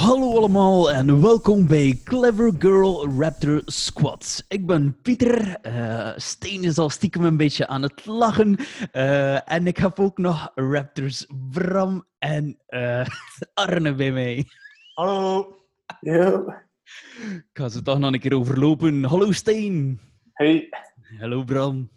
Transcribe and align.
Hallo 0.00 0.36
allemaal 0.36 0.90
en 0.90 1.22
welkom 1.22 1.66
bij 1.66 2.00
Clever 2.04 2.52
Girl 2.58 3.08
Raptor 3.18 3.62
Squad. 3.64 4.44
Ik 4.48 4.66
ben 4.66 5.00
Pieter, 5.02 5.56
eh 5.62 6.12
Steen 6.16 6.64
is 6.64 6.78
al 6.78 6.90
stiekem 6.90 7.24
een 7.24 7.36
beetje 7.36 7.66
aan 7.66 7.82
het 7.82 8.06
lachen 8.06 8.56
eh, 8.92 9.52
en 9.52 9.66
ik 9.66 9.76
heb 9.76 9.98
ook 9.98 10.18
nog 10.18 10.52
Raptors 10.54 11.26
Bram 11.50 12.06
en 12.18 12.58
eh, 12.66 13.06
Arne 13.54 13.94
bij 13.94 14.12
mij. 14.12 14.46
Hallo. 14.94 15.56
Ja. 16.00 16.62
Ik 17.22 17.50
ga 17.52 17.68
ze 17.68 17.82
toch 17.82 17.98
nog 17.98 18.12
een 18.12 18.20
keer 18.20 18.36
overlopen. 18.36 19.04
Hallo 19.04 19.32
Steen. 19.32 20.00
Hey. 20.32 20.68
Hallo 21.18 21.44
Bram. 21.44 21.90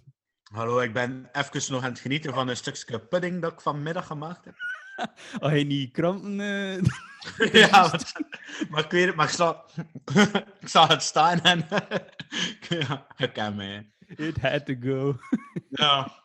Hallo, 0.43 0.79
ik 0.79 0.93
ben 0.93 1.29
even 1.31 1.73
nog 1.73 1.83
aan 1.83 1.89
het 1.89 1.99
genieten 1.99 2.33
van 2.33 2.47
een 2.47 2.57
stukje 2.57 2.99
pudding 2.99 3.41
dat 3.41 3.51
ik 3.51 3.61
vanmiddag 3.61 4.07
gemaakt 4.07 4.45
heb. 4.45 4.55
Als 5.39 5.53
je 5.53 5.63
niet 5.63 5.91
krampen... 5.91 6.39
eh, 6.39 6.81
ja, 7.69 7.99
maar 8.69 8.83
ik 8.83 8.91
weet 8.91 9.05
het, 9.05 9.15
maar 9.15 9.29
ik 9.29 10.15
ik 10.61 10.67
zag 10.67 10.87
het 10.87 11.03
staan 11.03 11.41
en 11.41 11.65
ja, 12.69 13.07
ik 13.17 13.33
ken 13.33 13.55
mij. 13.55 13.91
It 14.15 14.37
had 14.37 14.65
to 14.65 14.75
go. 14.79 15.19
Ja. 15.69 16.23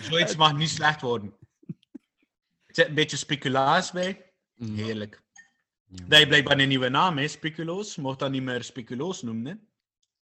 Zoiets 0.00 0.36
mag 0.36 0.56
niet 0.56 0.68
slecht 0.68 1.00
worden. 1.00 1.36
Er 2.66 2.74
zit 2.74 2.88
een 2.88 2.94
beetje 2.94 3.16
speculaas 3.16 3.90
bij. 3.92 4.32
Heerlijk. 4.56 5.22
Dat 5.86 6.18
je 6.18 6.26
blijkbaar 6.26 6.58
een 6.58 6.68
nieuwe 6.68 6.88
naam 6.88 7.18
is, 7.18 7.32
Speculoos. 7.32 7.96
Mocht 7.96 8.18
dat 8.18 8.30
niet 8.30 8.42
meer 8.42 8.64
Speculoos 8.64 9.22
noemen, 9.22 9.46
hè? 9.46 9.54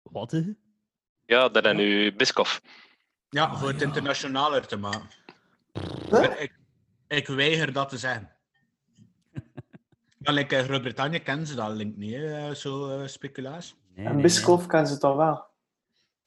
Wat? 0.02 0.30
hè? 0.30 0.42
Ja, 1.26 1.48
dat 1.48 1.64
is 1.64 1.72
nu 1.72 2.12
Biskoff. 2.12 2.62
Ja, 3.28 3.56
voor 3.56 3.68
het 3.68 3.82
internationaler 3.82 4.66
te 4.66 4.76
maken. 4.76 5.08
Ik, 6.38 6.52
ik 7.08 7.26
weiger 7.26 7.72
dat 7.72 7.88
te 7.88 7.98
zeggen. 7.98 8.30
Wel, 10.18 10.34
like, 10.34 10.56
in 10.56 10.64
Groot-Brittannië 10.64 11.18
kennen 11.18 11.46
ze 11.46 11.54
dat 11.54 11.70
link 11.70 11.96
niet, 11.96 12.14
hè, 12.14 12.54
zo 12.54 12.88
eh, 13.00 13.06
speculaas. 13.06 13.76
Nee, 13.94 14.06
En 14.06 14.12
nee, 14.12 14.22
Biskov 14.22 14.66
kan 14.66 14.86
ze 14.86 14.98
toch 14.98 15.16
wel. 15.16 15.46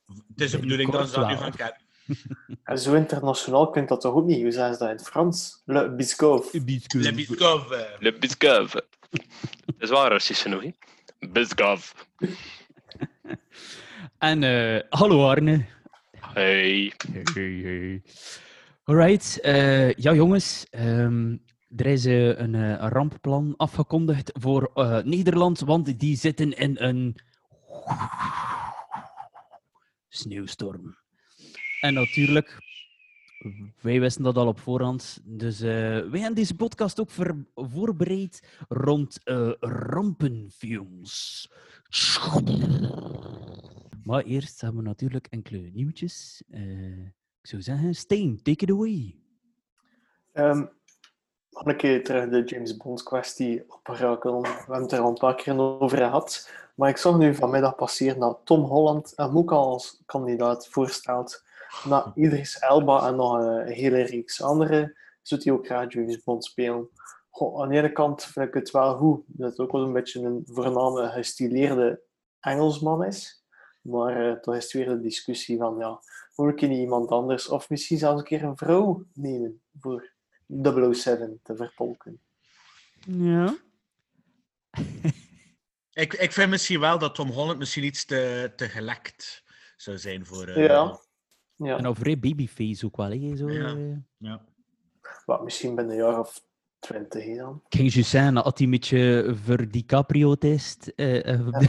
Het 0.05 0.41
is 0.41 0.51
de 0.51 0.59
bedoeling 0.59 0.91
dat 0.91 1.09
ze 1.09 1.19
dat 1.19 1.27
nu 1.27 1.35
gaan 1.35 1.55
kennen. 1.55 1.81
En 2.63 2.79
zo 2.79 2.93
internationaal 2.93 3.69
kunt 3.69 3.89
dat 3.89 4.01
toch 4.01 4.13
ook 4.13 4.25
niet? 4.25 4.41
Hoe 4.41 4.51
zeggen 4.51 4.73
ze 4.73 4.79
dat 4.79 4.89
in 4.89 4.95
het 4.95 5.05
Frans? 5.07 5.61
Le 5.65 5.89
Biskov. 5.95 6.53
nee. 6.53 6.63
Biscuit. 6.63 7.03
Le 7.03 7.13
Biskov. 7.13 7.71
eh. 7.71 7.79
Le. 7.99 8.17
Dat 8.19 8.85
is 9.77 9.89
waar 9.89 10.11
Russisch 10.11 10.45
nog, 10.45 10.61
hè? 10.63 10.71
Biskoff. 11.29 11.93
En 14.17 14.43
eh, 14.43 14.81
hallo 14.89 15.29
Arne. 15.29 15.65
Hey. 16.19 16.93
Hey, 17.33 17.43
hey. 17.63 18.01
Alright, 18.85 19.39
eh, 19.39 19.93
ja 19.93 20.13
jongens, 20.13 20.67
ehm, 20.69 21.37
er 21.75 21.85
is 21.85 22.05
eh, 22.05 22.27
een, 22.27 22.55
eh, 22.55 22.69
een 22.69 22.89
rampplan 22.89 23.53
afgekondigd 23.57 24.31
voor 24.33 24.71
Nederland, 25.05 25.59
want 25.59 25.99
die 25.99 26.17
zitten 26.17 26.57
in 26.57 26.75
een 26.79 27.15
sneeuwstorm. 30.09 30.97
En 31.79 31.93
natuurlijk, 31.93 32.57
wij 33.81 33.99
wisten 33.99 34.23
dat 34.23 34.37
al 34.37 34.47
op 34.47 34.59
voorhand, 34.59 35.19
dus 35.23 35.59
wij 35.59 36.19
hebben 36.19 36.35
deze 36.35 36.55
podcast 36.55 36.99
ook 36.99 37.11
voorbereid 37.55 38.47
rond 38.67 39.19
rampenfilms. 39.59 41.47
Maar 44.03 44.23
eerst 44.23 44.61
hebben 44.61 44.81
we 44.81 44.87
natuurlijk 44.87 45.27
enkele 45.27 45.69
nieuwtjes. 45.73 46.43
Eh, 47.43 47.49
ik 47.49 47.49
zou 47.49 47.61
zeggen, 47.61 47.95
Steen, 47.95 48.39
take 48.43 48.63
it 48.63 48.71
away. 48.71 49.15
Nog 51.49 51.65
een 51.65 51.77
keer 51.77 52.03
terug 52.03 52.29
de 52.29 52.43
James 52.43 52.77
Bond 52.77 53.03
kwestie 53.03 53.63
oprakelen. 53.67 54.41
We 54.41 54.47
hebben 54.47 54.81
het 54.81 54.91
er 54.91 54.99
al 54.99 55.09
een 55.09 55.13
paar 55.13 55.35
keer 55.35 55.59
over 55.59 55.97
gehad. 55.97 56.51
Maar 56.75 56.89
ik 56.89 56.97
zag 56.97 57.17
nu 57.17 57.35
vanmiddag 57.35 57.75
passeren 57.75 58.19
dat 58.19 58.41
Tom 58.43 58.61
Holland 58.61 59.13
hem 59.15 59.37
ook 59.37 59.51
al 59.51 59.71
als 59.71 60.01
kandidaat 60.05 60.67
voorstelt. 60.67 61.43
Na 61.85 62.11
Idris 62.15 62.59
Elba 62.59 63.07
en 63.07 63.15
nog 63.15 63.33
een 63.33 63.67
hele 63.67 64.01
reeks 64.01 64.41
anderen, 64.41 64.97
zou 65.21 65.41
hij 65.43 65.53
ook 65.53 65.65
graag 65.65 65.93
James 65.93 66.23
Bond 66.23 66.45
spelen. 66.45 66.89
Aan 67.55 67.69
de 67.69 67.77
ene 67.77 67.91
kant 67.91 68.23
vind 68.23 68.47
ik 68.47 68.53
het 68.53 68.71
wel 68.71 68.97
goed 68.97 69.23
dat 69.27 69.49
het 69.49 69.59
ook 69.59 69.71
wel 69.71 69.83
een 69.83 69.93
beetje 69.93 70.21
een 70.21 70.41
voorname 70.45 71.09
gestileerde 71.09 72.01
Engelsman 72.39 73.03
is. 73.03 73.43
Maar 73.81 74.27
uh, 74.27 74.33
toch 74.33 74.55
is 74.55 74.63
het 74.63 74.73
weer 74.73 74.89
de 74.89 74.99
discussie 74.99 75.57
van, 75.57 75.77
ja, 75.77 75.99
ik 76.35 76.61
niet 76.61 76.79
iemand 76.79 77.09
anders 77.09 77.49
of 77.49 77.69
misschien 77.69 77.97
zelfs 77.97 78.19
een 78.19 78.27
keer 78.27 78.43
een 78.43 78.57
vrouw 78.57 79.05
nemen 79.13 79.61
voor 79.79 80.11
007 80.91 81.39
te 81.43 81.55
vertolken. 81.55 82.19
Ja. 83.07 83.55
Ik, 85.93 86.13
ik 86.13 86.31
vind 86.31 86.49
misschien 86.49 86.79
wel 86.79 86.99
dat 86.99 87.15
Tom 87.15 87.29
Holland 87.29 87.57
misschien 87.59 87.83
iets 87.83 88.05
te, 88.05 88.53
te 88.55 88.69
gelekt 88.69 89.43
zou 89.75 89.97
zijn 89.97 90.25
voor... 90.25 90.47
eh, 90.47 90.65
Ja. 90.65 90.99
Ja, 91.55 91.77
En 91.77 91.85
over 91.87 92.19
babyface 92.19 92.85
ook 92.85 92.97
wel, 92.97 93.09
hè? 93.11 93.35
Zo, 93.35 93.49
Ja. 93.49 93.75
eh. 93.75 93.95
ja. 94.17 94.45
maar 95.25 95.43
misschien 95.43 95.75
binnen 95.75 95.93
een 95.93 96.03
jaar 96.03 96.19
of 96.19 96.41
twintig 96.83 97.25
hè, 97.25 97.35
dan. 97.35 97.61
Ik 97.69 97.75
ging 97.79 97.91
zeggen, 97.91 98.43
als 98.43 98.53
hij 98.55 98.65
een 98.65 98.71
beetje 98.71 99.33
voor 99.43 99.69
DiCaprio-test 99.69 100.87
eh, 100.87 101.33
eh, 101.33 101.61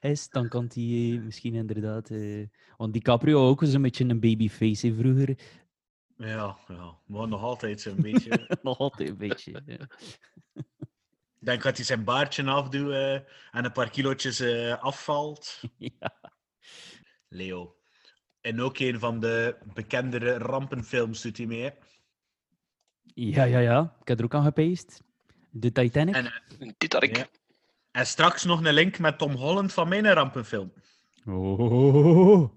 is, 0.12 0.28
dan 0.28 0.48
kan 0.48 0.70
hij 0.74 0.82
eh, 0.82 1.20
misschien 1.22 1.54
inderdaad... 1.54 2.10
eh, 2.10 2.46
want 2.76 2.92
DiCaprio 2.92 3.48
ook 3.48 3.60
was 3.60 3.72
een 3.72 3.82
beetje 3.82 4.04
een 4.04 4.20
babyface 4.20 4.86
hè, 4.86 4.94
vroeger. 4.94 5.38
Ja, 6.16 6.56
ja, 6.68 6.98
maar 7.06 7.28
nog 7.28 7.42
altijd 7.42 7.80
zo'n 7.80 8.00
beetje. 8.02 8.46
Nog 8.62 8.78
altijd 8.78 9.08
een 9.08 9.16
beetje. 9.16 9.62
ja. 9.66 9.88
Ik 11.40 11.46
denk 11.46 11.62
dat 11.62 11.76
hij 11.76 11.84
zijn 11.86 12.04
baardje 12.04 12.44
afdoet 12.44 12.90
eh, 12.90 13.14
en 13.50 13.64
een 13.64 13.72
paar 13.72 13.90
kilootjes 13.90 14.40
eh, 14.40 14.78
afvalt. 14.82 15.60
Ja. 15.78 16.34
Leo. 17.28 17.76
En 18.40 18.60
ook 18.60 18.78
een 18.78 18.98
van 18.98 19.20
de 19.20 19.56
bekendere 19.74 20.38
rampenfilms 20.38 21.22
doet 21.22 21.36
hij 21.36 21.46
mee. 21.46 21.72
Ja, 23.14 23.44
ja, 23.44 23.58
ja. 23.58 23.96
Ik 24.00 24.08
heb 24.08 24.18
er 24.18 24.24
ook 24.24 24.34
aan 24.34 24.44
gepeest. 24.44 25.02
De 25.50 25.72
Titanic. 25.72 26.14
En, 26.14 26.26
eh, 26.26 26.70
Titanic. 26.78 27.16
Ja. 27.16 27.26
en 27.92 28.06
straks 28.06 28.44
nog 28.44 28.64
een 28.64 28.74
link 28.74 28.98
met 28.98 29.18
Tom 29.18 29.32
Holland 29.34 29.72
van 29.72 29.88
mijn 29.88 30.12
rampenfilm. 30.12 30.72
Oh. 31.26 32.50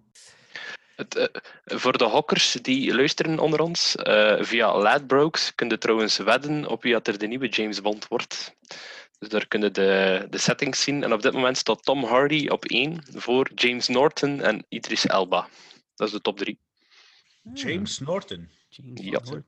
Het, 0.95 1.15
eh, 1.15 1.41
voor 1.65 1.97
de 1.97 2.03
hokkers 2.03 2.51
die 2.51 2.95
luisteren 2.95 3.39
onder 3.39 3.59
ons, 3.59 3.95
eh, 3.95 4.35
via 4.39 4.77
Ladbrokes 4.77 5.55
kun 5.55 5.69
je 5.69 5.77
trouwens 5.77 6.17
wedden 6.17 6.67
op 6.67 6.83
wie 6.83 6.93
dat 6.93 7.07
er 7.07 7.17
de 7.17 7.27
nieuwe 7.27 7.49
James 7.49 7.81
Bond 7.81 8.07
wordt. 8.07 8.55
Dus 9.19 9.29
daar 9.29 9.47
kunnen 9.47 9.73
de, 9.73 10.27
de 10.29 10.37
settings 10.37 10.83
zien. 10.83 11.03
En 11.03 11.13
op 11.13 11.21
dit 11.21 11.33
moment 11.33 11.57
staat 11.57 11.83
Tom 11.83 12.03
Hardy 12.03 12.47
op 12.47 12.65
1 12.65 13.03
voor 13.13 13.51
James 13.55 13.87
Norton 13.87 14.41
en 14.41 14.65
Idris 14.69 15.05
Elba. 15.05 15.47
Dat 15.95 16.07
is 16.07 16.13
de 16.13 16.21
top 16.21 16.37
3. 16.37 16.59
James 17.53 17.99
Norton. 17.99 18.49
James 18.69 19.01
Ja. 19.01 19.19
Bond. 19.19 19.43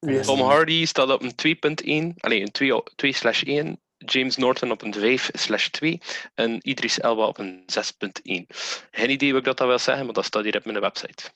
Tom 0.00 0.38
dat? 0.38 0.46
Hardy 0.46 0.84
staat 0.86 1.10
op 1.10 1.22
een 1.22 2.12
2.1, 2.12 2.16
alleen 2.20 2.42
een 2.42 2.52
2 2.52 2.74
o- 2.74 2.82
2 2.96 3.12
slash 3.12 3.42
1. 3.42 3.78
James 4.06 4.36
Norton 4.36 4.70
op 4.70 4.82
een 4.82 4.92
5 4.94 5.30
slash 5.32 5.66
2 5.68 6.00
en 6.34 6.68
Idris 6.68 7.00
Elba 7.00 7.26
op 7.26 7.38
een 7.38 7.64
6.1. 7.66 8.46
Geen 8.90 9.10
idee 9.10 9.30
wat 9.30 9.38
ik 9.40 9.44
dat 9.46 9.58
dan 9.58 9.68
wil 9.68 9.78
zeggen, 9.78 10.04
maar 10.04 10.14
dat 10.14 10.24
staat 10.24 10.44
hier 10.44 10.56
op 10.56 10.64
mijn 10.64 10.80
website. 10.80 11.30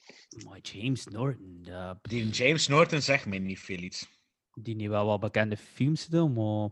Maar 0.44 0.58
James 0.62 1.04
Norton, 1.06 1.58
dat- 1.62 1.98
Die 2.02 2.28
James 2.28 2.66
Norton 2.69 3.00
zegt 3.02 3.26
mij 3.26 3.38
niet 3.38 3.58
veel 3.60 3.78
iets. 3.78 4.06
die 4.60 4.75
niet 4.76 4.88
wel 4.88 5.06
wat 5.06 5.20
bekende 5.20 5.56
films 5.56 6.06
doen, 6.06 6.32
maar... 6.32 6.69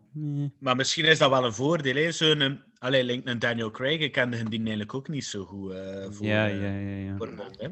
Maar 0.59 0.77
misschien 0.77 1.05
is 1.05 1.19
dat 1.19 1.31
wel 1.31 1.45
een 1.45 1.53
voordeel. 1.55 1.95
Hè? 1.95 2.13
Zo'n, 2.13 2.41
een- 2.41 2.63
allee, 2.79 3.05
link 3.05 3.27
een 3.29 3.39
Daniel 3.39 3.71
Craig, 3.71 4.01
ik 4.01 4.13
kende 4.13 4.43
die 4.49 4.59
eigenlijk 4.59 4.95
ook 4.95 5.09
niet 5.09 5.25
zo 5.25 5.45
goed 5.45 5.73
eh, 5.73 6.07
voor, 6.11 6.27
ja, 6.27 6.49
eh, 6.49 6.61
ja, 6.61 6.79
ja, 6.79 6.97
ja. 7.11 7.17
voor 7.17 7.35
Bond. 7.35 7.61
Hè? 7.61 7.69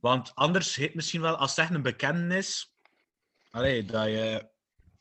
Want 0.00 0.34
anders 0.34 0.76
heet 0.76 0.94
misschien 0.94 1.20
wel, 1.20 1.36
als 1.36 1.50
het 1.50 1.58
echt 1.58 1.74
een 1.74 1.82
bekende 1.82 2.36
is, 2.36 2.72
allee, 3.50 3.84
dat, 3.84 4.04
je, 4.04 4.48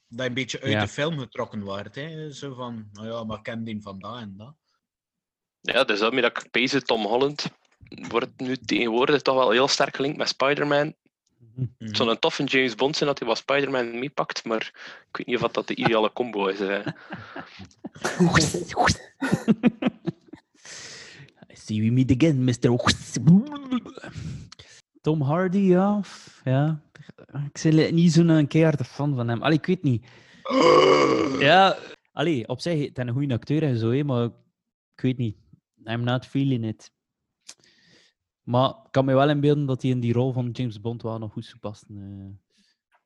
dat 0.08 0.20
je 0.24 0.28
een 0.28 0.34
beetje 0.34 0.62
uit 0.62 0.72
Ja. 0.72 0.82
de 0.82 0.88
film 0.88 1.20
getrokken 1.20 1.64
wordt. 1.64 1.96
Hè? 1.96 2.32
Zo 2.32 2.54
van, 2.54 2.90
nou 2.92 3.08
ja, 3.08 3.24
maar 3.24 3.42
ken 3.42 3.64
die 3.64 3.82
van 3.82 4.00
dat 4.00 4.18
en 4.18 4.34
dat. 4.38 4.56
Ja, 5.62 5.84
dus 5.84 6.00
daarmee 6.00 6.22
dat 6.22 6.48
ik 6.52 6.86
Tom 6.86 7.06
Holland 7.06 7.48
wordt 7.90 8.40
nu 8.40 8.58
tegenwoordig 8.58 9.22
toch 9.22 9.36
wel 9.36 9.52
heel 9.52 9.68
sterk 9.68 9.96
gelinkt 9.96 10.18
met 10.18 10.28
Spider-Man. 10.28 10.96
Mhm. 11.38 11.66
Het 11.78 11.98
zou 11.98 12.10
een 12.10 12.20
toffe 12.20 12.44
James 12.44 12.76
Bond 12.76 12.96
zijn 12.96 13.10
dat 13.10 13.20
hij 13.20 13.28
wat 13.28 13.38
Spider-Man 13.38 14.00
meepakt, 14.00 14.46
maar 14.46 14.72
ik 15.10 15.18
weet 15.18 15.28
niet 15.28 15.44
of 15.44 15.52
dat, 15.52 15.68
de 15.68 15.76
ideale 15.76 16.14
combo 16.14 16.48
is. 16.48 16.60
I 21.52 21.56
see 21.56 21.82
we 21.82 21.92
meet 21.92 22.12
again, 22.12 22.44
Mr. 22.44 22.70
Tom 25.08 25.22
Hardy, 25.22 25.58
ja. 25.58 26.02
ja. 26.44 26.82
Ik 27.54 27.62
ben 27.76 27.96
niet 27.96 28.12
zo'n 28.12 28.48
keiharde 28.48 28.84
fan 28.84 29.16
van 29.16 29.28
hem. 29.28 29.42
Allee, 29.42 29.58
ik 29.58 29.66
weet 29.66 29.84
niet. 29.84 30.06
Ja, 31.40 31.78
allee, 32.12 32.48
op 32.48 32.60
zich, 32.62 32.80
het 32.88 32.98
is 32.98 33.04
een 33.04 33.14
goede 33.14 33.34
acteur 33.34 33.64
en 33.64 33.78
zo, 33.78 33.92
hè, 33.92 34.04
maar 34.04 34.26
ik 34.96 35.02
weet 35.02 35.18
niet. 35.18 35.38
I'm 35.86 36.04
not 36.04 36.26
feeling 36.26 36.66
it. 36.66 36.92
Maar 38.44 38.70
ik 38.70 38.92
kan 38.92 39.06
me 39.06 39.14
wel 39.14 39.30
inbeelden 39.30 39.66
dat 39.66 39.82
hij 39.82 39.92
in 39.92 40.00
die 40.00 40.14
rol 40.14 40.34
van 40.34 40.50
James 40.52 40.82
Bond 40.82 41.02
wel 41.02 41.18
nog 41.18 41.32
goed 41.32 41.46
zou 41.46 41.60
passen. 41.60 41.88
eh. 41.90 42.56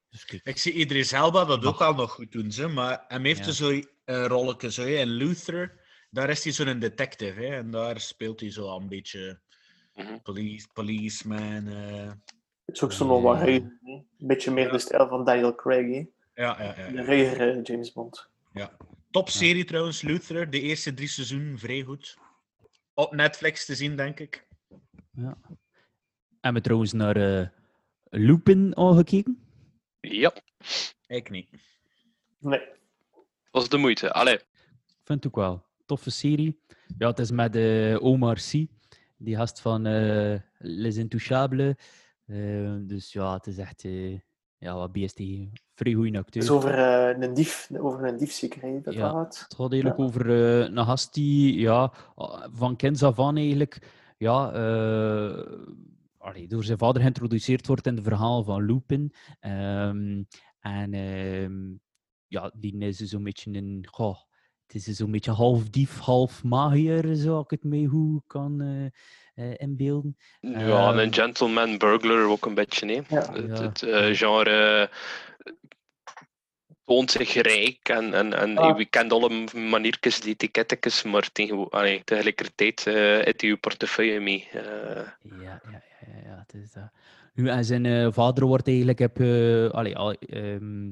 Dus. 0.09 0.41
Ik 0.43 0.57
zie 0.57 0.73
Idris 0.73 1.11
Elba 1.11 1.45
dat 1.45 1.65
ook 1.65 1.81
al 1.81 1.93
nog 1.93 2.11
goed 2.11 2.31
doen, 2.31 2.51
ze, 2.51 2.67
maar 2.67 3.03
hij 3.07 3.19
heeft 3.21 3.45
Ja. 3.45 3.51
zo'n 3.51 3.87
uh, 4.05 4.25
rolletje. 4.25 4.71
Zo, 4.71 4.81
hè. 4.81 4.95
En 4.95 5.07
Luther, 5.07 5.79
daar 6.09 6.29
is 6.29 6.43
hij 6.43 6.53
zo'n 6.53 6.79
detective. 6.79 7.41
Hè. 7.41 7.55
En 7.55 7.71
daar 7.71 7.99
speelt 7.99 8.39
hij 8.39 8.51
zo 8.51 8.67
al 8.67 8.81
een 8.81 8.87
beetje 8.89 9.41
Mhm. 9.93 10.19
police, 10.23 10.67
policeman. 10.73 11.67
eh. 11.67 12.11
Het 12.65 12.75
is 12.75 12.83
ook 12.83 12.91
zo 12.91 13.05
nog 13.05 13.21
wat 13.21 13.37
ruiger. 13.37 13.79
Een 13.83 14.05
beetje 14.17 14.51
meer 14.51 14.71
de 14.71 14.79
stijl 14.79 15.07
van 15.07 15.25
Daniel 15.25 15.55
Craig, 15.55 15.85
hè. 15.85 16.05
Ja, 16.43 16.61
ja, 16.63 16.75
ja. 16.77 16.87
De 16.87 16.93
ja. 16.93 17.03
ruigere 17.03 17.61
James 17.61 17.91
Bond. 17.91 18.29
Top 19.11 19.29
serie 19.29 19.65
trouwens, 19.65 20.01
Luther. 20.01 20.49
De 20.49 20.61
eerste 20.61 20.93
drie 20.93 21.07
seizoenen 21.07 21.59
vrij 21.59 21.81
goed. 21.81 22.17
Op 22.93 23.13
Netflix 23.13 23.65
te 23.65 23.75
zien, 23.75 23.95
denk 23.95 24.19
ik. 24.19 24.47
Hebben 25.15 25.41
we 26.53 26.61
trouwens 26.61 26.93
naar 26.93 27.15
eh 27.15 27.47
Lupin 28.09 28.73
al 28.73 28.93
gekeken? 28.93 29.39
Ja, 29.99 30.33
Ik 31.07 31.29
niet. 31.29 31.49
Nee. 32.39 32.61
was 33.51 33.69
de 33.69 33.77
moeite. 33.77 34.13
Allee, 34.13 34.39
Vind 35.03 35.25
ik 35.25 35.37
ook 35.37 35.43
wel. 35.43 35.65
Toffe 35.85 36.09
serie. 36.09 36.59
Ja, 36.97 37.07
het 37.07 37.19
is 37.19 37.31
met 37.31 37.55
eh, 37.55 38.03
Omar 38.03 38.37
Sy, 38.37 38.67
die 39.21 39.35
gast 39.35 39.61
van 39.61 39.85
eh, 39.85 40.39
Les 40.57 40.97
Intouchables. 40.97 41.75
Eh, 42.25 42.75
dus 42.81 43.13
ja, 43.13 43.33
het 43.33 43.47
is 43.47 43.57
echt, 43.57 43.83
eh, 43.83 44.19
ja, 44.57 44.75
wat 44.75 44.91
BST. 44.91 45.21
Vrij 45.73 45.93
goede 45.93 46.17
Het 46.17 46.25
acteur. 46.25 46.41
is 46.43 46.49
over 46.49 46.79
een 47.23 47.33
dief, 47.33 47.69
over 47.77 48.07
een 48.07 48.17
dief 48.17 48.31
zeker, 48.31 48.81
dat 48.83 48.93
Ja. 48.93 49.09
gaat. 49.09 49.39
Het 49.39 49.55
gaat 49.55 49.71
eigenlijk 49.71 50.01
over 50.01 50.29
een 50.29 50.85
gast 50.85 51.13
die 51.13 51.59
ja, 51.59 51.93
van 52.51 52.75
kinds 52.75 53.03
af 53.03 53.19
aan 53.19 53.37
eigenlijk 53.37 53.89
ja, 54.17 54.45
allee, 56.17 56.47
door 56.47 56.63
zijn 56.63 56.77
vader 56.77 57.01
geïntroduceerd 57.01 57.67
wordt 57.67 57.87
in 57.87 57.95
het 57.95 58.03
verhaal 58.03 58.43
van 58.43 58.65
Lupin. 58.65 59.13
Ehm, 59.39 60.23
en 60.59 60.93
ehm, 60.93 61.73
ja, 62.27 62.51
die 62.55 62.77
is 62.77 62.97
dus 62.97 63.09
zo'n 63.09 63.23
beetje 63.23 63.51
een... 63.53 63.87
goh, 63.91 64.17
het 64.71 64.79
is 64.79 64.83
dus 64.87 64.97
zo'n 64.97 65.11
beetje 65.11 65.31
half 65.31 65.69
dief, 65.69 65.99
half 65.99 66.43
magier, 66.43 67.15
zou 67.15 67.39
ik 67.43 67.49
het 67.49 67.63
mee 67.63 67.85
hoe 67.87 68.21
kan 68.27 68.61
eh, 68.61 68.85
eh, 69.51 69.55
inbeelden. 69.57 70.17
ja, 70.39 70.89
Ehm. 70.89 70.97
een 70.97 71.13
gentleman 71.13 71.77
burglar 71.77 72.29
ook 72.29 72.45
een 72.45 72.53
beetje. 72.53 72.85
Nee. 72.85 73.01
Ja. 73.09 73.33
Het, 73.33 73.83
eh, 73.83 74.15
genre 74.15 74.89
toont 76.85 77.11
zich 77.11 77.33
rijk 77.33 77.89
en, 77.89 78.13
en, 78.13 78.33
en 78.33 78.57
Ah. 78.57 78.77
je 78.77 78.85
kent 78.85 79.11
alle 79.11 79.45
maniertjes, 79.55 80.19
die 80.21 80.31
etikettekjes, 80.33 81.03
maar 81.03 81.29
tegen, 81.31 81.69
allee, 81.69 82.01
tegelijkertijd 82.03 82.87
eh 82.87 82.93
heeft 82.95 83.41
hij 83.41 83.49
je 83.49 83.57
portefeuille 83.57 84.19
mee. 84.19 84.47
Ja, 84.53 84.61
ja, 85.41 85.61
ja, 85.71 85.83
ja, 86.05 86.19
ja, 86.25 86.43
het 86.47 86.53
is 86.61 86.71
dat. 86.71 86.89
Nu, 87.33 87.47
en 87.49 87.65
zijn 87.65 87.85
eh, 87.85 88.07
vader 88.11 88.45
wordt 88.45 88.67
eigenlijk, 88.67 88.99
heb, 88.99 89.19
eh 89.19 89.69
allee, 89.69 89.97
al, 89.97 90.13
ehm, 90.13 90.89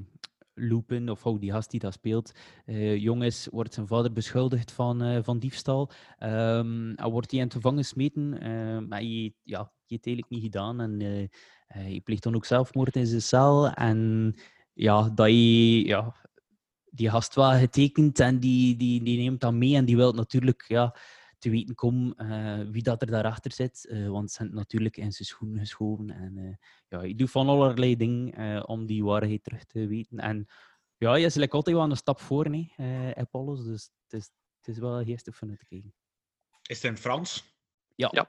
Lupin, 0.60 1.10
of 1.10 1.24
hoe 1.24 1.40
die 1.40 1.52
gast 1.52 1.72
die 1.72 1.80
dat 1.80 1.94
speelt, 1.94 2.32
eh, 2.66 2.98
jong 2.98 3.24
is, 3.24 3.48
wordt 3.52 3.74
zijn 3.74 3.88
vader 3.88 4.14
beschuldigd 4.14 4.72
van, 4.72 5.02
eh, 5.02 5.24
van 5.24 5.40
diefstal. 5.40 5.90
Ehm 6.18 6.92
en 6.96 7.12
wordt 7.12 7.32
hij 7.32 7.40
in 7.40 7.46
het 7.46 7.56
gevangen 7.56 7.84
gesmeten, 7.84 8.40
eh, 8.42 8.88
maar 8.88 9.00
hij, 9.00 9.34
ja, 9.44 9.60
hij 9.60 9.72
heeft 9.88 10.06
eigenlijk 10.06 10.30
niet 10.30 10.42
gedaan. 10.42 10.82
En 10.82 11.30
hij 11.68 12.02
pleegt 12.04 12.24
dan 12.24 12.36
ook 12.36 12.46
zelfmoord 12.46 12.96
in 12.96 13.06
zijn 13.08 13.22
cel. 13.22 13.70
En 13.70 14.34
ja, 14.74 15.02
dat 15.02 15.18
hij, 15.18 15.84
ja, 15.84 16.16
die 16.92 17.10
gast 17.10 17.36
wel 17.36 17.52
getekend 17.52 18.20
en 18.20 18.40
die, 18.40 18.76
die, 18.78 19.04
die 19.04 19.18
neemt 19.18 19.42
dat 19.42 19.54
mee 19.54 19.76
en 19.76 19.86
die 19.86 19.96
wil 19.96 20.14
natuurlijk 20.14 20.66
ja, 20.68 20.96
te 21.40 21.50
weten 21.50 21.76
komen 21.76 22.16
eh, 22.16 22.68
wie 22.72 22.84
dat 22.84 23.02
er 23.02 23.08
daarachter 23.12 23.52
zit. 23.52 23.86
eh, 23.90 24.08
want 24.10 24.30
ze 24.32 24.36
zijn 24.36 24.54
natuurlijk 24.54 24.98
in 24.98 25.12
zijn 25.12 25.28
schoenen 25.28 25.60
geschoven. 25.60 26.10
En 26.10 26.38
eh, 26.38 26.56
ja, 26.88 27.04
je 27.08 27.16
doet 27.16 27.32
van 27.32 27.48
allerlei 27.48 27.96
dingen 27.96 28.34
eh, 28.34 28.64
om 28.66 28.86
die 28.86 29.04
waarheid 29.04 29.44
terug 29.44 29.66
te 29.66 29.88
weten. 29.88 30.18
En 30.18 30.48
ja, 30.98 31.16
je 31.16 31.26
is 31.26 31.36
like 31.36 31.56
altijd 31.56 31.76
wel 31.76 31.90
een 31.90 31.98
stap 31.98 32.20
voor, 32.20 32.50
nee, 32.50 32.74
eh 32.78 33.12
Apollos. 33.12 33.64
Dus 33.64 33.92
het 34.04 34.14
is, 34.22 34.32
het 34.58 34.68
is 34.68 34.78
wel 34.78 35.04
geestig 35.04 35.36
van 35.36 35.50
het 35.50 35.60
te 35.60 35.66
kijken. 35.66 35.94
Is 36.64 36.76
het 36.76 36.84
in 36.86 36.92
het 36.92 37.00
Frans? 37.00 37.58
Ja. 37.96 38.08
Ja. 38.12 38.28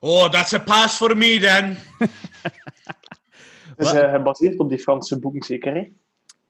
Oh, 0.00 0.28
that's 0.30 0.52
a 0.52 0.58
pass 0.58 0.96
for 0.96 1.16
me 1.16 1.38
then. 1.38 1.76
Het 3.76 3.86
is 3.86 3.92
eh, 3.92 4.12
gebaseerd 4.12 4.58
op 4.58 4.68
die 4.68 4.78
Franse 4.78 5.18
boeken, 5.18 5.42
zeker, 5.42 5.74
hè? 5.74 5.92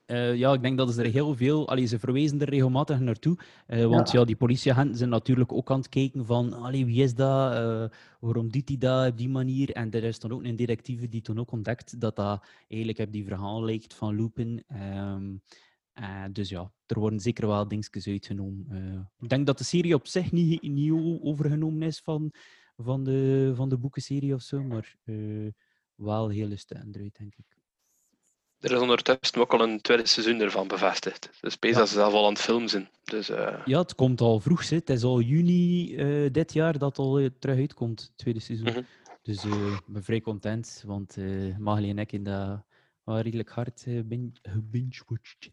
Eh, 0.06 0.35
ja, 0.37 0.53
ik 0.53 0.62
denk 0.62 0.79
dat 0.79 0.94
ze 0.94 1.03
er 1.03 1.11
heel 1.11 1.35
veel... 1.37 1.69
Allee, 1.69 1.87
ze 1.87 1.99
verwezen 1.99 2.41
er 2.41 2.49
regelmatig 2.49 3.00
naartoe. 3.00 3.38
eh, 3.67 3.85
want 3.87 4.11
ja. 4.11 4.25
die 4.25 4.37
politieagenten 4.37 4.97
zijn 4.97 5.11
natuurlijk 5.11 5.53
ook 5.53 5.70
aan 5.70 5.79
het 5.79 5.88
kijken 5.88 6.26
van... 6.26 6.53
Allee, 6.53 6.85
wie 6.85 7.03
is 7.03 7.14
dat? 7.14 7.53
Eh, 7.53 7.97
waarom 8.20 8.50
doet 8.50 8.69
hij 8.69 8.79
dat 8.79 9.11
op 9.11 9.19
die 9.19 9.29
manier? 9.29 9.70
En 9.70 9.91
er 9.91 10.05
is 10.05 10.19
dan 10.19 10.32
ook 10.32 10.44
een 10.44 10.56
detectieve 10.56 11.08
die 11.08 11.20
toen 11.20 11.38
ook 11.38 11.50
ontdekt 11.53 12.00
dat 12.00 12.17
dat 12.17 12.47
eigenlijk 12.69 12.99
op 13.00 13.12
die 13.12 13.25
verhaal 13.25 13.64
lijkt 13.64 13.94
van 13.94 14.14
Lupin. 14.17 14.62
Ehm, 14.67 15.37
eh, 15.93 16.25
dus 16.32 16.49
ja, 16.49 16.73
er 16.87 16.99
worden 16.99 17.20
zeker 17.20 17.47
wel 17.47 17.69
dingetjes 17.69 18.06
uitgenomen. 18.06 19.11
Ik 19.20 19.29
denk 19.29 19.47
dat 19.47 19.58
de 19.58 19.64
serie 19.64 19.94
op 19.94 20.06
zich 20.06 20.32
niet, 20.32 20.91
o- 20.93 21.19
overgenomen 21.23 21.82
is 21.82 22.00
van, 22.00 22.32
van, 22.76 23.05
de, 23.05 23.53
van 23.55 23.69
de 23.69 23.79
boekenserie 23.79 24.35
of 24.35 24.43
zo, 24.43 24.62
maar 24.62 24.97
wel 25.94 26.29
hele 26.29 26.56
stukken 26.56 26.88
eruit, 26.93 27.17
denk 27.17 27.35
ik. 27.37 27.56
Er 28.61 28.73
is 28.73 28.79
ondertussen 28.81 29.41
ook 29.41 29.53
al 29.53 29.61
een 29.61 29.81
tweede 29.81 30.06
seizoen 30.06 30.41
ervan 30.41 30.69
bevestigd. 30.69 31.31
Dus 31.41 31.58
bezig 31.58 31.79
Ja. 31.79 31.87
zelf 31.87 32.12
al 32.12 32.25
aan 32.26 32.32
het 32.32 32.41
filmen 32.43 32.69
zijn. 32.69 32.88
Dus 33.05 33.29
eh, 33.29 33.62
Ja, 33.64 33.79
het 33.79 33.94
komt 33.94 34.20
al 34.20 34.41
vroeg. 34.41 34.69
hè. 34.69 34.76
Het 34.76 34.91
is 34.91 35.03
al 35.03 35.20
juni 35.20 35.97
eh, 35.97 36.32
dit 36.32 36.53
jaar 36.53 36.79
dat 36.79 36.99
al 36.99 37.19
eh, 37.19 37.31
terug 37.38 37.56
uitkomt, 37.56 38.00
het 38.00 38.12
tweede 38.17 38.41
seizoen. 38.41 38.67
Mhm. 38.69 38.82
Dus 39.23 39.44
ik 39.44 39.81
ben 39.87 40.05
vrij 40.05 40.20
content, 40.20 40.82
want 40.87 41.17
eh 41.17 41.56
Magali 41.56 41.91
en 41.91 41.99
ik 41.99 42.11
hebben 42.11 42.32
dat 42.32 42.64
wel 43.05 43.20
redelijk 43.20 43.49
hard 43.50 43.85
bin- 44.05 44.37
gebingewatcht. 44.43 45.50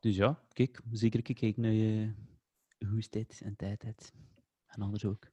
Dus 0.00 0.16
ja, 0.16 0.40
kijk, 0.52 0.80
zeker 0.92 1.22
kijken 1.22 1.62
naar 1.62 1.72
je 1.72 2.12
hoe 2.88 2.98
is 2.98 3.08
dit 3.10 3.40
en 3.44 3.56
tijd 3.56 3.82
het. 3.82 4.12
En 4.66 4.82
anders 4.82 5.04
ook. 5.04 5.26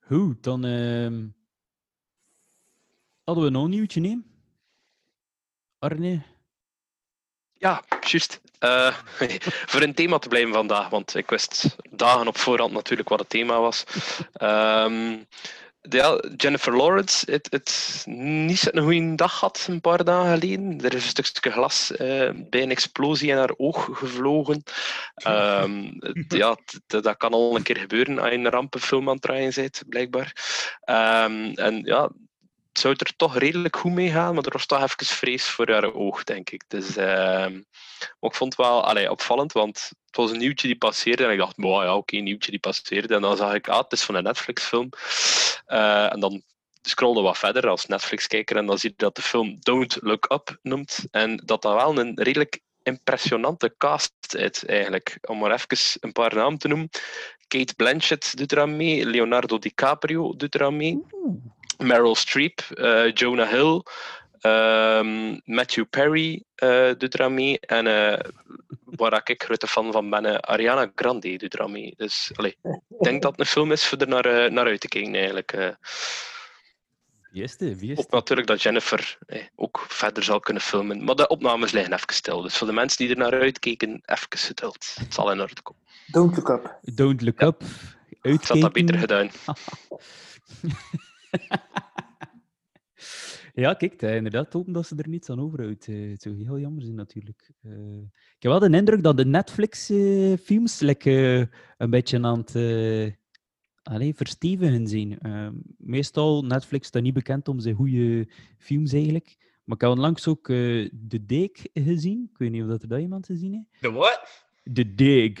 Goed, 0.00 0.42
dan 0.42 0.64
ehm, 0.64 1.26
hadden 3.28 3.44
we 3.44 3.50
nog 3.50 3.64
een 3.64 3.70
nieuwtje, 3.70 4.00
nee? 4.00 4.22
Arne? 5.78 6.22
ja, 7.58 7.82
juist. 8.00 8.40
Eh, 8.58 8.94
voor 9.70 9.82
een 9.82 9.94
thema 9.94 10.18
te 10.18 10.28
blijven 10.28 10.52
vandaag, 10.52 10.88
want 10.88 11.14
ik 11.14 11.30
wist 11.30 11.76
dagen 11.90 12.26
op 12.26 12.38
voorhand 12.38 12.72
natuurlijk 12.72 13.08
wat 13.08 13.18
het 13.18 13.28
thema 13.28 13.60
was. 13.60 13.84
Ehm, 14.32 15.16
Jennifer 16.36 16.76
Lawrence 16.76 17.30
het, 17.30 17.46
het 17.50 18.02
niet 18.06 18.58
zo'n 18.58 18.82
goede 18.82 19.14
dag 19.14 19.40
had 19.40 19.66
een 19.68 19.80
paar 19.80 20.04
dagen 20.04 20.38
geleden. 20.38 20.80
Er 20.80 20.94
is 20.94 21.16
een 21.16 21.24
stukje 21.24 21.50
glas 21.50 21.92
eh, 21.92 22.30
bij 22.34 22.62
een 22.62 22.70
explosie 22.70 23.30
in 23.30 23.36
haar 23.36 23.54
oog 23.56 23.88
gevlogen. 23.92 24.62
Ehm, 25.14 25.90
ja, 26.28 26.56
dat 26.86 27.16
kan 27.16 27.32
al 27.32 27.56
een 27.56 27.62
keer 27.62 27.78
gebeuren 27.78 28.18
als 28.18 28.30
je 28.30 28.36
een 28.36 28.50
rampenfilm 28.50 29.08
aan 29.08 29.14
het 29.14 29.22
draaien 29.22 29.52
bent, 29.54 29.82
blijkbaar. 29.88 30.32
Ehm, 30.80 31.52
en 31.54 31.82
ja, 31.84 32.10
het 32.78 32.86
zou 32.86 33.08
er 33.08 33.16
toch 33.16 33.38
redelijk 33.38 33.76
goed 33.76 33.92
mee 33.92 34.10
gaan, 34.10 34.34
maar 34.34 34.44
er 34.44 34.52
was 34.52 34.66
toch 34.66 34.82
even 34.82 35.06
vrees 35.06 35.44
voor 35.44 35.70
haar 35.70 35.94
oog, 35.94 36.24
denk 36.24 36.50
ik. 36.50 36.64
Dus, 36.68 36.94
maar 36.94 38.30
ik 38.30 38.34
vond 38.34 38.56
het 38.56 38.66
wel 38.66 38.84
allee, 38.84 39.10
opvallend, 39.10 39.52
want 39.52 39.90
het 40.06 40.16
was 40.16 40.30
een 40.30 40.38
nieuwtje 40.38 40.66
die 40.66 40.78
passeerde 40.78 41.24
en 41.24 41.30
ik 41.30 41.38
dacht, 41.38 41.56
"Boah, 41.56 41.84
ja, 41.84 41.96
oké, 41.96 42.16
een 42.16 42.24
nieuwtje 42.24 42.50
die 42.50 42.60
passeerde. 42.60 43.14
En 43.14 43.20
dan 43.20 43.36
zag 43.36 43.54
ik, 43.54 43.68
ah, 43.68 43.78
het 43.78 43.92
is 43.92 44.02
van 44.02 44.14
een 44.14 44.22
Netflix-film. 44.22 44.88
Eh, 45.66 46.12
en 46.12 46.20
dan 46.20 46.42
scrollde 46.82 47.20
wat 47.20 47.38
verder 47.38 47.68
als 47.68 47.86
Netflix-kijker 47.86 48.56
en 48.56 48.66
dan 48.66 48.78
zie 48.78 48.90
je 48.90 48.96
dat 48.96 49.16
de 49.16 49.22
film 49.22 49.56
Don't 49.60 49.98
Look 50.00 50.32
Up 50.32 50.58
noemt 50.62 51.06
en 51.10 51.36
dat 51.36 51.62
dat 51.62 51.74
wel 51.74 51.98
een 51.98 52.22
redelijk 52.22 52.60
impressionante 52.82 53.74
cast 53.78 54.34
is, 54.34 54.64
eigenlijk. 54.64 55.18
Om 55.20 55.38
maar 55.38 55.52
even 55.52 55.98
een 56.00 56.12
paar 56.12 56.34
namen 56.34 56.58
te 56.58 56.68
noemen. 56.68 56.88
Kate 57.48 57.74
Blanchett 57.74 58.36
doet 58.36 58.52
eraan 58.52 58.76
mee, 58.76 59.06
Leonardo 59.06 59.58
DiCaprio 59.58 60.36
doet 60.36 60.54
eraan 60.54 60.76
mee. 60.76 61.02
Meryl 61.78 62.14
Streep, 62.14 62.60
eh, 62.60 63.12
Jonah 63.12 63.48
Hill, 63.50 63.82
ehm, 64.40 65.38
Matthew 65.44 65.84
Perry 65.90 66.42
eh, 66.54 66.90
doet 66.98 67.14
eraan 67.14 67.34
mee. 67.34 67.60
En 67.60 67.86
eh, 67.86 68.18
waar 68.84 69.20
ik 69.24 69.42
grote 69.42 69.66
fan 69.66 69.92
van 69.92 70.10
ben, 70.10 70.40
Ariana 70.42 70.90
Grande 70.94 71.36
doet 71.36 71.54
er 71.54 71.60
aan 71.62 71.72
mee. 71.72 71.94
Dus 71.96 72.30
allee, 72.34 72.56
ik 72.88 72.98
denk 73.00 73.22
dat 73.22 73.30
het 73.30 73.40
een 73.40 73.46
film 73.46 73.72
is 73.72 73.84
voor 73.86 73.98
er 73.98 74.08
naar, 74.08 74.52
naar 74.52 74.66
uit 74.66 74.80
te 74.80 74.88
kijken 74.88 75.14
eigenlijk. 75.14 75.52
eh. 75.52 75.68
Wie 77.32 77.42
is? 77.42 77.56
Wie 77.58 77.92
is 77.92 77.98
Ook 77.98 78.10
natuurlijk 78.10 78.48
dat 78.48 78.62
Jennifer 78.62 79.18
eh, 79.26 79.42
ook 79.56 79.84
verder 79.88 80.22
zal 80.22 80.40
kunnen 80.40 80.62
filmen. 80.62 81.04
Maar 81.04 81.14
de 81.14 81.26
opnames 81.28 81.72
liggen 81.72 81.92
even 81.92 82.14
stil. 82.14 82.42
Dus 82.42 82.56
voor 82.56 82.66
de 82.66 82.72
mensen 82.72 82.98
die 82.98 83.10
er 83.10 83.16
naar 83.20 83.40
uitkeken, 83.40 84.02
even 84.04 84.26
geduld. 84.28 84.94
Het 85.00 85.14
zal 85.14 85.30
in 85.30 85.40
orde 85.40 85.62
komen. 85.62 85.82
Don't 86.06 86.36
look 86.36 86.48
up. 86.48 86.78
Don't 86.82 87.22
Look 87.22 87.40
Ja. 87.40 87.46
Up. 87.46 87.62
Ik 88.22 88.42
had 88.44 88.60
dat 88.60 88.72
beter 88.72 88.96
Uitkijken. 88.96 89.30
gedaan. 89.44 89.56
Ja, 93.54 93.74
kijk, 93.74 94.02
inderdaad 94.02 94.52
hopen 94.52 94.72
dat 94.72 94.86
ze 94.86 94.94
er 94.96 95.08
niets 95.08 95.30
aan 95.30 95.40
overhoudt. 95.40 95.88
Eh, 95.88 96.10
Het 96.10 96.22
zou 96.22 96.42
heel 96.44 96.58
jammer 96.58 96.82
zijn, 96.82 96.96
natuurlijk. 96.96 97.50
Eh, 97.62 97.98
ik 98.02 98.42
heb 98.42 98.52
wel 98.52 98.58
de 98.58 98.76
indruk 98.76 99.02
dat 99.02 99.16
de 99.16 99.24
Netflix-films 99.24 100.80
een 100.80 101.90
beetje 101.90 102.22
aan 102.22 102.38
het 102.38 102.54
uh, 102.54 103.12
allee, 103.82 104.14
verstevigen 104.14 104.86
zijn. 104.86 105.18
Uh, 105.22 105.48
meestal 105.78 106.44
Netflix 106.44 106.86
staat 106.86 107.02
niet 107.02 107.14
bekend 107.14 107.48
om 107.48 107.60
zijn 107.60 107.74
goede 107.74 108.28
films, 108.58 108.92
eigenlijk. 108.92 109.36
Maar 109.64 109.76
ik 109.76 109.82
heb 109.82 109.90
onlangs 109.90 110.26
ook 110.26 110.48
uh, 110.48 110.90
The 111.08 111.26
Dig 111.26 111.50
gezien. 111.74 112.28
Ik 112.32 112.38
weet 112.38 112.50
niet 112.50 112.62
of 112.62 112.68
dat 112.68 112.82
er 112.82 112.88
dat 112.88 113.00
iemand 113.00 113.26
gezien 113.26 113.52
heeft. 113.52 113.82
De 113.82 113.90
wat? 113.90 114.46
The 114.72 114.94
Dig. 114.94 115.40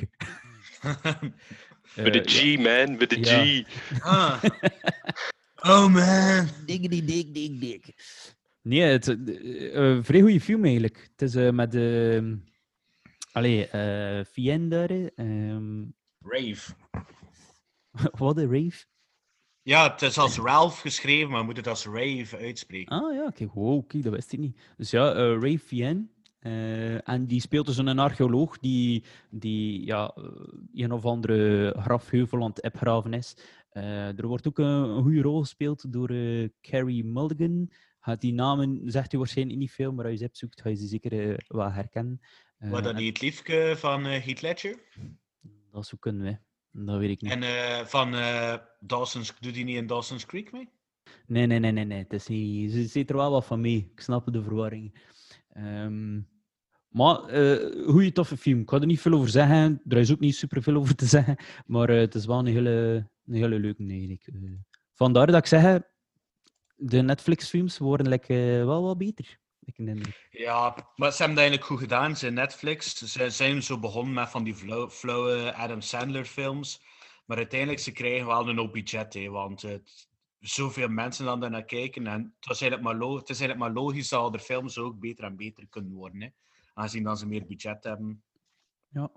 With 1.94 2.12
the 2.12 2.22
G, 2.24 2.58
man. 2.58 2.98
With 2.98 3.08
the 3.08 3.20
ja. 3.20 3.44
G. 3.44 3.66
Ah. 4.02 4.42
Oh 5.62 5.88
man. 5.88 6.48
Diggity 6.66 7.04
dig 7.04 7.32
dig 7.32 7.58
dig. 7.58 7.80
Nee, 8.62 8.82
het 8.82 9.08
is 9.08 9.14
een 9.14 9.96
uh, 9.98 10.02
vrij 10.02 10.20
goede 10.20 10.40
film 10.40 10.64
eigenlijk. 10.64 11.08
Het 11.10 11.22
is 11.22 11.34
uh, 11.34 11.50
met 11.50 11.74
uh, 11.74 12.32
allee, 13.32 13.68
uh, 13.74 14.24
Fien 14.24 14.68
daar. 14.68 14.90
Um... 15.16 15.94
Rave. 16.20 16.72
Wat, 18.18 18.36
een 18.36 18.52
rave? 18.52 18.84
Ja, 19.62 19.90
het 19.90 20.02
is 20.02 20.18
als 20.18 20.38
Ralph 20.38 20.80
geschreven, 20.80 21.30
maar 21.30 21.44
moet 21.44 21.56
het 21.56 21.66
als 21.66 21.86
Rave 21.86 22.36
uitspreken. 22.36 23.02
Ah 23.02 23.14
ja, 23.14 23.30
kijk, 23.30 23.52
wow, 23.52 23.86
kijk, 23.86 24.02
dat 24.02 24.12
wist 24.12 24.32
ik 24.32 24.38
niet. 24.38 24.60
Dus 24.76 24.90
ja, 24.90 25.12
Rave 25.12 25.58
Fien. 25.58 26.10
Uh, 26.40 27.08
en 27.08 27.26
die 27.26 27.40
speelt 27.40 27.66
dus 27.66 27.76
een 27.76 27.98
archeoloog 27.98 28.58
die, 28.58 29.04
die 29.30 29.84
ja, 29.86 30.14
een 30.74 30.92
of 30.92 31.04
andere 31.04 31.74
grafheuvel 31.78 32.42
aan 32.42 32.50
het 32.50 32.62
opgraven 32.62 33.12
is. 33.12 33.36
Uh, 33.78 34.18
er 34.18 34.26
wordt 34.26 34.46
ook 34.48 34.58
een, 34.58 35.02
goede 35.02 35.20
rol 35.20 35.40
gespeeld 35.40 35.92
door 35.92 36.10
uh, 36.10 36.48
Carrie 36.60 37.04
Mulligan. 37.04 37.70
Gaat 38.00 38.20
die 38.20 38.32
namen 38.32 38.80
zegt 38.84 39.12
u 39.12 39.18
waarschijnlijk 39.18 39.58
niet 39.58 39.72
veel, 39.72 39.92
maar 39.92 40.04
als 40.04 40.18
je 40.18 40.18
ze 40.18 40.28
zoekt, 40.32 40.60
ga 40.60 40.68
je 40.68 40.76
ze 40.76 40.86
zeker 40.86 41.12
uh, 41.12 41.36
wel 41.46 41.70
herkennen. 41.70 42.20
Wat 42.58 42.84
dan 42.84 42.96
niet 42.96 43.08
het 43.08 43.20
liefje 43.20 43.74
van 43.76 44.04
Heath 44.04 44.42
Ledger? 44.42 44.78
Dat 45.70 45.86
zou 45.86 46.00
kunnen, 46.00 46.26
hè. 46.26 46.34
dat 46.84 46.98
weet 46.98 47.10
ik 47.10 47.20
niet. 47.20 47.32
En 47.32 47.86
van 47.86 48.10
Dawson's, 48.80 49.34
doet 49.40 49.54
hij 49.54 49.64
niet 49.64 49.76
in 49.76 49.86
Dawson's 49.86 50.26
Creek 50.26 50.52
mee? 50.52 50.68
Nee, 51.26 51.46
nee, 51.46 51.58
nee, 51.58 51.72
nee, 51.72 51.84
nee. 51.84 51.98
Het 51.98 52.12
is 52.12 52.26
niet, 52.26 52.72
ze 52.72 52.86
zit 52.86 53.10
er 53.10 53.16
wel 53.16 53.30
wat 53.30 53.46
van 53.46 53.60
mee. 53.60 53.90
Ik 53.92 54.00
snap 54.00 54.32
de 54.32 54.42
verwarring. 54.42 55.00
Um, 55.56 56.28
maar 56.88 57.34
uh, 57.34 57.86
goede 57.86 58.12
toffe 58.12 58.36
film. 58.36 58.60
Ik 58.60 58.70
ga 58.70 58.80
er 58.80 58.86
niet 58.86 59.00
veel 59.00 59.12
over 59.12 59.28
zeggen. 59.28 59.82
Er 59.88 59.96
is 59.96 60.12
ook 60.12 60.20
niet 60.20 60.36
super 60.36 60.62
veel 60.62 60.76
over 60.76 60.94
te 60.94 61.06
zeggen. 61.06 61.36
Maar 61.66 61.90
uh, 61.90 61.98
het 61.98 62.14
is 62.14 62.26
wel 62.26 62.38
een 62.38 62.46
hele, 62.46 63.08
een 63.28 63.34
hele 63.34 63.58
leuke 63.58 63.84
eigenlijk. 63.88 64.26
Uh, 64.32 64.52
vandaar 64.94 65.26
dat 65.26 65.36
ik 65.36 65.46
zeg, 65.46 65.80
de 66.76 67.02
Netflix-films 67.02 67.78
worden 67.78 68.08
like, 68.08 68.34
wel 68.64 68.82
wat 68.82 68.98
beter. 68.98 69.38
Ik 69.60 69.76
ja, 70.30 70.74
maar 70.96 71.12
ze 71.12 71.18
hebben 71.22 71.36
het 71.36 71.38
eigenlijk 71.38 71.64
goed 71.64 71.78
gedaan. 71.78 72.16
Ze 72.16 72.30
Netflix. 72.30 72.94
Ze 72.94 73.30
zijn 73.30 73.62
zo 73.62 73.78
begonnen 73.78 74.14
met 74.14 74.28
van 74.28 74.44
die 74.44 74.54
flauwe 74.90 75.54
Adam 75.54 75.80
Sandler-films. 75.80 76.82
Maar 77.26 77.36
uiteindelijk 77.36 77.80
ze 77.80 77.92
krijgen 77.92 78.26
wel 78.26 78.48
een 78.48 78.58
hoop 78.58 78.72
budget. 78.72 79.14
Hè, 79.14 79.28
want 79.28 79.62
het, 79.62 80.08
zoveel 80.38 80.88
mensen 80.88 81.24
dan 81.24 81.40
daar 81.40 81.50
naar 81.50 81.64
kijken. 81.64 82.06
En 82.06 82.22
het, 82.36 82.46
was 82.46 82.60
eigenlijk 82.60 83.00
maar 83.00 83.08
het 83.08 83.28
is 83.28 83.40
eigenlijk 83.40 83.58
maar 83.58 83.82
logisch 83.82 84.08
dat 84.08 84.32
de 84.32 84.38
films 84.38 84.78
ook 84.78 84.98
beter 84.98 85.24
en 85.24 85.36
beter 85.36 85.66
kunnen 85.68 85.92
worden. 85.92 86.20
Hè 86.20 86.28
aangezien 86.78 87.02
dat 87.02 87.18
ze 87.18 87.26
meer 87.26 87.46
budget 87.46 87.84
hebben. 87.84 88.22
Ja. 88.88 89.10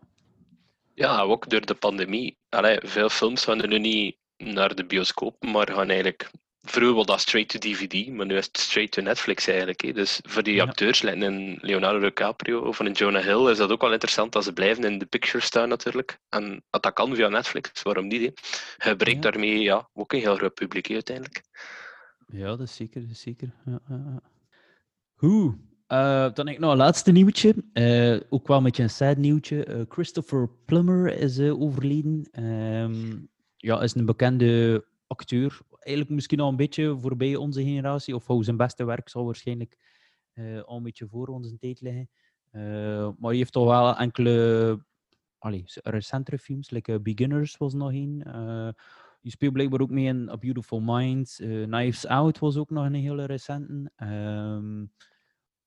Ja, 0.94 1.22
ook 1.22 1.50
door 1.50 1.66
de 1.66 1.76
pandemie. 1.76 2.38
Allee, 2.50 2.80
veel 2.84 3.10
films 3.10 3.44
gaan 3.44 3.62
er 3.62 3.68
nu 3.68 3.80
niet 3.80 4.18
naar 4.38 4.76
de 4.76 4.86
bioscoop, 4.86 5.44
maar 5.44 5.72
gaan 5.72 5.90
eigenlijk... 5.90 6.30
Vroeger 6.64 6.96
was 6.96 7.06
dat 7.06 7.20
straight 7.22 7.50
to 7.52 7.60
DVD, 7.60 8.08
maar 8.08 8.26
nu 8.26 8.36
is 8.38 8.46
het 8.46 8.58
straight 8.58 8.92
to 8.94 9.02
Netflix 9.02 9.48
eigenlijk. 9.48 9.82
Hè. 9.82 9.92
Dus 9.94 10.20
voor 10.24 10.44
die 10.44 10.54
Ja. 10.56 10.64
acteurs, 10.64 11.02
like 11.02 11.26
een 11.26 11.58
Leonardo 11.62 12.00
DiCaprio 12.00 12.60
of 12.62 12.80
een 12.80 12.92
Jonah 12.92 13.24
Hill, 13.24 13.50
is 13.52 13.58
dat 13.58 13.72
ook 13.72 13.82
wel 13.82 13.92
interessant 13.92 14.32
dat 14.32 14.44
ze 14.44 14.54
blijven 14.54 14.84
in 14.84 14.98
de 14.98 15.06
picture 15.06 15.44
staan 15.44 15.70
natuurlijk. 15.70 16.20
En 16.30 16.64
dat 16.70 16.84
dat 16.84 16.94
kan 16.94 17.16
via 17.16 17.28
Netflix, 17.28 17.82
waarom 17.82 18.08
niet? 18.08 18.34
Hè? 18.78 18.90
Je 18.90 18.96
bereikt 18.96 19.24
Ja. 19.24 19.32
daarmee 19.32 19.60
ja, 19.60 19.90
ook 19.94 20.14
een 20.14 20.20
heel 20.20 20.36
groot 20.36 20.54
publiek 20.54 20.86
hè, 20.88 20.94
uiteindelijk. 20.94 21.42
Ja, 22.28 22.46
dat 22.46 22.60
is 22.62 22.76
zeker. 22.76 23.02
Dat 23.02 23.12
is 23.12 23.22
zeker. 23.22 23.54
Ja, 23.66 23.80
ja, 23.90 24.22
Eh, 25.92 26.34
dan 26.34 26.48
ik 26.48 26.60
nog 26.60 26.72
een 26.72 26.78
laatste 26.78 27.12
nieuwtje. 27.12 27.56
Eh, 27.74 28.20
ook 28.30 28.48
wel 28.48 28.58
een 28.58 28.64
beetje 28.64 28.84
een 28.84 28.90
sad 28.90 29.18
nieuwtje. 29.18 29.66
Eh, 29.66 29.82
Christopher 29.90 30.50
Plummer 30.66 31.18
is 31.18 31.40
overleden. 31.40 32.28
Ehm, 32.32 33.20
ja, 33.58 33.82
is 33.82 33.96
een 33.96 34.06
bekende 34.06 34.86
acteur. 35.08 35.60
Eigenlijk 35.80 36.16
misschien 36.16 36.40
al 36.40 36.50
een 36.50 36.56
beetje 36.56 36.98
voorbij 37.00 37.36
onze 37.36 37.64
generatie. 37.64 38.16
Of 38.16 38.26
zijn 38.40 38.58
beste 38.58 38.86
werk 38.86 39.10
zal 39.10 39.26
waarschijnlijk 39.26 39.78
al 40.66 40.78
een 40.78 40.84
beetje 40.84 41.08
voor 41.08 41.28
onze 41.28 41.58
tijd 41.58 41.82
liggen. 41.82 42.10
Maar 42.52 43.30
hij 43.30 43.36
heeft 43.36 43.52
toch 43.52 43.66
wel 43.66 43.98
enkele 43.98 44.80
allee, 45.38 45.64
recentere 45.84 46.38
films. 46.38 46.70
Like 46.70 47.00
Beginners 47.00 47.58
was 47.58 47.74
nog 47.74 47.94
een. 47.94 48.24
Die 49.22 49.32
speelt 49.32 49.54
blijkbaar 49.54 49.82
ook 49.82 49.90
mee 49.90 50.06
in 50.06 50.30
A 50.30 50.38
Beautiful 50.38 50.82
Mind. 50.82 51.36
Knives 51.66 52.08
Out 52.08 52.40
was 52.40 52.58
ook 52.58 52.70
nog 52.70 52.86
een 52.86 52.94
hele 52.94 53.26
recente. 53.26 53.92
Ehm, 53.96 54.84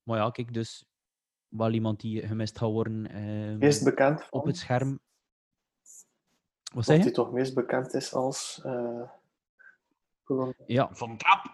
maar 0.04 0.18
ja, 0.18 0.30
kijk, 0.30 0.52
dus 0.54 0.84
wel 1.48 1.72
iemand 1.72 2.00
die 2.00 2.26
gemist 2.26 2.58
gaat 2.58 2.70
worden 2.70 3.10
ehm, 3.10 3.58
Meest 3.58 3.84
bekend 3.84 4.20
van, 4.22 4.40
op 4.40 4.46
het 4.46 4.56
scherm. 4.56 5.00
Wat 6.74 6.84
zeg 6.84 6.96
hij 6.96 7.04
je? 7.06 7.10
toch 7.10 7.32
meest 7.32 7.54
bekend 7.54 7.94
is 7.94 8.12
als... 8.14 8.60
eh, 8.64 9.10
gewoon- 10.24 10.54
Ja, 10.66 10.88
Van 10.94 11.16
Trap. 11.16 11.44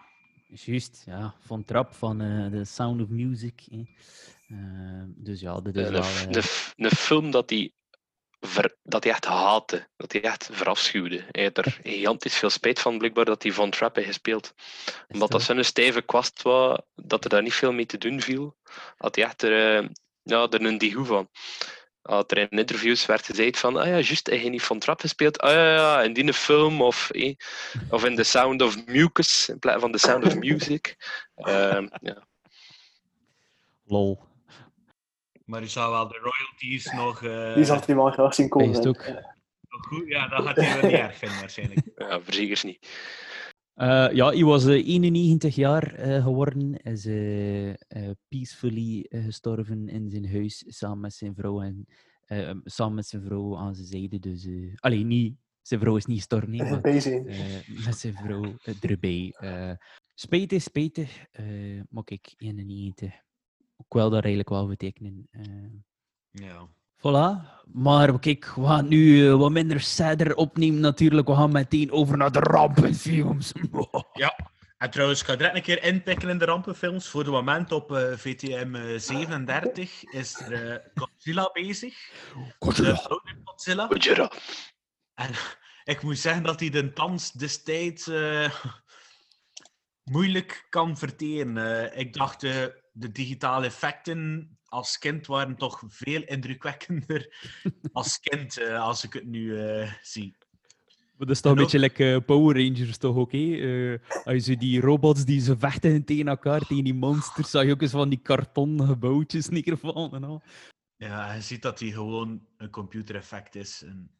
juist. 0.46 1.02
Ja, 1.06 1.34
van 1.40 1.64
Trap, 1.64 1.94
van 1.94 2.20
eh 2.20 2.46
The 2.46 2.64
Sound 2.64 3.00
of 3.02 3.08
Music. 3.08 3.66
Ehm, 4.48 5.06
dus 5.16 5.40
ja, 5.40 5.60
dit 5.60 5.76
is 5.76 5.86
Een, 5.86 5.92
wel... 5.92 6.02
eh, 6.02 6.42
f- 6.42 6.72
een 6.76 6.90
film 6.90 7.30
dat 7.30 7.50
hij 7.50 7.72
ver- 8.40 8.76
dat 8.82 9.04
hij 9.04 9.12
echt 9.12 9.24
haatte, 9.24 9.88
dat 9.96 10.12
hij 10.12 10.22
echt 10.22 10.48
verafschuwde. 10.52 11.24
Hij 11.30 11.44
had 11.44 11.58
er 11.58 11.78
gigantisch 11.82 12.36
veel 12.36 12.50
spijt 12.50 12.80
van, 12.80 12.98
blijkbaar, 12.98 13.24
dat 13.24 13.42
hij 13.42 13.52
Van 13.52 13.70
Trapp 13.70 13.94
heeft 13.96 14.08
gespeeld. 14.08 14.54
Omdat 15.08 15.30
dat 15.30 15.42
zo? 15.42 15.54
zo'n 15.54 15.64
stijve 15.64 16.02
kwast 16.02 16.42
was, 16.42 16.78
dat 16.94 17.24
er 17.24 17.30
daar 17.30 17.42
niet 17.42 17.54
veel 17.54 17.72
mee 17.72 17.86
te 17.86 17.98
doen 17.98 18.20
viel, 18.20 18.56
had 18.96 19.14
hij 19.14 19.24
echt 19.24 19.42
er, 19.42 19.76
eh, 19.78 19.88
ja, 20.22 20.48
er 20.50 20.64
een 20.64 20.78
digoe 20.78 21.04
van. 21.04 21.28
Had 22.02 22.30
er 22.30 22.38
in 22.38 22.48
interviews 22.48 23.06
werd 23.06 23.26
gezegd 23.26 23.58
van, 23.58 23.76
ah 23.76 23.86
ja, 23.86 23.92
juist, 23.92 24.26
hij 24.26 24.36
heeft 24.36 24.50
niet 24.50 24.62
Van 24.62 24.78
Trapp 24.78 25.00
gespeeld. 25.00 25.38
Ah 25.40 25.52
ja, 25.52 25.72
ja, 25.72 26.02
in 26.02 26.12
die 26.12 26.32
film, 26.32 26.82
of, 26.82 27.10
eh, 27.10 27.34
of 27.90 28.04
in 28.04 28.16
The 28.16 28.22
Sound 28.22 28.62
of 28.62 28.86
Mucus, 28.86 29.48
in 29.48 29.58
plaats 29.58 29.80
van 29.80 29.92
The 29.92 29.98
Sound 29.98 30.24
of 30.24 30.34
Music. 30.34 30.96
Ehm, 31.34 31.88
ja. 32.00 32.26
Lol. 33.84 34.29
Maar 35.50 35.62
u 35.62 35.66
zou 35.68 35.92
wel 35.92 36.08
de 36.08 36.18
royalties 36.22 36.92
nog, 36.92 37.22
eh, 37.22 37.54
Die 37.54 37.64
zat 37.64 37.86
hij 37.86 37.94
wel 37.94 38.10
graag 38.10 38.34
zien 38.34 38.48
komen. 38.48 38.74
Eh, 38.74 38.84
nog 38.84 39.86
goed... 39.88 40.06
Ja, 40.06 40.28
dat 40.28 40.46
gaat 40.46 40.56
hij 40.56 40.80
wel 40.80 40.90
niet 40.90 40.98
erg 41.00 41.16
vinden 41.16 41.38
waarschijnlijk. 41.40 41.80
ja, 41.96 42.20
verzekers 42.22 42.62
niet. 42.64 42.88
Eh, 43.74 44.08
ja, 44.12 44.26
hij 44.28 44.44
was 44.44 44.64
eh, 44.66 44.86
91 44.86 45.54
jaar 45.54 45.94
eh, 45.94 46.22
geworden. 46.22 46.74
Is 46.82 47.06
eh, 47.06 47.68
eh, 47.70 48.10
peacefully 48.28 49.06
eh, 49.08 49.24
gestorven 49.24 49.88
in 49.88 50.10
zijn 50.10 50.28
huis 50.32 50.64
samen 50.66 51.00
met 51.00 51.14
zijn 51.14 51.34
vrouw 51.34 51.60
en 51.62 51.86
eh, 52.20 52.50
samen 52.64 52.94
met 52.94 53.06
zijn 53.06 53.22
vrouw 53.22 53.56
aan 53.58 53.74
zijn 53.74 53.86
zijde. 53.86 54.18
Dus, 54.18 54.44
eh 54.46 54.74
alleen 54.76 55.06
niet, 55.06 55.34
zijn 55.62 55.80
vrouw 55.80 55.96
is 55.96 56.06
niet 56.06 56.16
gestorven, 56.16 56.50
nee, 56.50 56.60
maar, 56.70 56.80
eh, 56.82 57.84
met 57.84 57.98
zijn 57.98 58.14
vrouw 58.14 58.44
eh, 58.64 58.74
erbij. 58.80 59.34
Eh 59.38 59.72
spijtig, 60.14 60.62
spijtig. 60.62 61.24
eh 61.30 61.80
maar 61.88 62.04
kijk, 62.04 62.34
91. 62.36 63.14
Ook 63.80 63.94
wel 63.94 64.10
dat 64.10 64.18
eigenlijk 64.24 64.48
wel 64.48 64.66
betekenen. 64.66 65.28
eh. 65.30 65.44
Ja. 66.30 66.68
Voilà. 66.98 67.58
Maar 67.72 68.18
kijk, 68.18 68.54
we 68.54 68.66
gaan 68.66 68.88
nu 68.88 69.28
eh, 69.28 69.36
wat 69.36 69.50
minder 69.50 69.80
sadder 69.80 70.34
opnemen 70.34 70.80
natuurlijk. 70.80 71.28
We 71.28 71.34
gaan 71.34 71.52
meteen 71.52 71.90
over 71.92 72.16
naar 72.16 72.32
de 72.32 72.38
rampenfilms. 72.40 73.52
En 74.78 74.90
trouwens, 74.90 75.20
ik 75.20 75.26
ga 75.26 75.36
direct 75.36 75.56
een 75.56 75.62
keer 75.62 75.82
inpikken 75.82 76.28
in 76.28 76.38
de 76.38 76.44
rampenfilms. 76.44 77.08
Voor 77.08 77.20
het 77.20 77.30
moment 77.30 77.72
op 77.72 77.92
eh, 77.92 78.12
VTM 78.16 78.74
eh, 78.74 78.98
37 78.98 80.04
is 80.04 80.40
er 80.40 80.90
Godzilla 80.94 81.50
bezig. 81.52 82.10
Godzilla. 82.58 83.86
Gojira. 83.86 84.32
En 85.14 85.30
ik 85.94 86.02
moet 86.02 86.18
zeggen 86.18 86.42
dat 86.42 86.60
hij 86.60 86.70
de 86.70 86.92
thans 86.92 87.32
destijds 87.32 88.10
moeilijk 90.04 90.66
kan 90.68 90.96
verteren. 90.96 91.96
Ik 91.98 92.12
dacht, 92.12 92.42
de 92.92 93.12
digitale 93.12 93.66
effecten 93.66 94.50
als 94.64 94.98
kind 94.98 95.26
waren 95.26 95.56
toch 95.56 95.82
veel 95.86 96.22
indrukwekkender 96.22 97.50
als 97.92 98.20
kind, 98.20 98.58
eh, 98.58 98.80
als 98.80 99.04
ik 99.04 99.12
het 99.12 99.26
nu 99.26 99.58
eh, 99.58 99.92
zie. 100.02 100.36
Maar 101.20 101.28
dat 101.28 101.36
is 101.36 101.42
toch 101.42 101.52
een 101.52 101.58
En 101.58 101.64
beetje 101.64 101.78
like 101.78 102.14
eh, 102.14 102.24
Power 102.24 102.64
Rangers, 102.64 102.96
toch 102.96 103.16
ook? 103.16 103.32
hè? 103.32 103.38
Eh, 103.92 104.24
als 104.24 104.46
je 104.46 104.56
die 104.56 104.80
robots 104.80 105.24
die 105.24 105.40
ze 105.40 105.58
vechten 105.58 106.04
tegen 106.04 106.28
elkaar, 106.28 106.60
tegen 106.60 106.84
die 106.84 106.94
monsters, 106.94 107.50
zag 107.50 107.64
je 107.64 107.70
ook 107.70 107.82
eens 107.82 107.90
van 107.90 108.08
die 108.08 108.18
karton 108.22 108.86
gebouwtjes 108.86 109.48
neervallen 109.48 110.12
en 110.12 110.24
al. 110.24 110.42
Ja, 110.96 111.32
je 111.32 111.40
ziet 111.40 111.62
dat 111.62 111.80
hij 111.80 111.90
gewoon 111.90 112.46
een 112.56 112.70
computereffect 112.70 113.54
is. 113.54 113.82
En... 113.82 114.10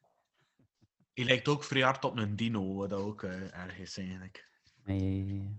Hij 1.15 1.25
lijkt 1.25 1.49
ook 1.49 1.65
vrij 1.65 1.83
hard 1.83 2.05
op 2.05 2.17
een 2.17 2.37
dino, 2.37 2.75
wat 2.75 2.91
dat 2.91 3.01
ook 3.01 3.23
erg 3.23 3.79
is 3.79 3.99
eigenlijk. 3.99 4.49
Nee. 4.85 5.55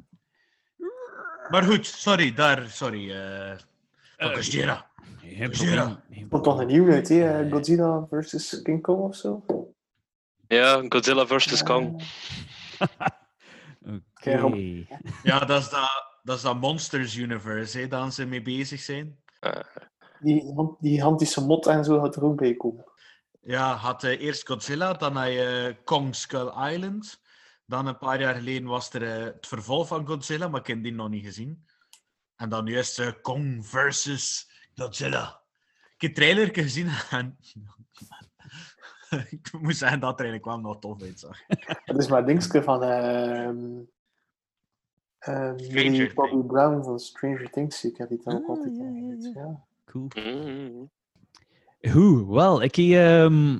Maar 1.51 1.63
goed, 1.63 1.85
sorry, 1.85 2.33
daar, 2.33 2.69
sorry. 2.69 3.11
eh 3.11 3.57
Gojira. 4.17 4.89
Er 5.31 6.27
komt 6.29 6.43
toch 6.43 6.59
een 6.59 6.91
uit, 6.91 7.09
hè? 7.09 7.49
Godzilla 7.51 8.05
versus 8.09 8.61
King 8.61 8.81
Kong 8.81 8.99
of 8.99 9.15
zo? 9.15 9.45
Ja, 10.47 10.83
Godzilla 10.89 11.25
vs. 11.25 11.63
Kong. 11.63 12.03
Oké. 14.13 14.85
Ja, 15.23 15.39
dat 15.39 15.61
is 15.61 15.69
dat, 15.69 16.05
dat 16.23 16.35
is 16.35 16.41
dat 16.41 16.59
Monsters 16.59 17.15
Universe, 17.15 17.79
hè, 17.79 17.87
daar 17.87 18.11
ze 18.11 18.25
mee 18.25 18.41
bezig 18.41 18.79
zijn. 18.79 19.19
Die, 20.19 20.53
die 20.79 20.93
gigantische 20.93 21.41
mot 21.41 21.67
en 21.67 21.83
zo 21.83 21.99
gaat 21.99 22.15
er 22.15 22.23
ook 22.23 22.35
bij 22.35 22.55
komen. 22.55 22.83
Ja, 23.41 23.73
had 23.73 24.03
eh, 24.03 24.21
eerst 24.21 24.47
Godzilla, 24.47 24.93
dan 24.93 25.15
had 25.15 25.27
je 25.27 25.67
eh, 25.77 25.83
Kong 25.83 26.15
Skull 26.15 26.51
Island. 26.71 27.20
Dan 27.71 27.87
een 27.87 27.97
paar 27.97 28.19
jaar 28.19 28.35
geleden 28.35 28.67
was 28.67 28.93
er 28.93 29.03
eh, 29.03 29.23
het 29.23 29.47
vervolg 29.47 29.87
van 29.87 30.07
Godzilla, 30.07 30.47
maar 30.47 30.59
ik 30.59 30.67
heb 30.67 30.83
die 30.83 30.93
nog 30.93 31.09
niet 31.09 31.25
gezien. 31.25 31.65
En 32.35 32.49
dan 32.49 32.63
nu 32.63 32.77
is 32.77 32.97
het 32.97 33.15
eh, 33.15 33.21
Kong 33.21 33.67
versus 33.67 34.51
Godzilla. 34.75 35.41
Ik 35.95 36.01
heb 36.01 36.13
trailer 36.13 36.49
gezien 36.53 36.87
en... 37.09 37.37
ik 39.29 39.51
moet 39.61 39.75
zeggen 39.75 39.99
dat 39.99 40.19
er 40.19 40.25
eigenlijk 40.25 40.45
wel 40.45 40.59
nog 40.59 40.79
tof 40.79 41.01
uitzag. 41.01 41.37
Dat 41.85 41.97
is 41.97 42.07
maar 42.07 42.25
dingetje 42.25 42.63
van 42.63 42.83
ehm 42.83 43.81
ehm, 45.19 45.59
Stranger 45.59 45.91
die 45.91 46.13
Bobby 46.13 46.29
Things. 46.31 46.47
Brown 46.47 46.83
van 46.83 46.99
Stranger 46.99 47.49
Things. 47.49 47.85
Ik 47.85 47.97
heb 47.97 48.09
die 48.09 48.21
ook 48.25 48.43
Ah, 48.43 48.49
altijd 48.49 48.75
ja. 49.33 49.65
Cool. 49.85 50.07
Mm. 50.13 50.89
Goed, 51.81 52.27
wel, 52.27 52.61
ik 52.61 52.75
heb 52.75 52.91
ehm, 52.91 53.59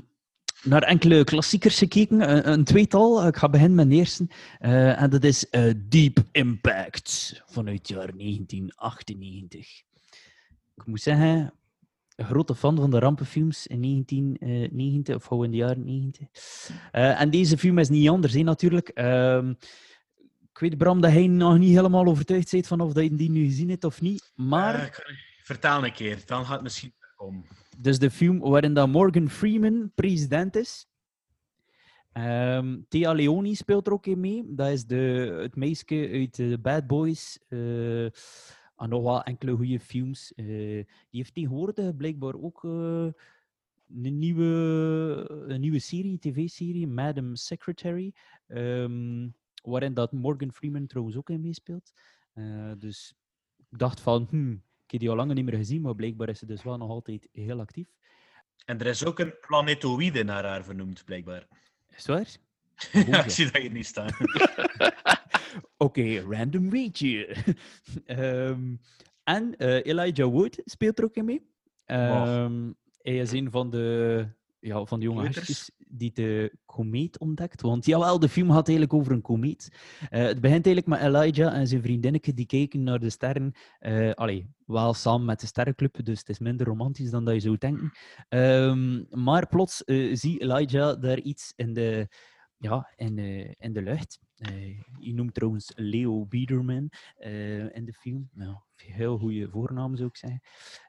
naar 0.64 0.84
enkele 0.84 1.24
klassiekers 1.24 1.78
gekeken, 1.78 2.30
een, 2.32 2.52
een 2.52 2.64
tweetal. 2.64 3.28
Ik 3.28 3.38
ga 3.38 3.50
beginnen 3.50 3.76
met 3.76 3.90
de 3.90 3.96
eerste. 3.96 4.28
Eh, 4.60 5.02
en 5.02 5.10
dat 5.10 5.24
is 5.24 5.50
eh, 5.50 5.74
Deep 5.78 6.20
Impact 6.32 7.42
vanuit 7.46 7.78
het 7.78 7.88
jaar 7.88 8.18
1998. 8.18 9.82
Ik 10.76 10.86
moet 10.86 11.02
zeggen, 11.02 11.54
een 12.22 12.28
grote 12.28 12.56
fan 12.56 12.76
van 12.76 12.92
de 12.92 13.00
rampenfilms 13.00 13.68
in 13.68 13.82
1990, 13.82 15.16
of 15.16 15.26
gewoon 15.26 15.46
in 15.46 15.52
de 15.52 15.58
jaren 15.58 15.84
90. 15.86 16.28
Eh, 16.92 17.22
en 17.22 17.30
deze 17.30 17.58
film 17.58 17.78
is 17.78 17.90
niet 17.90 18.10
anders, 18.10 18.34
hè, 18.34 18.42
natuurlijk. 18.42 18.90
Ehm, 18.90 19.50
ik 20.52 20.60
weet, 20.60 20.78
Bram, 20.78 21.02
dat 21.02 21.12
hij 21.12 21.28
nog 21.28 21.58
niet 21.58 21.76
helemaal 21.76 22.06
overtuigd 22.06 22.52
bent 22.52 22.68
van 22.68 22.82
of 22.82 22.94
dat 22.94 23.04
je 23.04 23.16
die 23.16 23.32
nu 23.32 23.46
gezien 23.46 23.70
hebt 23.70 23.84
of 23.84 24.02
niet. 24.02 24.32
Maar... 24.36 24.84
Eh, 24.84 25.16
vertel 25.44 25.86
een 25.86 25.94
keer, 25.94 26.22
dan 26.26 26.46
gaat 26.46 26.54
het 26.54 26.64
misschien 26.64 26.94
komen. 27.16 27.46
Dus 27.82 28.00
de 28.00 28.12
film 28.12 28.40
waarin 28.40 28.74
dat 28.74 28.88
Morgan 28.88 29.30
Freeman 29.30 29.92
president 29.96 30.56
is. 30.56 30.88
Ehm 32.12 32.80
Thea 32.88 33.14
Leoni 33.14 33.56
speelt 33.56 33.88
er 33.88 33.94
ook 33.94 34.06
in 34.06 34.20
mee. 34.20 34.44
Dat 34.48 34.70
is 34.70 34.86
de, 34.86 35.38
het 35.42 35.56
meisje 35.56 36.10
uit 36.12 36.36
de 36.36 36.58
Bad 36.62 36.88
Boys. 36.88 37.40
eh 37.48 38.10
en 38.82 38.90
nog 38.90 39.04
wel 39.04 39.24
enkele 39.24 39.56
goede 39.56 39.80
films. 39.80 40.34
Eh, 40.34 40.46
die 40.46 40.86
heeft 41.10 41.34
tegenwoordig 41.34 41.96
blijkbaar 41.96 42.36
ook 42.36 42.64
eh, 42.64 43.08
een, 44.04 44.20
nieuwe, 44.20 44.46
een 45.48 45.60
nieuwe 45.60 45.80
serie, 45.80 46.20
tv-serie, 46.20 46.88
Madam 46.88 47.36
Secretary. 47.36 48.14
ehm, 48.48 49.30
waarin 49.64 49.94
dat 49.94 50.12
Morgan 50.12 50.54
Freeman 50.54 50.88
trouwens 50.88 51.18
ook 51.18 51.30
in 51.30 51.42
meespeelt. 51.42 51.94
Dus 52.78 53.16
ik 53.70 53.78
dacht 53.78 54.00
van, 54.02 54.28
hmm, 54.30 54.64
heb 54.92 55.00
die 55.00 55.10
al 55.10 55.16
lang 55.16 55.34
niet 55.34 55.46
meer 55.46 55.58
gezien, 55.58 55.82
maar 55.82 55.96
blijkbaar 55.96 56.30
is 56.30 56.40
ze 56.40 56.46
dus 56.46 56.64
wel 56.64 56.78
nog 56.78 56.90
altijd 56.90 57.28
heel 57.32 57.60
actief. 57.60 57.88
En 58.66 58.80
er 58.80 58.86
is 58.86 59.06
ook 59.06 59.20
een 59.20 59.34
planetoïde 59.48 60.24
naar 60.24 60.46
haar 60.46 60.64
vernoemd, 60.64 61.06
blijkbaar. 61.06 61.48
Is 61.96 62.06
waar? 62.06 62.28
ja, 63.08 63.24
ik 63.24 63.30
zie 63.30 63.52
dat 63.52 63.62
je 63.62 63.72
niet 63.72 63.86
staat. 63.86 64.14
Oké, 65.78 66.20
random 66.20 66.70
weetje. 66.70 67.36
Ehm, 68.06 68.76
en 69.24 69.58
eh, 69.58 69.86
Elijah 69.86 70.30
Wood 70.30 70.62
speelt 70.66 71.00
er 71.00 71.06
ook 71.06 71.16
in 71.16 71.26
mee. 71.26 71.50
Ehm, 71.86 72.72
hij 73.02 73.18
is 73.18 73.32
een 73.32 73.52
van 73.52 73.70
de, 73.70 74.28
ja, 74.62 74.86
van 74.86 75.00
de 75.00 75.06
jonge 75.06 75.34
gastjes 75.34 75.72
die 75.88 76.12
de 76.14 76.58
komeet 76.66 77.20
ontdekt. 77.20 77.62
Want 77.62 77.86
jawel, 77.86 78.20
de 78.20 78.30
film 78.30 78.52
gaat 78.52 78.68
eigenlijk 78.68 78.94
over 79.00 79.12
een 79.12 79.22
komeet. 79.22 79.72
Eh, 80.10 80.24
het 80.24 80.42
begint 80.42 80.66
eigenlijk 80.66 80.88
met 80.88 81.00
Elijah 81.00 81.54
en 81.54 81.68
zijn 81.68 81.82
vriendinnetje 81.82 82.34
die 82.34 82.46
kijken 82.46 82.84
naar 82.84 83.00
de 83.00 83.10
sterren. 83.10 83.54
eh 83.80 84.12
allee, 84.12 84.50
wel 84.66 84.94
samen 84.94 85.26
met 85.26 85.40
de 85.40 85.46
sterrenclub, 85.48 86.06
dus 86.06 86.20
het 86.20 86.30
is 86.30 86.40
minder 86.40 86.68
romantisch 86.68 87.10
dan 87.10 87.26
dat 87.26 87.34
je 87.34 87.40
zou 87.40 87.58
denken. 87.58 87.92
Ehm, 88.30 89.04
maar 89.24 89.48
plots 89.48 89.84
eh 89.84 90.16
zie 90.16 90.42
Elijah 90.42 91.02
daar 91.02 91.20
iets 91.20 91.54
in 91.56 91.74
de, 91.74 92.08
ja, 92.58 92.94
in, 92.96 93.16
de, 93.16 93.56
in 93.60 93.74
de 93.74 93.82
lucht. 93.82 94.20
Je 95.00 95.14
noemt 95.14 95.34
trouwens 95.34 95.72
Leo 95.76 96.26
Biederman 96.26 96.90
in 97.72 97.86
de 97.86 97.94
film. 97.94 98.30
Nou, 98.34 98.56
heel 98.76 99.18
goede 99.18 99.50
voornaam 99.50 99.96
zou 99.96 100.08
ik 100.10 100.18
zeggen. 100.18 100.42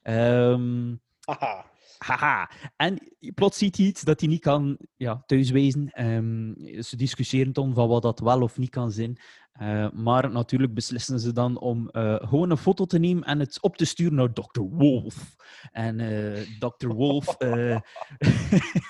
Ehm, 0.02 0.94
Haha. 1.20 1.71
Haha. 2.03 2.51
En 2.77 2.99
plots 3.35 3.59
ziet 3.59 3.77
hij 3.77 3.87
iets 3.87 4.03
dat 4.03 4.21
hij 4.21 4.29
niet 4.29 4.41
kan 4.41 4.79
ja, 4.97 5.23
thuiswezen. 5.27 5.91
Ehm, 5.91 6.53
ze 6.83 6.97
discussiëren 6.97 7.53
dan 7.53 7.75
van 7.75 7.88
wat 7.88 8.03
dat 8.03 8.21
wel 8.21 8.43
of 8.43 8.59
niet 8.59 8.71
kan 8.71 8.91
zijn. 8.91 9.19
Eh, 9.53 9.91
maar 9.91 10.31
natuurlijk 10.31 10.75
beslissen 10.75 11.21
ze 11.21 11.33
dan 11.33 11.59
om 11.59 11.88
eh, 11.88 12.15
gewoon 12.15 12.51
een 12.51 12.57
foto 12.57 12.85
te 12.85 12.99
nemen 12.99 13.25
en 13.25 13.38
het 13.38 13.62
op 13.62 13.77
te 13.77 13.85
sturen 13.85 14.15
naar 14.15 14.33
Dr. 14.33 14.61
Wolf. 14.61 15.37
En 15.73 16.01
eh 16.01 16.43
Dr. 16.59 16.88
Wolf 16.88 17.37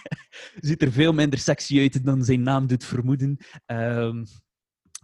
ziet 0.61 0.83
er 0.83 0.93
veel 0.93 1.13
minder 1.13 1.39
sexy 1.39 1.81
uit 1.81 2.05
dan 2.05 2.25
zijn 2.25 2.43
naam 2.43 2.67
doet 2.67 2.85
vermoeden. 2.85 3.37
Ehm, 3.67 4.25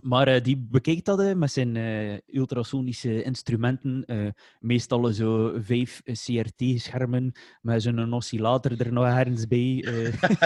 maar 0.03 0.29
eh, 0.29 0.43
die 0.43 0.57
bekijkt 0.57 1.05
dat 1.05 1.37
met 1.37 1.53
zijn 1.53 1.77
eh, 1.77 2.19
ultrasonische 2.27 3.23
instrumenten. 3.23 4.05
eh, 4.07 4.27
meestal 4.61 5.13
zo 5.13 5.53
vijf 5.61 6.03
CRT-schermen 6.05 7.33
met 7.63 7.83
zo'n 7.83 8.13
oscillator 8.13 8.81
er 8.81 8.93
nog 8.93 9.05
ergens 9.05 9.47
bij. 9.47 9.85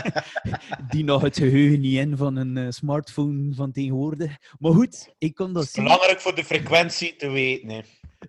die 0.90 1.04
nog 1.04 1.22
het 1.22 1.36
geheugen 1.36 1.80
niet 1.80 1.98
in 1.98 2.16
van 2.16 2.36
een 2.36 2.72
smartphone 2.72 3.54
van 3.54 3.72
tegenwoordig. 3.72 4.36
Maar 4.58 4.72
goed, 4.72 5.14
ik 5.18 5.34
kon 5.34 5.52
dat 5.52 5.68
zien. 5.68 5.84
Belangrijk 5.84 6.20
voor 6.20 6.34
de 6.34 6.44
frequentie 6.44 7.16
te 7.16 7.30
weten. 7.30 7.68
Hè. 7.68 7.80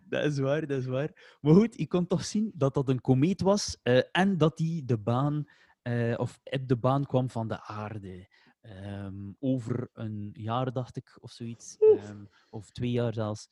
Dat 0.09 0.23
is 0.23 0.39
waar, 0.39 0.67
dat 0.67 0.79
is 0.79 0.85
waar. 0.85 1.37
Maar 1.41 1.53
goed, 1.53 1.79
ik 1.79 1.89
kon 1.89 2.07
toch 2.07 2.25
zien 2.25 2.51
dat 2.53 2.73
dat 2.73 2.89
een 2.89 3.01
komeet 3.01 3.41
was 3.41 3.77
en 4.11 4.37
dat 4.37 4.57
die 4.57 4.85
de 4.85 4.97
baan, 4.97 5.45
of 6.15 6.39
op 6.43 6.67
de 6.67 6.77
baan 6.77 7.05
kwam 7.05 7.29
van 7.29 7.47
de 7.47 7.61
aarde. 7.61 8.27
Ehm, 8.63 9.31
over 9.39 9.89
een 9.93 10.29
jaar, 10.33 10.71
dacht 10.71 10.95
ik, 10.95 11.17
of 11.19 11.31
zoiets. 11.31 11.77
Ehm, 11.77 12.23
of 12.49 12.71
twee 12.71 12.91
jaar 12.91 13.13
zelfs. 13.13 13.49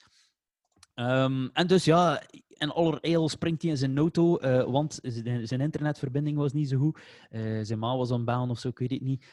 Ehm, 0.94 1.48
en 1.54 1.68
dus 1.68 1.86
ja, 1.86 2.24
in 2.48 2.70
allerijl 2.70 3.30
springt 3.30 3.62
hij 3.62 3.72
in 3.72 3.78
zijn 3.78 3.98
auto, 3.98 4.38
eh, 4.38 4.64
want 4.64 5.00
zijn 5.44 5.62
internetverbinding 5.62 6.38
was 6.38 6.54
niet 6.54 6.70
zo 6.70 6.78
goed. 6.78 7.02
Eh, 7.30 7.60
zijn 7.62 7.80
ma 7.80 7.98
was 7.98 8.12
aan 8.12 8.26
baan 8.26 8.50
of 8.50 8.60
zo, 8.60 8.68
ik 8.68 8.80
weet 8.80 8.92
het 8.92 9.02
niet. 9.02 9.26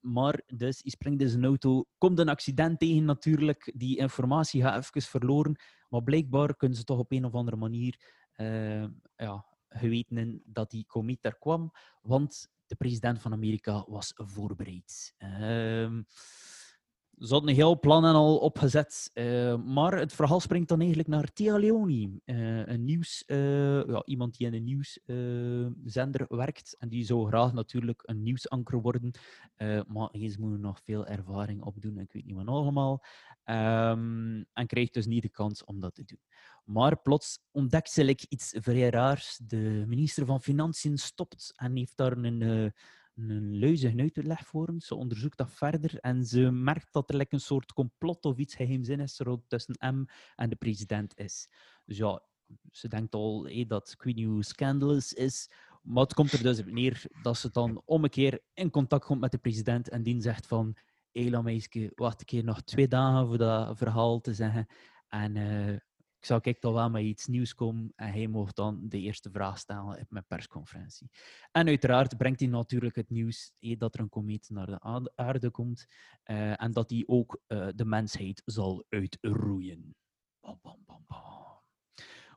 Maar 0.00 0.42
dus, 0.46 0.80
hij 0.82 0.90
springt 0.90 1.20
in 1.20 1.28
zijn 1.28 1.44
auto, 1.44 1.84
komt 1.98 2.18
een 2.18 2.28
accident 2.28 2.78
tegen 2.78 3.04
natuurlijk. 3.04 3.72
Die 3.76 3.98
informatie 3.98 4.62
gaat 4.62 4.84
even 4.84 5.02
verloren. 5.02 5.56
Maar 5.88 6.02
blijkbaar 6.02 6.56
kunnen 6.56 6.76
ze 6.76 6.84
toch 6.84 6.98
op 6.98 7.12
een 7.12 7.24
of 7.24 7.34
andere 7.34 7.56
manier 7.56 8.20
eh, 8.32 8.84
ja, 9.16 9.44
geweten 9.74 10.42
dat 10.44 10.70
die 10.70 10.84
komeet 10.86 11.22
daar 11.22 11.38
kwam, 11.38 11.72
want 12.02 12.50
de 12.66 12.74
president 12.74 13.20
van 13.20 13.32
Amerika 13.32 13.84
was 13.88 14.12
voorbereid. 14.16 15.14
Ehm, 15.18 16.02
ze 17.22 17.32
hadden 17.32 17.50
een 17.50 17.56
heel 17.56 17.78
plan 17.78 18.04
en 18.04 18.14
al 18.14 18.38
opgezet, 18.38 19.10
eh, 19.12 19.56
maar 19.56 19.98
het 19.98 20.12
verhaal 20.12 20.40
springt 20.40 20.68
dan 20.68 20.78
eigenlijk 20.78 21.08
naar 21.08 21.32
Tia 21.32 21.56
Leoni, 21.56 22.20
eh, 22.24 22.66
een 22.66 22.84
nieuws, 22.84 23.24
eh, 23.26 23.86
ja, 23.86 24.02
iemand 24.04 24.36
die 24.36 24.46
in 24.46 24.54
een 24.54 24.64
nieuwszender 24.64 26.24
werkt 26.28 26.76
en 26.78 26.88
die 26.88 27.04
zou 27.04 27.26
graag 27.26 27.52
natuurlijk 27.52 28.02
een 28.04 28.22
nieuwsanker 28.22 28.80
worden, 28.80 29.10
maar 29.86 30.08
eens 30.10 30.36
moet 30.36 30.60
nog 30.60 30.80
veel 30.84 31.06
ervaring 31.06 31.62
opdoen, 31.62 31.98
ik 31.98 32.12
weet 32.12 32.24
niet 32.24 32.36
wat 32.36 32.46
allemaal, 32.46 33.02
Ehm, 33.44 34.42
en 34.52 34.66
krijgt 34.66 34.94
dus 34.94 35.06
niet 35.06 35.22
de 35.22 35.28
kans 35.28 35.64
om 35.64 35.80
dat 35.80 35.94
te 35.94 36.04
doen. 36.04 36.20
Maar 36.64 37.00
plots 37.00 37.38
ontdekt 37.50 37.90
ze 37.90 38.26
iets 38.28 38.54
vrij 38.60 38.90
raars. 38.90 39.40
De 39.46 39.84
minister 39.86 40.26
van 40.26 40.40
Financiën 40.40 40.98
stopt 40.98 41.52
en 41.56 41.76
heeft 41.76 41.96
daar 41.96 42.16
een, 42.16 42.72
een 43.14 43.58
luizige 43.58 44.10
uitleg 44.14 44.46
voor 44.46 44.66
hem. 44.66 44.80
Ze 44.80 44.94
onderzoekt 44.94 45.38
dat 45.38 45.52
verder 45.52 45.98
en 45.98 46.24
ze 46.24 46.50
merkt 46.50 46.92
dat 46.92 47.10
er 47.10 47.16
like, 47.16 47.34
een 47.34 47.40
soort 47.40 47.72
complot 47.72 48.24
of 48.24 48.38
iets 48.38 48.54
geheimzinnigs 48.54 49.20
tussen 49.46 49.74
hem 49.78 50.04
en 50.36 50.50
de 50.50 50.56
president 50.56 51.18
is. 51.18 51.48
Dus 51.84 51.96
ja, 51.96 52.22
ze 52.70 52.88
denkt 52.88 53.14
al 53.14 53.46
hé, 53.46 53.64
dat 53.64 53.96
Queen 53.96 54.42
scandalous 54.42 55.12
is. 55.12 55.50
Maar 55.82 56.02
het 56.02 56.14
komt 56.14 56.32
er 56.32 56.42
dus 56.42 56.58
op 56.58 56.66
neer 56.66 57.04
dat 57.22 57.36
ze 57.36 57.50
dan 57.50 57.82
om 57.84 58.04
een 58.04 58.10
keer 58.10 58.42
in 58.54 58.70
contact 58.70 59.04
komt 59.04 59.20
met 59.20 59.30
de 59.30 59.38
president 59.38 59.88
en 59.88 60.02
die 60.02 60.20
zegt 60.20 60.46
van 60.46 60.76
hé, 61.12 61.28
laat 61.28 61.42
meisje, 61.42 61.92
wacht 61.94 62.20
een 62.20 62.26
keer 62.26 62.44
nog 62.44 62.62
twee 62.62 62.88
dagen 62.88 63.26
voor 63.26 63.38
dat 63.38 63.78
verhaal 63.78 64.20
te 64.20 64.34
zeggen. 64.34 64.66
En 65.08 65.36
eh, 65.36 65.76
ik 66.22 66.28
zou 66.28 66.40
kijk 66.40 66.60
toch 66.60 66.74
wel 66.74 66.90
met 66.90 67.02
iets 67.02 67.26
nieuws 67.26 67.54
komen 67.54 67.92
en 67.96 68.12
hij 68.12 68.26
mocht 68.26 68.56
dan 68.56 68.80
de 68.88 68.98
eerste 68.98 69.30
vraag 69.30 69.58
stellen 69.58 70.00
op 70.00 70.06
mijn 70.08 70.24
persconferentie. 70.28 71.10
En 71.52 71.66
uiteraard 71.66 72.16
brengt 72.16 72.40
hij 72.40 72.48
natuurlijk 72.48 72.96
het 72.96 73.10
nieuws 73.10 73.52
eh, 73.58 73.78
dat 73.78 73.94
er 73.94 74.00
een 74.00 74.08
komeet 74.08 74.50
naar 74.50 74.66
de 74.66 75.08
aarde- 75.14 75.50
komt 75.50 75.86
eh, 76.22 76.62
en 76.62 76.72
dat 76.72 76.90
hij 76.90 77.02
ook 77.06 77.40
eh, 77.46 77.68
de 77.74 77.84
mensheid 77.84 78.42
zal 78.44 78.84
uitroeien. 78.88 79.94
Bam, 80.40 80.58
bam, 80.62 80.82
bam, 80.86 81.04
bam. 81.06 81.30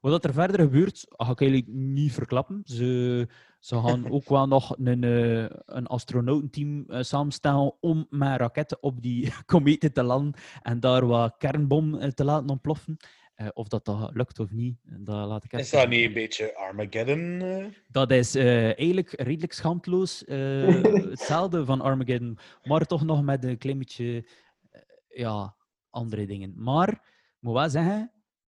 Wat 0.01 0.25
er 0.25 0.33
verder 0.33 0.59
gebeurt, 0.59 1.05
ga 1.07 1.31
ik 1.31 1.41
eigenlijk 1.41 1.71
niet 1.71 2.13
verklappen. 2.13 2.61
Ze, 2.63 3.27
ze 3.59 3.81
gaan 3.81 4.09
ook 4.15 4.29
wel 4.29 4.47
nog 4.47 4.77
een, 4.77 5.03
eh, 5.03 5.57
een 5.65 5.87
astronautenteam 5.87 6.85
samenstellen 6.87 7.81
om 7.81 8.07
met 8.09 8.39
raketten 8.39 8.83
op 8.83 9.01
die 9.01 9.33
kometen 9.45 9.93
te 9.93 10.03
landen 10.03 10.41
en 10.61 10.79
daar 10.79 11.05
wat 11.05 11.37
kernbom 11.37 12.13
te 12.13 12.23
laten 12.23 12.49
ontploffen. 12.49 12.97
Eh, 13.35 13.47
of 13.53 13.67
dat, 13.67 13.85
dat 13.85 14.11
lukt 14.13 14.39
of 14.39 14.51
niet, 14.51 14.77
dat 14.83 15.27
laat 15.27 15.43
ik 15.43 15.51
Is 15.53 15.59
even... 15.59 15.77
dat 15.77 15.89
niet 15.89 16.05
een 16.05 16.13
beetje 16.13 16.55
Armageddon? 16.55 17.41
eh? 17.41 17.65
Dat 17.87 18.11
is 18.11 18.35
eh, 18.35 18.65
eigenlijk 18.65 19.11
redelijk 19.11 19.53
schaamteloos. 19.53 20.23
eh, 20.25 20.83
hetzelfde 21.15 21.65
van 21.65 21.81
Armageddon, 21.81 22.37
maar 22.63 22.85
toch 22.85 23.03
nog 23.03 23.23
met 23.23 23.43
een 23.43 23.57
klein 23.57 23.77
beetje 23.77 24.25
eh, 24.71 24.81
ja, 25.07 25.55
andere 25.89 26.25
dingen. 26.25 26.53
Maar 26.55 26.89
ik 26.89 27.37
moet 27.39 27.53
wel 27.53 27.69
zeggen, 27.69 28.11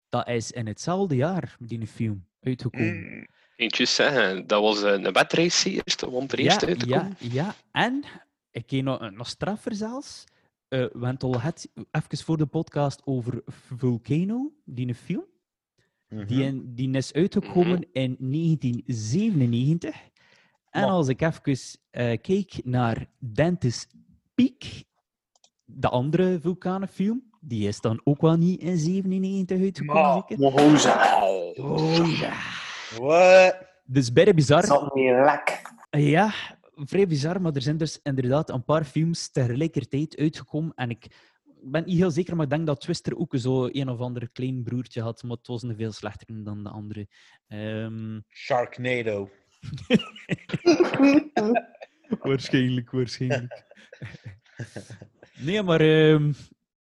dat 0.08 0.28
is 0.28 0.50
in 0.50 0.66
hetzelfde 0.66 1.16
jaar, 1.16 1.56
die 1.58 1.86
film, 1.86 2.26
uitgekomen. 2.40 2.96
Mm. 3.16 3.26
Eentje 3.56 3.84
zeggen, 3.84 4.46
dat 4.46 4.62
was 4.62 4.82
eh, 4.82 4.92
een 4.92 5.12
wedrace 5.12 5.70
eerst, 5.70 6.00
want 6.00 6.32
er 6.32 6.38
eerst 6.38 6.60
ja, 6.60 6.66
uit 6.66 6.78
te 6.80 6.86
ja, 6.88 6.98
komen. 6.98 7.16
ja, 7.18 7.54
en 7.72 8.04
ik 8.50 8.66
ken 8.66 8.84
nog, 8.84 9.10
nog 9.10 9.28
straffer 9.28 9.74
zelfs. 9.74 10.24
Eh, 10.72 10.78
we 10.92 11.06
hebben 11.06 11.40
het 11.40 11.68
even 11.90 12.24
voor 12.24 12.36
de 12.36 12.46
podcast 12.46 13.02
over 13.04 13.42
Volcano, 13.76 14.52
die 14.64 14.94
film. 14.94 15.24
Mhm. 16.08 16.26
Die, 16.26 16.44
in- 16.44 16.74
die 16.74 16.90
is 16.96 17.12
uitgekomen 17.12 17.86
in 17.92 18.16
1997. 18.18 19.94
En 20.70 20.80
Maar- 20.82 20.90
als 20.90 21.08
ik 21.08 21.20
even 21.20 21.58
eh, 21.90 22.18
kijk 22.20 22.60
naar 22.64 23.06
Dante's 23.18 23.86
Peak, 24.34 24.62
de 25.64 25.88
andere 25.88 26.38
vulkanenfilm, 26.40 27.22
die 27.40 27.68
is 27.68 27.80
dan 27.80 28.00
ook 28.04 28.20
wel 28.20 28.36
niet 28.36 28.60
in 28.60 28.76
97 28.76 29.60
uitgekomen. 29.60 30.02
Maar-? 30.02 30.24
Mohoza. 30.36 31.24
Oh 31.26 32.18
ja. 32.20 32.32
What? 32.98 33.56
Dus 33.84 34.12
bijna 34.12 34.32
bizar. 34.34 34.64
Zat 34.64 34.94
niet 34.94 35.10
lek. 35.10 35.62
Ja, 35.90 36.32
vrij 36.84 37.06
bizar, 37.06 37.40
maar 37.40 37.54
er 37.54 37.62
zijn 37.62 37.76
dus 37.76 38.00
inderdaad 38.02 38.50
een 38.50 38.64
paar 38.64 38.84
films 38.84 39.30
tegelijkertijd 39.30 40.16
uitgekomen. 40.16 40.72
En 40.74 40.90
ik 40.90 41.06
ben 41.62 41.84
niet 41.84 41.96
heel 41.96 42.10
zeker, 42.10 42.36
maar 42.36 42.44
ik 42.44 42.50
denk 42.50 42.66
dat 42.66 42.80
Twister 42.80 43.16
ook 43.16 43.34
zo 43.36 43.68
een 43.72 43.88
of 43.88 44.00
ander 44.00 44.30
klein 44.30 44.62
broertje 44.62 45.02
had, 45.02 45.22
maar 45.22 45.36
het 45.36 45.46
was 45.46 45.62
een 45.62 45.76
veel 45.76 45.92
slechter 45.92 46.44
dan 46.44 46.62
de 46.62 46.68
andere. 46.68 47.08
Ehm, 47.48 48.20
Sharknado. 48.28 49.30
waarschijnlijk, 52.20 52.90
waarschijnlijk. 52.90 53.64
nee, 55.38 55.62
maar 55.62 55.80
ehm, 55.80 56.28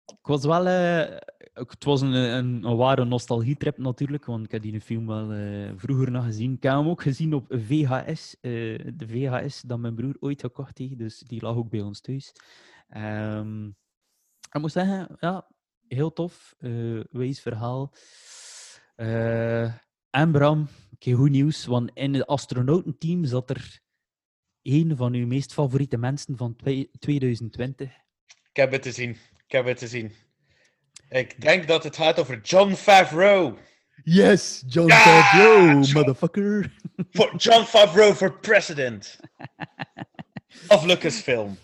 ik 0.07 0.27
was 0.27 0.45
wel... 0.45 0.67
eh, 0.67 1.17
het 1.55 1.85
was 1.85 2.01
een, 2.01 2.13
een, 2.13 2.65
een 2.65 2.77
ware 2.77 3.05
nostalgietrip 3.05 3.79
natuurlijk, 3.79 4.25
want 4.25 4.45
ik 4.45 4.51
heb 4.51 4.63
die 4.63 4.81
film 4.81 5.07
wel 5.07 5.33
eh, 5.33 5.73
vroeger 5.77 6.11
nog 6.11 6.25
gezien. 6.25 6.53
Ik 6.53 6.63
heb 6.63 6.73
hem 6.73 6.89
ook 6.89 7.03
gezien 7.03 7.35
op 7.35 7.47
VHS, 7.49 8.37
eh, 8.41 8.51
de 8.95 9.07
VHS 9.07 9.61
dat 9.61 9.79
mijn 9.79 9.95
broer 9.95 10.17
ooit 10.21 10.41
gekocht 10.41 10.79
heeft, 10.79 10.99
dus 10.99 11.19
die 11.19 11.43
lag 11.43 11.57
ook 11.57 11.71
bij 11.71 11.81
ons 11.81 12.01
thuis. 12.01 12.33
Ehm, 12.89 13.67
ik 14.53 14.61
moet 14.61 14.73
zeggen, 14.73 15.17
ja, 15.21 15.49
heel 15.89 16.13
tof, 16.13 16.55
eh 16.59 17.01
wijs 17.11 17.41
verhaal. 17.41 17.93
En 20.11 20.33
Bram, 20.33 20.69
oké, 20.93 21.13
goed 21.13 21.31
nieuws, 21.31 21.67
want 21.67 21.91
in 21.95 22.15
het 22.15 22.27
astronautenteam 22.27 23.25
zat 23.25 23.51
er 23.51 23.81
een 24.63 24.97
van 24.97 25.15
uw 25.15 25.27
meest 25.27 25.53
favoriete 25.53 25.97
mensen 25.97 26.37
van 26.37 26.57
twee- 26.57 26.91
2020. 26.99 27.89
Ik 28.49 28.57
heb 28.57 28.73
het 28.73 28.83
te 28.83 28.93
zien. 28.93 29.11
Ik 29.47 29.53
heb 29.53 29.65
het 29.65 29.79
te 29.79 29.87
zien. 29.87 30.13
Ik 31.15 31.41
denk 31.41 31.69
dat 31.69 31.85
het 31.85 31.97
gaat 31.97 32.19
over 32.19 32.41
John 32.41 32.73
Favreau. 32.73 33.55
Yes, 34.05 34.65
John 34.67 34.89
Ja, 34.89 34.97
Favreau, 34.99 35.81
John- 35.81 35.93
motherfucker. 35.93 36.73
For 37.11 37.37
John 37.37 37.65
Favreau 37.65 38.15
for 38.15 38.39
president. 38.41 39.21
Of 40.69 40.85
Lucasfilm. 40.85 41.57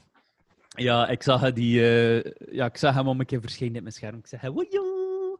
Ja, 0.68 1.08
ik 1.08 1.22
zag, 1.22 1.52
die, 1.52 1.80
eh, 1.82 2.32
ja, 2.54 2.66
ik 2.66 2.76
zag 2.76 2.94
hem 2.94 3.08
om 3.08 3.20
een 3.20 3.26
keer 3.26 3.40
verschijnen 3.40 3.76
op 3.76 3.82
mijn 3.82 3.94
scherm. 3.94 4.18
Ik 4.18 4.26
zeg, 4.26 4.40
woejoe. 4.40 5.38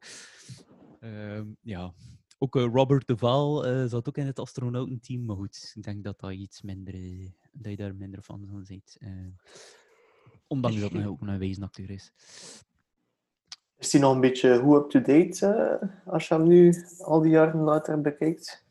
Ehm 1.01 1.45
ja, 1.63 1.93
ook 2.39 2.57
eh, 2.57 2.63
Robert 2.73 3.07
Duval 3.07 3.67
eh, 3.67 3.85
zat 3.87 4.09
ook 4.09 4.17
in 4.17 4.27
het 4.27 4.39
astronautenteam, 4.39 5.25
maar 5.25 5.37
goed, 5.37 5.73
ik 5.75 5.83
denk 5.83 6.05
dat, 6.05 6.21
dat, 6.21 6.33
iets 6.33 6.63
minder, 6.63 6.95
dat 7.53 7.71
je 7.71 7.77
daar 7.77 7.95
minder 7.95 8.23
van 8.23 8.65
bent. 8.69 8.97
eh 9.01 9.09
ondanks 10.47 10.81
dat 10.81 10.93
hij 10.93 11.07
ook 11.07 11.21
een 11.21 11.39
wezenacteur 11.39 11.91
is. 11.91 12.13
Is 13.81 13.91
die 13.91 14.01
nog 14.01 14.15
een 14.15 14.21
beetje 14.21 14.59
hoe 14.59 14.77
up-to-date 14.77 15.47
eh, 15.47 16.13
als 16.13 16.29
je 16.29 16.35
hem 16.35 16.47
nu 16.47 16.85
al 16.99 17.21
die 17.21 17.31
jaren 17.31 17.61
later 17.61 18.01
bekijkt? 18.01 18.65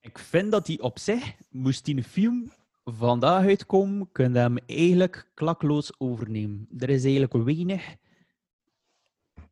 Ik 0.00 0.18
vind 0.18 0.50
dat 0.52 0.66
hij 0.66 0.80
op 0.80 0.98
zich, 0.98 1.34
moest 1.48 1.84
die 1.84 2.02
film 2.02 2.52
vandaag 2.84 3.44
uitkomen, 3.44 4.08
kun 4.12 4.32
je 4.32 4.38
hem 4.38 4.56
eigenlijk 4.66 5.30
klakloos 5.34 5.92
overnemen. 5.98 6.68
Er 6.78 6.90
is 6.90 7.02
eigenlijk 7.02 7.32
weinig. 7.32 7.96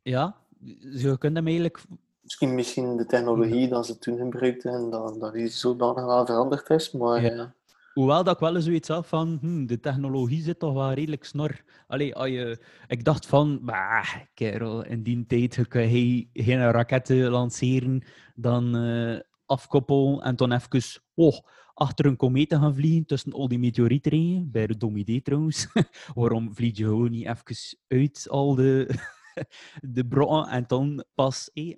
Ja, 0.01 0.35
je 0.79 1.17
kunt 1.17 1.35
hem 1.35 1.45
eigenlijk. 1.45 1.83
Misschien, 2.21 2.55
misschien 2.55 2.97
de 2.97 3.05
technologie 3.05 3.67
dat 3.67 3.85
ze 3.85 3.97
toen 3.97 4.17
gebruikten 4.17 4.73
en 4.73 4.89
dat, 4.89 5.19
dat 5.19 5.33
die 5.33 5.47
zodanig 5.47 6.25
veranderd 6.25 6.69
is, 6.69 6.91
maar 6.91 7.21
Ja. 7.21 7.53
Hoewel 7.93 8.23
dat 8.23 8.33
ik 8.33 8.39
wel 8.39 8.55
eens 8.55 8.65
zoiets 8.65 8.87
had 8.87 9.07
van, 9.07 9.37
hm, 9.41 9.65
de 9.65 9.79
technologie 9.79 10.41
zit 10.41 10.59
toch 10.59 10.73
wel 10.73 10.93
redelijk 10.93 11.23
snor. 11.23 11.61
Allee, 11.87 12.15
als 12.15 12.27
je, 12.27 12.63
ik 12.87 13.03
dacht 13.03 13.25
van, 13.25 13.59
bah, 13.65 14.15
kerel, 14.33 14.85
in 14.85 15.03
die 15.03 15.25
tijd 15.25 15.67
kun 15.67 15.89
je 15.89 16.27
geen 16.33 16.71
raketten 16.71 17.29
lanceren, 17.29 18.03
dan 18.35 18.75
eh, 18.75 19.19
afkoppelen 19.45 20.21
en 20.21 20.35
dan 20.35 20.51
even 20.51 21.01
oh, 21.13 21.37
achter 21.73 22.05
een 22.05 22.15
komeet 22.15 22.53
gaan 22.53 22.75
vliegen 22.75 23.05
tussen 23.05 23.33
al 23.33 23.47
die 23.47 23.59
meteorieten. 23.59 24.51
Bij 24.51 24.67
de 24.67 24.77
dom 24.77 24.95
idee 24.95 25.21
trouwens. 25.21 25.67
Waarom 26.15 26.55
vlieg 26.55 26.77
je 26.77 26.83
gewoon 26.83 27.11
niet 27.11 27.25
even 27.27 27.77
uit 27.87 28.27
al 28.29 28.55
de, 28.55 28.89
de 29.95 30.07
bronnen 30.07 30.47
en 30.49 30.63
dan 30.67 31.03
pas 31.15 31.49
eh, 31.53 31.75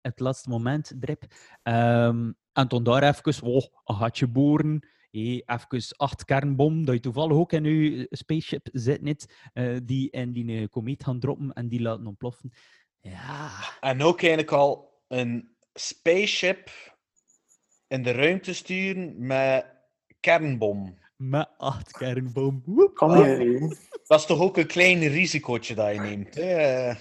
het 0.00 0.20
laatste 0.20 0.48
moment 0.48 0.92
drip. 1.00 1.24
Ehm, 1.62 2.32
en 2.52 2.68
dan 2.68 2.82
daar 2.82 3.02
even 3.02 3.42
oh, 3.42 3.64
een 3.84 3.94
gatje 3.94 4.26
boren. 4.26 4.88
Hey, 5.10 5.42
even 5.46 5.96
acht 5.96 6.24
kernbom, 6.24 6.84
dat 6.84 6.94
je 6.94 7.00
toevallig 7.00 7.36
ook 7.36 7.52
in 7.52 7.64
je 7.64 8.06
spaceship 8.10 8.68
zit, 8.72 9.02
net, 9.02 9.34
eh, 9.52 9.76
die 9.84 10.10
in 10.10 10.32
die 10.32 10.60
eh, 10.60 10.68
komeet 10.68 11.04
gaan 11.04 11.20
droppen 11.20 11.52
en 11.52 11.68
die 11.68 11.80
laten 11.80 12.06
ontploffen. 12.06 12.52
Ja, 13.00 13.50
En 13.80 14.02
ook 14.02 14.20
eigenlijk 14.20 14.52
al 14.52 15.02
een 15.08 15.56
spaceship 15.74 16.70
in 17.86 18.02
de 18.02 18.10
ruimte 18.10 18.54
sturen 18.54 19.26
met 19.26 19.66
kernbom. 20.20 20.98
met 21.16 21.48
acht 21.56 21.90
kernbom. 21.90 22.62
Woep, 22.64 22.98
Dat 24.06 24.20
is 24.20 24.26
toch 24.26 24.40
ook 24.40 24.56
een 24.56 24.66
klein 24.66 25.08
risicootje 25.08 25.74
dat 25.74 25.94
je 25.94 26.00
neemt. 26.00 26.34
hè? 26.34 26.92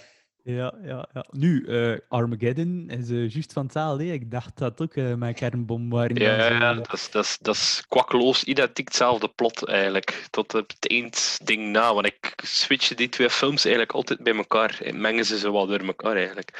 Ja, 0.47 0.73
ja, 0.83 1.07
ja. 1.13 1.25
Nu, 1.31 1.65
eh, 1.65 1.97
Armageddon 2.07 2.89
is 2.89 3.09
eh, 3.09 3.29
juist 3.29 3.53
van 3.53 3.69
hè. 3.73 4.03
Ik 4.03 4.31
dacht 4.31 4.57
dat 4.57 4.81
ook 4.81 4.93
eh 4.93 5.13
met 5.13 5.35
kernbom 5.35 5.89
waren. 5.89 6.15
Ja, 6.15 6.73
dat 6.73 6.93
is, 6.93 7.11
dat, 7.11 7.23
is, 7.23 7.37
dat 7.41 7.55
is 7.55 7.85
kwakkeloos 7.87 8.43
identiek 8.43 8.87
hetzelfde 8.87 9.27
plot 9.27 9.65
eigenlijk. 9.65 10.27
Tot 10.29 10.55
op 10.55 10.69
het 10.79 10.91
eindding 10.91 11.71
na. 11.71 11.93
Want 11.93 12.05
ik 12.05 12.33
switch 12.43 12.93
die 12.93 13.09
twee 13.09 13.29
films 13.29 13.65
eigenlijk 13.65 13.95
altijd 13.95 14.19
bij 14.23 14.35
elkaar. 14.35 14.79
En 14.83 15.01
mengen 15.01 15.25
ze 15.25 15.37
ze 15.37 15.51
wel 15.51 15.67
door 15.67 15.79
elkaar 15.79 16.15
eigenlijk. 16.15 16.51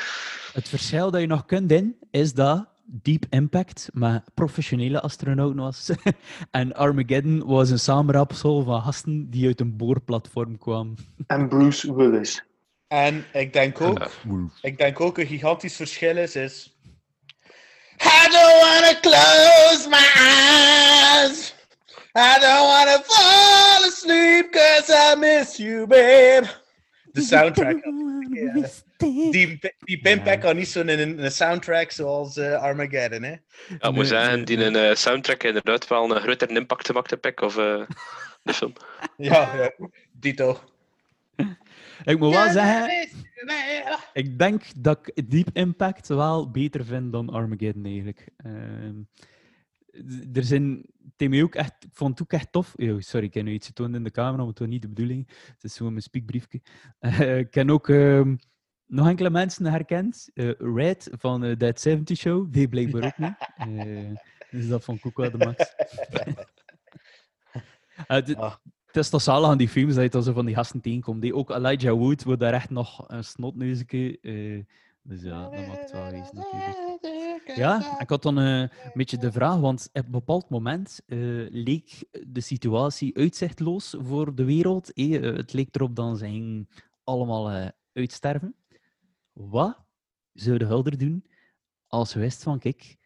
Het 0.54 0.70
verschil 0.70 1.12
dat 1.12 1.22
je 1.22 1.28
nog 1.28 1.46
kunt 1.46 1.72
in, 1.72 1.96
is 2.12 2.34
dat 2.34 2.66
Deep 2.86 3.26
Impact 3.30 3.90
met 3.94 4.24
professionele 4.34 5.02
astronauten 5.02 5.58
was. 5.58 5.92
en 6.52 6.74
Armageddon 6.74 7.46
was 7.46 7.70
een 7.70 7.80
samenraapsel 7.80 8.64
van 8.64 8.82
gasten 8.82 9.30
die 9.30 9.46
uit 9.46 9.60
een 9.60 9.78
boorplatform 9.78 10.58
kwamen. 10.58 10.96
En 11.28 11.48
Bruce 11.48 11.96
Willis. 11.96 12.47
En 12.88 13.26
ik 13.34 13.54
denk 13.54 13.82
ook, 13.82 14.10
ik 14.62 14.78
denk 14.78 15.00
ook 15.00 15.18
een 15.18 15.28
gigantisch 15.28 15.76
verschil 15.76 16.18
is, 16.18 16.36
is... 16.36 16.76
I 18.02 18.28
don't 18.30 18.62
wanna 18.62 19.00
close 19.00 19.90
my 19.90 20.08
eyes. 20.16 21.54
I 22.16 22.40
don't 22.40 22.68
wanna 22.68 23.02
fall 23.04 23.68
I 24.90 25.16
miss 25.16 25.58
you, 25.58 25.88
babe. 25.88 26.48
De 27.12 27.22
soundtrack. 27.22 27.84
Die, 28.98 29.60
die 29.80 30.00
Pimpack 30.02 30.44
had 30.44 30.56
niet 30.56 30.68
zo'n 30.68 30.88
een, 30.88 31.24
een 31.24 31.32
soundtrack 31.32 31.92
zoals 31.92 32.38
eh, 32.38 32.62
Armageddon, 32.62 33.24
hè? 33.24 33.36
Ja, 33.80 33.92
moet 33.92 34.08
zeggen, 34.08 34.46
die 34.46 34.66
een 34.66 34.76
eh, 34.76 34.96
soundtrack 34.96 35.44
inderdaad 35.44 35.88
wel 35.88 36.16
een 36.16 36.22
grotere 36.22 36.54
impact 36.54 36.86
gemaakt 36.86 37.10
heb 37.10 37.26
ik, 37.26 37.42
of 37.42 37.58
eh, 37.58 37.82
de 38.44 38.54
film. 38.54 38.74
Ja, 39.18 39.56
ja. 39.56 39.90
Dito. 40.12 40.60
Ik 42.04 42.20
moet 42.20 42.34
wel 42.34 42.52
zeggen, 42.52 43.08
ik 44.14 44.40
denk 44.40 44.64
dat 44.78 45.12
ik 45.14 45.30
Deep 45.30 45.50
Impact 45.54 46.08
wel 46.08 46.52
beter 46.52 46.86
vind 46.86 47.12
dan 47.12 47.30
Armageddon 47.30 47.86
eigenlijk. 47.86 48.30
Ehm, 48.38 49.02
er 50.34 50.44
zijn, 50.44 50.86
mij 51.18 51.44
ook 51.44 51.56
echt, 51.56 51.84
ik 51.84 51.90
vond 51.94 52.20
het 52.20 52.22
ook 52.22 52.40
echt 52.40 52.52
tof. 52.52 52.74
Yo, 52.76 53.00
sorry, 53.00 53.26
ik 53.26 53.34
heb 53.34 53.44
nu 53.44 53.52
iets 53.52 53.68
getoond 53.68 53.96
in 53.96 54.04
de 54.04 54.12
camera, 54.12 54.38
maar 54.38 54.48
het 54.48 54.60
was 54.60 54.68
niet 54.68 54.82
de 54.82 54.88
bedoeling. 54.88 55.28
Het 55.28 55.64
is 55.64 55.78
gewoon 55.78 55.92
mijn 55.92 56.04
speakbriefje. 56.04 56.62
Eh, 57.00 57.38
ik 57.38 57.52
ken 57.52 57.70
ook 57.70 57.90
ehm, 57.90 58.36
nog 58.86 59.08
enkele 59.08 59.30
mensen 59.30 59.66
herkend. 59.66 60.30
Eh, 60.34 60.52
Red 60.58 61.10
van 61.12 61.44
eh, 61.44 61.56
That 61.56 61.82
70 61.82 62.18
Show, 62.18 62.54
die 62.54 62.68
blijkbaar 62.68 63.04
ook 63.04 63.18
niet. 63.18 63.36
Dus 64.52 64.68
dat 64.68 64.84
vond 64.84 64.98
ik 65.00 65.06
ook 65.06 65.18
wel 65.18 65.32
de 65.32 65.38
max. 65.38 65.66
Ah. 68.08 68.56
Het 68.98 69.06
is 69.06 69.12
toch 69.12 69.22
zalig 69.22 69.50
aan 69.50 69.58
die 69.58 69.70
films 69.70 69.94
dat 69.94 70.04
je 70.04 70.10
dan 70.10 70.24
zo 70.24 70.34
van 70.34 70.46
die 70.46 70.56
gasten 70.56 70.82
tegenkomt. 70.82 71.22
Die 71.22 71.36
ook 71.36 71.50
Elijah 71.50 71.98
Wood 71.98 72.24
wordt 72.24 72.40
daar 72.40 72.54
echt 72.54 72.70
nog 72.70 73.04
een 73.08 73.24
snotneusje. 73.24 74.20
eh 74.22 74.64
dus 75.02 75.22
ja, 75.22 75.50
dat 75.50 75.68
maakt 75.68 75.80
het 75.80 75.92
wel 75.92 76.12
eens 76.12 76.32
natuurlijk. 76.32 77.56
Ja, 77.56 78.00
ik 78.00 78.10
had 78.10 78.22
dan 78.22 78.40
eh, 78.40 78.60
een 78.60 78.92
beetje 78.94 79.18
de 79.18 79.32
vraag, 79.32 79.60
want 79.60 79.90
op 79.94 80.06
een 80.06 80.12
bepaald 80.12 80.50
moment 80.50 81.02
eh, 81.06 81.18
leek 81.50 82.06
de 82.28 82.42
situatie 82.42 83.18
uitzichtloos 83.18 83.96
voor 84.00 84.36
de 84.36 84.44
wereld. 84.44 84.94
Eh, 84.94 85.22
het 85.22 85.54
leek 85.54 85.76
erop 85.76 85.98
ze 85.98 86.26
gingen 86.26 86.70
allemaal 87.04 87.72
uitsterven. 87.94 88.56
Wat 89.34 89.78
zou 90.34 90.58
de 90.58 90.66
hulder 90.66 90.98
doen 90.98 91.26
als 91.88 92.14
we 92.14 92.20
wisten 92.20 92.44
van, 92.44 92.60
kijk, 92.60 92.98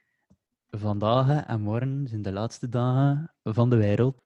vandaag 0.69 1.45
en 1.45 1.61
morgen 1.61 2.07
zijn 2.07 2.21
de 2.21 2.31
laatste 2.31 2.69
dagen 2.69 3.33
van 3.43 3.69
de 3.69 3.75
wereld. 3.75 4.21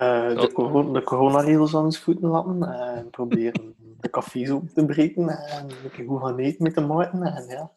Eh, 0.00 0.40
de, 0.40 0.52
coro- 0.52 0.92
de 0.92 1.02
coronaregels 1.02 1.74
aan 1.76 1.84
ons 1.84 1.98
voeten 1.98 2.28
laten 2.28 2.62
en 2.96 3.10
proberen 3.10 3.74
de 4.00 4.10
cafés 4.10 4.50
open 4.50 4.72
te 4.74 4.84
breken 4.84 5.28
en 5.28 5.70
een 5.70 5.90
keer 5.90 6.06
goed 6.06 6.20
gaan 6.20 6.38
eten 6.38 6.62
met 6.62 6.74
de 6.74 6.80
markten. 6.80 7.22
En 7.22 7.46
ja, 7.46 7.70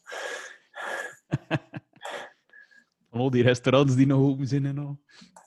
Van 3.10 3.20
al 3.20 3.30
die 3.30 3.44
restaurants 3.44 3.96
die 3.96 4.06
nog 4.06 4.22
open 4.22 4.48
zijn 4.48 4.66
en 4.66 4.78
al. 4.78 5.00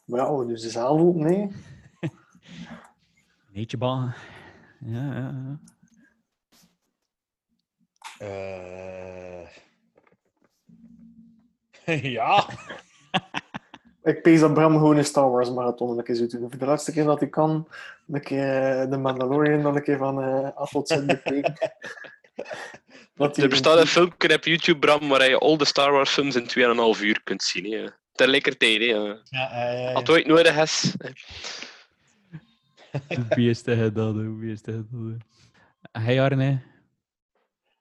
maar 0.05 0.21
ja, 0.21 0.27
doen 0.27 0.57
ze 0.57 0.71
zelf 0.71 1.01
ook, 1.01 1.15
nee. 1.17 1.51
Neetje 3.53 3.77
baan. 3.77 4.15
Ja, 4.81 5.15
ja, 5.15 5.35
ja. 5.47 5.61
Eh. 11.87 12.05
ja. 12.19 12.47
Ik 14.07 14.23
pees 14.23 14.41
dat 14.41 14.55
Bram 14.55 14.73
gewoon 14.73 14.97
een 14.97 15.05
Star 15.05 15.31
Wars 15.31 15.51
marathon 15.51 15.99
een 15.99 16.05
keer 16.05 16.15
zou 16.15 16.29
doen. 16.29 16.51
Voor 16.51 16.59
de 16.59 16.65
laatste 16.67 16.93
keer 16.93 17.05
dat 17.05 17.23
ik 17.23 17.31
kan, 17.31 17.69
een 18.09 18.23
keer 18.23 18.81
eh, 18.81 18.91
de 18.91 18.97
Mandalorian 18.97 19.63
dan 19.63 19.77
een 19.77 19.83
keer 19.83 19.99
van 19.99 20.23
uh, 20.23 21.07
bekeken. 21.07 21.55
Dat 23.15 23.37
Er 23.37 23.49
bestaat 23.49 23.79
een 23.79 23.87
filmpje 23.87 24.35
op 24.35 24.45
YouTube, 24.45 24.79
Bram, 24.79 25.09
waar 25.09 25.29
je 25.29 25.39
al 25.39 25.57
de 25.57 25.65
Star 25.65 25.93
Wars 25.93 26.11
films 26.11 26.37
in 26.37 26.95
2,5 26.97 27.03
uur 27.03 27.21
kunt 27.25 27.43
zien. 27.43 27.73
Hè. 27.73 27.87
Tegelijkertijd, 28.13 28.79
hè. 28.79 28.85
Ja, 28.85 29.21
ja, 29.31 29.71
ja. 29.71 29.89
Als 29.89 29.99
het 29.99 30.11
ooit 30.11 30.27
nodig 30.27 30.57
is. 30.57 30.95
hè. 30.99 31.11
Hoe 33.17 33.27
beest 33.29 33.67
hij 33.67 33.93
dat, 33.93 34.41
beest 34.41 34.67
hij 34.67 34.85
dat. 34.91 35.17
Hey 35.93 36.23
Arne, 36.23 36.61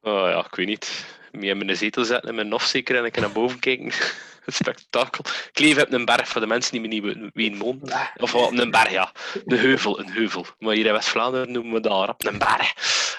Oh 0.01 0.27
ja, 0.29 0.45
ik 0.45 0.55
weet 0.55 0.67
niet. 0.67 1.05
Me 1.31 1.45
in 1.45 1.57
mijn 1.57 1.77
zetel 1.77 2.05
zetten 2.05 2.29
en 2.29 2.35
mijn 2.35 2.47
nof 2.47 2.63
zeker 2.63 2.95
en 2.97 3.05
ik 3.05 3.19
naar 3.19 3.31
boven 3.31 3.59
kijken. 3.59 3.91
Een 4.45 4.53
spektakel. 4.63 5.25
Ik 5.51 5.59
leef 5.59 5.81
op 5.83 5.91
een 5.93 6.05
berg 6.05 6.27
voor 6.27 6.41
de 6.41 6.47
mensen 6.47 6.71
die 6.71 6.81
me 6.81 6.87
niet 6.87 7.03
weten 7.03 7.29
wie 7.33 7.51
een 7.51 7.57
woont. 7.57 7.95
Of 8.17 8.33
een 8.33 8.71
berg, 8.71 8.91
ja. 8.91 9.11
De 9.45 9.55
heuvel, 9.57 9.99
een 9.99 10.11
heuvel. 10.11 10.45
Maar 10.59 10.75
hier 10.75 10.85
in 10.85 10.91
West-Vlaanderen 10.93 11.51
noemen 11.51 11.73
we 11.73 11.79
dat 11.79 12.09
op 12.09 12.25
een 12.25 12.37
berg. 12.37 12.73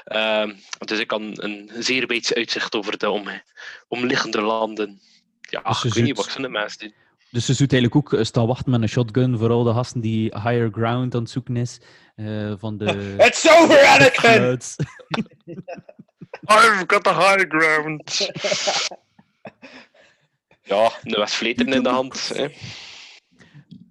Ehm, 0.05 0.53
dus 0.79 0.99
ik 0.99 1.07
kan 1.07 1.33
een 1.35 1.71
zeer 1.79 2.07
beetje 2.07 2.35
uitzicht 2.35 2.75
over 2.75 2.99
de 2.99 3.11
om, 3.11 3.29
omliggende 3.89 4.41
landen. 4.41 5.01
Ja, 5.41 5.63
Dus 5.63 5.83
je 5.83 5.89
ik 5.89 5.95
weet 5.95 6.05
niet 6.05 6.17
wat 6.17 6.37
de 6.41 6.49
mensen 6.49 6.79
doen. 6.79 6.95
dus 7.31 7.45
ze 7.47 7.55
zoet 7.55 7.73
eigenlijk 7.73 8.13
ook 8.13 8.19
eh, 8.19 8.25
staan 8.25 8.47
wachten 8.47 8.71
met 8.71 8.83
een 8.83 8.89
shotgun 8.89 9.39
voor 9.39 9.51
al 9.51 9.63
de 9.63 9.73
gasten 9.73 10.01
die 10.01 10.23
higher 10.35 10.69
ground 10.73 11.15
aan 11.15 11.21
het 11.21 11.31
zoeken 11.31 11.57
is. 11.57 11.79
eh, 12.17 12.53
van 12.59 12.79
de... 12.79 13.15
It's 13.27 13.49
over, 13.51 13.85
Anakin! 13.85 14.61
I've 16.49 16.85
got 16.87 17.05
the 17.05 17.15
high 17.15 17.45
ground. 17.49 18.29
Ja, 20.67 20.91
de 21.03 21.17
Westvleteren 21.17 21.73
in 21.73 21.83
de 21.83 21.89
hand. 21.89 22.29
Hè. 22.35 22.49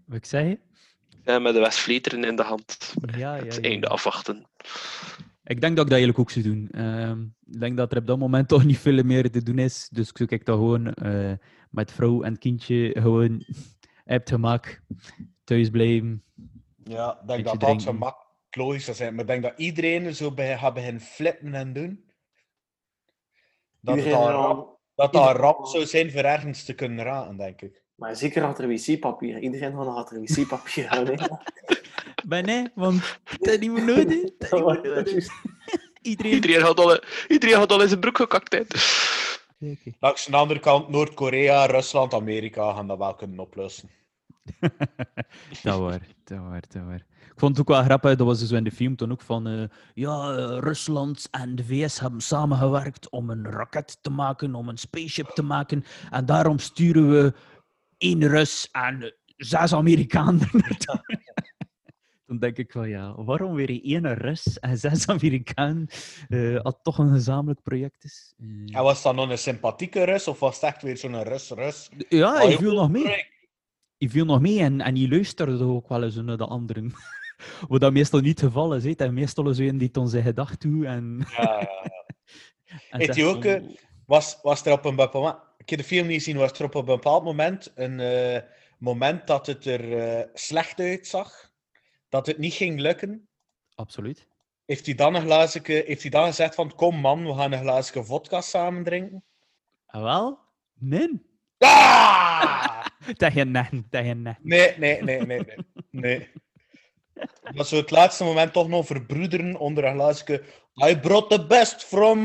Wat 0.06 0.18
ik 0.18 0.26
zei? 0.26 0.60
Ja, 1.24 1.40
met 1.40 1.54
de 1.54 1.60
Westvleteren 1.60 2.24
in 2.24 2.36
de 2.36 2.44
hand. 2.44 2.94
Ja, 3.18 3.36
ja, 3.36 3.44
Het 3.44 3.56
ja. 3.56 3.62
einde 3.62 3.88
afwachten. 3.88 4.46
Ik 5.44 5.62
denk 5.62 5.76
dat 5.76 5.86
ik 5.86 5.92
dat 5.92 6.00
eigenlijk 6.00 6.20
ook 6.20 6.32
zou 6.32 6.46
doen. 6.46 6.68
Ehm, 6.72 7.22
ik 7.46 7.60
denk 7.60 7.78
dat 7.78 7.92
er 7.92 7.98
op 7.98 8.08
dat 8.08 8.18
moment 8.20 8.48
toch 8.54 8.64
niet 8.66 8.78
veel 8.78 9.04
meer 9.04 9.32
te 9.32 9.44
doen 9.44 9.60
is. 9.60 9.90
Dus 9.92 10.10
ik 10.10 10.18
zou 10.18 10.30
ik 10.32 10.46
dat 10.46 10.56
gewoon 10.58 10.94
eh, 10.94 11.34
met 11.70 11.92
vrouw 11.92 12.22
en 12.22 12.38
kindje 12.38 12.96
gewoon 13.00 13.46
hebt 14.14 14.30
gemaakt. 14.30 14.82
Thuis 15.44 15.70
blijven. 15.70 16.24
Ja, 16.84 17.20
ik 17.22 17.28
denk 17.28 17.46
dat 17.46 17.60
dat 17.60 17.82
zo 17.82 17.94
makkelijk 17.94 18.34
logisch 18.52 18.84
zou 18.86 18.98
zijn. 18.98 19.12
Maar 19.12 19.22
ik 19.22 19.28
denk 19.28 19.44
dat 19.44 19.54
iedereen 19.58 20.16
zo 20.16 20.32
bij, 20.32 20.58
gaat 20.58 20.74
beginnen 20.74 21.02
flippen 21.02 21.54
en 21.54 21.74
doen. 21.74 22.04
Dat 23.82 23.96
het 23.96 24.06
Iedereen 24.06 24.26
al 24.28 24.32
al- 24.34 24.48
rap, 24.56 24.75
dat 24.96 25.14
dat 25.14 25.36
rap 25.36 25.66
zou 25.66 25.86
zijn 25.86 26.12
voor 26.12 26.22
ergens 26.22 26.64
te 26.64 26.74
kunnen 26.74 27.06
raden, 27.06 27.38
denk 27.38 27.62
ik. 27.62 27.84
Maar 27.96 28.16
zeker 28.16 28.44
achter 28.44 28.68
wc-papier. 28.68 29.40
Iedereen 29.40 29.74
nog 29.74 29.96
achter 29.96 30.22
wc-papier. 30.22 30.90
Maar 32.28 32.44
nee, 32.44 32.68
want 32.76 33.20
dat 33.40 33.54
is 33.54 33.60
niet 33.60 33.72
meer 33.72 33.84
nodig. 33.86 34.50
Nodig. 34.50 35.28
Iedereen... 36.02 36.34
Iedereen 36.34 36.62
had 36.62 36.80
al, 36.80 37.00
iedereen 37.28 37.56
had 37.56 37.72
al 37.72 37.82
in 37.82 37.88
zijn 37.88 38.00
broek 38.00 38.18
gekakt. 38.18 38.54
Hè. 38.54 38.60
Oké. 39.72 39.92
Langs 40.00 40.26
de 40.26 40.36
andere 40.36 40.60
kant, 40.60 40.90
Noord-Korea, 40.90 41.66
Rusland, 41.66 42.14
Amerika 42.14 42.74
gaan 42.74 42.88
dat 42.88 42.98
wel 42.98 43.16
kunnen 43.16 43.40
oplossen. 43.40 43.90
dat 45.64 45.80
waar, 45.80 46.02
dat 46.24 46.40
waar, 46.40 46.64
dat 46.70 46.84
waar. 46.84 47.06
Ik 47.36 47.42
vond 47.42 47.58
het 47.58 47.68
ook 47.70 47.76
wel 47.76 47.84
grappig, 47.84 48.16
dat 48.16 48.28
was 48.28 48.40
dus 48.40 48.52
in 48.52 48.64
de 48.64 48.72
film 48.72 48.96
toen 48.96 49.12
ook 49.12 49.22
van... 49.22 49.48
eh, 49.48 49.64
ja, 49.94 50.36
eh, 50.36 50.58
Rusland 50.60 51.28
en 51.32 51.56
de 51.56 51.64
VS 51.64 52.00
hebben 52.00 52.22
samengewerkt 52.22 53.10
om 53.10 53.30
een 53.30 53.46
raket 53.46 53.98
te 54.02 54.10
maken, 54.10 54.56
om 54.56 54.70
een 54.70 54.78
spaceship 54.78 55.28
te 55.30 55.42
maken. 55.44 55.84
En 56.12 56.26
daarom 56.26 56.60
sturen 56.60 57.10
we 57.10 57.34
één 57.98 58.28
Rus 58.28 58.70
en 58.72 59.16
zes 59.38 59.74
Amerikanen 59.74 60.42
er 60.42 60.50
naartoe. 60.62 61.04
Dan 62.26 62.38
denk 62.40 62.58
ik 62.58 62.72
van 62.72 62.90
ja, 62.90 63.16
waarom 63.24 63.54
weer 63.56 63.70
één 63.84 64.14
Rus 64.14 64.60
en 64.60 64.78
zes 64.78 65.08
Amerikanen? 65.08 65.88
eh 66.28 66.56
als 66.60 66.74
het 66.74 66.84
toch 66.84 66.98
een 66.98 67.12
gezamenlijk 67.14 67.62
project 67.62 68.04
is. 68.04 68.34
Eh, 68.38 68.78
En 68.78 68.84
was 68.84 69.02
dat 69.02 69.16
nog 69.16 69.30
een 69.30 69.38
sympathieke 69.38 70.04
Rus 70.04 70.28
of 70.28 70.40
was 70.40 70.56
het 70.56 70.64
echt 70.64 70.82
weer 70.82 70.98
zo'n 70.98 71.24
Rus-Rus? 71.24 71.90
ja, 72.10 72.28
Ah, 72.34 72.38
hij 72.38 72.50
je 72.50 72.58
viel 72.58 72.74
nog 72.76 72.90
mee. 72.90 73.34
Die 73.98 74.10
viel 74.10 74.26
nog 74.26 74.42
mee 74.42 74.60
en, 74.60 74.82
en 74.82 74.94
die 74.94 75.10
luisterde 75.10 75.64
ook 75.64 75.90
wel 75.90 76.04
eens 76.04 76.16
naar 76.16 76.38
de 76.38 76.46
anderen. 76.46 76.94
Wat 77.68 77.82
dat 77.82 77.94
meestal 77.94 78.20
niet 78.20 78.42
het 78.42 78.48
geval 78.50 78.76
is. 78.76 78.96
En 78.96 79.14
meestal 79.14 79.50
is 79.50 79.58
een 79.58 79.78
die 79.78 79.92
tot 79.92 80.10
zijn 80.10 80.24
gedacht 80.24 80.60
toe. 80.60 80.86
En, 80.86 81.26
Ja, 81.38 81.44
ja, 81.44 81.86
ja. 82.98 83.26
ook, 83.30 83.44
van, 83.44 83.52
eh, 83.52 83.62
Was, 84.06 84.40
was 84.42 84.66
er 84.66 84.72
op 84.72 84.86
een 84.86 84.96
bepaald 84.96 85.14
moment... 85.14 85.44
Ik 85.58 85.70
heb 85.70 85.80
de 85.80 85.86
film 85.86 86.08
niet 86.08 86.18
gezien, 86.18 86.38
was 86.38 86.60
er 86.60 86.66
op 86.66 86.76
een 86.76 86.86
bepaald 86.86 87.24
moment 87.24 87.72
een 87.76 88.00
eh, 88.00 88.42
moment 88.80 89.28
dat 89.28 89.48
het 89.48 89.66
er 89.66 89.98
eh, 89.98 90.28
slecht 90.34 90.80
uitzag? 90.80 91.52
Dat 92.10 92.26
het 92.26 92.38
niet 92.38 92.54
ging 92.54 92.80
lukken? 92.80 93.28
Absoluut. 93.76 94.28
Heeft 94.66 94.86
hij 94.86 94.96
dan 94.96 95.16
een 95.16 95.22
glaasje, 95.22 95.62
heeft 95.64 96.02
hij 96.02 96.12
dan 96.12 96.26
gezegd 96.26 96.56
van 96.56 96.76
kom 96.76 96.96
man, 96.96 97.26
we 97.26 97.34
gaan 97.34 97.52
een 97.52 97.62
glaasje 97.62 98.04
vodka 98.04 98.42
samen 98.42 98.84
drinken? 98.84 99.24
Ah, 99.86 100.04
wel? 100.04 100.40
Nee. 100.74 101.22
Ah! 101.58 102.86
Tegen 103.18 103.52
net, 103.52 103.72
tegen 103.90 104.22
net. 104.22 104.38
Nee, 104.42 104.78
nee, 104.78 105.04
nee, 105.04 105.26
nee, 105.26 105.40
nee. 105.40 105.58
nee. 105.90 106.32
Dat 107.54 107.68
zo 107.68 107.76
het 107.76 107.92
laatste 107.92 108.24
moment 108.24 108.54
toch 108.54 108.68
nog 108.68 108.86
verbroederen 108.86 109.58
onder 109.60 109.86
een 109.86 109.94
glaasje. 109.94 110.44
I 110.90 111.00
brought 111.00 111.30
the 111.30 111.46
best 111.46 111.84
from... 111.84 112.20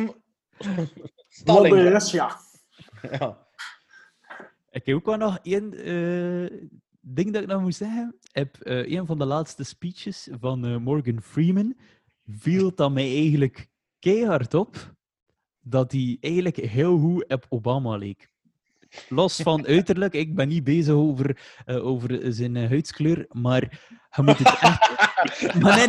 Mother 1.44 1.88
Russia. 1.90 2.40
Ja. 3.11 3.38
Ik 4.70 4.87
heb 4.87 4.96
ook 4.96 5.07
wel 5.07 5.16
nog 5.16 5.38
één 5.42 5.72
eh, 5.74 6.59
ding 7.00 7.33
dat 7.33 7.42
ik 7.42 7.48
nog 7.48 7.62
moet 7.62 7.74
zeggen. 7.74 8.18
Heb 8.33 8.57
eh, 8.57 8.90
een 8.90 9.07
van 9.07 9.18
de 9.18 9.24
laatste 9.24 9.64
speeches 9.64 10.29
van 10.40 10.64
eh, 10.64 10.76
Morgan 10.76 11.22
Freeman 11.22 11.76
viel 12.26 12.74
dat 12.74 12.92
mij 12.92 13.16
eigenlijk 13.16 13.68
keihard 13.98 14.55
op 14.55 14.94
dat 15.61 15.92
hij 15.92 16.16
eigenlijk 16.20 16.57
heel 16.57 16.98
goed 16.98 17.29
op 17.29 17.46
Obama 17.48 17.96
leek. 17.96 18.30
Los 19.09 19.37
van 19.37 19.66
uiterlijk, 19.66 20.14
ik 20.14 20.35
ben 20.35 20.48
niet 20.48 20.64
bezig 20.64 20.94
over, 20.94 21.37
eh, 21.64 21.87
over 21.87 22.18
zijn 22.33 22.57
huidskleur, 22.68 23.26
maar 23.29 23.61
je 24.16 24.22
moet 24.22 24.38
het 24.38 24.46
echt... 24.61 24.90
maar 25.62 25.76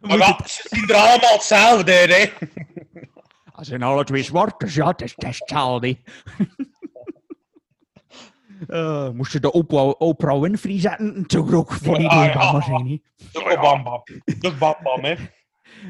Maar 0.00 0.18
ja, 0.18 0.36
het- 0.36 0.50
ze 0.50 0.68
zien 0.70 0.88
er 0.88 0.94
allemaal 0.94 1.32
hetzelfde 1.32 1.92
uit, 1.92 2.10
hè. 2.10 2.46
Als 3.56 3.68
zijn 3.68 3.82
alle 3.82 4.04
twee 4.04 4.22
zwart, 4.22 4.60
dus 4.60 4.74
ja, 4.74 4.86
het 4.88 5.02
is, 5.02 5.12
het 5.16 5.24
is 5.24 5.38
hetzelfde. 5.38 5.96
Eh, 8.68 9.08
moest 9.10 9.32
je 9.32 9.40
de 9.40 9.52
Oprah, 9.52 9.92
Oprah 9.98 10.40
Winfrey 10.40 10.80
zetten, 10.80 11.24
er 11.26 11.56
ook 11.56 11.72
voor 11.72 11.98
die 11.98 12.04
Ja, 12.10 12.24
ja. 12.24 12.30
Obama 12.30 12.60
zijn, 12.62 12.86
hè? 12.88 12.98
De 13.32 13.58
bam 13.60 14.02
De 14.24 14.52
bam 14.58 14.74
bam, 14.82 15.04
hè. 15.04 15.14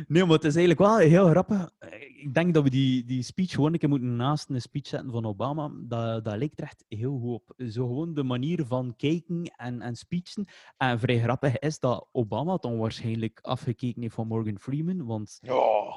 Nee, 0.08 0.24
maar 0.24 0.32
het 0.34 0.44
is 0.44 0.56
eigenlijk 0.56 0.78
wel 0.78 0.98
heel 0.98 1.28
grappig. 1.28 1.70
Eh, 1.78 2.02
Ik 2.22 2.34
denk 2.34 2.54
dat 2.54 2.62
we 2.62 2.70
die, 2.70 3.04
die 3.04 3.22
speech 3.22 3.50
gewoon 3.50 3.72
een 3.72 3.78
keer 3.78 3.88
moeten 3.88 4.16
naast 4.16 4.48
een 4.48 4.60
speech 4.60 4.87
zetten 4.87 5.10
van 5.10 5.24
Obama. 5.24 5.70
Dat, 5.74 6.24
dat 6.24 6.37
lijkt 6.37 6.60
er 6.60 6.64
echt 6.66 6.84
heel 6.88 7.18
goed 7.18 7.32
op. 7.32 7.52
Zo 7.70 7.87
gewoon 7.87 8.14
de 8.14 8.22
manier 8.22 8.66
van 8.66 8.96
kijken 8.96 9.42
en, 9.44 9.80
en 9.80 9.96
speechen. 9.96 10.46
En 10.76 10.98
vrij 10.98 11.20
grappig 11.20 11.58
is 11.58 11.78
dat 11.78 12.08
Obama 12.12 12.56
dan 12.56 12.78
waarschijnlijk 12.78 13.38
afgekeken 13.42 14.02
heeft 14.02 14.14
van 14.14 14.26
Morgan 14.26 14.58
Freeman. 14.58 15.04
Want. 15.04 15.40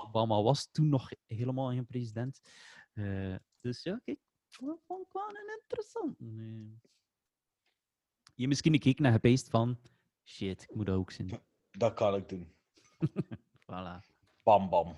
Obama 0.08 0.42
was 0.42 0.72
toen 0.72 0.90
nog 0.90 1.10
helemaal 1.26 1.70
geen 1.70 1.86
president. 1.86 2.40
Eh, 2.94 3.36
dus 3.62 3.84
ja, 3.84 4.02
kijk, 4.04 4.20
dat 4.60 4.80
vond 4.88 5.06
ik 5.06 5.12
wel 5.14 5.30
een 5.30 5.60
interessant. 5.62 6.16
Nee. 6.20 6.80
Je 8.36 8.48
misschien 8.48 8.74
een 8.74 8.80
keek 8.80 9.00
naar 9.00 9.12
gepeest 9.12 9.50
van, 9.50 9.78
shit, 10.26 10.64
ik 10.64 10.76
moet 10.76 10.86
dat 10.86 10.96
ook 10.96 11.12
zien. 11.12 11.40
Dat 11.72 11.94
kan 11.94 12.16
ik 12.16 12.30
doen. 12.30 12.52
Voilà. 13.72 14.00
Bam 14.44 14.70
bam. 14.70 14.96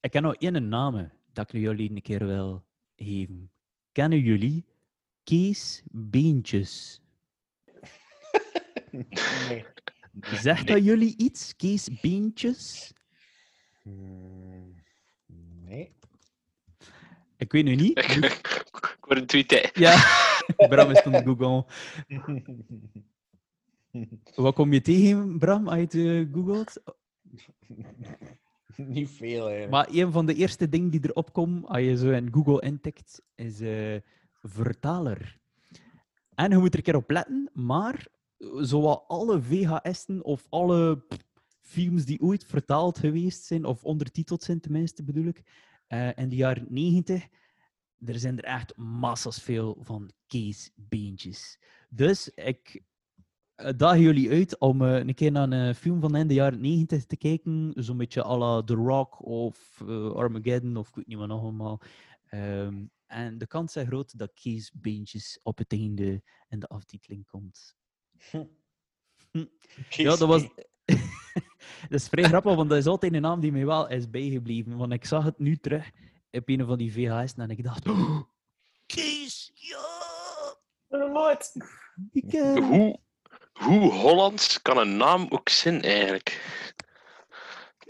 Ik 0.00 0.12
heb 0.12 0.22
nog 0.22 0.34
één 0.36 0.68
naam 0.68 1.10
dat 1.32 1.52
ik 1.52 1.60
jullie 1.60 1.90
een 1.90 2.02
keer 2.02 2.26
wil 2.26 2.64
geven. 2.96 3.50
Kennen 3.92 4.20
jullie 4.20 4.64
Kees 5.24 5.82
Beentjes? 5.90 7.00
Nee. 9.48 9.64
Zegt 10.20 10.66
dat 10.66 10.84
jullie 10.84 11.16
iets, 11.16 11.56
Kees 11.56 12.00
Beentjes? 12.00 12.92
Hmm, 13.82 14.82
Nee. 15.64 15.94
Ik 17.36 17.52
weet 17.52 17.64
nu 17.64 17.74
niet. 17.74 17.98
Ik 18.04 18.14
ik 18.96 18.96
word 19.00 19.18
een 19.20 19.26
tweet. 19.26 19.50
hè. 19.50 19.68
Ja, 19.72 19.94
Bram 20.68 20.90
is 20.90 21.02
aan 21.02 21.24
Google. 21.24 21.64
Wat 24.34 24.54
kom 24.54 24.72
je 24.72 24.80
tegen, 24.80 25.38
Bram, 25.38 25.68
als 25.68 25.76
je 25.76 25.82
het 25.82 25.94
eh, 25.94 26.34
googelt? 26.34 26.82
Niet 28.76 29.10
veel, 29.10 29.48
eigenlijk. 29.48 29.70
Maar 29.70 29.88
een 29.90 30.12
van 30.12 30.26
de 30.26 30.34
eerste 30.34 30.68
dingen 30.68 30.90
die 30.90 31.00
erop 31.02 31.32
komen, 31.32 31.64
als 31.64 31.80
je 31.80 31.96
zo 31.96 32.10
in 32.10 32.32
Google 32.32 32.60
intikt, 32.60 33.22
is 33.34 33.60
eh, 33.60 33.96
vertaler. 34.42 35.38
En 36.34 36.50
je 36.50 36.58
moet 36.58 36.72
er 36.72 36.76
een 36.76 36.82
keer 36.82 36.96
op 36.96 37.10
letten, 37.10 37.50
maar 37.52 38.06
zowat 38.60 39.04
alle 39.06 39.42
VHS'en 39.42 40.24
of 40.24 40.46
alle 40.48 41.04
films 41.60 42.04
die 42.04 42.20
ooit 42.20 42.44
vertaald 42.44 42.98
geweest 42.98 43.44
zijn, 43.44 43.64
of 43.64 43.84
ondertiteld 43.84 44.42
zijn 44.42 44.60
tenminste, 44.60 45.04
bedoel 45.04 45.26
ik, 45.26 45.42
eh, 45.86 46.16
in 46.16 46.28
de 46.28 46.36
jaren 46.36 46.66
90, 46.68 47.26
er 48.04 48.18
zijn 48.18 48.38
er 48.38 48.44
echt 48.44 48.76
massas 48.76 49.42
veel 49.42 49.76
van 49.80 50.10
Kees 50.26 50.70
Beentjes. 50.74 51.58
Dus 51.88 52.28
ik 52.28 52.82
eh, 53.56 53.72
daag 53.76 53.98
jullie 53.98 54.30
uit 54.30 54.58
om 54.58 54.82
eh, 54.82 54.98
een 54.98 55.14
keer 55.14 55.32
naar 55.32 55.50
een 55.50 55.74
film 55.74 56.00
van 56.00 56.16
in 56.16 56.26
de 56.26 56.34
jaren 56.34 56.60
90 56.60 57.06
te 57.06 57.16
kijken. 57.16 57.72
Zo'n 57.74 57.96
beetje 57.96 58.24
à 58.24 58.36
la 58.36 58.62
The 58.62 58.74
Rock 58.74 59.24
of 59.26 59.82
eh, 59.88 60.12
Armageddon 60.12 60.76
of 60.76 60.88
ik 60.88 60.94
weet 60.94 61.06
niet 61.06 61.18
wat 61.18 61.28
nog 61.28 61.40
allemaal. 61.42 61.80
Ehm, 62.26 62.84
en 63.06 63.38
de 63.38 63.46
kans 63.46 63.76
is 63.76 63.86
groot 63.86 64.18
dat 64.18 64.32
Kees 64.32 64.72
Beentjes 64.74 65.40
op 65.42 65.58
het 65.58 65.72
einde 65.72 66.22
in 66.48 66.58
de 66.58 66.66
aftiteling 66.66 67.26
komt. 67.26 67.76
Ja, 69.88 70.16
dat 70.16 70.28
was... 70.28 70.42
dat 71.88 72.00
is 72.00 72.08
vrij 72.08 72.24
grappig, 72.24 72.54
want 72.54 72.68
dat 72.68 72.78
is 72.78 72.86
altijd 72.86 73.14
een 73.14 73.22
naam 73.22 73.40
die 73.40 73.52
mij 73.52 73.66
wel 73.66 73.88
is 73.88 74.10
bijgebleven. 74.10 74.76
Want 74.76 74.92
ik 74.92 75.04
zag 75.04 75.24
het 75.24 75.38
nu 75.38 75.56
terug 75.56 75.90
op 76.30 76.48
een 76.48 76.66
van 76.66 76.78
die 76.78 76.92
VHS 76.92 77.34
en 77.34 77.50
ik 77.50 77.62
dacht... 77.62 77.88
"Oh, 77.88 78.20
Kees, 78.86 79.50
ja! 79.54 80.14
Nooit. 80.88 81.52
Ik, 82.12 82.32
Hoe, 82.32 83.00
hoe 83.56 83.92
Hollands 83.92 84.62
kan 84.62 84.78
een 84.78 84.96
naam 84.96 85.26
ook 85.28 85.48
zijn, 85.48 85.82
eigenlijk? 85.82 86.44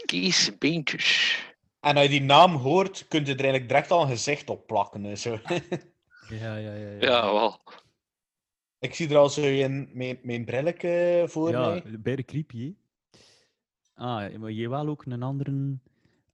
Kees 0.05 0.57
Beentjes. 0.57 1.39
En 1.79 1.95
als 1.95 2.03
je 2.03 2.09
die 2.11 2.21
naam 2.21 2.55
hoort, 2.55 3.05
kun 3.07 3.19
je 3.19 3.31
er 3.31 3.39
eigenlijk 3.39 3.67
direct 3.67 3.91
al 3.91 4.01
een 4.01 4.07
gezicht 4.07 4.49
op 4.49 4.67
plakken. 4.67 5.03
hè, 5.03 5.15
Zo. 5.15 5.39
Ja, 6.29 6.55
ja, 6.55 6.73
ja. 6.73 6.89
ja. 6.89 6.97
Ja, 6.99 7.33
wel. 7.33 7.59
Ik 8.79 8.95
zie 8.95 9.09
er 9.09 9.17
al 9.17 9.29
zo 9.29 9.41
in 9.41 9.89
mijn, 9.93 10.19
mijn 10.21 10.45
brilletje 10.45 11.25
voor 11.27 11.49
ja, 11.49 11.69
mij. 11.69 11.83
bij 11.99 12.15
de 12.15 12.23
creepy, 12.23 12.57
hè? 12.59 12.73
Ah, 13.93 14.33
maar 14.35 14.51
je 14.51 14.69
wel 14.69 14.87
ook 14.87 15.05
een 15.05 15.23
andere... 15.23 15.77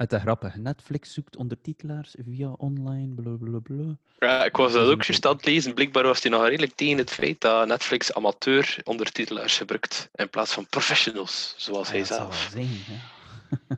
Het 0.04 0.14
is 0.14 0.22
grappig. 0.22 0.56
Netflix 0.56 1.14
zoekt 1.14 1.36
ondertitelaars 1.36 2.16
via 2.26 2.52
online, 2.52 3.14
blablabla. 3.14 3.98
Ja, 4.20 4.46
ik 4.46 4.56
was 4.56 4.74
dat 4.74 4.88
ook 4.88 5.04
juist 5.04 5.26
aan 5.26 5.36
het 5.36 5.46
lezen. 5.46 5.74
Blijkbaar 5.74 6.04
was 6.04 6.22
hij 6.24 6.32
nog 6.32 6.48
redelijk 6.48 6.76
tegen 6.76 6.98
het 6.98 7.10
feit 7.10 7.42
dat 7.42 7.68
Netflix 7.68 8.14
amateur 8.14 8.78
ondertitelaars 8.84 9.58
gebruikt 9.58 10.10
in 10.14 10.30
plaats 10.30 10.54
van 10.54 10.68
professionals, 10.68 11.54
zoals 11.58 11.90
hij 11.90 12.00
dat 12.00 12.08
zal 12.08 12.18
zelf. 12.18 12.54
wel 12.54 12.64
zijn, 12.64 12.80
ja. 12.88 13.78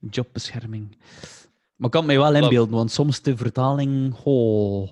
Jobbescherming. 0.10 0.96
Maar 1.76 1.86
ik 1.86 1.90
kan 1.90 2.06
mij 2.06 2.18
wel 2.18 2.34
inbeelden, 2.34 2.74
want 2.74 2.90
soms 2.90 3.22
de 3.22 3.36
vertaling... 3.36 4.14
Oh. 4.24 4.88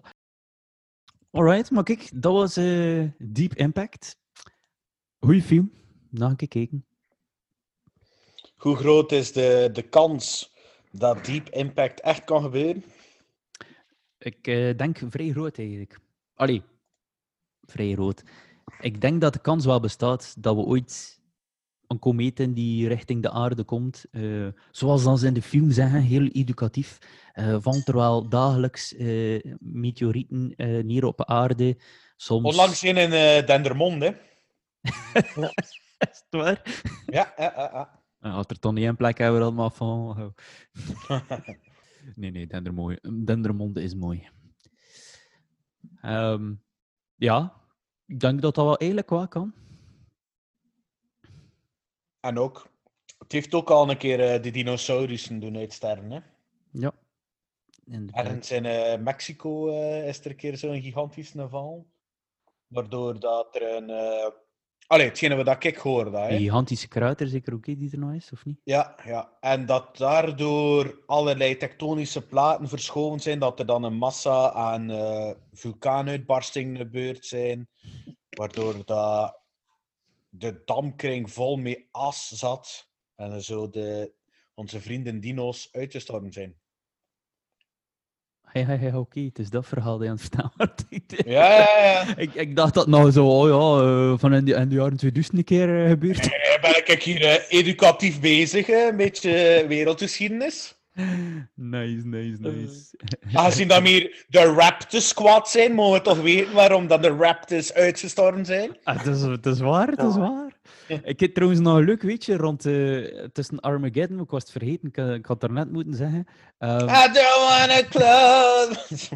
Alright, 1.30 1.70
maar 1.70 1.84
kijk, 1.84 2.10
dat 2.14 2.32
was 2.32 2.56
eh, 2.56 3.04
Deep 3.18 3.54
Impact. 3.54 4.16
Goeie 5.18 5.42
film. 5.42 5.72
Nog 6.10 6.30
een 6.30 6.36
keer 6.36 6.48
kijken. 6.48 6.84
Hoe 8.56 8.76
groot 8.76 9.12
is 9.12 9.32
de, 9.32 9.70
de 9.72 9.82
kans 9.82 10.54
dat 10.90 11.24
Deep 11.24 11.48
Impact 11.48 12.00
echt 12.00 12.24
kan 12.24 12.42
gebeuren? 12.42 12.84
Ik 14.18 14.46
eh, 14.46 14.76
denk 14.76 14.98
vrij 15.08 15.30
groot 15.30 15.58
eigenlijk. 15.58 15.98
Allee, 16.34 16.62
vrij 17.62 17.92
groot. 17.92 18.22
Ik 18.80 19.00
denk 19.00 19.20
dat 19.20 19.32
de 19.32 19.38
kans 19.40 19.64
wel 19.64 19.80
bestaat 19.80 20.34
dat 20.38 20.54
we 20.54 20.60
ooit 20.60 21.20
een 21.86 21.98
komeet 21.98 22.40
in 22.40 22.52
die 22.52 22.88
richting 22.88 23.22
de 23.22 23.30
aarde 23.30 23.64
komt. 23.64 24.04
eh, 24.10 24.46
zoals 24.70 25.02
dan 25.04 25.18
ze 25.18 25.26
in 25.26 25.34
de 25.34 25.42
film 25.42 25.70
zeggen, 25.70 26.00
heel 26.00 26.26
educatief. 26.26 26.98
eh 27.32 27.56
valt 27.60 27.88
er 27.88 27.94
wel 27.94 28.28
dagelijks 28.28 28.94
meteorieten 29.58 30.54
neer 30.86 31.04
op 31.04 31.24
aarde. 31.24 31.76
Soms... 32.16 32.44
Onlangs 32.44 32.82
een 32.82 32.96
in 32.96 33.12
eh, 33.12 33.46
Dendermonde. 33.46 34.04
hè. 34.04 34.12
Is 35.98 36.24
het 36.28 36.40
waar? 36.40 36.62
Ja, 37.06 37.32
ja, 37.36 37.52
ja, 37.56 37.95
Nou, 38.20 38.34
Als 38.34 38.46
er 38.46 38.60
dan 38.60 38.74
niet 38.74 38.84
één 38.84 38.96
plek 38.96 39.18
hebben 39.18 39.38
we 39.38 39.46
allemaal 39.46 39.70
van. 39.70 40.34
Nee, 42.14 42.30
nee, 42.30 42.46
Dendermooi. 42.46 42.98
Dendermonde 43.24 43.82
is 43.82 43.94
mooi. 43.94 44.28
Ehm, 46.00 46.54
ja, 47.14 47.60
ik 48.06 48.20
denk 48.20 48.42
dat 48.42 48.54
dat 48.54 48.64
wel 48.64 48.76
eigenlijk 48.76 49.10
wel 49.10 49.28
kan. 49.28 49.54
En 52.20 52.38
ook, 52.38 52.66
het 53.18 53.32
heeft 53.32 53.54
ook 53.54 53.70
al 53.70 53.90
een 53.90 53.96
keer 53.96 54.20
eh, 54.20 54.42
de 54.42 54.50
dinosaurussen 54.50 55.38
doen 55.38 55.56
uitsterven. 55.56 56.10
Hè? 56.10 56.20
Ja. 56.70 56.92
Inderdaad. 57.84 58.24
Ergens 58.24 58.50
in 58.50 58.64
eh, 58.64 58.98
Mexico 58.98 59.68
eh, 59.68 60.08
is 60.08 60.20
er 60.20 60.30
een 60.30 60.36
keer 60.36 60.56
zo'n 60.56 60.82
gigantische 60.82 61.48
val. 61.48 61.86
Waardoor 62.66 63.20
dat 63.20 63.54
er 63.54 63.76
een... 63.76 63.90
Allee, 64.86 65.06
hetgene 65.06 65.44
wat 65.44 65.64
ik 65.64 65.76
hoorde. 65.76 66.18
Hè? 66.18 66.28
Die 66.28 66.38
gigantische 66.38 66.88
kruiter, 66.88 67.28
zeker 67.28 67.54
ook, 67.54 67.64
die 67.64 67.90
er 67.92 67.98
nog 67.98 68.12
is, 68.12 68.32
of 68.32 68.44
niet? 68.44 68.60
Ja, 68.64 68.94
ja, 69.04 69.36
en 69.40 69.66
dat 69.66 69.96
daardoor 69.96 71.02
allerlei 71.06 71.56
tektonische 71.56 72.26
platen 72.26 72.68
verschoven 72.68 73.20
zijn, 73.20 73.38
dat 73.38 73.58
er 73.58 73.66
dan 73.66 73.82
een 73.82 73.96
massa 73.96 74.52
aan 74.52 74.90
eh, 74.90 75.30
vulkaanuitbarstingen 75.52 76.76
gebeurd 76.76 77.26
zijn, 77.26 77.68
waardoor 78.30 78.84
dat 78.84 79.40
de 80.28 80.62
damkring 80.64 81.32
vol 81.32 81.56
met 81.56 81.84
as 81.90 82.28
zat 82.28 82.88
en 83.14 83.42
zo 83.42 83.70
de, 83.70 84.12
onze 84.54 84.80
vrienden 84.80 85.20
dino's 85.20 85.68
uitgestorven 85.72 86.32
zijn. 86.32 86.56
Ja, 88.52 88.60
ja, 88.68 88.78
ja, 88.80 88.98
oké, 88.98 89.20
het 89.20 89.38
is 89.38 89.50
dat 89.50 89.66
verhaal 89.66 90.02
je 90.02 90.08
aan 90.08 90.14
het 90.14 90.20
vertellen. 90.20 90.74
Ja, 91.26 91.50
ja, 91.50 91.84
ja. 91.84 92.16
ik, 92.16 92.34
ik 92.34 92.56
dacht 92.56 92.74
dat 92.74 92.86
nou 92.86 93.10
zo, 93.10 93.26
oh 93.26 93.48
ja, 93.48 93.84
eh, 93.86 94.18
van 94.18 94.34
in 94.34 94.44
de, 94.44 94.54
in 94.54 94.68
de 94.68 94.74
jaren 94.74 94.96
2000 94.96 95.38
een 95.38 95.44
keer 95.44 95.82
eh, 95.82 95.88
gebeurd. 95.88 96.28
Ben 96.60 96.82
ik 96.86 97.02
hier 97.02 97.22
eh, 97.22 97.58
educatief 97.58 98.20
bezig, 98.20 98.68
een 98.68 98.96
beetje 98.96 99.64
wereldgeschiedenis. 99.68 100.75
Nice, 101.54 102.06
nice, 102.06 102.36
nice. 102.40 102.94
Aangezien 103.32 103.68
dat 103.68 103.82
we 103.82 103.88
hier 103.88 104.24
de 104.28 104.44
Raptor 104.44 105.00
Squad 105.00 105.48
zijn, 105.48 105.72
mogen 105.72 105.92
we 105.92 106.04
toch 106.04 106.20
weten 106.20 106.54
waarom 106.54 106.86
dat 106.86 107.02
de 107.02 107.08
Raptors 107.08 107.72
uitgestorven 107.72 108.44
zijn? 108.44 108.76
Ah, 108.84 108.96
het, 108.96 109.06
is, 109.06 109.22
het 109.22 109.46
is 109.46 109.60
waar, 109.60 109.88
het 109.88 110.02
is 110.02 110.16
waar. 110.16 110.58
Ik 111.02 111.20
heb 111.20 111.34
trouwens 111.34 111.60
nog 111.60 111.76
een 111.76 111.84
leuk 111.84 112.02
weetje 112.02 112.36
rond 112.36 112.66
eh, 112.66 113.24
tussen 113.32 113.60
Armageddon, 113.60 114.20
ik 114.20 114.30
was 114.30 114.42
het 114.42 114.52
vergeten, 114.52 114.88
ik, 114.88 114.96
ik 114.96 115.26
had 115.26 115.42
het 115.42 115.50
net 115.50 115.72
moeten 115.72 115.94
zeggen. 115.94 116.26
Ehm, 116.58 116.88
I 116.88 117.12
don't 117.12 117.48
wanna 117.48 117.82
close. 117.88 119.08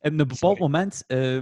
En 0.00 0.12
op 0.12 0.20
een 0.20 0.26
bepaald 0.26 0.58
moment, 0.58 1.04
eh, 1.06 1.38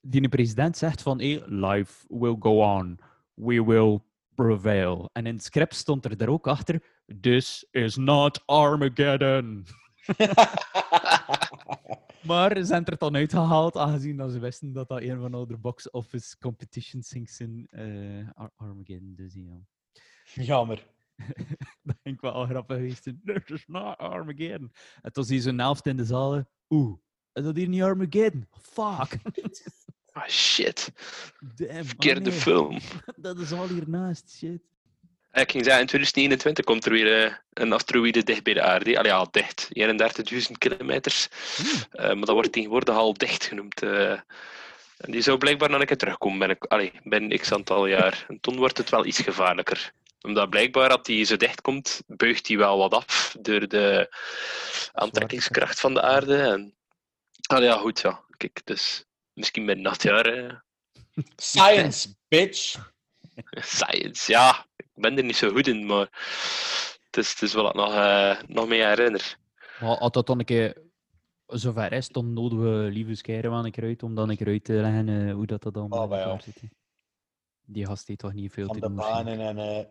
die 0.00 0.28
president 0.28 0.76
zegt 0.76 1.02
van, 1.02 1.18
hey, 1.18 1.42
life 1.46 2.04
will 2.08 2.36
go 2.38 2.62
on. 2.62 2.98
We 3.34 3.64
will 3.64 4.00
prevail. 4.34 5.10
En 5.12 5.26
in 5.26 5.34
het 5.34 5.44
script 5.44 5.74
stond 5.74 6.04
er 6.04 6.16
daar 6.16 6.28
ook 6.28 6.46
achter, 6.46 6.82
this 7.20 7.66
is 7.70 7.96
not 7.96 8.42
Armageddon. 8.46 9.66
Maar 12.22 12.56
ze 12.56 12.64
zijn 12.64 12.84
er 12.84 12.98
dan 12.98 13.16
uitgehaald, 13.16 13.76
aangezien 13.76 14.16
dat 14.16 14.32
ze 14.32 14.38
wisten 14.38 14.72
dat 14.72 14.88
dat 14.88 15.00
een 15.02 15.20
van 15.20 15.46
de 15.48 15.56
box 15.56 15.90
office 15.90 16.38
competitions 16.38 17.08
ging 17.10 17.30
zijn. 17.30 17.66
eh, 17.70 18.28
Ar- 18.34 18.52
Armageddon, 18.56 19.14
dus 19.16 19.34
ja. 19.34 19.60
Jammer. 20.44 20.86
dat 21.82 21.96
vind 22.02 22.14
ik 22.16 22.20
wel 22.20 22.46
grappig 22.46 22.76
geweest. 22.76 23.02
This 23.24 23.44
is 23.46 23.64
not 23.66 23.96
Armageddon. 23.98 24.72
En 25.02 25.12
toen 25.12 25.24
zie 25.24 25.36
je 25.36 25.42
zo'n 25.42 25.58
helft 25.58 25.86
in 25.86 25.96
de 25.96 26.04
zaal. 26.04 26.44
Oeh, 26.68 26.98
is 27.32 27.42
dat 27.44 27.56
hier 27.56 27.68
niet 27.68 27.82
Armageddon? 27.82 28.46
Fuck. 28.50 29.16
Ah, 30.12 30.28
shit. 30.28 30.92
Damn, 31.54 31.78
oh 31.78 31.84
Verkeerde 31.84 32.20
nee. 32.30 32.38
film. 32.38 32.78
Dat 33.16 33.38
is 33.38 33.52
al 33.52 33.68
hiernaast, 33.68 34.30
shit. 34.30 34.62
Eh, 35.30 35.42
Ik 35.42 35.50
ging 35.50 35.64
zeggen, 35.64 35.80
in 35.82 35.86
2021 35.88 36.64
komt 36.64 36.84
er 36.84 36.92
weer 36.92 37.24
eh, 37.24 37.34
een 37.52 37.72
asteroïde 37.72 38.22
dicht 38.22 38.42
bij 38.42 38.54
de 38.54 38.62
aarde. 38.62 38.98
Allee, 38.98 39.10
ja, 39.12 39.26
dicht. 39.30 39.68
31.000 39.72 40.58
kilometers. 40.58 41.28
Eh, 41.90 42.04
maar 42.06 42.16
dat 42.26 42.28
wordt 42.30 42.52
tegenwoordig 42.52 42.94
al 42.94 43.14
dicht 43.14 43.44
genoemd. 43.44 43.82
eh. 43.82 44.10
en 44.96 45.10
die 45.10 45.20
zou 45.20 45.38
blijkbaar 45.38 45.70
nog 45.70 45.80
een 45.80 45.86
keer 45.86 45.96
terugkomen 45.96 46.38
binnen, 46.38 46.58
allee, 46.58 46.92
binnen 47.02 47.38
x 47.38 47.52
aantal 47.52 47.86
jaar. 47.86 48.24
En 48.28 48.40
toen 48.40 48.56
wordt 48.56 48.78
het 48.78 48.90
wel 48.90 49.04
iets 49.06 49.18
gevaarlijker. 49.20 49.92
Omdat 50.22 50.50
blijkbaar, 50.50 50.90
als 50.90 51.02
die 51.02 51.24
zo 51.24 51.36
dicht 51.36 51.60
komt, 51.60 52.02
buigt 52.06 52.48
hij 52.48 52.56
wel 52.56 52.78
wat 52.78 52.94
af 52.94 53.36
door 53.40 53.68
de 53.68 54.14
aantrekkingskracht 54.92 55.80
van 55.80 55.94
de 55.94 56.02
aarde. 56.02 56.36
En... 56.36 56.74
Allee, 57.48 57.68
ja, 57.68 57.76
goed, 57.76 58.00
ja. 58.00 58.24
Kijk, 58.36 58.60
dus 58.64 59.04
misschien 59.32 59.66
binnen 59.66 59.84
dat 59.84 60.02
jaar... 60.02 60.62
Science, 61.36 62.08
bitch. 62.28 62.89
Science, 63.50 64.32
ja. 64.32 64.66
Ik 64.76 64.86
ben 64.94 65.16
er 65.16 65.24
niet 65.24 65.36
zo 65.36 65.50
goed 65.50 65.66
in, 65.66 65.86
maar 65.86 66.08
het 67.06 67.16
is, 67.16 67.30
het 67.30 67.42
is 67.42 67.54
wel 67.54 67.62
wat 67.62 67.74
ik 67.74 67.80
nog, 67.80 67.94
eh, 67.94 68.42
nog 68.46 68.68
mee 68.68 68.84
herinner. 68.84 69.38
Maar 69.80 69.96
als 69.98 70.10
dat 70.12 70.26
dan 70.26 70.38
een 70.38 70.44
keer 70.44 70.82
zover 71.46 71.92
is, 71.92 72.08
dan 72.08 72.32
nodigen 72.32 72.84
we 72.84 72.90
lieve 72.90 73.40
wel 73.50 73.64
een 73.64 73.70
keer 73.70 73.84
uit 73.84 74.02
om 74.02 74.14
dan 74.14 74.30
een 74.30 74.36
keer 74.36 74.46
uit 74.46 74.64
te 74.64 74.72
leggen 74.72 75.08
eh, 75.28 75.34
hoe 75.34 75.46
dat, 75.46 75.62
dat 75.62 75.76
allemaal 75.76 76.04
Oh, 76.08 76.16
ja. 76.16 76.38
zit. 76.40 76.60
Die 77.66 77.86
gast 77.86 78.06
heeft 78.06 78.20
toch 78.20 78.32
niet 78.32 78.52
veel 78.52 78.66
Van 78.66 78.74
te 78.74 78.80
de 78.80 78.86
doen. 78.86 78.96
misschien. 78.96 79.24
banen 79.24 79.40
en... 79.40 79.58
eh, 79.58 79.84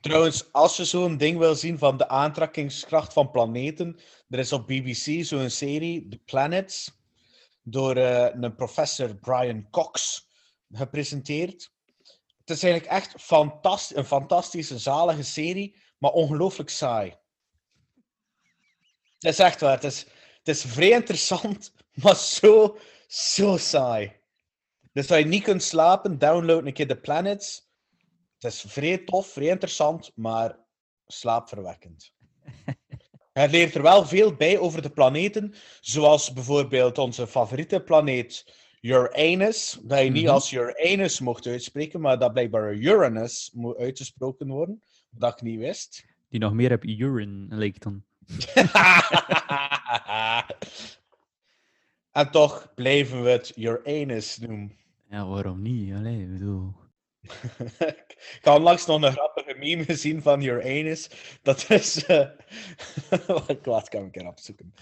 Trouwens, 0.00 0.52
als 0.52 0.76
je 0.76 0.84
zo'n 0.84 1.16
ding 1.16 1.38
wil 1.38 1.54
zien 1.54 1.78
van 1.78 1.96
de 1.96 2.08
aantrekkingskracht 2.08 3.12
van 3.12 3.30
planeten, 3.30 4.00
er 4.28 4.38
is 4.38 4.52
op 4.52 4.66
BBC 4.66 5.24
zo'n 5.24 5.50
serie, 5.50 6.08
The 6.08 6.18
Planets, 6.24 6.98
door 7.62 7.96
eh, 7.96 8.28
een 8.40 8.54
professor 8.54 9.14
Brian 9.14 9.70
Cox 9.70 10.26
gepresenteerd. 10.72 11.72
Het 12.50 12.58
is 12.58 12.64
eigenlijk 12.64 12.92
echt 12.92 13.22
fantast 13.22 13.94
een 13.94 14.04
fantastische, 14.04 14.78
zalige 14.78 15.22
serie, 15.22 15.76
maar 15.98 16.10
ongelooflijk 16.10 16.70
saai. 16.70 17.14
Het 19.18 19.32
is 19.32 19.38
echt 19.38 19.60
waar. 19.60 19.74
Het 19.74 19.84
is, 19.84 20.06
het 20.38 20.48
is 20.48 20.62
vrij 20.62 20.90
interessant, 20.90 21.72
maar 22.02 22.16
zo, 22.16 22.78
zo 23.06 23.56
saai. 23.56 24.12
Dus 24.92 25.10
als 25.10 25.18
je 25.18 25.24
niet 25.24 25.42
kunt 25.42 25.62
slapen, 25.62 26.18
download 26.18 26.66
een 26.66 26.72
keer 26.72 26.88
The 26.88 26.96
Planets. 26.96 27.68
Het 28.38 28.52
is 28.52 28.64
vrij 28.66 28.98
tof, 28.98 29.26
vrij 29.26 29.48
interessant, 29.48 30.12
maar 30.14 30.58
slaapverwekkend. 31.06 32.12
Hij 33.32 33.48
leert 33.48 33.74
er 33.74 33.82
wel 33.82 34.06
veel 34.06 34.34
bij 34.34 34.58
over 34.58 34.82
de 34.82 34.90
planeten, 34.90 35.54
zoals 35.80 36.32
bijvoorbeeld 36.32 36.98
onze 36.98 37.26
favoriete 37.26 37.80
planeet 37.80 38.54
Uranus, 38.80 39.78
dat 39.82 39.98
je 40.02 40.10
niet 40.10 40.22
Mhm. 40.24 40.32
als 40.32 40.52
Uranus 40.52 41.20
mocht 41.20 41.46
uitspreken, 41.46 42.00
maar 42.00 42.18
dat 42.18 42.32
blijkbaar 42.32 42.74
Uranus 42.74 43.50
moet 43.54 43.76
uitgesproken 43.76 44.48
worden, 44.48 44.82
dat 45.10 45.32
ik 45.32 45.42
niet 45.42 45.58
wist. 45.58 46.04
Die 46.28 46.40
nog 46.40 46.52
meer 46.52 46.70
heb 46.70 46.84
urine, 46.84 47.54
lijkt 47.56 47.82
dan. 47.82 48.04
en 52.12 52.30
toch 52.30 52.74
blijven 52.74 53.22
we 53.22 53.30
het 53.30 53.52
Uranus 53.56 54.38
noemen. 54.38 54.76
Ja, 55.08 55.26
waarom 55.26 55.62
niet? 55.62 55.94
Allee, 55.94 56.20
ik 56.20 56.32
bedoel... 56.32 56.72
Ik 57.20 58.38
had 58.42 58.56
onlangs 58.56 58.86
nog 58.86 59.02
een 59.02 59.12
grappige 59.12 59.54
meme 59.58 59.84
gezien 59.84 60.22
van 60.22 60.42
Uranus. 60.42 61.10
Dat 61.42 61.70
is. 61.70 62.04
eh 62.06 62.28
Wacht, 63.26 63.66
laat 63.66 63.86
ik 63.86 63.92
hem 63.92 64.02
een 64.02 64.10
keer 64.10 64.26
opzoeken. 64.26 64.74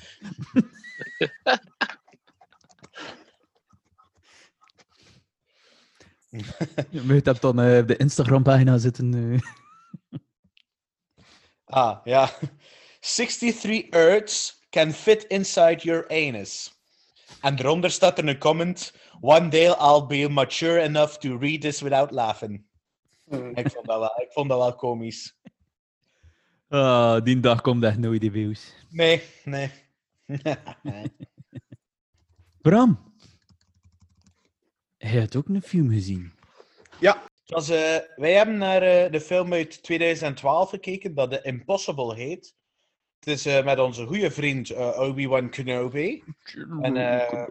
Je 6.90 7.02
moet 7.02 7.24
dat 7.24 7.40
dan 7.40 7.60
eh, 7.60 7.78
op 7.78 7.88
de 7.88 7.96
Instagram-pagina 7.96 8.78
zitten. 8.78 9.14
eh. 9.32 9.40
Ah, 11.70 11.98
ja. 12.04 12.30
63 13.00 13.88
Earths 13.90 14.66
can 14.70 14.92
fit 14.92 15.24
inside 15.24 15.80
Uranus. 15.84 16.72
En 17.40 17.58
eronder 17.58 17.90
staat 17.90 18.18
er 18.18 18.28
een 18.28 18.38
comment. 18.38 18.92
One 19.20 19.48
day 19.48 19.66
I'll 19.66 20.06
be 20.06 20.28
mature 20.28 20.80
enough 20.80 21.14
to 21.16 21.36
read 21.36 21.60
this 21.60 21.80
without 21.80 22.10
laughing. 22.10 22.64
Ik 23.54 23.70
vond 23.70 23.86
dat 23.86 23.98
wel, 23.98 24.20
ik 24.22 24.32
vond 24.32 24.48
dat 24.48 24.58
wel 24.58 24.74
komisch. 24.74 25.36
Ah, 26.68 27.24
die 27.24 27.40
dag 27.40 27.60
komt 27.60 27.84
echt 27.84 27.98
nooit 27.98 28.22
in 28.24 28.32
beeld. 28.32 28.74
Nee, 28.90 29.22
nee. 29.44 29.70
Bram, 32.62 33.07
jij 34.98 35.10
hebt 35.10 35.36
ook 35.36 35.48
een 35.48 35.62
film 35.62 35.90
gezien. 35.90 36.32
Ja, 37.00 37.22
was, 37.46 37.68
eh, 37.68 37.96
wij 38.16 38.32
hebben 38.32 38.58
naar 38.58 38.82
eh, 38.82 39.12
de 39.12 39.20
film 39.20 39.52
uit 39.52 39.82
2012 39.82 40.70
gekeken, 40.70 41.14
dat 41.14 41.30
The 41.30 41.42
Impossible 41.42 42.14
heet. 42.14 42.56
Het 43.18 43.28
is 43.28 43.46
eh, 43.46 43.64
met 43.64 43.78
onze 43.78 44.06
goede 44.06 44.30
vriend 44.30 44.70
eh, 44.70 45.00
Obi-Wan 45.00 45.50
Kenobi. 45.50 46.22
En, 46.80 46.96
eh, 46.96 47.46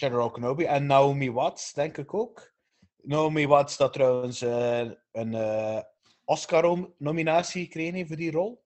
General 0.00 0.30
Kenobi. 0.30 0.64
En 0.64 0.86
Naomi 0.86 1.32
Watts, 1.32 1.72
denk 1.72 1.98
ik 1.98 2.14
ook. 2.14 2.52
Naomi 3.02 3.46
Watts 3.46 3.76
dat 3.76 3.92
trouwens 3.92 4.42
eh, 4.42 4.90
een 5.12 5.34
eh, 5.34 5.80
Oscar-nominatie 6.24 7.64
gekregen 7.64 7.94
heeft 7.94 8.08
voor 8.08 8.16
die 8.16 8.30
rol. 8.30 8.62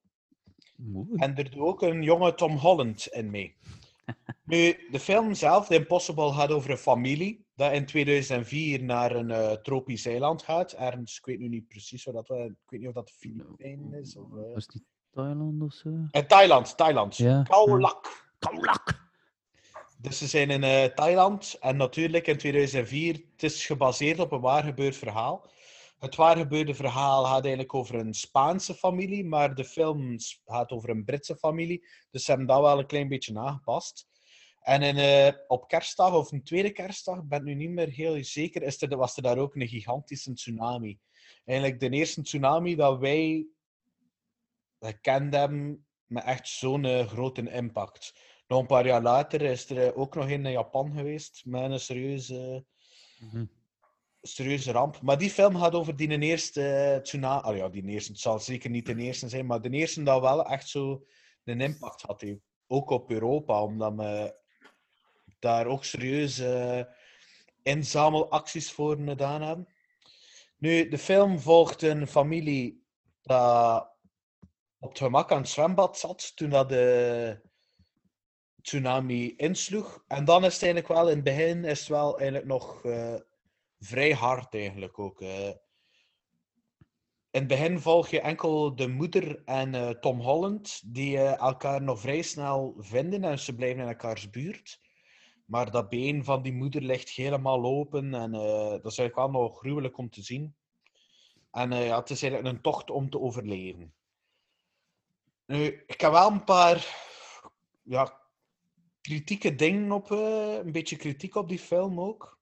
Mooi. 0.76 1.08
En 1.16 1.36
er 1.36 1.50
doet 1.50 1.60
ook 1.60 1.82
een 1.82 2.02
jonge 2.02 2.34
Tom 2.34 2.56
Holland 2.56 3.06
in 3.06 3.30
mee. 3.30 3.56
Nu, 4.44 4.86
de 4.90 5.00
film 5.00 5.34
zelf, 5.34 5.66
The 5.66 5.74
Impossible, 5.74 6.32
gaat 6.32 6.50
over 6.50 6.70
een 6.70 6.78
familie 6.78 7.43
dat 7.54 7.72
in 7.72 7.86
2004 7.86 8.84
naar 8.84 9.14
een 9.16 9.30
eh, 9.30 9.52
tropisch 9.52 10.06
eiland 10.06 10.42
gaat. 10.42 10.72
Ergens, 10.72 11.18
ik 11.18 11.24
weet 11.26 11.38
nu 11.38 11.48
niet 11.48 11.68
precies 11.68 12.04
waar 12.04 12.14
dat 12.14 12.28
was. 12.28 12.38
Ik 12.38 12.54
weet 12.68 12.80
niet 12.80 12.88
of 12.88 12.94
dat 12.94 13.06
de 13.06 13.12
Filipijnen 13.12 13.92
is. 14.00 14.16
Of, 14.16 14.26
eh, 14.36 14.54
Was 14.54 14.66
die 14.66 14.84
Thailand 15.12 15.62
of 15.62 15.72
zo? 15.72 15.90
eh, 16.10 16.22
Thailand, 16.22 16.76
Thailand. 16.76 17.16
Ja. 17.16 17.42
Dus 19.98 20.18
ze 20.18 20.26
zijn 20.26 20.50
in 20.50 20.62
eh, 20.64 20.84
Thailand 20.84 21.56
en 21.60 21.76
natuurlijk 21.76 22.26
in 22.26 22.38
2004. 22.38 23.14
Het 23.32 23.42
is 23.42 23.66
gebaseerd 23.66 24.18
op 24.18 24.32
een 24.32 24.40
waar 24.40 24.62
gebeurd 24.64 24.96
verhaal. 24.96 25.50
Het 25.98 26.14
waar 26.14 26.36
gebeurde 26.36 26.74
verhaal 26.74 27.24
gaat 27.24 27.40
eigenlijk 27.42 27.74
over 27.74 27.94
een 27.94 28.14
Spaanse 28.14 28.74
familie, 28.74 29.24
maar 29.24 29.54
de 29.54 29.64
film 29.64 30.16
gaat 30.44 30.70
over 30.70 30.88
een 30.90 31.04
Britse 31.04 31.36
familie. 31.36 31.86
Dus 32.10 32.24
ze 32.24 32.30
hebben 32.30 32.48
dat 32.48 32.60
wel 32.60 32.78
een 32.78 32.86
klein 32.86 33.08
beetje 33.08 33.38
aangepast. 33.38 34.06
En 34.64 34.82
in, 34.82 34.96
eh, 34.96 35.32
op 35.46 35.68
kerstdag, 35.68 36.14
of 36.14 36.32
een 36.32 36.42
tweede 36.44 36.70
kerstdag, 36.70 37.18
ik 37.18 37.28
ben 37.28 37.38
het 37.38 37.46
nu 37.46 37.54
niet 37.54 37.70
meer 37.70 37.88
heel 37.88 38.24
zeker, 38.24 38.62
is 38.62 38.82
er, 38.82 38.96
was 38.96 39.16
er 39.16 39.22
daar 39.22 39.38
ook 39.38 39.54
een 39.54 39.68
gigantische 39.68 40.32
tsunami. 40.32 40.98
Eigenlijk 41.44 41.80
de 41.80 41.90
eerste 41.90 42.22
tsunami 42.22 42.74
dat 42.76 42.98
wij 42.98 43.46
gekend 44.80 45.34
hebben 45.34 45.86
met 46.06 46.24
echt 46.24 46.48
zo'n 46.48 46.84
eh, 46.84 47.06
grote 47.06 47.50
impact. 47.50 48.14
Nog 48.46 48.60
een 48.60 48.66
paar 48.66 48.86
jaar 48.86 49.02
later 49.02 49.42
is 49.42 49.70
er 49.70 49.86
eh, 49.86 49.98
ook 49.98 50.14
nog 50.14 50.24
een 50.24 50.46
in 50.46 50.52
Japan 50.52 50.92
geweest 50.92 51.42
met 51.44 51.70
een 51.70 51.80
serieuze, 51.80 52.64
Mhm. 53.18 53.44
serieuze 54.22 54.72
ramp. 54.72 55.00
Maar 55.02 55.18
die 55.18 55.30
film 55.30 55.56
gaat 55.56 55.74
over 55.74 55.96
die 55.96 56.18
eerste 56.18 57.00
tsunami. 57.02 57.42
Ah 57.42 57.56
ja, 57.56 57.68
die 57.68 57.84
eerste. 57.84 58.12
Het 58.12 58.20
zal 58.20 58.38
zeker 58.38 58.70
niet 58.70 58.86
de 58.86 58.96
eerste 58.96 59.28
zijn, 59.28 59.46
maar 59.46 59.60
de 59.60 59.70
eerste 59.70 60.02
dat 60.02 60.20
wel 60.20 60.44
echt 60.44 60.68
zo 60.68 61.06
een 61.44 61.60
impact 61.60 62.02
had. 62.02 62.24
Ook 62.66 62.90
op 62.90 63.10
Europa, 63.10 63.62
omdat 63.62 63.94
we 63.94 64.42
daar 65.44 65.66
ook 65.66 65.84
serieuze 65.84 66.88
inzamelacties 67.62 68.72
voor 68.72 68.96
gedaan 68.96 69.42
hebben. 69.42 69.68
Nu, 70.58 70.88
de 70.88 70.98
film 70.98 71.38
volgt 71.40 71.82
een 71.82 72.06
familie 72.06 72.84
dat 73.22 73.92
op 74.78 74.88
het 74.88 74.98
gemak 74.98 75.32
aan 75.32 75.38
het 75.38 75.48
zwembad 75.48 75.98
zat 75.98 76.36
toen 76.36 76.50
dat 76.50 76.68
de 76.68 77.40
tsunami 78.62 79.36
insloeg. 79.36 80.04
En 80.06 80.24
dan 80.24 80.44
is 80.44 80.52
het 80.52 80.62
eigenlijk 80.62 80.92
wel, 80.92 81.08
in 81.08 81.14
het 81.14 81.24
begin 81.24 81.64
is 81.64 81.88
wel 81.88 82.18
eigenlijk 82.18 82.46
nog 82.46 82.84
eh, 82.84 83.14
vrij 83.78 84.12
hard 84.12 84.54
eigenlijk 84.54 84.98
ook. 84.98 85.20
eh. 85.20 85.48
In 87.30 87.40
het 87.40 87.46
begin 87.46 87.80
volg 87.80 88.08
je 88.08 88.20
enkel 88.20 88.74
de 88.76 88.88
moeder 88.88 89.42
en 89.44 89.74
eh, 89.74 89.88
Tom 89.90 90.20
Holland, 90.20 90.94
die 90.94 91.18
eh, 91.18 91.38
elkaar 91.38 91.82
nog 91.82 92.00
vrij 92.00 92.22
snel 92.22 92.74
vinden 92.78 93.24
en 93.24 93.38
ze 93.38 93.54
blijven 93.54 93.82
in 93.82 93.88
elkaars 93.88 94.30
buurt. 94.30 94.80
Maar 95.44 95.70
dat 95.70 95.88
been 95.88 96.24
van 96.24 96.42
die 96.42 96.52
moeder 96.52 96.82
ligt 96.82 97.08
helemaal 97.08 97.64
open. 97.64 98.14
En 98.14 98.34
eh, 98.34 98.70
dat 98.70 98.86
is 98.86 98.98
eigenlijk 98.98 99.14
wel 99.14 99.30
nog 99.30 99.58
gruwelijk 99.58 99.98
om 99.98 100.10
te 100.10 100.22
zien. 100.22 100.54
En 101.50 101.72
eh, 101.72 101.86
ja, 101.86 101.98
het 101.98 102.10
is 102.10 102.22
eigenlijk 102.22 102.54
een 102.54 102.62
tocht 102.62 102.90
om 102.90 103.10
te 103.10 103.20
overleven. 103.20 103.94
Nu, 105.46 105.84
ik 105.86 106.00
heb 106.00 106.12
wel 106.12 106.30
een 106.30 106.44
paar 106.44 106.86
ja, 107.82 108.20
kritieke 109.00 109.54
dingen 109.54 109.92
op, 109.92 110.10
eh, 110.10 110.54
een 110.64 110.72
beetje 110.72 110.96
kritiek 110.96 111.34
op 111.34 111.48
die 111.48 111.58
film 111.58 112.00
ook. 112.00 112.38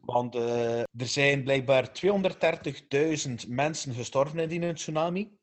Want 0.00 0.34
er 0.34 0.86
zijn 1.06 1.42
blijkbaar 1.42 1.92
230.000 1.92 3.48
mensen 3.48 3.94
gestorven 3.94 4.38
in 4.38 4.48
die 4.48 4.72
tsunami. 4.72 5.38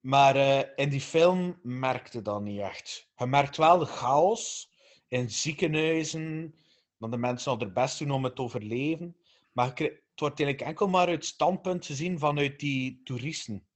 Maar 0.00 0.36
eh, 0.36 0.84
in 0.84 0.88
die 0.88 1.00
film 1.00 1.58
merkte 1.62 2.22
dat 2.22 2.42
niet 2.42 2.60
echt. 2.60 3.10
Je 3.16 3.26
merkt 3.26 3.56
wel 3.56 3.78
de 3.78 3.84
chaos 3.86 4.70
in 5.08 5.30
ziekenhuizen, 5.30 6.54
dat 6.98 7.10
de 7.10 7.16
mensen 7.16 7.52
al 7.52 7.58
hun 7.58 7.72
best 7.72 7.98
doen 7.98 8.10
om 8.10 8.24
het 8.24 8.36
te 8.36 8.42
overleven. 8.42 9.16
Maar 9.52 9.66
het 9.66 10.02
wordt 10.14 10.40
eigenlijk 10.40 10.60
enkel 10.60 10.88
maar 10.88 11.06
uit 11.06 11.14
het 11.16 11.24
standpunt 11.24 11.86
gezien 11.86 12.18
vanuit 12.18 12.60
die 12.60 13.00
toeristen. 13.04 13.66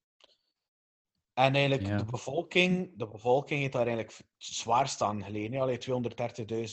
En 1.35 1.55
eigenlijk 1.55 1.87
Ja. 1.87 1.97
de 1.97 2.05
bevolking, 2.05 2.99
de 2.99 3.09
bevolking 3.09 3.61
heeft 3.61 3.73
daar 3.73 3.87
eigenlijk 3.87 4.19
zwaar 4.37 4.89
staan 4.89 5.25
geleden. 5.25 5.61
Alleen 5.61 5.79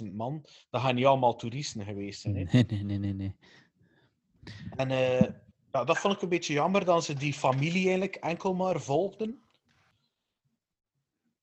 230.000 0.04 0.14
man. 0.16 0.46
Dat 0.70 0.82
gaan 0.82 0.96
niet 0.96 1.06
allemaal 1.06 1.36
toeristen 1.36 1.86
geweest 1.86 2.22
zijn. 2.22 2.36
Hè? 2.36 2.44
Nee, 2.44 2.66
nee, 2.68 2.84
nee, 2.84 2.98
nee. 2.98 3.14
nee. 3.14 3.36
En 4.76 4.92
eh, 4.92 5.30
ja, 5.72 5.84
dat 5.84 5.98
vond 5.98 6.14
ik 6.14 6.22
een 6.22 6.30
beetje 6.30 6.54
jammer 6.54 6.86
dat 6.86 7.04
ze 7.04 7.14
die 7.14 7.34
familie 7.34 7.84
eigenlijk 7.84 8.16
enkel 8.16 8.54
maar 8.54 8.82
volgden. 8.82 9.44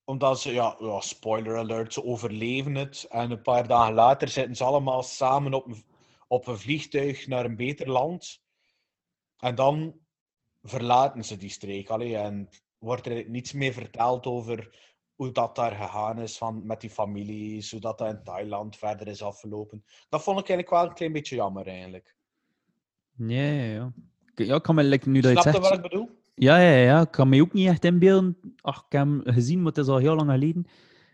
Omdat 0.04 0.40
ze, 0.40 0.52
ja, 0.52 0.76
ja, 0.78 1.00
spoiler 1.00 1.56
alert, 1.56 1.92
ze 1.92 2.04
overleven 2.04 2.74
het. 2.74 3.06
En 3.08 3.30
een 3.30 3.42
paar 3.42 3.66
dagen 3.66 3.94
later 3.94 4.28
zitten 4.28 4.56
ze 4.56 4.64
allemaal 4.64 5.02
samen 5.02 5.54
op 5.54 5.66
een, 5.66 5.84
op 6.28 6.46
een 6.46 6.58
vliegtuig 6.58 7.26
naar 7.26 7.44
een 7.44 7.56
beter 7.56 7.90
land. 7.90 8.42
En 9.38 9.54
dan 9.54 9.98
verlaten 10.62 11.24
ze 11.24 11.36
die 11.36 11.50
streek. 11.50 11.90
Allee, 11.90 12.16
en 12.16 12.48
wordt 12.78 13.06
er 13.06 13.28
niets 13.28 13.52
meer 13.52 13.72
verteld 13.72 14.26
over 14.26 14.78
hoe 15.14 15.32
dat 15.32 15.54
daar 15.54 15.72
gegaan 15.72 16.18
is 16.18 16.38
van, 16.38 16.66
met 16.66 16.80
die 16.80 16.90
families, 16.90 17.70
hoe 17.70 17.80
dat, 17.80 17.98
dat 17.98 18.08
in 18.08 18.22
Thailand 18.22 18.76
verder 18.76 19.08
is 19.08 19.22
afgelopen. 19.22 19.84
Dat 20.08 20.22
vond 20.22 20.40
ik 20.40 20.48
eigenlijk 20.48 20.80
wel 20.80 20.90
een 20.90 20.96
klein 20.96 21.12
beetje 21.12 21.36
jammer, 21.36 21.66
eigenlijk. 21.66 22.16
Ja, 23.16 23.42
ja, 23.42 23.64
ja. 23.64 23.92
Ja, 24.44 24.54
ik 24.54 24.62
kan 24.62 24.74
me, 24.74 24.84
like, 24.84 25.08
nu 25.08 25.20
dat 25.20 25.32
je 25.32 25.40
Snap 25.40 25.44
het 25.44 25.54
je 25.54 25.68
zegt... 25.68 25.74
wat 25.76 25.84
ik 25.84 25.90
bedoel? 25.90 26.08
Ja, 26.34 26.58
ja, 26.58 26.76
ja. 26.76 27.00
Ik 27.00 27.10
kan 27.10 27.28
me 27.28 27.40
ook 27.40 27.52
niet 27.52 27.68
echt 27.68 27.84
inbeelden. 27.84 28.36
Ach, 28.60 28.76
ik 28.76 28.92
heb 28.92 29.00
hem 29.00 29.20
gezien, 29.24 29.58
maar 29.58 29.66
het 29.72 29.78
is 29.78 29.86
al 29.86 29.96
heel 29.98 30.14
lang 30.14 30.30
geleden. 30.30 30.64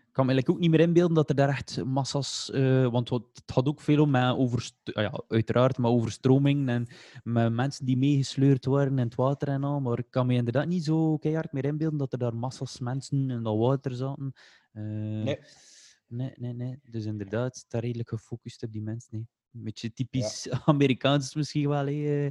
Ik 0.07 0.19
kan 0.19 0.27
me 0.27 0.33
eigenlijk 0.33 0.51
ook 0.51 0.59
niet 0.59 0.71
meer 0.71 0.87
inbeelden 0.89 1.15
dat 1.15 1.29
er 1.29 1.35
daar 1.35 1.49
echt 1.49 1.85
massa's... 1.85 2.51
eh, 2.51 2.87
want 2.87 3.09
het 3.09 3.43
had 3.47 3.67
ook 3.69 3.81
veel 3.81 4.03
om 4.03 4.11
met 4.11 4.37
overst 4.37 4.75
ah 4.85 5.03
ja, 5.03 5.23
uiteraard 5.29 5.79
met 5.79 5.91
overstroming 5.91 6.69
en 6.69 6.87
met 7.23 7.53
mensen 7.53 7.87
die 7.87 7.97
meegesleurd 7.97 8.65
worden 8.65 8.99
in 8.99 9.05
het 9.05 9.15
water 9.15 9.49
en 9.49 9.65
al. 9.65 9.81
Maar 9.81 9.99
ik 9.99 10.07
kan 10.11 10.27
me 10.27 10.35
inderdaad 10.35 10.67
niet 10.67 10.85
zo 10.85 11.19
keihard 11.19 11.53
meer 11.53 11.65
inbeelden 11.65 11.99
dat 11.99 12.13
er 12.13 12.19
daar 12.19 12.35
massa's 12.37 12.79
mensen 12.79 13.31
in 13.31 13.43
dat 13.43 13.59
water 13.59 13.95
zaten. 13.95 14.33
Eh, 14.73 14.83
Nee. 15.23 15.39
Nee, 16.07 16.33
nee, 16.37 16.53
nee. 16.55 16.79
Dus 16.83 17.05
inderdaad, 17.05 17.65
daar 17.69 17.81
redelijk 17.81 18.09
gefocust 18.09 18.63
op 18.63 18.73
die 18.73 18.83
mensen. 18.83 19.17
Nee. 19.17 19.27
Een 19.53 19.63
beetje 19.65 19.93
typisch 19.93 20.49
Amerikaans 20.65 21.35
misschien 21.35 21.69
wel. 21.69 21.87
hè, 21.87 22.29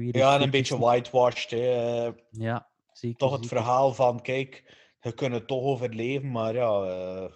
Ja, 0.00 0.34
en 0.34 0.42
een 0.42 0.50
beetje 0.50 0.78
whitewashed. 0.78 1.50
Hè. 1.50 2.06
eh, 2.06 2.12
Ja, 2.30 2.68
zeker. 2.92 3.18
Toch 3.18 3.32
het 3.32 3.42
zeker. 3.44 3.56
verhaal 3.56 3.94
van, 3.94 4.22
kijk, 4.22 4.76
je 5.00 5.12
kunt 5.12 5.34
het 5.34 5.46
toch 5.46 5.62
overleven, 5.62 6.30
maar 6.30 6.54
ja... 6.54 6.82
eh, 6.82 7.32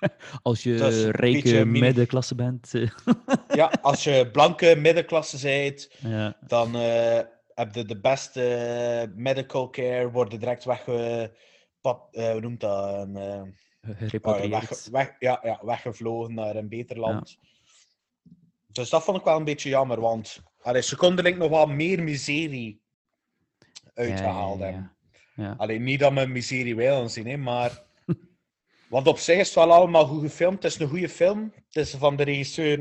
Als 0.42 0.62
je 0.62 1.10
rijke 1.10 1.64
middenklasse 1.64 2.34
bent. 2.34 2.74
eh, 2.74 2.90
ja, 3.60 3.72
als 3.82 4.04
je 4.04 4.30
blanke 4.32 4.76
middenklasse 4.78 5.40
bent, 5.42 5.90
ja. 6.00 6.36
dan 6.46 6.76
eh, 6.76 7.20
heb 7.54 7.74
je 7.74 7.84
de 7.84 8.00
beste 8.00 9.12
medical 9.14 9.70
care, 9.70 10.10
worden 10.10 10.38
direct. 10.38 10.66
Pat, 11.80 12.08
eh, 12.10 12.30
hoe 12.30 12.40
noemt 12.40 12.60
dat? 12.60 12.94
Een, 13.08 13.12
weg, 14.50 14.86
weg, 14.90 15.16
ja, 15.18 15.40
ja, 15.42 15.60
weggevlogen 15.62 16.34
naar 16.34 16.56
een 16.56 16.68
beter 16.68 16.98
land. 16.98 17.38
Dus 18.66 18.90
dat 18.90 19.02
vond 19.04 19.18
ik 19.18 19.24
wel 19.24 19.36
een 19.36 19.44
beetje 19.44 19.68
jammer, 19.68 20.00
want 20.00 20.42
allee, 20.64 20.82
ze 20.82 20.96
konden 20.96 21.24
denk 21.24 21.36
ik 21.36 21.42
nog 21.42 21.50
wel 21.50 21.66
meer 21.66 22.02
miserie 22.02 22.82
uitgehaald 23.94 24.58
ja, 24.58 24.66
ja. 24.66 24.72
hebben. 24.72 24.92
Ja. 25.34 25.54
Alleen 25.58 25.82
niet 25.82 26.00
dat 26.00 26.12
we 26.12 26.26
miserie 26.26 26.76
willen 26.76 27.10
zien, 27.10 27.26
hè, 27.26 27.36
maar... 27.36 27.82
Want 28.88 29.06
op 29.06 29.18
zich 29.18 29.38
is 29.38 29.46
het 29.46 29.54
wel 29.54 29.72
allemaal 29.72 30.06
goed 30.06 30.22
gefilmd. 30.22 30.62
Het 30.62 30.72
is 30.72 30.78
een 30.78 30.88
goede 30.88 31.08
film. 31.08 31.52
Het 31.66 31.76
is 31.76 31.94
van 31.94 32.16
de 32.16 32.22
regisseur, 32.22 32.78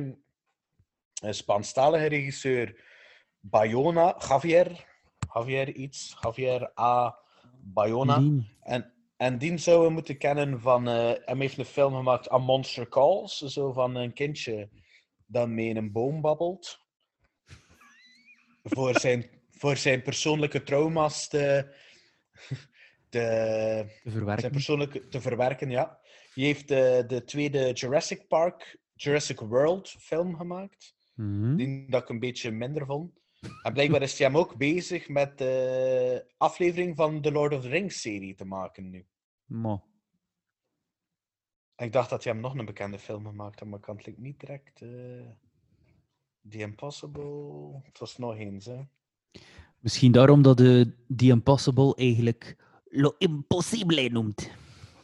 een 1.21 1.33
Spaanstalige 1.33 2.05
regisseur, 2.05 2.83
Bayona, 3.39 4.15
Javier. 4.27 4.85
Javier 5.33 5.75
iets, 5.75 6.17
Javier 6.21 6.79
A. 6.79 7.17
Bayona. 7.61 8.23
En, 8.61 8.93
en 9.17 9.37
die 9.37 9.57
zouden 9.57 9.87
we 9.87 9.93
moeten 9.93 10.17
kennen 10.17 10.61
van... 10.61 10.87
eh 10.87 10.93
hij 11.25 11.35
heeft 11.37 11.57
een 11.57 11.65
film 11.65 11.93
gemaakt, 11.93 12.31
A 12.31 12.37
Monster 12.37 12.89
Calls. 12.89 13.37
Zo 13.37 13.71
van 13.71 13.95
een 13.95 14.13
kindje 14.13 14.69
dat 15.25 15.47
mee 15.47 15.69
in 15.69 15.77
een 15.77 15.91
boom 15.91 16.21
babbelt. 16.21 16.82
Voor, 18.63 18.99
zijn, 18.99 19.29
voor 19.51 19.77
zijn 19.77 20.01
persoonlijke 20.01 20.63
trauma's 20.63 21.27
te, 21.27 21.75
te, 23.09 23.85
te 24.03 24.09
verwerken. 24.09 24.39
zijn 24.39 24.51
persoonlijke 24.51 25.07
te 25.07 25.21
verwerken, 25.21 25.69
ja. 25.69 25.99
Die 26.33 26.45
heeft 26.45 26.67
de, 26.67 27.03
de 27.07 27.23
tweede 27.23 27.71
Jurassic 27.71 28.27
Park, 28.27 28.79
Jurassic 28.93 29.39
World 29.39 29.89
film 29.89 30.35
gemaakt. 30.35 30.95
Mhm. 31.13 31.55
Die 31.55 31.89
dat 31.89 32.01
ik 32.01 32.09
een 32.09 32.19
beetje 32.19 32.51
minder 32.51 32.85
vond. 32.85 33.21
En 33.61 33.73
blijkbaar 33.73 34.01
is 34.01 34.17
hij 34.17 34.27
hem 34.27 34.37
ook 34.37 34.57
bezig 34.57 35.09
met 35.09 35.37
de 35.37 36.33
aflevering 36.37 36.95
van 36.95 37.21
de 37.21 37.31
Lord 37.31 37.53
of 37.53 37.61
the 37.61 37.67
Rings 37.67 38.01
serie 38.01 38.35
te 38.35 38.45
maken 38.45 38.89
nu. 38.89 39.05
Mo. 39.45 39.83
Ik 41.75 41.91
dacht 41.91 42.09
dat 42.09 42.23
hij 42.23 42.33
hem 42.33 42.41
nog 42.41 42.55
een 42.57 42.65
bekende 42.65 42.99
film 42.99 43.25
gemaakt 43.25 43.59
had, 43.59 43.69
maar 43.69 43.79
ik 43.79 43.85
kan 43.85 44.01
het 44.03 44.17
niet 44.17 44.39
direct. 44.39 44.81
eh 44.81 45.29
The 46.49 46.57
Impossible. 46.57 47.81
Het 47.83 47.99
was 47.99 48.17
nog 48.17 48.37
eens, 48.37 48.65
hè. 48.65 48.79
Misschien 49.79 50.11
daarom 50.11 50.41
dat 50.41 50.57
de 50.57 50.95
The 51.15 51.25
Impossible 51.25 51.95
eigenlijk 51.95 52.57
Lo 52.85 53.15
Impossible 53.17 54.09
noemt. 54.09 54.49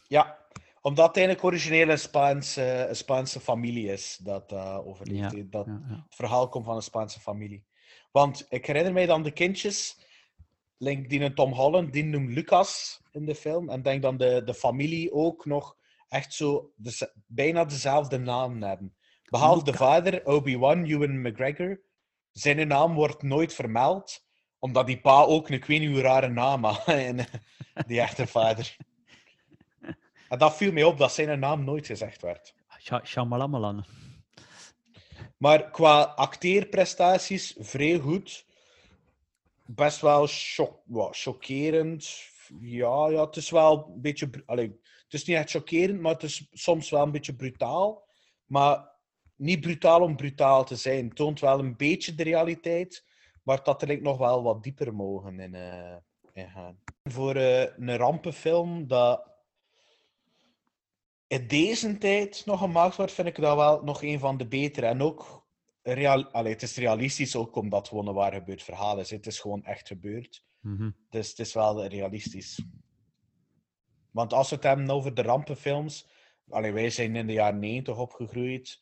Ja, 0.08 0.38
omdat 0.82 1.08
het 1.08 1.18
eigenlijk 1.18 1.46
origineel 1.46 1.90
een 1.90 2.00
Spaanse, 2.00 2.86
een 2.90 2.96
Spaanse 2.96 3.40
familie 3.40 3.92
is 3.92 4.20
dat 4.24 4.54
overleeft. 4.54 5.32
Ja, 5.32 5.38
hè. 5.38 5.50
Dat 5.50 5.66
ja, 5.66 5.82
ja. 5.90 5.96
het 5.96 6.16
verhaal 6.16 6.50
komt 6.50 6.66
van 6.66 6.76
een 6.76 6.82
Spaanse 6.82 7.20
familie. 7.20 7.66
Want 8.12 8.46
ik 8.50 8.66
herinner 8.66 8.94
mij 8.94 9.06
dan 9.06 9.24
de 9.24 9.32
kindjes, 9.32 10.00
Link, 10.78 11.10
die 11.10 11.22
een 11.22 11.36
Tom 11.36 11.54
Holland, 11.54 11.94
die 11.94 12.04
noemt 12.04 12.30
Lucas 12.30 13.02
in 13.12 13.26
de 13.26 13.36
film. 13.36 13.70
En 13.70 13.82
denk 13.82 14.02
dan 14.02 14.18
de, 14.18 14.42
de 14.46 14.54
familie 14.54 15.12
ook 15.12 15.46
nog 15.46 15.78
echt 16.08 16.34
zo 16.34 16.72
de, 16.76 17.14
bijna 17.26 17.66
dezelfde 17.66 18.18
naam 18.18 18.64
hebben. 18.64 18.96
Behalve 19.30 19.64
de 19.64 19.74
vader, 19.74 20.26
Obi-Wan, 20.26 20.86
Ewan 20.86 21.22
McGregor. 21.22 21.82
Zijn 22.32 22.68
naam 22.68 22.94
wordt 22.94 23.22
nooit 23.22 23.54
vermeld, 23.54 24.26
omdat 24.60 24.88
die 24.88 25.00
pa 25.00 25.22
ook 25.22 25.48
een 25.48 25.56
ik 25.56 25.66
weet 25.66 25.80
niet 25.80 25.90
hoe 25.90 26.02
rare 26.02 26.30
naam 26.30 26.64
had. 26.64 26.86
En, 26.88 27.20
eh, 27.20 27.26
die 27.88 28.00
echte 28.02 28.28
vader. 28.28 28.78
En 30.30 30.38
dat 30.38 30.56
viel 30.56 30.72
mij 30.72 30.84
op, 30.84 30.98
dat 30.98 31.12
zijn 31.12 31.40
naam 31.40 31.64
nooit 31.64 31.86
gezegd 31.86 32.22
werd. 32.22 32.54
Shyamalan. 33.04 33.86
Maar 35.38 35.72
qua 35.72 36.02
acteerprestaties, 36.02 37.56
vrij 37.60 37.98
goed. 37.98 38.46
Best 39.66 40.02
wel 40.02 40.28
shock, 40.28 40.80
chockerend. 41.12 42.28
Ja, 42.60 43.10
ja, 43.10 43.26
het 43.26 43.36
is 43.36 43.50
wel 43.50 43.92
een 43.94 44.02
beetje... 44.02 44.30
Allee, 44.46 44.80
het 45.04 45.14
is 45.14 45.26
niet 45.26 45.38
echt 45.38 45.50
chockerend, 45.50 46.00
maar 46.02 46.14
het 46.14 46.24
is 46.24 46.48
soms 46.52 46.90
wel 46.90 47.04
een 47.04 47.12
beetje 47.12 47.36
brutaal. 47.36 48.08
Maar 48.46 48.92
niet 49.40 49.62
brutaal 49.62 50.02
om 50.02 50.16
brutaal 50.16 50.66
te 50.66 50.76
zijn. 50.76 51.06
Het 51.06 51.16
toont 51.16 51.40
wel 51.40 51.60
een 51.60 51.76
beetje 51.76 52.16
de 52.16 52.24
realiteit, 52.24 53.06
maar 53.44 53.64
dat 53.64 53.82
er 53.82 54.02
nog 54.02 54.18
wel 54.18 54.44
wat 54.44 54.64
dieper 54.64 54.94
mogen 54.94 55.40
in, 55.40 55.56
eh, 55.56 55.96
in 56.34 56.50
gaan. 56.50 56.80
Voor 57.04 57.36
eh, 57.36 57.62
een 57.62 57.98
rampenfilm 57.98 58.88
dat 58.88 59.28
in 61.28 61.48
deze 61.48 61.98
tijd 61.98 62.46
nog 62.46 62.60
gemaakt 62.60 62.96
wordt, 62.96 63.12
vind 63.12 63.28
ik 63.28 63.36
dat 63.36 63.56
wel 63.56 63.84
nog 63.84 64.04
een 64.04 64.20
van 64.20 64.38
de 64.38 64.48
betere. 64.48 64.86
En 64.86 65.02
ook, 65.02 65.48
real, 65.82 66.26
allee, 66.26 66.54
het 66.54 66.62
is 66.62 66.78
realistisch 66.78 67.36
ook 67.36 67.56
omdat 67.56 67.80
het 67.80 67.90
gewoon 67.90 68.08
een 68.08 68.14
waar 68.14 68.34
gebeurd 68.34 68.64
verhaal 68.64 69.00
is. 69.00 69.10
Het 69.10 69.28
is 69.28 69.40
gewoon 69.40 69.64
echt 69.64 69.88
gebeurd. 69.88 70.44
Mhm. 70.60 70.92
Dus 71.10 71.30
het 71.30 71.40
is 71.40 71.54
wel 71.54 71.86
realistisch. 71.86 72.66
Want 74.12 74.34
als 74.34 74.50
we 74.50 74.56
het 74.56 74.64
hebben 74.64 74.90
over 74.90 75.14
de 75.14 75.22
rampenfilms, 75.22 76.08
allee, 76.50 76.72
wij 76.72 76.90
zijn 76.90 77.16
in 77.16 77.28
de 77.28 77.34
jaren 77.34 77.60
90 77.60 77.98
opgegroeid. 77.98 78.80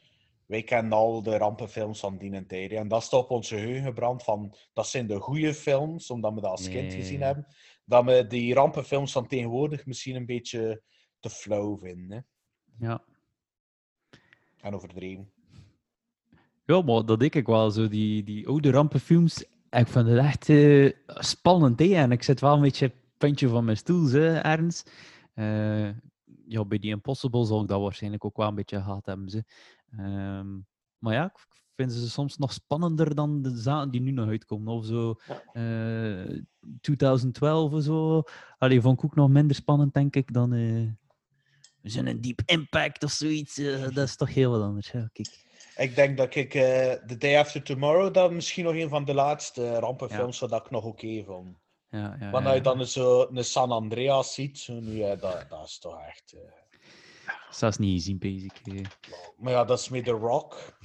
Wij 0.47 0.63
kennen 0.63 0.93
al 0.93 1.21
de 1.21 1.37
rampenfilms 1.37 1.99
van 1.99 2.17
die 2.17 2.45
tijd. 2.45 2.71
hè. 2.71 2.77
En 2.77 2.87
dat 2.87 3.03
staat 3.03 3.19
op 3.19 3.31
onze 3.31 3.55
geheugen 3.55 3.83
gebrand 3.83 4.23
van, 4.23 4.55
dat 4.73 4.87
zijn 4.87 5.07
de 5.07 5.19
goede 5.19 5.53
films, 5.53 6.09
omdat 6.09 6.33
we 6.33 6.41
dat 6.41 6.49
als 6.51 6.69
kind 6.69 6.87
Nee. 6.87 6.91
gezien 6.99 7.21
hebben. 7.21 7.47
Dat 7.85 8.05
we 8.05 8.27
die 8.27 8.53
rampenfilms 8.53 9.11
van 9.11 9.27
tegenwoordig 9.27 9.85
misschien 9.85 10.15
een 10.15 10.25
beetje 10.25 10.81
te 11.19 11.29
flauw 11.29 11.77
vinden. 11.77 12.17
Hè. 12.17 12.19
Ja. 12.87 13.03
En 14.61 14.73
overdreven. 14.75 15.31
Ja, 16.65 16.81
maar 16.81 17.05
dat 17.05 17.19
denk 17.19 17.35
ik 17.35 17.45
wel. 17.45 17.71
Zo 17.71 17.87
die, 17.87 18.23
die 18.23 18.47
oude 18.47 18.69
rampenfilms. 18.71 19.41
Ik 19.69 19.87
vind 19.87 20.07
het 20.07 20.17
echt 20.17 20.49
eh, 20.49 20.91
spannend. 21.05 21.79
Hè? 21.79 21.85
En 21.93 22.11
ik 22.11 22.23
zit 22.23 22.39
wel 22.41 22.53
een 22.53 22.61
beetje 22.61 22.91
puntje 23.17 23.47
van 23.47 23.65
mijn 23.65 23.77
stoel, 23.77 24.09
hè, 24.09 24.37
Ernst. 24.37 24.91
Eh, 25.33 25.89
ja, 26.47 26.65
bij 26.65 26.79
die 26.79 26.91
Impossible 26.91 27.45
zal 27.45 27.61
ik 27.61 27.67
dat 27.67 27.81
waarschijnlijk 27.81 28.25
ook 28.25 28.37
wel 28.37 28.47
een 28.47 28.55
beetje 28.55 28.81
gehad 28.81 29.05
hebben. 29.05 29.29
Ze. 29.29 29.43
Ehm, 29.91 30.57
maar 30.97 31.13
ja, 31.13 31.25
ik 31.25 31.63
vind 31.75 31.91
ze 31.91 32.09
soms 32.09 32.37
nog 32.37 32.53
spannender 32.53 33.15
dan 33.15 33.41
de 33.41 33.57
zaken 33.57 33.91
die 33.91 34.01
nu 34.01 34.11
nog 34.11 34.27
uitkomen. 34.27 34.73
Of 34.73 34.85
zo 34.85 35.15
eh, 35.53 36.39
2012 36.81 37.73
of 37.73 37.83
zo. 37.83 38.23
Allee, 38.57 38.81
vond 38.81 38.97
ik 38.97 39.05
ook 39.05 39.15
nog 39.15 39.29
minder 39.29 39.55
spannend, 39.55 39.93
denk 39.93 40.15
ik, 40.15 40.33
dan 40.33 40.53
eh 40.53 40.87
zo'n 41.81 42.21
Deep 42.21 42.41
Impact 42.45 43.03
of 43.03 43.11
zoiets. 43.11 43.57
Eh, 43.57 43.81
dat 43.93 44.07
is 44.07 44.15
toch 44.15 44.33
heel 44.33 44.51
wat 44.51 44.61
anders. 44.61 44.91
Ja, 44.91 45.09
kijk. 45.13 45.45
Ik 45.75 45.95
denk 45.95 46.17
dat 46.17 46.35
ik 46.35 46.53
eh 46.53 46.91
The 46.91 47.17
Day 47.17 47.37
After 47.37 47.63
Tomorrow, 47.63 48.13
dat 48.13 48.31
misschien 48.31 48.63
nog 48.63 48.73
een 48.73 48.89
van 48.89 49.05
de 49.05 49.13
laatste 49.13 49.79
rampenfilms, 49.79 50.39
dat 50.39 50.65
ik 50.65 50.69
nog 50.69 50.83
oké 50.83 51.23
vond. 51.23 51.57
Ja, 51.89 52.17
ja, 52.19 52.31
Wanneer 52.31 52.51
je 52.51 52.57
ja. 52.57 52.63
dan 52.63 52.85
zo 52.85 53.27
een 53.31 53.43
San 53.45 53.71
Andreas 53.71 54.33
ziet, 54.33 54.59
zo, 54.59 54.73
nu, 54.79 54.91
ja, 54.97 55.15
dat, 55.15 55.45
dat 55.49 55.65
is 55.65 55.79
toch 55.79 55.99
echt... 56.07 56.33
eh, 56.33 57.31
Zelfs 57.49 57.77
niet 57.77 57.93
gezien, 57.93 58.17
basic. 58.17 58.59
eh. 58.63 58.85
Maar 59.37 59.51
ja, 59.51 59.63
dat 59.65 59.79
is 59.79 59.89
met 59.89 60.05
The 60.05 60.11
Rock. 60.11 60.77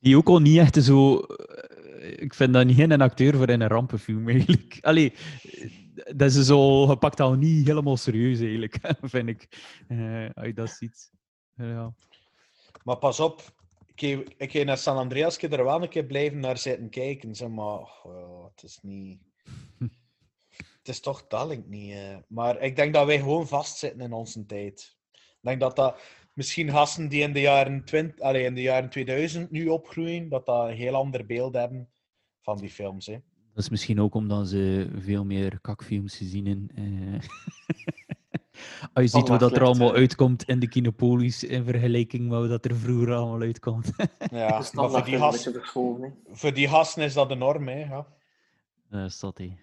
Die 0.00 0.16
ook 0.16 0.28
al 0.28 0.38
niet 0.38 0.58
echt 0.58 0.82
zo. 0.82 1.18
eh, 1.20 2.22
Ik 2.22 2.34
vind 2.34 2.52
dat 2.52 2.66
niet 2.66 2.78
een 2.78 3.00
acteur 3.00 3.36
voor 3.36 3.48
in 3.48 3.60
een 3.60 3.68
rampenfilm 3.68 4.28
eigenlijk. 4.28 4.78
Allee, 4.80 5.12
eh, 5.42 5.70
dat 6.16 6.34
is 6.34 6.46
zo 6.46 6.86
gepakt 6.86 7.20
al 7.20 7.32
niet 7.34 7.66
helemaal 7.66 7.96
serieus 7.96 8.40
eigenlijk, 8.40 8.78
vind 9.02 9.28
ik. 9.28 9.48
eh, 9.88 10.28
als 10.34 10.46
je 10.46 10.52
dat 10.54 10.70
ziet. 10.70 11.10
Ja. 11.54 11.94
Maar 12.84 12.96
pas 12.98 13.20
op, 13.20 13.42
ik 14.36 14.52
heb 14.52 14.64
naar 14.66 14.78
San 14.78 14.96
Andreas 14.96 15.36
ik 15.36 15.52
er 15.52 15.64
wel 15.64 15.82
een 15.82 15.88
keer 15.88 16.04
blijven 16.04 16.40
naar 16.40 16.58
zitten 16.58 16.90
kijken. 16.90 17.34
Zeg 17.34 17.48
maar, 17.48 18.00
oh, 18.02 18.44
het 18.44 18.62
is 18.62 18.78
niet... 18.82 19.26
Het 20.78 20.88
is 20.88 21.00
toch 21.00 21.26
talent 21.26 21.68
niet. 21.68 21.92
eh. 21.92 22.16
Maar 22.28 22.60
ik 22.60 22.76
denk 22.76 22.94
dat 22.94 23.06
wij 23.06 23.18
gewoon 23.18 23.48
vastzitten 23.48 24.00
in 24.00 24.12
onze 24.12 24.46
tijd. 24.46 24.96
Ik 25.12 25.38
denk 25.40 25.60
dat 25.60 25.76
dat 25.76 26.00
misschien 26.34 26.70
gasten 26.70 27.08
die 27.08 27.22
in 27.22 27.32
de 27.32 27.40
jaren, 27.40 27.84
20, 27.84 28.20
allee, 28.20 28.44
in 28.44 28.54
de 28.54 28.62
jaren 28.62 28.90
2000 28.90 29.50
nu 29.50 29.68
opgroeien, 29.68 30.28
dat 30.28 30.46
dat 30.46 30.68
een 30.68 30.74
heel 30.76 30.94
ander 30.94 31.26
beeld 31.26 31.54
hebben 31.54 31.88
van 32.40 32.56
die 32.56 32.70
films. 32.70 33.06
Hè. 33.06 33.12
Dat 33.54 33.64
is 33.64 33.68
misschien 33.68 34.00
ook 34.00 34.14
omdat 34.14 34.48
ze 34.48 34.90
veel 34.96 35.24
meer 35.24 35.60
kakfilms 35.60 36.16
gezien 36.16 36.46
hebben. 36.46 36.70
eh. 36.74 37.20
Als 38.92 39.04
je 39.04 39.18
ziet 39.18 39.28
wat 39.28 39.40
dat 39.40 39.56
er 39.56 39.62
allemaal 39.62 39.94
eh. 39.94 39.98
uitkomt 40.00 40.44
in 40.44 40.58
de 40.58 40.68
Kinopolis 40.68 41.44
in 41.44 41.64
vergelijking 41.64 42.28
met 42.28 42.38
wat 42.38 42.48
dat 42.48 42.64
er 42.64 42.76
vroeger 42.76 43.14
allemaal 43.14 43.40
uitkomt. 43.40 43.90
Ja, 44.30 44.48
maar 44.48 44.64
voor 44.64 44.90
dat 44.90 45.04
die, 45.04 45.14
een 45.14 45.20
gasten, 45.20 45.62
voor 46.30 46.54
die 46.54 46.68
gasten 46.68 47.02
is 47.02 47.14
dat 47.14 47.28
de 47.28 47.34
norm. 47.34 47.68
Hè, 47.68 47.78
ja. 47.78 48.06
Dat, 48.90 49.38
hé. 49.38 49.56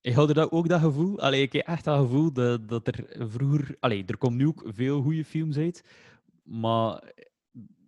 Ik 0.00 0.14
had 0.14 0.34
dat 0.34 0.50
ook 0.50 0.68
dat 0.68 0.80
gevoel. 0.80 1.20
Allee, 1.20 1.42
ik 1.42 1.52
heb 1.52 1.66
echt 1.66 1.84
dat 1.84 1.98
gevoel 1.98 2.32
dat, 2.32 2.68
dat 2.68 2.86
er 2.86 3.28
vroeger. 3.28 3.76
Allee, 3.80 4.04
er 4.06 4.16
komen 4.18 4.38
nu 4.38 4.46
ook 4.46 4.62
veel 4.66 5.02
goede 5.02 5.24
films 5.24 5.56
uit. 5.56 5.84
Maar 6.42 7.12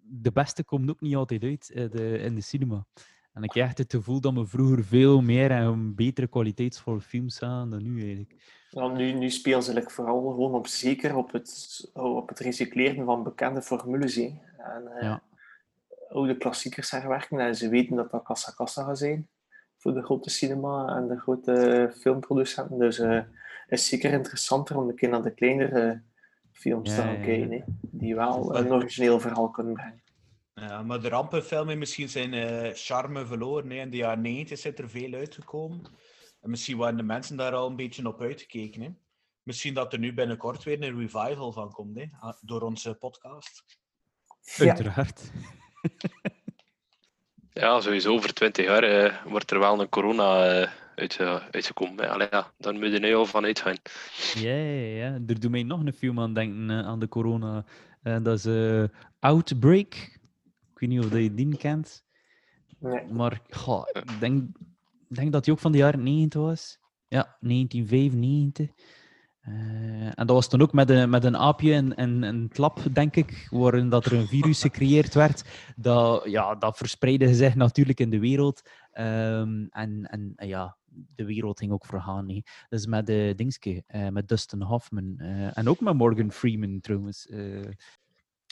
de 0.02 0.32
beste 0.32 0.64
komt 0.64 0.90
ook 0.90 1.00
niet 1.00 1.16
altijd 1.16 1.42
uit 1.42 1.68
in 1.68 1.88
de, 1.90 2.18
in 2.18 2.34
de 2.34 2.40
cinema. 2.40 2.86
En 3.32 3.42
ik 3.42 3.52
heb 3.52 3.64
echt 3.64 3.78
het 3.78 3.92
gevoel 3.92 4.20
dat 4.20 4.34
we 4.34 4.46
vroeger 4.46 4.84
veel 4.84 5.20
meer 5.20 5.50
en 5.50 5.94
betere 5.94 6.26
kwaliteitsvolle 6.26 7.00
films 7.00 7.34
zagen 7.36 7.70
dan 7.70 7.82
nu 7.82 8.00
eigenlijk. 8.00 8.66
Ja, 8.70 8.88
nu, 8.88 9.12
nu 9.12 9.30
spelen 9.30 9.62
ze 9.62 9.72
like, 9.74 9.90
vooral 9.90 10.30
gewoon 10.30 10.54
op 10.54 10.66
zeker 10.66 11.16
op 11.16 11.32
het, 11.32 11.90
op 11.92 12.28
het 12.28 12.38
recycleren 12.38 13.04
van 13.04 13.22
bekende 13.22 13.62
formules. 13.62 14.14
hè. 14.14 14.38
En 14.56 14.86
eh, 14.96 15.02
Ja. 15.02 15.22
Oude 16.08 16.36
klassiekers 16.36 16.90
herwerken. 16.90 17.38
En 17.40 17.56
ze 17.56 17.68
weten 17.68 17.96
dat 17.96 18.10
dat 18.10 18.22
kassa 18.22 18.52
kassa 18.52 18.84
gaat 18.84 18.98
zijn 18.98 19.28
voor 19.76 19.94
de 19.94 20.02
grote 20.02 20.30
cinema 20.30 20.96
en 20.96 21.08
de 21.08 21.18
grote 21.18 21.92
filmproducenten. 22.00 22.78
Dus 22.78 22.98
eh, 22.98 23.20
het 23.66 23.78
is 23.78 23.88
zeker 23.88 24.12
interessanter 24.12 24.76
om 24.76 24.88
een 24.88 24.94
keer 24.94 25.08
naar 25.08 25.22
de 25.22 25.34
kleinere 25.34 26.02
films 26.52 26.90
Ja, 26.90 26.96
te 26.96 27.02
gaan 27.02 27.12
ja, 27.12 27.18
ja. 27.18 27.24
kijken. 27.24 27.50
hè, 27.50 27.62
die 27.80 28.14
wel 28.14 28.56
een 28.56 28.72
origineel 28.72 29.20
verhaal 29.20 29.50
kunnen 29.50 29.72
brengen. 29.74 30.02
Ja, 30.54 30.82
maar 30.82 31.00
de 31.00 31.08
rampenfilmen 31.08 31.78
misschien 31.78 32.08
zijn 32.08 32.34
eh, 32.34 32.70
charme 32.74 33.26
verloren. 33.26 33.70
Hè. 33.70 33.76
In 33.76 33.90
de 33.90 33.96
jaren 33.96 34.20
90 34.22 34.64
is 34.64 34.78
er 34.78 34.88
veel 34.90 35.12
uitgekomen. 35.12 35.82
En 36.40 36.50
misschien 36.50 36.76
waren 36.76 36.96
de 36.96 37.02
mensen 37.02 37.36
daar 37.36 37.52
al 37.54 37.68
een 37.68 37.76
beetje 37.76 38.06
op 38.08 38.20
uitgekeken. 38.20 38.82
Hè. 38.82 38.88
Misschien 39.42 39.74
dat 39.74 39.92
er 39.92 39.98
nu 39.98 40.14
binnenkort 40.14 40.64
weer 40.64 40.82
een 40.82 40.98
revival 40.98 41.52
van 41.52 41.72
komt, 41.72 41.96
hè, 41.96 42.06
door 42.40 42.60
onze 42.62 42.94
podcast. 42.94 43.64
Ja. 44.56 44.66
Uiteraard. 44.66 45.30
Ja, 47.52 47.80
sowieso 47.80 48.12
over 48.12 48.34
20 48.34 48.64
jaar 48.64 48.82
eh, 48.82 49.24
wordt 49.24 49.50
er 49.50 49.58
wel 49.58 49.80
een 49.80 49.88
corona 49.88 50.60
eh, 50.60 50.70
uit, 50.98 51.16
eh, 51.16 51.42
uitgekomen. 51.50 52.10
Allee, 52.10 52.28
ja, 52.30 52.52
daar 52.58 52.74
moet 52.74 52.92
je 52.92 52.98
nu 52.98 53.14
al 53.14 53.26
van 53.26 53.44
uitgaan. 53.44 53.76
Ja, 54.34 54.54
ja, 54.54 54.96
ja. 54.96 55.12
Er 55.26 55.40
doet 55.40 55.50
mij 55.50 55.62
nog 55.62 55.84
een 55.84 55.92
film 55.92 56.20
aan 56.20 56.34
denken 56.34 56.70
eh, 56.70 56.86
aan 56.86 56.98
de 56.98 57.08
corona. 57.08 57.64
En 58.02 58.22
dat 58.22 58.38
is 58.38 58.44
eh, 58.44 58.84
Outbreak. 59.18 59.94
Ik 60.74 60.78
weet 60.78 60.88
niet 60.88 61.04
of 61.04 61.10
dat 61.10 61.22
je 61.22 61.34
die 61.34 61.56
kent. 61.56 62.04
Nee. 62.78 63.04
Maar 63.06 63.40
goh, 63.50 63.84
ik 63.92 64.20
denk, 64.20 64.56
denk 65.08 65.32
dat 65.32 65.44
die 65.44 65.52
ook 65.52 65.58
van 65.58 65.72
de 65.72 65.78
jaren 65.78 66.02
90 66.02 66.40
was. 66.40 66.78
Ja, 67.08 67.36
1995. 67.40 68.70
Eh, 69.48 70.06
en 70.06 70.26
dat 70.26 70.30
was 70.30 70.48
toen 70.48 70.62
ook 70.62 70.72
met 70.72 70.90
een, 70.90 71.10
met 71.10 71.24
een 71.24 71.36
aapje 71.36 71.74
en, 71.74 71.96
en 71.96 72.22
en 72.24 72.34
een 72.34 72.48
klap, 72.48 72.80
denk 72.92 73.16
ik, 73.16 73.48
waarin 73.50 73.88
dat 73.88 74.04
er 74.04 74.12
een 74.12 74.26
virus 74.26 74.60
gecreëerd 74.60 75.14
werd. 75.14 75.44
Dat, 75.76 76.24
ja, 76.30 76.54
dat 76.54 76.76
verspreidde 76.76 77.34
zich 77.34 77.54
natuurlijk 77.54 78.00
in 78.00 78.10
de 78.10 78.18
wereld. 78.18 78.70
Ehm, 78.92 79.64
en, 79.70 80.04
en 80.10 80.32
ja, 80.36 80.76
de 81.14 81.24
wereld 81.24 81.58
ging 81.58 81.72
ook 81.72 81.86
vergaan. 81.86 82.28
hè. 82.28 82.40
Dus 82.68 82.86
met 82.86 83.06
de 83.06 83.32
Dingske, 83.36 83.82
eh, 83.86 84.08
met 84.08 84.28
Dustin 84.28 84.62
Hoffman. 84.62 85.14
eh, 85.18 85.58
en 85.58 85.68
ook 85.68 85.80
met 85.80 85.94
Morgan 85.94 86.32
Freeman 86.32 86.80
trouwens. 86.80 87.28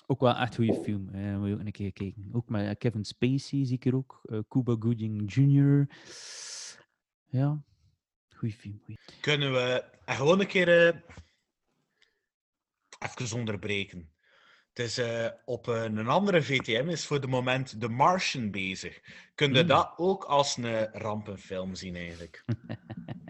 ook 0.09 0.21
wel 0.21 0.35
echt 0.37 0.55
goede 0.55 0.75
film. 0.75 1.03
moet 1.39 1.49
je 1.49 1.55
ook 1.55 1.61
een 1.61 1.73
keer 1.73 1.93
kijken. 1.93 2.29
Ook 2.33 2.49
met 2.49 2.79
Kevin 2.79 3.05
Spacey 3.05 3.65
zie 3.65 3.73
ik 3.73 3.85
er 3.85 3.97
ook. 3.97 4.21
Cuba 4.49 4.77
Gooding 4.79 5.35
Jr. 5.35 5.89
Ja, 7.29 7.63
goede 8.37 8.55
film. 8.55 8.81
goeie. 8.85 8.99
Kunnen 9.21 9.53
we 9.53 9.85
eh, 10.05 10.17
gewoon 10.17 10.41
een 10.41 10.47
keer 10.47 10.87
eh, 10.89 10.95
even 12.99 13.37
onderbreken? 13.39 14.11
Het 14.73 14.87
is 14.87 14.99
eh, 14.99 15.27
op 15.45 15.67
een 15.67 16.09
andere 16.09 16.43
VTM 16.43 16.89
is 16.89 17.07
voor 17.07 17.21
de 17.21 17.27
moment 17.27 17.81
The 17.81 17.89
Martian 17.89 18.51
bezig. 18.51 19.01
Kun 19.35 19.53
je 19.53 19.59
Hmm. 19.59 19.69
dat 19.69 19.93
ook 19.97 20.25
als 20.25 20.57
een 20.57 20.93
rampenfilm 20.93 21.75
zien 21.75 21.97
eigenlijk? 21.97 22.45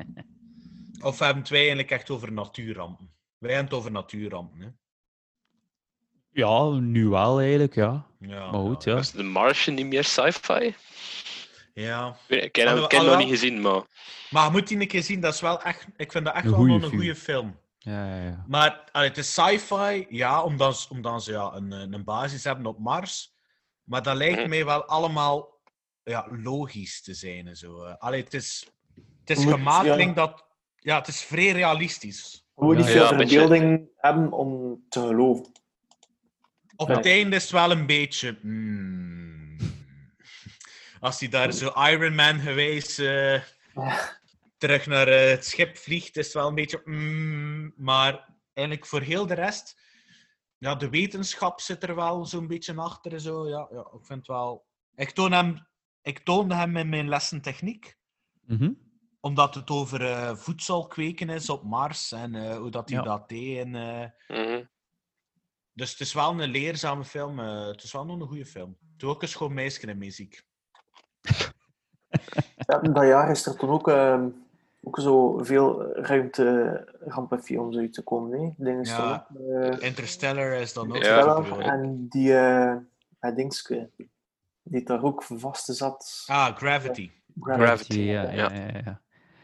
of 1.01 1.19
hebben 1.19 1.43
wij 1.49 1.59
eigenlijk 1.59 1.91
echt 1.91 2.11
over 2.11 2.33
natuurrampen? 2.33 3.15
Wij 3.39 3.51
hebben 3.53 3.69
het 3.71 3.79
over 3.79 3.93
natuurrampen, 3.93 4.61
hè? 4.61 4.69
Ja, 6.31 6.71
nu 6.71 7.09
wel 7.09 7.41
eigenlijk, 7.41 7.75
ja. 7.75 8.07
Ja, 8.21 8.51
Maar 8.51 8.61
goed, 8.61 8.85
ja. 8.85 8.97
Is 8.99 9.11
The 9.11 9.23
Martian 9.23 9.75
niet 9.77 9.87
meer 9.87 10.05
sci-fi? 10.05 10.75
Ja. 11.83 12.17
Ik 12.29 12.57
heb 12.57 12.67
hem 12.91 13.05
nog 13.05 13.19
niet 13.19 13.29
gezien, 13.29 13.61
maar... 13.61 13.83
Maar 14.31 14.45
je 14.45 14.51
moet 14.51 14.69
die 14.69 14.81
een 14.81 14.89
keer 14.89 15.03
zien, 15.03 15.21
dat 15.21 15.35
is 15.35 15.41
wel 15.41 15.63
echt... 15.63 15.87
Ik 15.97 16.13
vind 16.13 16.25
dat 16.25 16.35
echt 16.35 16.45
Een 16.45 16.51
wel 16.51 16.61
een 16.75 16.83
goede 16.83 17.15
film. 17.17 17.59
Ja, 17.79 18.07
ja, 18.17 18.23
ja. 18.23 18.45
Maar 18.49 18.89
allee, 18.93 19.09
het 19.09 19.19
is 19.19 19.33
sci-fi, 19.33 20.07
ja, 20.09 20.43
omdat, 20.43 20.77
ze- 20.79 20.89
omdat 20.91 21.25
ze 21.25 21.33
ja, 21.33 21.53
een, 21.55 21.73
een 21.73 21.93
een 21.93 22.05
basis 22.05 22.45
hebben 22.45 22.67
op 22.67 22.79
Mars. 22.79 23.35
Maar 23.85 24.03
dat 24.03 24.17
lijkt 24.17 24.39
Mhm. 24.41 24.49
mij 24.49 24.65
wel 24.65 24.85
allemaal 24.85 25.61
ja, 26.03 26.27
logisch 26.31 27.03
te 27.03 27.15
zijn. 27.15 27.47
En 27.49 27.57
zo. 27.57 27.83
eh. 27.85 27.95
Allee, 27.99 28.23
het 28.25 28.35
is, 28.35 28.69
het 29.25 29.39
is 29.39 29.45
Moet- 29.45 29.55
gemaakt, 29.55 29.85
ja. 29.99 30.13
dat... 30.13 30.45
Ja, 30.79 30.99
het 30.99 31.09
is 31.09 31.23
vrij 31.23 31.51
realistisch. 31.53 32.47
We 32.55 32.65
moeten 32.65 32.85
Ja, 32.85 32.91
niet 32.91 32.99
veel 32.99 33.17
verbeelding 33.19 33.89
hebben 33.97 34.33
om 34.33 34.81
te 34.89 35.01
geloven. 35.01 35.53
Op 36.77 36.89
Ja. 36.89 36.95
het 36.97 37.07
einde 37.07 37.37
is 37.37 37.43
het 37.43 37.53
wel 37.53 37.71
een 37.71 37.87
beetje... 37.87 38.39
hmm. 38.41 39.26
Als 41.07 41.21
hij 41.21 41.29
daar 41.29 41.53
zo 41.53 41.73
Iron 41.75 42.15
Man 42.15 42.39
geweest 42.41 42.99
eh, 42.99 43.43
terug 44.59 44.87
naar 44.87 45.09
eh, 45.09 45.31
het 45.31 45.45
schip 45.47 45.77
vliegt, 45.77 46.17
is 46.17 46.25
het 46.25 46.35
wel 46.35 46.49
een 46.49 46.55
beetje... 46.55 46.81
hmm. 46.85 47.73
maar 47.77 48.35
eigenlijk 48.53 48.87
voor 48.87 49.01
heel 49.01 49.27
de 49.27 49.35
rest... 49.35 49.81
Ja, 50.59 50.75
de 50.75 50.89
wetenschap 50.89 51.61
zit 51.61 51.83
er 51.83 51.95
wel 51.95 52.25
zo'n 52.27 52.47
beetje 52.47 52.75
achter. 52.75 53.13
en 53.13 53.21
Zo. 53.21 53.49
Ja, 53.49 53.69
ja, 53.73 53.81
ik 53.81 54.05
vind 54.07 54.19
het 54.19 54.27
wel... 54.27 54.67
Ik, 54.95 55.11
toon 55.11 55.33
hem, 55.33 55.67
ik 56.03 56.19
toonde 56.19 56.55
hem 56.55 56.77
in 56.77 56.89
mijn 56.89 57.09
lessen 57.09 57.41
techniek 57.41 57.97
Mhm. 58.47 58.73
omdat 59.21 59.55
het 59.55 59.71
over 59.71 60.11
eh, 60.11 60.37
voedsel 60.37 60.87
kweken 60.87 61.29
is 61.29 61.49
op 61.51 61.63
Mars 61.65 62.13
en 62.13 62.35
eh, 62.35 62.57
hoe 62.57 62.71
dat 62.71 62.89
hij 62.89 62.99
Ja. 62.99 63.05
dat 63.05 63.29
deed. 63.29 63.59
En, 63.59 63.75
eh, 63.75 64.37
Mhm. 64.39 64.65
dus 65.73 65.91
het 65.91 66.01
is 66.01 66.13
wel 66.13 66.41
een 66.41 66.51
leerzame 66.51 67.05
film. 67.05 67.39
het 67.39 67.83
is 67.83 67.93
wel 67.93 68.05
nog 68.07 68.21
een 68.21 68.27
goede 68.27 68.47
film. 68.47 68.77
Doe 68.81 69.11
ook 69.11 69.23
een 69.23 69.29
schoon 69.29 69.55
meisje 69.55 69.87
in 69.87 69.99
muziek. 69.99 70.45
Ja, 72.57 72.79
dat 72.79 73.05
jaar 73.07 73.31
is 73.31 73.47
er 73.47 73.57
toen 73.57 73.71
ook 73.71 73.89
ehm, 73.89 74.29
ook 74.83 75.01
zo 75.01 75.39
veel 75.45 75.83
ruimte-rampenfilms 75.93 77.77
uit 77.77 77.93
te 77.93 78.03
komen. 78.03 78.41
Hè. 78.41 78.53
Dingen 78.57 78.85
Ja. 78.85 79.27
op. 79.31 79.41
eh, 79.51 79.87
Interstellar 79.89 80.53
is 80.53 80.73
dan 80.73 80.97
ook 80.97 81.03
Ja. 81.03 81.59
En 81.59 82.07
die, 82.09 82.37
eh 82.39 82.77
dat 83.21 83.37
dingske, 83.37 83.91
die 84.63 84.85
daar 84.85 85.03
ook 85.03 85.23
vast 85.23 85.65
zat. 85.77 86.23
Ah, 86.27 86.57
Gravity. 86.57 87.11
Gravity, 87.41 88.01
ja, 88.01 88.23
ja. 88.23 88.31
ja, 88.33 88.51
ja, 88.55 88.81
ja. 88.85 89.01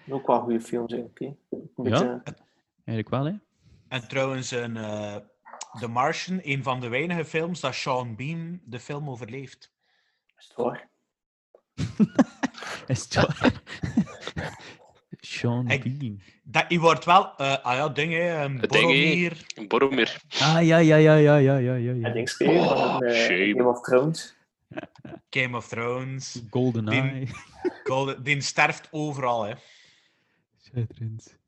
Ook 0.08 0.26
wel 0.26 0.40
goede 0.40 0.60
films 0.60 0.92
eigenlijk. 0.92 1.18
hè. 1.18 1.58
Een 1.76 1.84
Ja? 1.90 2.22
Eigenlijk 2.84 3.08
wel, 3.08 3.24
hè? 3.24 3.32
En 3.88 4.08
trouwens, 4.08 4.50
een, 4.50 4.76
eh, 4.76 5.16
The 5.80 5.88
Martian, 5.88 6.40
een 6.42 6.62
van 6.62 6.80
de 6.80 6.88
weinige 6.88 7.24
films 7.24 7.60
dat 7.60 7.74
Sean 7.74 8.16
Bean 8.16 8.60
de 8.64 8.78
film 8.80 9.10
overleeft. 9.10 9.72
is 10.38 10.46
het 10.48 10.56
waar? 10.56 10.88
Is 12.86 13.06
het? 13.08 13.26
Sean 15.20 15.68
Ik- 15.70 15.98
Bean. 15.98 16.20
Dat, 16.44 16.64
je 16.68 16.78
wordt 16.80 17.04
wel, 17.04 17.36
eh 17.36 17.56
ah 17.62 17.74
ja, 17.76 17.88
ding, 17.88 18.12
hè, 18.12 18.44
een 18.44 18.58
ding, 18.58 18.72
hè. 18.72 18.80
Boromir. 18.80 19.46
Boromir. 19.68 20.20
Ah, 20.40 20.64
ja, 20.66 20.78
ja, 20.78 20.96
ja, 20.96 21.14
ja, 21.14 21.36
ja, 21.36 21.56
ja, 21.56 21.74
ja. 21.74 21.92
En 21.92 22.00
ja. 22.00 22.10
hè, 22.12 22.64
van 22.68 23.02
eh, 23.02 23.14
shame. 23.24 23.54
Game 23.56 23.68
of 23.68 23.80
Thrones. 23.80 24.34
Game 25.30 25.56
of 25.56 25.68
Thrones. 25.68 26.42
Golden 26.50 26.84
Die- 26.86 27.00
Eye. 27.00 27.26
Golden, 27.84 28.22
die 28.22 28.40
sterft 28.40 28.88
overal, 28.90 29.42
hè. 29.42 29.52
Schitterend. 30.58 31.38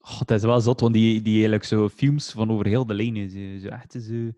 Oh, 0.00 0.18
het 0.18 0.30
is 0.30 0.42
wel 0.42 0.60
zot, 0.60 0.80
want 0.80 0.94
die, 0.94 1.22
die 1.22 1.32
eigenlijk 1.34 1.64
zo 1.64 1.88
films 1.88 2.30
van 2.30 2.50
over 2.50 2.66
heel 2.66 2.86
de 2.86 2.94
lijn 2.94 3.16
is. 3.16 3.34
eh, 3.34 3.60
Zo 3.60 3.68
echt 3.68 3.92
zo 3.92 4.30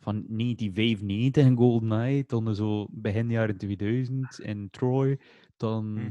van 0.00 0.14
1995 0.28 1.44
in 1.44 1.56
GoldenEye, 1.56 2.24
dan 2.26 2.54
zo 2.54 2.86
begin 2.90 3.30
jaren 3.30 3.56
2000 3.56 4.40
in 4.40 4.68
Troy, 4.70 5.18
dan... 5.56 5.92
Mhm. 5.92 6.10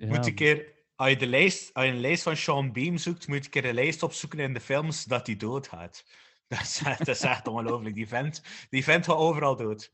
Ja, 0.00 0.06
Moet 0.06 0.24
je 0.24 0.30
een 0.30 0.36
keer, 0.36 0.72
als 0.94 1.10
je, 1.10 1.16
de 1.16 1.26
lijst, 1.26 1.74
als 1.74 1.84
je 1.84 1.90
een 1.90 2.00
lijst 2.00 2.22
van 2.22 2.36
Sean 2.36 2.72
Bean 2.72 2.98
zoekt, 2.98 3.28
moet 3.28 3.36
je 3.36 3.44
een 3.44 3.50
keer 3.50 3.64
een 3.64 3.74
lijst 3.74 4.02
opzoeken 4.02 4.38
in 4.38 4.54
de 4.54 4.60
films 4.60 5.04
dat 5.04 5.26
hij 5.26 5.36
doodgaat. 5.36 6.04
Dat 6.48 6.60
is, 6.60 6.82
echt- 6.84 6.98
dat 6.98 7.08
is 7.16 7.20
echt 7.22 7.46
ongelooflijk. 7.46 7.94
Die 7.94 8.08
vent, 8.08 8.42
die 8.70 8.84
vent 8.84 9.04
gaat 9.04 9.16
overal 9.16 9.56
dood. 9.56 9.92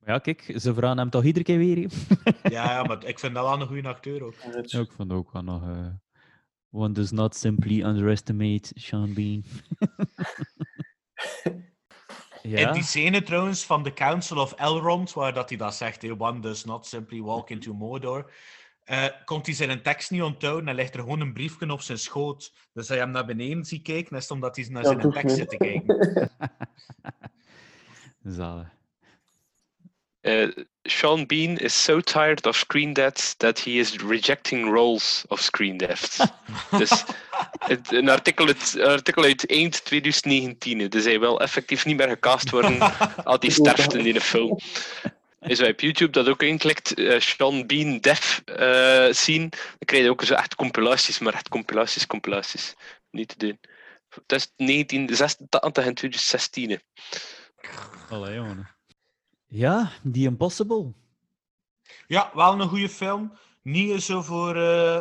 maar 0.00 0.08
ja, 0.14 0.18
kijk, 0.18 0.52
ze 0.56 0.74
vragen 0.74 0.98
hem 0.98 1.10
toch 1.10 1.24
iedere 1.24 1.44
keer 1.44 1.58
weer. 1.58 1.90
Ja, 2.42 2.70
ja, 2.70 2.82
maar 2.82 3.04
ik 3.04 3.18
vind 3.18 3.34
dat 3.34 3.44
wel 3.44 3.60
een 3.60 3.66
goede 3.66 3.88
acteur 3.88 4.22
ook. 4.24 4.34
Ja, 4.66 4.80
ik 4.80 4.92
vond 4.92 5.12
ook 5.12 5.32
wel 5.32 5.42
nog... 5.42 5.62
eh, 5.62 5.88
one 6.70 6.92
does 6.94 7.10
not 7.10 7.34
simply 7.36 7.82
underestimate 7.82 8.72
Sean 8.80 9.14
Bean. 9.14 9.42
In 12.42 12.50
ja, 12.50 12.72
die 12.72 12.82
scène 12.82 13.22
trouwens 13.22 13.64
van 13.64 13.82
The 13.82 13.92
Council 13.92 14.38
of 14.38 14.52
Elrond, 14.52 15.12
waar 15.12 15.32
dat 15.32 15.48
hij 15.48 15.58
dat 15.58 15.74
zegt, 15.74 16.02
hey, 16.02 16.14
one 16.18 16.40
does 16.40 16.64
not 16.64 16.86
simply 16.86 17.20
walk 17.20 17.50
into 17.50 17.74
Mordor, 17.74 18.32
eh, 18.84 19.04
komt 19.24 19.46
hij 19.46 19.54
zijn 19.54 19.82
tekst 19.82 20.10
niet 20.10 20.22
onthouden 20.22 20.68
en 20.68 20.74
ligt 20.74 20.94
er 20.94 21.00
gewoon 21.00 21.20
een 21.20 21.32
briefje 21.32 21.72
op 21.72 21.80
zijn 21.80 21.98
schoot. 21.98 22.54
Dus 22.72 22.88
je 22.88 22.94
hem 22.94 23.10
naar 23.10 23.26
beneden 23.26 23.64
ziet 23.64 23.82
kijken, 23.82 24.16
is 24.16 24.30
omdat 24.30 24.56
hij 24.56 24.66
naar 24.68 24.84
zijn 24.84 25.10
tekst 25.10 25.36
zit 25.36 25.48
te 25.48 25.56
kijken. 25.56 26.30
zalig. 28.38 28.75
Uh, 30.26 30.48
Sean 30.88 31.26
Bean 31.26 31.56
is 31.58 31.72
so 31.84 32.00
tired 32.00 32.46
of 32.46 32.56
screen 32.56 32.92
deaths 32.92 33.34
that 33.34 33.60
he 33.60 33.78
is 33.78 34.02
rejecting 34.02 34.70
roles 34.70 35.24
of 35.28 35.40
screen 35.40 35.76
deaths. 35.76 36.18
dus 36.78 37.04
het, 37.58 37.92
een, 37.92 38.08
artikel 38.08 38.46
uit, 38.46 38.74
een 38.76 38.86
artikel 38.86 39.22
uit 39.22 39.50
eind 39.50 39.84
2019. 39.84 40.78
hè. 40.78 40.88
Dus 40.88 41.04
hij 41.04 41.20
wil 41.20 41.40
effectief 41.40 41.84
niet 41.84 41.96
meer 41.96 42.08
gecast 42.08 42.50
worden 42.50 42.78
als 43.24 43.38
hij 43.40 43.50
sterft 43.50 43.94
in 43.94 44.04
die 44.04 44.20
film. 44.20 44.58
Is 45.40 45.58
wij 45.58 45.70
op 45.70 45.80
YouTube 45.80 46.10
dat 46.10 46.28
ook 46.28 46.42
inklikt, 46.42 46.94
eh, 46.94 47.20
Sean 47.20 47.66
Bean 47.66 47.98
Def 47.98 48.42
eh, 48.44 49.06
zien, 49.10 49.48
dan 49.50 49.78
krijg 49.84 50.02
je 50.02 50.10
ook 50.10 50.22
zo 50.22 50.34
echt 50.34 50.54
compilaties, 50.54 51.18
maar 51.18 51.34
echt 51.34 51.48
compilaties, 51.48 52.06
compilaties. 52.06 52.74
Niet 53.10 53.28
te 53.28 53.38
doen. 53.38 53.58
Het 54.08 54.32
is 54.32 54.52
1986 54.56 55.84
en 55.84 55.94
2016. 55.94 56.70
hè. 56.70 56.76
Allee, 58.08 58.34
jongen. 58.34 58.75
Ja, 59.46 59.90
The 60.12 60.20
Impossible. 60.20 60.92
Ja, 62.06 62.30
wel 62.34 62.60
een 62.60 62.68
goede 62.68 62.88
film. 62.88 63.32
Niet 63.62 64.02
zo 64.02 64.22
voor 64.22 64.56
eh, 64.56 65.00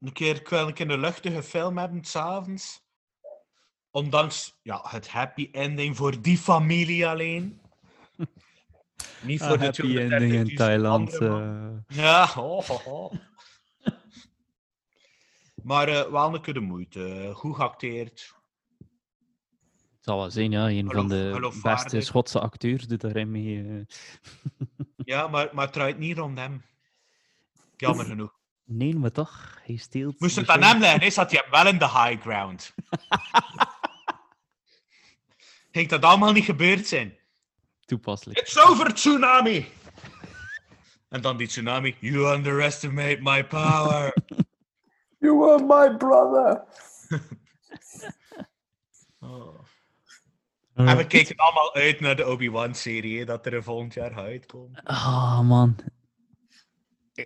een 0.00 0.12
keer, 0.12 0.52
een 0.52 0.72
keer 0.74 0.90
een 0.90 1.00
luchtige 1.00 1.42
film 1.42 1.78
hebben 1.78 2.04
s'avonds. 2.04 2.82
Ondanks 3.90 4.58
ja, 4.62 4.84
het 4.88 5.08
happy 5.08 5.48
ending 5.52 5.96
voor 5.96 6.20
die 6.22 6.38
familie 6.38 7.08
alleen. 7.08 7.60
Niet 9.22 9.38
voor 9.40 9.48
Ah, 9.52 9.58
de 9.58 9.64
happy 9.64 9.96
ending 9.98 10.32
in 10.32 10.48
230.000 10.48 10.54
Thailand. 10.54 11.18
eh. 11.18 11.68
Ja, 11.86 12.32
oh, 12.36 12.70
oh, 12.70 12.86
oh. 12.86 13.12
Maar 15.62 15.88
eh, 15.88 16.10
wel 16.10 16.34
een 16.34 16.40
keer 16.40 16.54
de 16.54 16.60
moeite. 16.60 17.30
Goed 17.34 17.56
geacteerd. 17.56 18.34
Het 20.00 20.08
zal 20.08 20.18
wel 20.18 20.30
zijn, 20.30 20.50
ja. 20.50 20.68
Een 20.68 20.90
van 20.90 21.08
de 21.08 21.52
beste 21.62 22.00
Schotse 22.00 22.40
acteurs 22.40 22.86
doet 22.86 23.00
daarin 23.00 23.30
mee. 23.30 23.64
eh. 23.68 23.86
Ja, 25.04 25.28
maar, 25.28 25.48
maar 25.52 25.64
het 25.64 25.72
draait 25.72 25.98
niet 25.98 26.18
rond 26.18 26.38
hem. 26.38 26.62
Jammer 27.76 28.04
genoeg. 28.04 28.34
Nee, 28.64 28.94
maar 28.96 29.12
toch, 29.12 29.58
hij 29.64 29.76
steelt. 29.76 30.20
Moest 30.20 30.36
het 30.36 30.48
aan 30.48 30.62
hem 30.62 30.80
leggen, 30.80 31.00
is 31.00 31.14
dat 31.14 31.30
hij 31.30 31.44
wel 31.50 31.66
in 31.66 31.78
de 31.78 31.84
high 31.88 32.20
ground. 32.20 32.74
Ging 35.72 35.88
dat 35.88 36.02
allemaal 36.02 36.32
niet 36.32 36.44
gebeurd 36.44 36.86
zijn? 36.86 37.18
Toepasselijk. 37.84 38.38
It's 38.38 38.58
over, 38.68 38.94
tsunami! 38.94 39.66
En 41.08 41.20
dan 41.20 41.36
die 41.36 41.46
tsunami. 41.46 41.96
You 42.00 42.34
underestimate 42.36 43.18
my 43.22 43.44
power. 43.46 44.14
You 45.18 45.50
are 45.50 45.64
my 45.64 45.96
brother! 45.96 46.64
Oh. 49.20 49.58
En 50.88 50.96
we 50.96 51.06
kijken 51.06 51.36
allemaal 51.36 51.74
uit 51.74 52.00
naar 52.00 52.16
de 52.16 52.26
Obi-Wan-serie, 52.26 53.24
dat 53.24 53.46
er 53.46 53.62
volgend 53.62 53.94
jaar 53.94 54.12
gaat 54.12 54.24
uitkomen. 54.24 54.82
Ah, 54.82 55.40
man. 55.40 55.76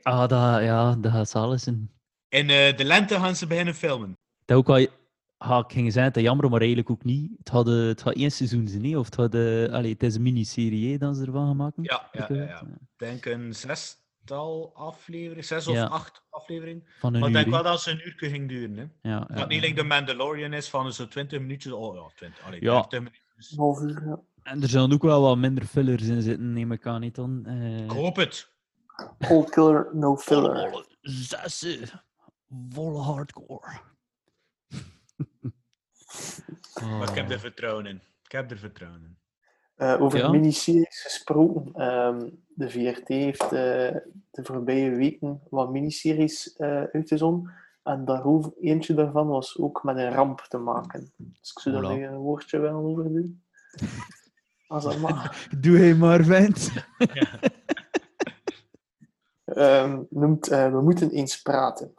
Ah, 0.02 0.28
dat, 0.28 0.62
ja, 0.62 0.94
dat 0.94 1.12
gaat 1.12 1.28
zalig 1.28 1.60
zijn. 1.60 1.90
In 2.28 2.50
eh, 2.50 2.76
de 2.76 2.84
lente 2.84 3.14
gaan 3.14 3.36
ze 3.36 3.46
beginnen 3.46 3.74
filmen. 3.74 4.18
Dat 4.44 4.56
ook 4.56 4.66
wel... 4.66 4.86
Ah, 5.36 5.64
ik 5.66 5.72
ging 5.72 5.92
zeggen, 5.92 6.02
het 6.12 6.16
is 6.16 6.22
jammer, 6.22 6.50
maar 6.50 6.58
eigenlijk 6.58 6.90
ook 6.90 7.04
niet. 7.04 7.30
Het 7.38 7.48
had, 7.48 7.68
eh, 7.68 7.74
het 7.74 8.02
had 8.02 8.14
één 8.14 8.30
seizoen 8.30 8.68
zijn, 8.68 8.84
hè, 8.84 8.98
of 8.98 9.04
het, 9.04 9.14
had, 9.14 9.34
eh, 9.34 9.72
allee, 9.72 9.92
het 9.92 10.02
is 10.02 10.14
een 10.14 10.22
miniserie 10.22 10.92
hè, 10.92 10.98
dat 10.98 11.16
ze 11.16 11.24
ervan 11.24 11.48
gemaakt 11.48 11.76
hebben. 11.76 12.00
Ja, 12.12 12.26
ja, 12.28 12.36
ja. 12.36 12.48
ja. 12.48 12.60
Ik 12.60 12.78
denk 12.96 13.24
een 13.24 13.54
zestal 13.54 14.72
afleveringen, 14.74 15.44
zes 15.44 15.66
of 15.66 15.78
acht 15.78 16.22
afleveringen. 16.30 16.84
Van 16.98 17.14
een 17.14 17.20
Maar 17.20 17.28
ik 17.28 17.34
denk 17.34 17.48
wel 17.48 17.62
dat 17.62 17.80
ze 17.80 17.90
een 17.90 18.06
uur 18.06 18.14
ging 18.16 18.48
duren. 18.48 18.76
Hè. 18.76 19.10
Ja, 19.10 19.28
Dat 19.34 19.48
niet 19.48 19.60
like 19.60 19.74
de 19.74 19.82
Mandalorian 19.82 20.52
is 20.52 20.68
van 20.68 20.92
zo 20.92 21.08
20 21.08 21.40
minuutjes. 21.40 21.72
Oh 21.72 21.94
ja, 21.94 22.10
20, 22.14 22.44
allee, 22.44 22.62
Ja. 22.62 22.72
30 22.72 22.98
minuutjes. 22.98 23.23
Uur, 23.36 24.02
ja. 24.06 24.20
En 24.42 24.62
er 24.62 24.68
zullen 24.68 24.92
ook 24.92 25.02
wel 25.02 25.22
wat 25.22 25.36
minder 25.36 25.64
fillers 25.64 26.02
in 26.02 26.22
zitten, 26.22 26.52
neem 26.52 26.72
ik 26.72 26.86
aan 26.86 27.00
niet 27.00 27.14
dan. 27.14 27.46
Eh, 27.46 27.84
Ik 27.84 27.90
hoop 27.90 28.16
het. 28.16 28.52
All 29.18 29.44
killer, 29.44 29.88
no 29.92 30.16
filler. 30.16 30.70
volle 30.70 30.86
Zessen. 31.00 32.02
Volle 32.68 32.98
hardcore. 32.98 33.80
Maar 36.80 37.08
ik 37.08 37.14
heb 37.14 37.24
Oh. 37.26 37.32
er 37.32 37.40
vertrouwen 37.40 37.86
in. 37.86 38.02
Ik 38.24 38.32
heb 38.32 38.50
er 38.50 38.58
vertrouwen 38.58 39.00
in. 39.04 39.18
Eh, 39.74 40.00
over 40.00 40.18
Ja? 40.18 40.30
miniseries 40.30 41.00
gesproken. 41.02 41.72
ehm, 41.74 42.30
de 42.48 42.70
VRT 42.70 43.08
heeft 43.08 43.42
eh, 43.42 43.50
de 44.30 44.40
voorbije 44.42 44.90
weken 44.90 45.40
wat 45.50 45.70
miniseries 45.70 46.52
eh 46.56 46.82
uitgezonden. 46.92 47.52
En 47.84 48.04
daarover, 48.04 48.52
eentje 48.60 48.94
daarvan 48.94 49.26
was 49.26 49.58
ook 49.58 49.82
met 49.82 49.96
een 49.96 50.12
ramp 50.12 50.40
te 50.40 50.58
maken. 50.58 51.12
Dus 51.16 51.50
ik 51.50 51.58
zou 51.58 51.82
daar 51.82 51.90
een 51.90 52.16
woordje 52.16 52.58
wel 52.58 52.84
over 52.84 53.12
doen. 53.12 53.42
Als 54.66 54.84
dat 54.84 54.98
mag. 54.98 55.48
Doe 55.48 55.78
hij 55.78 55.94
maar, 55.94 56.24
vent. 56.24 56.72
Ehm, 59.44 60.02
noemt 60.10 60.48
eh, 60.48 60.70
We 60.70 60.80
moeten 60.80 61.10
eens 61.10 61.42
praten. 61.42 61.94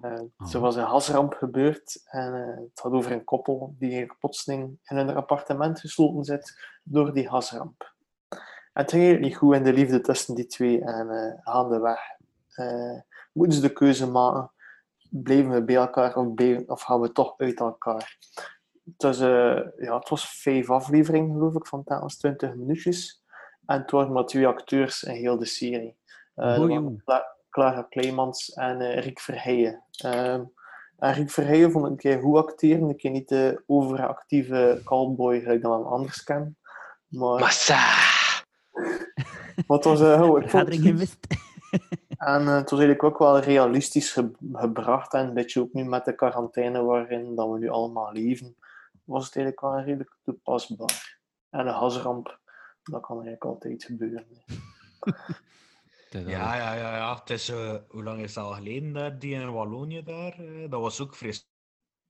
Eh, 0.00 0.20
Ah. 0.36 0.48
Zo 0.48 0.60
was 0.60 0.76
een 0.76 0.84
hasramp 0.84 1.34
gebeurd 1.34 2.02
en 2.04 2.34
eh, 2.34 2.56
het 2.56 2.80
gaat 2.80 2.92
over 2.92 3.12
een 3.12 3.24
koppel 3.24 3.74
die 3.78 3.90
hier 3.90 4.16
plotseling 4.18 4.78
in 4.84 4.96
een 4.96 5.16
appartement 5.16 5.80
gesloten 5.80 6.24
zit 6.24 6.58
door 6.82 7.12
die 7.12 7.28
hasramp. 7.28 7.94
En 8.28 8.38
het 8.82 8.90
ging 8.90 9.20
niet 9.20 9.36
goed 9.36 9.54
in 9.54 9.62
de 9.64 9.72
liefde 9.72 10.00
tussen 10.00 10.34
die 10.34 10.46
twee 10.46 10.84
en 10.84 11.10
eh 11.10 11.32
gaandeweg 11.52 12.00
eh 12.54 13.00
moeten 13.32 13.56
ze 13.56 13.60
de 13.60 13.72
keuze 13.72 14.10
maken, 14.10 14.50
blijven 15.08 15.50
we 15.50 15.64
bij 15.64 15.76
elkaar 15.76 16.16
of, 16.16 16.34
blijven- 16.34 16.68
of 16.68 16.82
gaan 16.82 17.00
we 17.00 17.12
toch 17.12 17.34
uit 17.36 17.60
elkaar? 17.60 18.16
Het 18.84 19.02
was, 19.02 19.20
eh, 19.20 19.60
ja, 19.76 19.98
het 19.98 20.08
was 20.08 20.28
vijf 20.40 20.70
afleveringen, 20.70 21.32
geloof 21.32 21.54
ik, 21.54 21.66
van 21.66 21.84
telkens 21.84 22.16
20 22.18 22.54
minuutjes. 22.54 23.22
En 23.66 23.80
het 23.80 23.90
waren 23.90 24.12
maar 24.12 24.24
twee 24.24 24.46
acteurs 24.46 25.02
in 25.02 25.14
heel 25.14 25.38
de 25.38 25.44
serie. 25.44 25.96
Waren 26.58 27.02
Cla- 27.04 27.36
Clara 27.50 27.82
Kleimans 27.82 28.52
en 28.52 28.80
eh, 28.80 29.02
Rick 29.02 29.20
Verheijen. 29.20 29.82
Ehm, 29.90 30.42
en 30.98 31.12
Rick 31.12 31.30
Verheijen 31.30 31.70
vond 31.70 31.84
ik 31.84 31.90
een 31.90 31.96
keer 31.96 32.20
goed 32.20 32.36
acteren. 32.36 32.88
Ik 32.88 32.96
ken 32.96 33.12
niet 33.12 33.28
de 33.28 33.62
overactieve 33.66 34.80
cowboy 34.84 35.40
gelijk 35.40 35.62
hem 35.62 35.72
anders 35.72 36.22
ken. 36.24 36.56
Maar, 37.06 37.40
Massa! 37.40 37.94
het 39.66 39.84
was... 39.84 40.00
eh, 40.00 40.22
oh, 40.22 40.42
ik 40.42 40.50
vond. 40.50 40.68
En 42.18 42.40
eh, 42.40 42.54
het 42.54 42.70
was 42.70 42.78
eigenlijk 42.80 43.02
ook 43.02 43.18
wel 43.18 43.38
realistisch 43.38 44.12
ge- 44.12 44.32
gebracht. 44.52 45.12
En 45.14 45.26
een 45.26 45.34
beetje 45.34 45.60
ook 45.60 45.72
nu 45.72 45.84
met 45.84 46.04
de 46.04 46.14
quarantaine 46.14 46.82
waarin 46.82 47.34
dat 47.34 47.50
we 47.50 47.58
nu 47.58 47.68
allemaal 47.68 48.12
leven, 48.12 48.56
was 49.04 49.26
het 49.26 49.36
eigenlijk 49.36 49.64
wel 49.66 49.80
redelijk 49.84 50.16
toepasbaar. 50.24 51.18
En 51.50 51.66
een 51.66 51.74
gasramp, 51.74 52.38
dat 52.82 53.00
kan 53.00 53.14
eigenlijk 53.16 53.44
altijd 53.44 53.84
gebeuren. 53.84 54.26
Ja, 56.10 56.54
ja, 56.56 56.74
ja, 56.74 56.96
ja. 56.96 57.14
Het 57.18 57.30
is, 57.30 57.48
eh, 57.48 57.74
hoe 57.88 58.02
lang 58.02 58.20
is 58.20 58.34
het 58.34 58.44
al 58.44 58.52
geleden 58.52 58.92
dat 58.92 59.20
die 59.20 59.34
in 59.34 59.52
Wallonië 59.52 60.02
daar? 60.02 60.38
eh, 60.38 60.70
dat 60.70 60.80
was 60.80 61.00
ook 61.00 61.16
fris. 61.16 61.48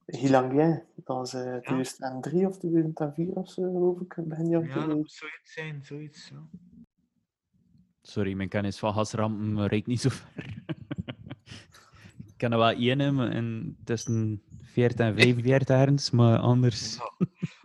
Hilangien, 0.06 0.82
dat 0.94 1.16
was 1.16 1.34
eh 1.34 1.56
2003 1.56 2.46
of 2.46 2.58
2004 2.58 3.28
of 3.34 3.50
zo, 3.50 3.62
geloof 3.62 4.00
ik. 4.00 4.14
Begin 4.16 4.48
Ja, 4.48 4.58
dat 4.58 4.62
2000. 4.68 4.96
moet 4.96 5.12
zoiets 5.12 5.52
zijn, 5.52 5.80
zoiets. 5.84 6.28
Ja. 6.28 6.36
Sorry, 8.08 8.32
mijn 8.32 8.48
kennis 8.48 8.78
van 8.78 8.92
gasrampen 8.92 9.66
reikt 9.66 9.86
niet 9.86 10.00
zo 10.00 10.08
ver. 10.08 10.44
ik 12.26 12.34
ken 12.36 12.52
er 12.52 12.58
wel 12.58 12.70
één 12.70 13.00
in, 13.00 13.18
en 13.20 13.76
tussen 13.84 14.42
40 14.62 15.06
en 15.06 15.14
45 15.14 15.68
ergens, 15.68 16.10
maar 16.10 16.38
anders... 16.38 16.98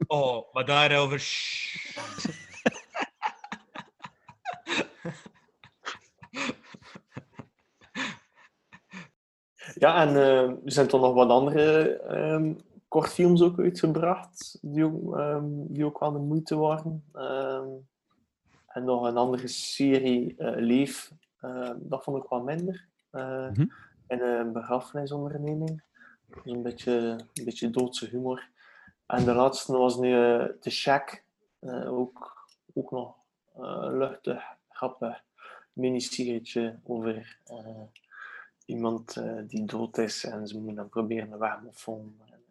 Oh, 0.08 0.54
maar 0.54 0.66
daarover. 0.66 1.24
Ja, 9.74 10.02
en 10.02 10.16
eh, 10.16 10.50
er 10.50 10.58
zijn 10.64 10.88
toch 10.88 11.02
nog 11.02 11.14
wat 11.14 11.30
andere 11.30 11.98
ehm, 12.00 12.54
kortfilms 12.88 13.42
ook 13.42 13.60
uitgebracht, 13.60 14.58
die 14.62 14.86
ook, 14.86 15.18
ehm, 15.18 15.46
die 15.48 15.86
ook 15.86 16.00
wel 16.00 16.12
de 16.12 16.20
moeite 16.20 16.56
waren. 16.56 17.04
Ehm, 17.14 17.68
en 18.74 18.84
nog 18.84 19.04
een 19.04 19.18
andere 19.18 19.48
serie, 19.48 20.36
eh, 20.38 20.54
Leef, 20.56 21.12
eh, 21.40 21.72
dat 21.76 22.04
vond 22.04 22.24
ik 22.24 22.30
wat 22.30 22.44
minder. 22.44 22.88
In 24.08 24.22
een 24.22 24.52
begrafenisonderneming. 24.52 25.84
Een 26.44 26.62
beetje, 26.62 26.92
een 27.34 27.46
beetje 27.46 27.70
doodse 27.70 28.06
humor. 28.06 28.50
En 29.06 29.26
de 29.26 29.34
laatste 29.34 29.78
was 29.78 29.98
nu 29.98 30.14
eh 30.14 30.46
The 30.60 30.70
Shack, 30.70 31.24
ook, 31.86 32.48
ook 32.74 32.92
nog 32.92 33.16
luchtig, 33.92 34.44
grappig 34.70 35.24
miniserietje 35.74 36.80
over 36.84 37.40
iemand 38.66 39.22
die 39.48 39.66
dood 39.66 39.98
is 39.98 40.24
en 40.24 40.48
ze 40.48 40.56
moeten 40.56 40.76
dan 40.76 40.90
proberen 40.90 41.32
een 41.32 41.40
wegmoffelen. 41.40 42.16
En 42.32 42.44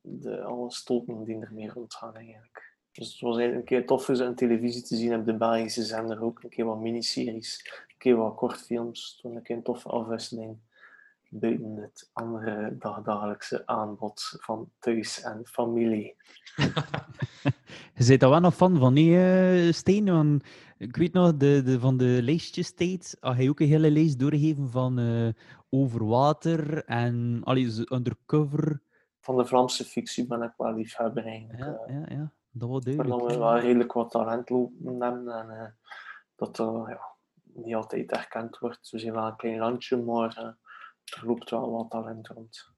de, 0.00 0.42
alle 0.42 0.72
stoten 0.72 1.24
die 1.24 1.40
ermee 1.40 1.70
rondgaan 1.70 2.16
eigenlijk. 2.16 2.71
Dus 2.92 3.12
het 3.12 3.20
was 3.20 3.36
eigenlijk 3.36 3.70
een 3.70 3.76
keer 3.76 3.86
tof 3.86 4.08
om 4.08 4.14
een 4.14 4.34
televisie 4.34 4.82
te 4.82 4.96
zien 4.96 5.14
op 5.14 5.26
de 5.26 5.36
Belgische 5.36 5.82
zender 5.82 6.22
ook. 6.22 6.42
Een 6.42 6.50
keer 6.50 6.64
wat 6.64 6.80
miniseries, 6.80 7.84
een 7.88 7.98
keer 7.98 8.16
wat 8.16 8.34
kortfilms. 8.34 9.18
Toen 9.20 9.36
een 9.36 9.42
keer 9.42 9.56
een 9.56 9.62
toffe 9.62 9.88
afwisseling 9.88 10.58
buiten 11.28 11.76
het 11.76 12.10
andere 12.12 12.76
dagdagelijkse 12.78 13.66
aanbod 13.66 14.36
van 14.40 14.70
thuis 14.78 15.22
en 15.22 15.40
familie. 15.44 16.14
Je 17.94 18.06
bent 18.06 18.20
daar 18.20 18.30
wel 18.30 18.40
nog 18.40 18.54
fan 18.54 18.78
van, 18.78 18.92
nee, 18.92 19.66
eh, 19.66 19.72
Steen? 19.72 20.04
Want 20.04 20.44
ik 20.78 20.96
weet 20.96 21.12
nog, 21.12 21.36
de, 21.36 21.62
de, 21.64 21.80
van 21.80 21.96
de 21.96 22.18
lijstjes 22.22 22.66
steeds, 22.66 23.16
had 23.20 23.36
hij 23.36 23.48
ook 23.48 23.60
een 23.60 23.68
hele 23.68 23.90
lijst 23.90 24.18
doorgegeven 24.18 24.70
van 24.70 24.98
eh, 24.98 25.28
over 25.70 26.06
water 26.06 26.84
en 26.84 27.40
allee, 27.44 27.92
undercover. 27.92 28.82
Van 29.20 29.36
de 29.36 29.44
Vlaamse 29.44 29.84
fictie 29.84 30.26
ben 30.26 30.42
ik 30.42 30.52
wel 30.56 30.74
liefhebber 30.74 31.24
eigenlijk. 31.24 31.58
Ja, 31.58 31.78
eh. 31.86 31.94
ja, 31.94 32.04
ja, 32.08 32.32
dat 32.52 32.86
Ik 32.86 32.96
dat 32.96 33.06
duidelijk. 33.06 33.38
wel 33.38 33.58
redelijk 33.58 33.92
wat 33.92 34.10
talent 34.10 34.50
lopen 34.50 35.00
hebben 35.00 35.28
en 35.28 35.50
eh, 35.50 35.66
dat 36.36 36.56
dat 36.56 36.86
ja, 36.88 37.00
niet 37.42 37.74
altijd 37.74 38.10
erkend 38.12 38.58
wordt. 38.58 38.90
We 38.90 38.98
zijn 38.98 39.12
wel 39.12 39.26
een 39.26 39.36
klein 39.36 39.58
landje, 39.58 39.96
maar 39.96 40.36
eh, 40.36 40.44
er 41.20 41.26
loopt 41.26 41.50
wel 41.50 41.70
wat 41.70 41.90
talent 41.90 42.28
rond. 42.28 42.70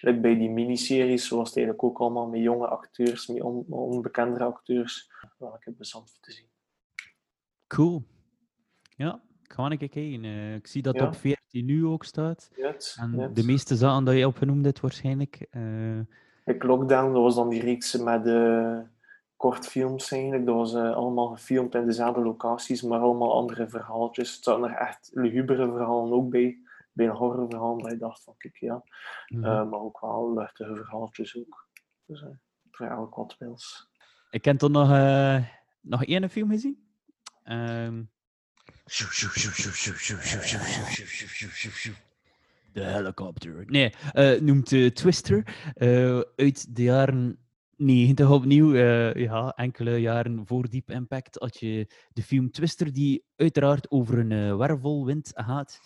Like 0.00 0.20
bij 0.20 0.34
die 0.38 0.50
miniseries 0.50 1.28
was 1.28 1.48
het 1.48 1.56
eigenlijk 1.56 1.84
ook 1.86 1.98
allemaal 1.98 2.26
met 2.28 2.40
jonge 2.40 2.66
acteurs, 2.68 3.26
met 3.26 3.42
on- 3.42 3.66
onbekendere 3.68 4.44
acteurs. 4.44 5.10
Wel 5.38 5.54
ik 5.54 5.64
heb 5.64 5.74
bezand 5.76 6.10
voor 6.10 6.20
te 6.20 6.32
zien. 6.32 6.46
Cool. 7.66 8.02
Ja, 8.96 9.22
ik 9.42 9.52
ga 9.52 9.70
een 9.70 9.78
keer 9.78 9.88
kijken. 9.88 10.24
Eh, 10.24 10.54
ik 10.54 10.66
zie 10.66 10.82
dat 10.82 10.94
Ja. 10.94 11.06
op 11.06 11.14
14 11.14 11.64
nu 11.64 11.86
ook 11.86 12.04
staat. 12.04 12.50
En 12.96 13.30
de 13.34 13.44
meeste 13.44 13.76
zaken 13.76 14.04
dat 14.04 14.14
je 14.16 14.26
opgenoemd 14.26 14.64
hebt 14.64 14.80
waarschijnlijk. 14.80 15.46
eh, 15.50 16.00
Like 16.44 16.66
Lockdown, 16.66 17.12
dat 17.12 17.22
was 17.22 17.34
dan 17.34 17.48
die 17.48 17.60
reeks 17.62 17.96
met 17.96 18.24
de 18.24 18.82
kortfilms 19.42 20.10
eigenlijk. 20.10 20.46
Dat 20.46 20.54
was 20.54 20.74
eh, 20.74 20.94
allemaal 20.94 21.26
gefilmd 21.28 21.74
in 21.74 21.86
dezelfde 21.86 22.20
locaties, 22.20 22.82
maar 22.82 23.00
allemaal 23.00 23.34
andere 23.34 23.68
verhaaltjes. 23.68 24.36
Er 24.36 24.42
zaten 24.42 24.64
er 24.64 24.76
echt 24.76 25.10
lugubere 25.12 25.66
verhalen 25.66 26.12
ook 26.12 26.30
bij. 26.30 26.58
Bij 26.92 27.06
een 27.06 27.16
horrorverhaal, 27.16 27.78
dat 27.78 27.90
je 27.90 27.96
dacht 27.96 28.22
van, 28.22 28.34
kijk 28.36 28.56
ja. 28.56 28.82
mhm. 29.26 29.44
Eh, 29.44 29.70
maar 29.70 29.80
ook 29.80 30.00
wel 30.00 30.34
luchtige 30.34 30.74
verhaaltjes 30.74 31.36
ook. 31.36 31.68
Dus 32.06 32.22
eh 32.22 32.28
voor 32.70 32.86
elk 32.86 33.14
wat 33.14 33.36
wils. 33.38 33.90
Ik 34.30 34.44
heb 34.44 34.58
toch 34.58 34.70
nog, 34.70 34.90
eh, 34.90 35.44
nog 35.80 36.04
één 36.04 36.30
film 36.30 36.50
gezien. 36.50 36.86
Ehm, 37.44 38.02
De 42.72 42.84
helikopter. 42.84 43.64
Nee, 43.66 43.94
eh, 44.12 44.40
noemt 44.40 44.72
eh, 44.72 44.90
Twister. 44.90 45.72
eh, 45.74 46.20
uit 46.36 46.76
de 46.76 46.82
jaren 46.82 47.38
90 47.82 48.30
opnieuw. 48.30 48.74
eh, 48.74 49.14
ja, 49.14 49.52
enkele 49.56 49.96
jaren 49.96 50.46
voor 50.46 50.68
Deep 50.68 50.90
Impact 50.90 51.36
had 51.38 51.58
je 51.58 51.86
de 52.12 52.22
film 52.22 52.50
Twister, 52.50 52.92
die 52.92 53.24
uiteraard 53.36 53.90
over 53.90 54.18
een 54.18 54.32
eh, 54.32 54.56
wervelwind 54.56 55.30
gaat. 55.34 55.80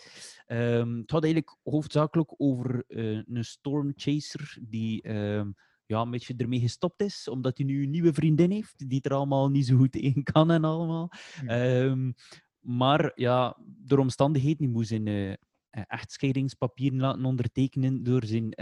Ehm, 0.46 0.96
het 0.96 1.10
gaat 1.10 1.24
eigenlijk 1.24 1.56
hoofdzakelijk 1.62 2.34
over 2.36 2.84
eh, 2.88 3.22
een 3.26 3.44
stormchaser 3.44 4.58
die 4.60 5.02
ehm, 5.02 5.50
ja, 5.86 6.00
een 6.00 6.10
beetje 6.10 6.34
ermee 6.36 6.60
gestopt 6.60 7.02
is, 7.02 7.28
omdat 7.28 7.56
hij 7.56 7.66
nu 7.66 7.82
een 7.82 7.90
nieuwe 7.90 8.12
vriendin 8.12 8.50
heeft, 8.50 8.88
die 8.88 9.02
er 9.02 9.14
allemaal 9.14 9.50
niet 9.50 9.66
zo 9.66 9.76
goed 9.76 9.96
in 10.10 10.22
kan 10.22 10.50
en 10.50 10.64
allemaal. 10.64 11.10
Ehm, 11.46 12.12
maar 12.60 13.12
ja, 13.14 13.56
door 13.64 13.98
omstandigheden, 13.98 14.58
die 14.58 14.68
moest 14.68 14.88
zijn 14.88 15.38
echtscheidingspapieren 15.70 17.00
laten 17.00 17.24
ondertekenen 17.24 18.02
door 18.02 18.24
zijn 18.24 18.54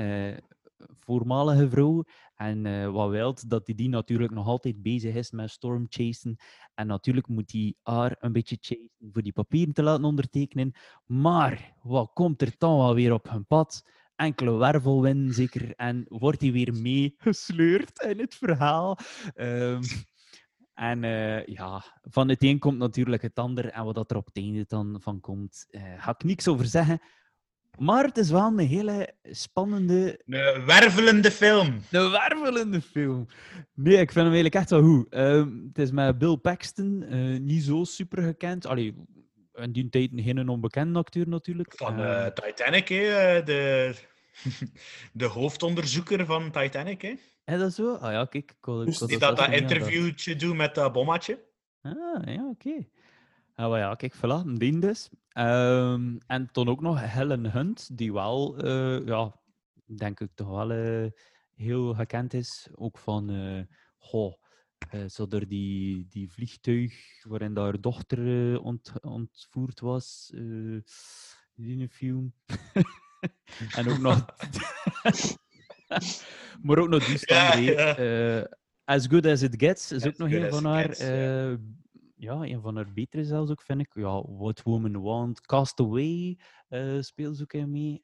voormalige 0.99 1.71
vrouw. 1.71 2.05
En 2.35 2.67
eh, 2.67 2.91
wat 2.91 3.11
wilt, 3.11 3.51
dat 3.51 3.67
hij 3.67 3.75
die 3.75 3.89
natuurlijk 3.89 4.33
nog 4.33 4.47
altijd 4.47 4.83
bezig 4.83 5.15
is 5.15 5.31
met 5.31 5.51
stormchasen. 5.51 6.37
En 6.75 6.87
natuurlijk 6.87 7.29
moet 7.29 7.53
hij 7.53 7.75
haar 7.83 8.17
een 8.19 8.33
beetje 8.33 8.57
chasen 8.61 8.91
voor 9.13 9.23
die 9.23 9.33
papieren 9.33 9.75
te 9.75 9.83
laten 9.83 10.05
ondertekenen. 10.05 10.73
Maar 11.07 11.75
wat 11.83 12.11
komt 12.13 12.43
er 12.43 12.55
dan 12.59 12.77
wel 12.77 12.95
weer 12.95 13.13
op 13.13 13.31
hun 13.31 13.47
pad? 13.47 13.83
Enkele 14.17 14.53
wervelwind 14.53 15.35
zeker. 15.35 15.75
En 15.75 16.05
wordt 16.09 16.41
hij 16.41 16.53
weer 16.53 16.75
meegesleurd 16.75 18.03
in 18.03 18.19
het 18.19 18.35
verhaal. 18.35 18.99
Ehm, 19.35 19.83
en 20.75 21.05
eh, 21.05 21.47
ja, 21.47 21.85
van 22.03 22.29
het 22.29 22.43
een 22.43 22.59
komt 22.59 22.79
natuurlijk 22.79 23.23
het 23.23 23.39
ander. 23.39 23.71
En 23.71 23.85
wat 23.85 23.95
dat 23.95 24.11
er 24.11 24.17
op 24.17 24.27
het 24.27 24.37
einde 24.37 24.65
dan 24.69 24.97
van 25.01 25.21
komt, 25.21 25.67
eh, 25.71 26.03
ga 26.03 26.11
ik 26.11 26.25
niks 26.25 26.49
over 26.49 26.67
zeggen. 26.67 27.01
Maar 27.79 28.05
het 28.05 28.17
is 28.19 28.31
wel 28.31 28.47
een 28.47 28.59
hele 28.59 29.15
spannende, 29.23 30.21
Een 30.27 30.65
wervelende 30.67 31.31
film. 31.31 31.81
een 31.91 32.11
wervelende 32.11 32.81
film. 32.81 33.27
Nee, 33.75 33.95
ik 33.95 34.13
vind 34.13 34.15
hem 34.15 34.25
eigenlijk 34.25 34.55
echt 34.55 34.71
wel 34.71 34.83
goed. 34.83 35.07
Ehm, 35.09 35.49
het 35.69 35.79
is 35.79 35.91
met 35.91 36.19
Bill 36.19 36.37
Paxton, 36.37 37.03
eh, 37.03 37.41
niet 37.41 37.63
zo 37.63 37.85
super 37.85 38.23
gekend. 38.23 38.67
Allee, 38.67 38.95
in 39.55 39.73
die 39.73 39.89
tijd 39.89 40.11
geen 40.15 40.49
onbekende 40.49 40.99
acteur 40.99 41.29
natuurlijk. 41.29 41.73
Van 41.77 41.99
Ehm, 42.01 42.25
eh, 42.25 42.27
Titanic, 42.27 42.89
hè? 42.89 43.37
eh, 43.37 43.45
De, 43.47 43.95
de 45.13 45.25
hoofdonderzoeker 45.27 46.27
van 46.27 46.51
Titanic, 46.51 47.03
hè? 47.03 47.15
Is 47.45 47.59
dat 47.59 47.73
zo? 47.75 47.95
Ah 47.95 48.13
ja, 48.13 48.25
kijk. 48.25 48.51
Ik 48.51 48.67
ik 48.67 48.85
Dus 48.87 48.99
Die 48.99 49.19
dat 49.19 49.37
dat 49.37 49.51
interviewtje 49.53 50.37
doet 50.37 50.57
met 50.57 50.75
dat 50.75 50.93
bommatje. 50.93 51.39
Ah, 51.83 51.93
ja, 52.35 52.49
oké. 52.49 52.87
Ah, 53.57 53.79
ja, 53.79 53.95
kijk, 53.95 54.15
voilà, 54.17 54.53
ding 54.53 54.81
dus. 54.81 55.11
Ehm, 55.29 56.17
en 56.27 56.49
toen 56.53 56.69
ook 56.69 56.81
nog 56.81 57.01
Helen 57.01 57.51
Hunt, 57.51 57.99
die 57.99 58.13
wel, 58.13 58.57
eh, 58.59 59.07
ja, 59.07 59.41
denk 59.85 60.21
ik 60.21 60.31
toch 60.35 60.49
wel 60.49 60.71
eh, 60.71 61.11
heel 61.55 61.95
gekend 61.95 62.35
is. 62.35 62.69
Ook 62.75 62.99
van, 62.99 63.31
eh 63.31 63.77
goh, 63.99 64.35
zo 65.09 65.27
door 65.27 65.47
die, 65.49 66.07
die 66.09 66.31
vliegtuig 66.31 66.95
waarin 67.23 67.57
haar 67.57 67.81
dochter 67.81 68.61
ont, 68.61 68.93
ontvoerd 69.01 69.81
was. 69.81 70.31
in 70.35 71.81
een 71.81 71.91
film. 71.91 72.35
en 73.77 73.89
ook 73.89 73.99
nog... 73.99 74.25
maar 76.63 76.79
ook 76.79 76.89
nog 76.89 77.07
die 77.07 77.19
stand 77.19 77.65
Ja, 77.65 78.01
ja. 78.01 78.49
As 78.85 79.07
Good 79.07 79.27
As 79.27 79.43
It 79.43 79.55
Gets 79.57 79.93
is 79.93 80.03
As 80.03 80.09
ook 80.09 80.19
nog 80.19 80.31
een 80.31 80.45
As 80.45 80.49
van 80.49 80.65
haar... 80.65 80.85
Gets. 80.85 81.83
Ja, 82.25 82.35
een 82.43 82.61
van 82.61 82.77
haar 82.77 82.93
betere 82.93 83.25
zelfs 83.25 83.51
ook, 83.51 83.63
vind 83.63 83.81
ik. 83.81 83.95
Ja, 83.95 84.23
What 84.27 84.63
Woman 84.63 85.03
Want, 85.03 85.41
Castaway 85.41 86.39
eh 86.69 87.01
speelt 87.01 87.37
ze 87.37 87.43
ook 87.43 87.53
in 87.53 87.71
mee. 87.71 88.03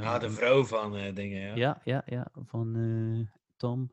Ja, 0.00 0.18
de 0.18 0.26
Ehm, 0.26 0.34
vrouw 0.34 0.64
van 0.64 0.96
eh, 0.96 1.14
dingen, 1.14 1.40
ja. 1.40 1.54
ja, 1.54 1.80
ja, 1.84 2.02
ja, 2.06 2.30
van 2.46 2.76
eh, 2.76 3.38
Tom. 3.56 3.90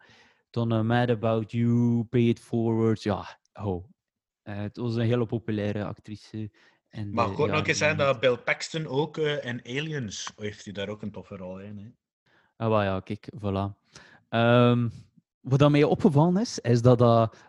Eh, 0.52 0.82
Mad 0.82 1.10
About 1.10 1.52
You, 1.52 2.04
Pay 2.04 2.22
It 2.22 2.40
Forward. 2.40 3.04
Ja, 3.04 3.40
oh. 3.54 3.86
Het 4.44 4.78
was 4.78 4.96
een 4.96 5.06
hele 5.06 5.26
populaire 5.26 5.86
actrice 5.86 6.52
in 6.90 7.14
Maar 7.14 7.30
ook 7.30 7.38
nog 7.38 7.68
eens 7.68 7.80
90. 7.80 7.98
dat 7.98 8.20
Bill 8.20 8.38
Paxton 8.38 8.88
ook 8.88 9.18
in 9.18 9.62
Aliens 9.66 10.32
heeft 10.36 10.64
hij 10.64 10.74
daar 10.74 10.90
ook 10.90 11.02
een 11.02 11.12
toffe 11.12 11.36
rol 11.36 11.60
in. 11.60 11.78
Hè? 11.78 11.90
Ah, 12.66 12.84
ja, 12.84 13.00
kijk, 13.00 13.30
voilà. 13.36 13.78
Ehm, 14.30 14.90
wat 15.42 15.60
dat 15.60 15.72
mij 15.72 15.84
opgevallen 15.84 16.42
is, 16.42 16.60
is 16.60 16.82
dat 16.82 16.98
dat... 16.98 17.49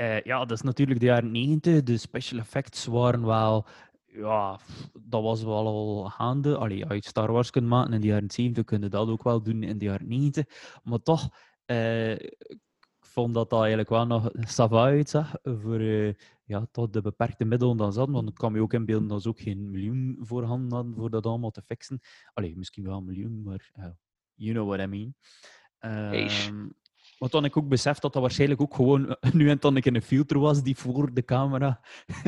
eh, 0.00 0.20
ja, 0.20 0.38
dat 0.38 0.50
is 0.50 0.62
natuurlijk 0.62 1.00
de 1.00 1.06
jaren 1.06 1.30
90. 1.30 1.82
De 1.82 1.96
special 1.96 2.40
effects 2.40 2.86
waren 2.86 3.26
wel... 3.26 3.66
Ja, 4.06 4.58
dat 5.02 5.22
was 5.22 5.42
wel 5.42 5.66
al 5.66 6.04
gaande. 6.04 6.56
Allee, 6.56 6.86
als 6.86 6.94
je 6.94 7.08
Star 7.08 7.32
Wars 7.32 7.50
kunt 7.50 7.66
maken 7.66 7.92
in 7.92 8.00
de 8.00 8.06
jaren 8.06 8.30
70, 8.30 8.64
kun 8.64 8.82
je 8.82 8.88
dat 8.88 9.08
ook 9.08 9.22
wel 9.22 9.42
doen 9.42 9.62
in 9.62 9.78
de 9.78 9.84
jaren 9.84 10.08
90. 10.08 10.80
Maar 10.82 11.02
toch, 11.02 11.28
eh, 11.64 12.12
ik 12.12 12.58
vond 13.00 13.34
dat 13.34 13.50
dat 13.50 13.58
eigenlijk 13.58 13.88
wel 13.88 14.06
nog 14.06 14.30
sava 14.34 14.84
uitzag 14.84 15.34
voor 15.42 15.80
eh, 15.80 16.14
ja, 16.44 16.66
toch 16.70 16.90
de 16.90 17.00
beperkte 17.00 17.44
middelen 17.44 17.76
dan 17.76 17.94
hadden. 17.94 18.14
Want 18.14 18.28
ik 18.28 18.34
kan 18.34 18.52
me 18.52 18.60
ook 18.60 18.72
inbeelden 18.72 19.08
dat 19.08 19.22
ze 19.22 19.28
ook 19.28 19.40
geen 19.40 19.70
miljoen 19.70 20.18
voorhanden 20.20 20.72
hadden 20.72 20.94
voor 20.94 21.10
dat 21.10 21.26
allemaal 21.26 21.50
te 21.50 21.62
fixen. 21.62 22.00
Allee, 22.32 22.56
misschien 22.56 22.84
wel 22.84 22.96
een 22.96 23.04
miljoen, 23.04 23.42
maar 23.42 23.70
you 24.34 24.52
know 24.52 24.68
what 24.68 24.80
I 24.80 24.86
mean. 24.86 25.14
Maar 27.20 27.28
toen 27.28 27.44
ik 27.44 27.56
ook 27.56 27.68
besef 27.68 27.98
dat 27.98 28.12
dat 28.12 28.22
waarschijnlijk 28.22 28.60
ook 28.60 28.74
gewoon 28.74 29.16
nu 29.32 29.50
en 29.50 29.56
dan 29.60 29.78
een 29.82 30.02
filter 30.02 30.38
was 30.38 30.62
die 30.62 30.76
voor 30.76 31.14
de 31.14 31.24
camera 31.24 31.80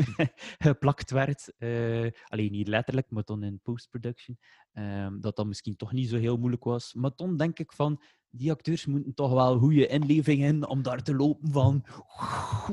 geplakt 0.67 1.11
werd. 1.11 1.53
eh 1.59 2.11
alleen 2.25 2.53
niet 2.53 2.69
letterlijk, 2.69 3.11
maar 3.11 3.23
dan 3.25 3.43
in 3.43 3.61
post-production. 3.63 4.39
ehm, 4.73 5.21
dat 5.21 5.37
dat 5.37 5.47
misschien 5.47 5.77
toch 5.77 5.93
niet 5.93 6.09
zo 6.09 6.17
heel 6.17 6.37
moeilijk 6.37 6.65
was. 6.65 6.95
Maar 6.95 7.15
toen 7.15 7.37
denk 7.37 7.59
ik 7.59 7.73
van, 7.73 8.03
die 8.31 8.51
acteurs 8.51 8.87
moeten 8.87 9.15
toch 9.15 9.33
wel 9.33 9.59
goede 9.59 9.87
inleving 9.87 10.43
in 10.43 10.67
om 10.67 10.83
daar 10.83 11.03
te 11.03 11.15
lopen 11.15 11.51
van 11.53 11.85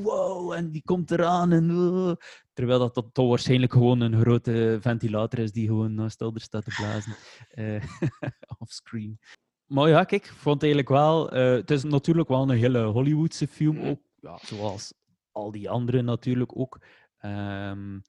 wow, 0.03 0.51
en 0.51 0.72
die 0.72 0.84
komt 0.84 1.11
eraan 1.11 1.51
en 1.51 1.72
oh. 1.72 2.13
Terwijl 2.53 2.80
dat, 2.80 2.95
dat 2.95 3.13
toch 3.13 3.30
waarschijnlijk 3.30 3.72
gewoon 3.72 4.01
een 4.01 4.20
grote 4.20 4.78
ventilator 4.82 5.39
is 5.39 5.51
die 5.51 5.67
gewoon 5.67 6.09
elder 6.17 6.41
staat 6.41 6.63
te 6.63 6.76
blazen. 6.78 7.15
eh 7.49 7.84
offscreen. 8.57 9.20
Maar 9.70 9.89
ja, 9.89 10.03
kijk, 10.03 10.26
ik 10.26 10.32
vond 10.32 10.61
eigenlijk 10.63 10.91
wel... 10.91 11.32
eh, 11.32 11.51
het 11.51 11.72
is 11.72 11.84
natuurlijk 11.84 12.28
wel 12.28 12.41
een 12.41 12.57
hele 12.57 12.84
Hollywoodse 12.84 13.47
film, 13.47 13.80
ook, 13.80 14.01
ja, 14.15 14.38
zoals 14.41 14.93
al 15.32 15.51
die 15.51 15.70
andere 15.70 16.01
natuurlijk 16.01 16.57
ook. 16.57 16.82
Ehm, 17.17 17.99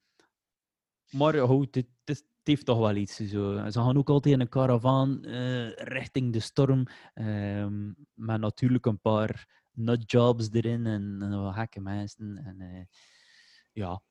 maar 1.10 1.34
goed, 1.34 1.74
het, 1.74 2.24
heeft 2.42 2.66
toch 2.66 2.78
wel 2.78 2.96
iets. 2.96 3.16
Zo. 3.16 3.70
Ze 3.70 3.80
gaan 3.80 3.96
ook 3.96 4.08
altijd 4.08 4.34
in 4.34 4.40
een 4.40 4.48
caravan 4.48 5.24
eh, 5.24 5.72
richting 5.72 6.32
de 6.32 6.40
storm. 6.40 6.86
ehm, 7.14 7.92
met 8.14 8.40
natuurlijk 8.40 8.86
een 8.86 9.00
paar 9.00 9.64
nutjobs 9.70 10.48
erin 10.52 10.86
en, 10.86 11.18
en 11.22 11.42
wat 11.42 11.54
gekke 11.54 11.80
mensen. 11.80 12.36
En, 12.44 12.60
eh, 12.60 12.84
ja, 13.72 14.02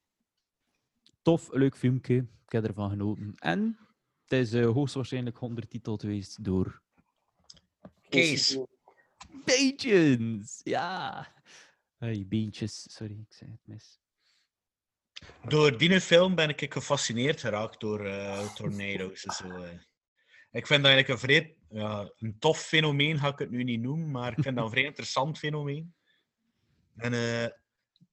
tof, 1.22 1.50
leuk 1.52 1.78
filmpje. 1.78 2.16
Ik 2.16 2.52
heb 2.52 2.64
ervan 2.64 2.89
genoten. 2.89 3.34
En 3.36 3.78
het 4.22 4.32
is 4.32 4.62
hoogstwaarschijnlijk 4.62 5.41
ondertiteld 5.41 6.02
geweest 6.02 6.43
door 6.43 6.82
Kees. 8.10 8.57
Beentjes. 9.45 10.62
Ja. 10.64 11.28
Hey, 11.97 12.26
beentjes. 12.28 12.86
Sorry, 12.91 13.14
ik 13.30 13.34
zei 13.34 13.51
het 13.51 13.62
mis. 13.64 13.99
Door 15.47 15.78
die 15.78 16.01
film 16.01 16.36
ben 16.36 16.49
ik 16.49 16.74
gefascineerd 16.74 17.39
geraakt 17.39 17.80
door 17.80 18.05
eh, 18.05 18.53
tornado's 18.53 19.26
en 19.26 19.34
zo. 19.34 19.47
eh. 19.64 19.70
Ik 20.51 20.68
vind 20.68 20.84
dat 20.84 20.91
eigenlijk 20.91 21.07
een 21.07 21.20
vrij 21.20 21.55
ja, 21.70 22.12
een 22.18 22.39
tof 22.39 22.62
fenomeen, 22.62 23.20
ga 23.20 23.28
ik 23.28 23.39
het 23.39 23.49
nu 23.49 23.64
niet 23.64 23.82
noemen, 23.82 24.12
maar 24.12 24.38
ik 24.38 24.43
vind 24.43 24.55
dat 24.55 24.66
een 24.66 24.72
vrij 24.72 24.84
interessant 24.84 25.38
fenomeen. 25.38 25.93
En 26.95 27.14
eh, 27.14 27.43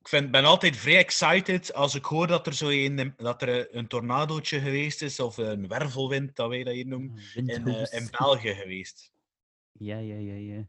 ik 0.00 0.08
vind, 0.08 0.30
ben 0.30 0.44
altijd 0.44 0.76
vrij 0.76 0.96
excited 0.96 1.72
als 1.72 1.94
ik 1.94 2.04
hoor 2.04 2.26
dat 2.26 2.46
er, 2.46 2.54
zo 2.54 2.68
een, 2.68 3.14
dat 3.16 3.42
er 3.42 3.76
een 3.76 3.86
tornadootje 3.86 4.60
geweest 4.60 5.02
is, 5.02 5.20
of 5.20 5.36
een 5.36 5.68
wervelwind, 5.68 6.36
dat 6.36 6.48
wij 6.48 6.64
dat 6.64 6.74
hier 6.74 6.86
noemen, 6.86 7.22
in, 7.34 7.48
eh, 7.48 7.62
Windhoos. 7.62 7.90
in 7.90 8.08
België 8.18 8.54
geweest. 8.54 9.12
Ja, 9.78 9.98
ja, 9.98 10.14
ja, 10.16 10.34
ja. 10.34 10.64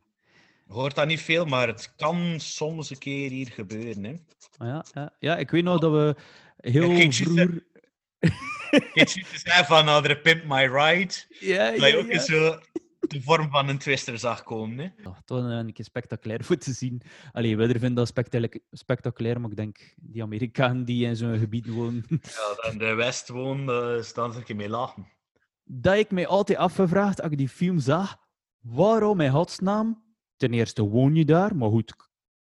Je 0.67 0.73
hoort 0.73 0.95
dat 0.95 1.07
niet 1.07 1.21
veel, 1.21 1.45
maar 1.45 1.67
het 1.67 1.93
kan 1.95 2.39
soms 2.39 2.89
een 2.89 2.97
keer 2.97 3.29
hier 3.29 3.47
gebeuren. 3.47 4.03
Hè. 4.03 4.11
Ah, 4.57 4.67
Ja, 4.67 4.85
ja, 4.93 5.15
ja, 5.19 5.37
ik 5.37 5.49
weet 5.51 5.63
nog 5.63 5.79
dat 5.79 5.91
we 5.91 6.15
heel 6.57 6.89
je- 6.91 7.11
vroeger... 7.13 7.65
Ik 8.93 9.09
zie 9.09 9.23
te 9.23 9.39
zeggen 9.39 9.65
van, 9.65 9.87
er 9.87 10.17
Pimp 10.19 10.43
My 10.43 10.65
Ride, 10.65 11.13
Ja, 11.39 11.71
dat 11.71 11.79
ja, 11.79 11.85
je 11.87 11.97
ook 11.97 12.05
ja. 12.05 12.11
eens 12.11 12.25
zo 12.25 12.59
de 12.99 13.21
vorm 13.21 13.49
van 13.49 13.67
een 13.69 13.77
twister 13.77 14.19
zag 14.19 14.43
komen. 14.43 14.77
Hè. 14.77 14.83
Ja, 15.03 15.21
toch 15.25 15.37
een 15.43 15.73
keer 15.73 15.85
spectaculair 15.85 16.43
voor 16.45 16.57
te 16.57 16.71
zien. 16.73 17.01
Allee, 17.31 17.57
wij 17.57 17.67
vinden 17.67 17.93
dat 17.93 18.07
spectac- 18.07 18.59
spectaculair, 18.71 19.41
maar 19.41 19.49
ik 19.49 19.55
denk 19.55 19.93
die 20.01 20.21
Amerikanen 20.23 20.85
die 20.85 21.05
in 21.05 21.15
zo'n 21.15 21.37
gebied 21.39 21.67
wonen, 21.67 22.05
Ja, 22.09 22.55
dan 22.69 22.77
de 22.77 22.93
West 22.93 23.27
woont, 23.27 23.69
uh, 23.69 24.01
staan 24.01 24.31
ze 24.31 24.37
een 24.39 24.43
keer 24.45 24.55
mee 24.55 24.69
lachen. 24.69 25.07
dat 25.63 25.97
ik 25.97 26.11
mij 26.11 26.27
altijd 26.27 26.57
afgevraagd 26.57 27.21
als 27.21 27.31
ik 27.31 27.37
die 27.37 27.49
film 27.49 27.79
zag, 27.79 28.17
waarom 28.61 29.19
in 29.19 29.31
godsnaam? 29.31 30.03
Ten 30.35 30.53
eerste 30.53 30.83
woon 30.83 31.15
je 31.15 31.25
daar, 31.25 31.55
maar 31.55 31.69
goed, 31.69 31.95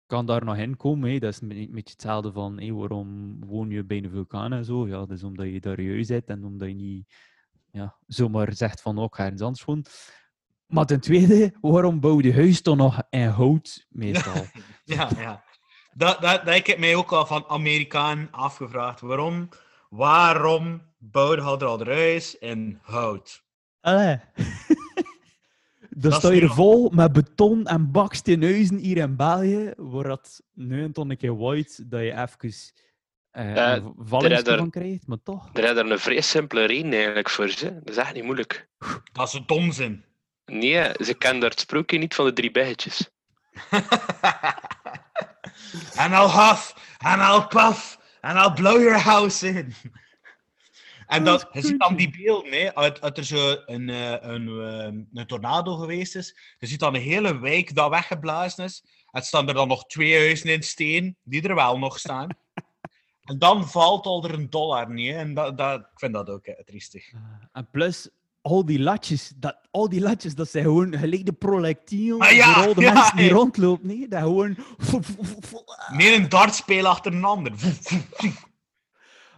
kan 0.06 0.26
daar 0.26 0.44
nog 0.44 0.56
in 0.56 0.76
komen. 0.76 1.20
Dat 1.20 1.32
is 1.32 1.40
een 1.40 1.48
beetje 1.48 1.92
hetzelfde 1.92 2.32
van 2.32 2.60
hé, 2.60 2.72
waarom 2.72 3.38
woon 3.46 3.70
je 3.70 3.84
bij 3.84 3.96
een 3.96 4.10
vulkaan 4.10 4.52
en 4.52 4.64
zo. 4.64 4.86
Ja, 4.86 4.98
dat 4.98 5.10
is 5.10 5.22
omdat 5.22 5.46
je 5.46 5.60
daar 5.60 5.80
juist 5.80 6.06
zit 6.06 6.28
en 6.28 6.44
omdat 6.44 6.68
je 6.68 6.74
niet 6.74 7.14
ja, 7.70 7.96
zomaar 8.06 8.54
zegt 8.54 8.80
van 8.80 8.98
ook 8.98 9.14
ga 9.16 9.22
ergens 9.22 9.42
anders 9.42 9.64
wonen. 9.64 9.84
Maar 10.66 10.86
ten 10.86 11.00
tweede, 11.00 11.54
waarom 11.60 12.00
bouw 12.00 12.20
je 12.20 12.34
huis 12.34 12.62
dan 12.62 12.76
nog 12.76 13.02
in 13.10 13.28
hout 13.28 13.86
meestal? 13.88 14.44
Ja, 14.84 15.08
ja. 15.18 15.44
Dat, 15.94 16.20
dat, 16.20 16.44
dat 16.44 16.54
ik 16.54 16.66
heb 16.66 16.78
mij 16.78 16.94
ook 16.94 17.12
al 17.12 17.26
van 17.26 17.44
Amerikaan 17.48 18.28
afgevraagd. 18.30 19.00
Waarom, 19.00 19.48
waarom 19.90 20.82
bouwden 20.98 21.44
ze 21.44 21.50
er 21.50 21.64
al 21.64 21.84
huis 21.84 22.38
in 22.38 22.78
hout? 22.82 23.44
Allee. 23.80 24.20
Dan 25.96 26.10
Dat 26.10 26.20
sta 26.20 26.28
is 26.30 26.34
je 26.38 26.40
er 26.42 26.54
vol 26.54 26.90
met 26.90 27.12
beton 27.12 27.66
en 27.66 27.90
baksteenhuizen 27.90 28.76
hier 28.76 28.96
in 28.96 29.16
België, 29.16 29.72
waar 29.76 30.04
dat 30.08 30.40
nu 30.54 30.82
en 30.84 30.92
dan 30.92 31.10
een 31.10 31.16
keer 31.16 31.36
waait, 31.36 31.90
dat 31.90 32.00
je 32.00 32.12
even 32.12 32.54
een 33.32 33.94
vallingje 33.98 34.42
er- 34.50 34.58
van 34.58 34.70
krijgt, 34.70 35.06
maar 35.06 35.22
toch. 35.22 35.50
Er 35.52 35.64
is 35.64 35.70
er 35.70 35.90
een 35.90 35.98
vrij 35.98 36.20
simpele 36.20 36.64
reden 36.64 36.92
eigenlijk 36.92 37.30
voor 37.30 37.48
ze. 37.48 37.74
Dat 37.84 37.88
is 37.88 37.96
echt 37.96 38.14
niet 38.14 38.24
moeilijk. 38.24 38.68
Dat 39.12 39.30
ze 39.30 39.44
dom 39.46 39.72
zijn. 39.72 40.04
Nee, 40.44 40.90
ze 41.04 41.14
kennen 41.18 41.40
daar 41.40 41.50
het 41.50 41.60
sprookje 41.60 41.98
niet 41.98 42.14
van 42.14 42.24
de 42.24 42.32
drie 42.32 42.50
biggetjes. 42.50 43.10
En 45.94 46.12
I'll 46.12 46.28
huff, 46.30 46.74
and 46.98 47.20
I'll 47.22 47.46
puff, 47.48 47.98
and 48.20 48.36
I'll 48.38 48.52
blow 48.54 48.80
your 48.82 48.98
house 48.98 49.46
in. 49.48 49.74
En 51.12 51.24
dat, 51.24 51.48
je 51.52 51.60
ziet 51.60 51.78
dan 51.78 51.96
die 51.96 52.10
beelden, 52.10 52.52
hè, 52.52 52.74
uit, 52.74 53.00
uit 53.00 53.18
er 53.18 53.24
zo 53.24 53.56
een, 53.66 53.88
eh, 53.88 54.16
een, 54.20 54.48
eh, 54.48 55.00
een 55.12 55.26
tornado 55.26 55.76
geweest 55.76 56.16
is. 56.16 56.36
Je 56.58 56.66
ziet 56.66 56.80
dan 56.80 56.94
een 56.94 57.00
hele 57.00 57.38
wijk 57.38 57.74
dat 57.74 57.90
weggeblazen 57.90 58.64
is. 58.64 58.84
Het 59.06 59.24
staan 59.24 59.48
er 59.48 59.54
dan 59.54 59.68
nog 59.68 59.86
twee 59.86 60.18
huizen 60.18 60.50
in 60.50 60.62
steen, 60.62 61.16
die 61.22 61.48
er 61.48 61.54
wel 61.54 61.78
nog 61.78 61.98
staan. 61.98 62.28
En 63.22 63.38
dan 63.38 63.68
valt 63.68 64.06
al 64.06 64.24
er 64.24 64.34
een 64.34 64.50
dollar 64.50 64.90
niet. 64.90 65.12
hè. 65.12 65.18
En 65.18 65.34
dat, 65.34 65.58
dat, 65.58 65.80
ik 65.80 65.86
vind 65.94 66.12
dat 66.12 66.28
ook 66.30 66.46
eh, 66.46 66.64
triestig. 66.64 67.12
En 67.52 67.68
plus, 67.70 68.08
al 68.40 68.64
die 68.66 68.80
latjes, 68.80 69.32
dat, 69.36 69.56
al 69.70 69.88
die 69.88 70.00
latjes, 70.00 70.34
dat 70.34 70.48
zijn 70.48 70.64
gewoon 70.64 70.98
gelijk 70.98 71.26
de 71.26 71.32
projectiel 71.32 72.20
Ah, 72.20 72.30
ja, 72.30 72.54
voor 72.54 72.66
al 72.66 72.74
de 72.74 72.80
ja, 72.80 72.92
mensen 72.92 73.16
die 73.16 73.26
ja. 73.26 73.32
rondlopen. 73.32 73.86
Nee, 73.86 74.08
dat 74.08 74.20
gewoon... 74.20 74.56
Nee, 75.92 76.14
een 76.14 76.28
dartspeel 76.28 76.86
achter 76.86 77.12
een 77.12 77.24
ander. 77.24 77.52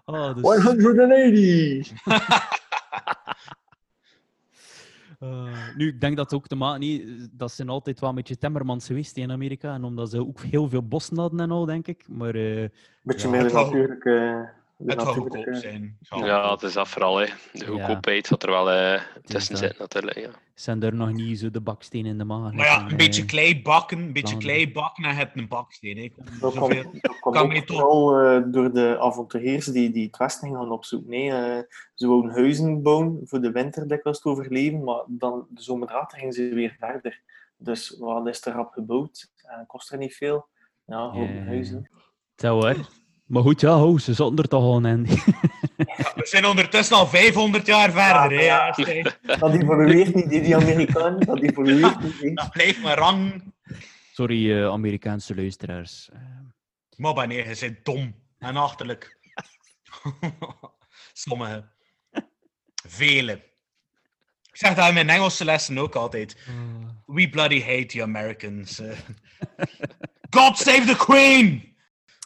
Oh, 0.05 0.34
dus, 0.34 0.42
180! 0.42 1.92
eh, 5.20 5.76
nu, 5.76 5.88
ik 5.88 6.00
denk 6.00 6.16
dat 6.16 6.34
ook 6.34 6.46
te 6.46 6.57
maken 6.57 6.80
niet... 6.80 7.28
Dat 7.32 7.52
zijn 7.52 7.68
altijd 7.68 8.00
wel 8.00 8.09
een 8.09 8.14
beetje 8.14 8.38
timmermans 8.38 8.86
geweest 8.86 9.16
in 9.16 9.30
Amerika. 9.30 9.74
En 9.74 9.84
omdat 9.84 10.11
ze 10.11 10.26
ook 10.26 10.40
heel 10.40 10.68
veel 10.68 10.88
bossen 10.88 11.18
hadden 11.18 11.40
en 11.40 11.50
al, 11.50 11.64
denk 11.64 11.86
ik. 11.86 12.05
Maar 12.09 12.34
eh, 12.34 12.68
Beetje 13.02 13.28
Ja, 13.28 13.34
meer 13.34 13.52
natuurlijke... 13.52 14.11
De 14.11 14.63
Het 14.87 15.01
zou 15.03 15.14
goedkoop 15.14 15.55
zijn. 15.55 15.99
Ja, 16.01 16.51
het 16.51 16.62
is 16.62 16.72
dat 16.72 16.89
vooral. 16.89 17.16
Hè. 17.16 17.27
De 17.53 17.66
goedkoopheid 17.66 18.29
had 18.29 18.43
er 18.43 18.51
wel 18.51 18.70
eh, 18.70 19.01
tussen 19.22 19.53
dat. 19.53 19.62
zitten 19.62 19.81
natuurlijk. 19.81 20.18
Ja. 20.18 20.31
zijn 20.55 20.83
er 20.83 20.95
nog 20.95 21.12
niet 21.12 21.39
zo 21.39 21.51
de 21.51 21.61
bakstenen 21.61 22.11
in 22.11 22.18
de 22.18 22.25
maag. 22.25 22.53
Maar 22.53 22.66
ja, 22.66 22.91
een 22.91 22.97
beetje 22.97 23.22
eh. 23.22 23.29
klei 23.29 23.62
bakken, 23.62 23.99
een 23.99 24.12
beetje 24.12 24.37
klei 24.37 24.72
bakken 24.72 25.05
en 25.05 25.11
je 25.11 25.16
hebt 25.16 25.37
een 25.37 25.49
baksteen. 25.49 25.97
hè. 25.97 26.09
Dat 26.41 26.55
dat 26.55 26.55
kan 27.20 27.37
ook 27.37 27.53
toch- 27.55 27.77
vooral 27.77 28.18
eh, 28.20 28.43
door 28.53 28.72
de 28.72 28.97
avonturiers 29.01 29.66
die, 29.66 29.91
die 29.91 30.07
het 30.07 30.16
westen 30.16 30.53
gaan 30.53 30.70
opzoeken. 30.70 31.11
Nee, 31.11 31.31
eh, 31.31 31.62
ze 31.95 32.07
wouden 32.09 32.31
huizen 32.31 32.83
bouwen 32.83 33.20
voor 33.25 33.41
de 33.41 33.51
winter 33.51 33.89
dikwijls 33.89 34.20
te 34.20 34.29
overleven, 34.29 34.85
maar 34.85 35.05
dan 35.07 35.47
de 35.51 35.62
zomer 35.62 35.89
later 35.93 36.18
gingen 36.18 36.35
ze 36.35 36.49
weer 36.49 36.77
verder. 36.79 37.22
Dus 37.57 37.97
wat 37.99 38.27
is 38.27 38.47
er 38.47 38.53
rap 38.53 38.72
gebouwd? 38.72 39.33
Kost 39.66 39.93
er 39.93 39.99
niet 39.99 40.14
veel. 40.14 40.49
Ja, 40.85 41.09
gewoon 41.11 41.47
huizen. 41.47 41.91
Zo, 42.37 42.64
hè. 42.66 42.75
Maar 43.27 43.43
goed, 43.43 43.61
ja, 43.61 43.70
ho, 43.77 43.99
ze 43.99 44.14
zaten 44.14 44.37
er 44.37 44.49
toch 44.49 44.62
al 44.62 44.85
in. 44.87 45.07
Ja, 45.77 46.12
we 46.16 46.27
zijn 46.27 46.47
ondertussen 46.47 46.97
al 46.97 47.07
500 47.07 47.66
jaar 47.66 47.91
verder. 47.93 48.39
hè, 48.39 48.45
Ja. 48.45 48.70
Dat 49.39 49.55
evolueert 49.55 50.14
niet, 50.14 50.29
die, 50.29 50.41
die 50.43 50.57
Amerikanen, 50.57 51.27
dat 51.27 51.41
evolueert 51.43 52.01
niet. 52.03 52.20
hè. 52.20 52.31
Dat 52.33 52.51
blijft 52.51 52.83
maar 52.83 52.99
rang. 52.99 53.53
Sorry, 54.12 54.53
eh, 54.62 54.66
Amerikaanse 54.68 55.35
luisteraars. 55.35 56.09
Eh, 56.12 56.20
Maar 56.97 57.14
wanneer, 57.14 57.49
je 57.49 57.57
bent 57.61 57.85
dom 57.85 58.14
en 58.39 58.57
achterlijk. 58.57 59.18
Sommige. 61.12 61.64
Vele. 62.87 63.33
Ik 64.51 64.61
zeg 64.61 64.75
dat 64.75 64.89
in 64.89 64.95
mijn 64.95 65.09
Engelse 65.11 65.45
lessen 65.45 65.79
ook 65.79 65.95
altijd. 65.95 66.37
We 67.07 67.29
bloody 67.29 67.61
hate 67.62 67.87
the 67.87 68.03
Americans. 68.03 68.79
eh. 68.79 68.99
God 70.37 70.59
save 70.59 70.85
the 70.85 70.97
Queen! 70.97 71.77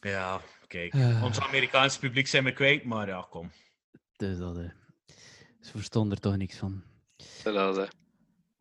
Ja, 0.02 0.40
kijk. 0.68 0.94
Ons 1.22 1.40
Amerikaanse 1.40 1.98
publiek 1.98 2.26
zijn 2.26 2.44
we 2.44 2.52
kwijt, 2.52 2.84
maar 2.84 3.08
ja, 3.08 3.26
kom. 3.30 3.50
Dus 4.16 4.38
dat, 4.38 4.56
eh, 4.56 4.70
ze 5.60 5.70
verstonden 5.70 6.12
er 6.12 6.22
toch 6.22 6.36
niks 6.36 6.56
van. 6.56 6.82
Dat 7.42 7.78
eh, 7.78 7.88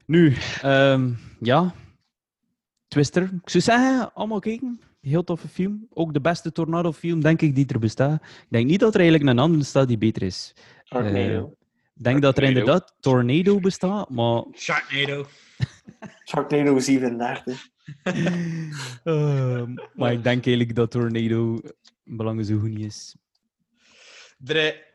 Nu, 0.05 0.35
ehm, 0.61 1.11
ja. 1.39 1.73
Twister. 2.87 3.23
Ik 3.23 3.49
zou 3.49 3.63
zeggen, 3.63 4.13
allemaal 4.13 4.39
kijken. 4.39 4.79
Heel 5.01 5.23
toffe 5.23 5.47
film. 5.47 5.87
Ook 5.93 6.13
de 6.13 6.21
beste 6.21 6.51
Tornado-film, 6.51 7.21
denk 7.21 7.41
ik, 7.41 7.55
die 7.55 7.67
er 7.67 7.79
bestaat. 7.79 8.21
Ik 8.21 8.47
denk 8.49 8.67
niet 8.67 8.79
dat 8.79 8.93
er 8.93 8.99
eigenlijk 8.99 9.29
een 9.29 9.39
andere 9.39 9.63
staat 9.63 9.87
die 9.87 9.97
beter 9.97 10.21
is. 10.21 10.53
Sharknado. 10.85 11.55
Ik 11.95 12.03
denk 12.03 12.21
dat 12.21 12.37
er 12.37 12.43
inderdaad 12.43 12.95
Tornado 12.99 13.59
bestaat, 13.59 14.09
maar... 14.09 14.43
Sharknado. 14.53 15.25
Sharknado 16.29 16.79
37. 16.79 17.67
ehm, 19.03 19.73
maar 19.93 20.11
ik 20.11 20.23
denk 20.23 20.45
eigenlijk 20.45 20.75
dat 20.75 20.91
Tornado 20.91 21.59
belangrijk 22.07 22.49
zo 22.49 22.59
goed 22.59 22.69
niet 22.69 22.85
is. 22.85 23.15
Er, 24.45 24.85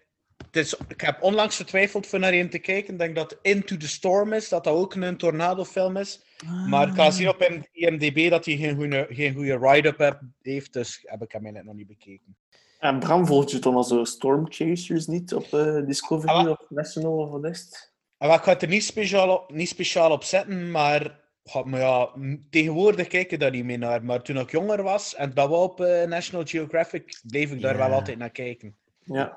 het 0.46 0.56
is, 0.56 0.74
ik 0.88 1.00
heb 1.00 1.22
onlangs 1.22 1.56
getwijfeld 1.56 2.06
voor 2.06 2.18
naar 2.18 2.32
een 2.32 2.50
te 2.50 2.58
kijken. 2.58 2.92
Ik 2.92 2.98
denk 2.98 3.14
dat 3.14 3.38
Into 3.42 3.76
the 3.76 3.88
Storm 3.88 4.32
is, 4.32 4.48
dat 4.48 4.64
dat 4.64 4.74
ook 4.74 4.94
een 4.94 5.16
tornado-film 5.16 5.96
is. 5.96 6.24
Maar 6.68 6.88
ik 6.88 6.94
ga 6.94 7.10
zien 7.10 7.28
op 7.28 7.62
IMDb 7.72 8.30
dat 8.30 8.44
hij 8.44 8.56
geen 8.56 8.76
goede, 8.76 9.06
geen 9.10 9.34
goede 9.34 9.58
ride-up 9.58 10.22
heeft, 10.42 10.72
dus 10.72 11.00
heb 11.02 11.22
ik 11.22 11.32
hem 11.32 11.44
eigenlijk 11.44 11.64
nog 11.64 11.74
niet 11.74 11.98
bekeken. 11.98 12.36
En 12.78 12.98
Bram 12.98 13.26
volgt 13.26 13.50
je 13.50 13.58
dan 13.58 13.74
al 13.74 13.84
zo 13.84 14.04
Storm 14.04 14.46
Chasers 14.48 15.06
niet 15.06 15.34
op 15.34 15.52
eh, 15.52 15.86
Discovery 15.86 16.32
Ah, 16.32 16.48
of 16.48 16.70
National 16.70 17.18
of 17.18 17.30
wat 17.30 17.44
is 17.44 17.60
het? 17.60 17.92
Wat, 18.18 18.38
ik 18.38 18.42
ga 18.42 18.52
het 18.52 18.62
er 18.62 18.68
niet 18.68 18.84
speciaal 18.84 19.36
op, 19.36 19.52
niet 19.52 19.68
speciaal 19.68 20.10
op 20.10 20.24
zetten, 20.24 20.70
maar, 20.70 21.20
maar 21.64 21.80
ja, 21.80 22.10
tegenwoordig 22.50 23.06
kijk 23.06 23.30
ik 23.32 23.40
daar 23.40 23.50
niet 23.50 23.64
meer 23.64 23.78
naar. 23.78 24.04
Maar 24.04 24.22
toen 24.22 24.38
ik 24.38 24.50
jonger 24.50 24.82
was 24.82 25.14
en 25.14 25.34
dat 25.34 25.48
we 25.48 25.54
op 25.54 25.80
eh, 25.80 26.06
National 26.06 26.46
Geographic, 26.46 27.20
bleef 27.26 27.50
ik 27.50 27.60
daar 27.60 27.76
Ja. 27.76 27.78
wel 27.88 27.92
altijd 27.92 28.18
naar 28.18 28.30
kijken. 28.30 28.76
Ja. 29.04 29.36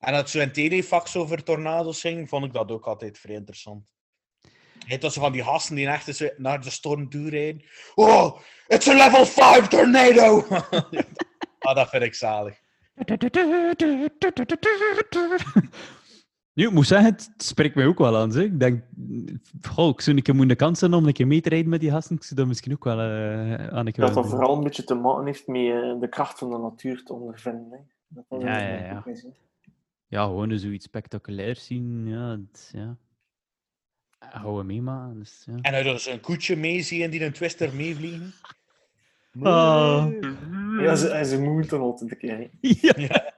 En 0.00 0.12
dat 0.12 0.30
zo 0.30 0.38
een 0.40 0.52
telefax 0.52 1.16
over 1.16 1.42
tornado's 1.42 2.00
ging, 2.00 2.28
vond 2.28 2.44
ik 2.44 2.52
dat 2.52 2.70
ook 2.70 2.86
altijd 2.86 3.18
vrij 3.18 3.34
interessant. 3.34 3.90
Het 4.86 5.02
was 5.02 5.14
zo 5.14 5.20
van 5.20 5.32
die 5.32 5.42
gasten 5.44 5.76
die 5.76 5.86
echt 5.88 6.38
naar 6.38 6.60
de 6.60 6.70
storm 6.70 7.08
toe 7.10 7.30
rijden. 7.30 7.64
Oh, 7.94 8.40
it's 8.66 8.88
a 8.88 8.94
level 8.94 9.26
5 9.26 9.68
tornado! 9.68 10.46
ah, 11.58 11.74
dat 11.74 11.88
vind 11.88 12.02
ik 12.02 12.14
zalig. 12.14 12.60
Nu, 16.54 16.66
ik 16.66 16.72
moet 16.72 16.86
zeggen, 16.86 17.12
het 17.12 17.30
spreekt 17.36 17.74
mij 17.74 17.86
ook 17.86 17.98
wel 17.98 18.16
aan. 18.16 18.32
Zeg. 18.32 18.44
Ik 18.44 18.60
denk, 18.60 18.82
goh, 19.62 19.88
ik 19.88 20.00
zou 20.00 20.16
een 20.16 20.22
keer 20.22 20.34
moeten 20.34 20.56
kans 20.56 20.78
zijn 20.78 20.94
om 20.94 21.06
een 21.06 21.12
keer 21.12 21.26
mee 21.26 21.40
te 21.40 21.48
rijden 21.48 21.68
met 21.70 21.80
die 21.80 21.90
gasten. 21.90 22.16
Ik 22.16 22.22
zou 22.22 22.34
dat 22.40 22.48
misschien 22.48 22.72
ook 22.72 22.84
wel 22.84 22.98
eh, 22.98 23.66
aan 23.66 23.86
een 23.86 23.92
keer 23.92 24.04
Dat 24.04 24.14
dat 24.14 24.28
vooral 24.28 24.56
een 24.56 24.62
beetje 24.62 24.84
te 24.84 24.94
maken 24.94 25.26
heeft 25.26 25.46
met 25.46 25.60
eh, 25.60 26.00
de 26.00 26.08
kracht 26.10 26.38
van 26.38 26.50
de 26.50 26.58
natuur 26.58 27.02
te 27.04 27.12
ondervinden. 27.12 27.70
Hè. 27.70 27.78
Dat 28.08 28.24
dat 28.28 28.42
Ja, 28.42 28.58
ja, 28.58 29.00
goed 29.00 29.20
ja. 29.20 29.28
is. 29.28 29.36
Ja, 30.06 30.24
gewoon 30.24 30.50
eens 30.50 30.62
zoiets 30.62 30.84
spectaculairs 30.84 31.64
zien. 31.66 32.08
Ja, 32.08 32.30
het, 32.30 32.70
ja. 32.72 32.96
Hou 34.18 34.56
we 34.58 34.64
mee, 34.64 34.82
man. 34.82 35.18
Dus, 35.18 35.42
ja. 35.46 35.58
En 35.60 35.84
dan 35.84 35.98
zo'n 35.98 36.20
koetje 36.20 36.56
meezien 36.56 37.10
die 37.10 37.24
een 37.24 37.32
twister 37.32 37.74
meevliegen. 37.74 38.32
Ah. 39.42 40.06
Ja, 40.78 40.94
ze, 40.94 41.08
en 41.08 41.26
ze 41.26 41.40
moeten 41.40 41.80
altijd 41.80 42.10
een 42.10 42.18
keer. 42.18 42.36
hè. 42.38 42.48
ja. 43.02 43.32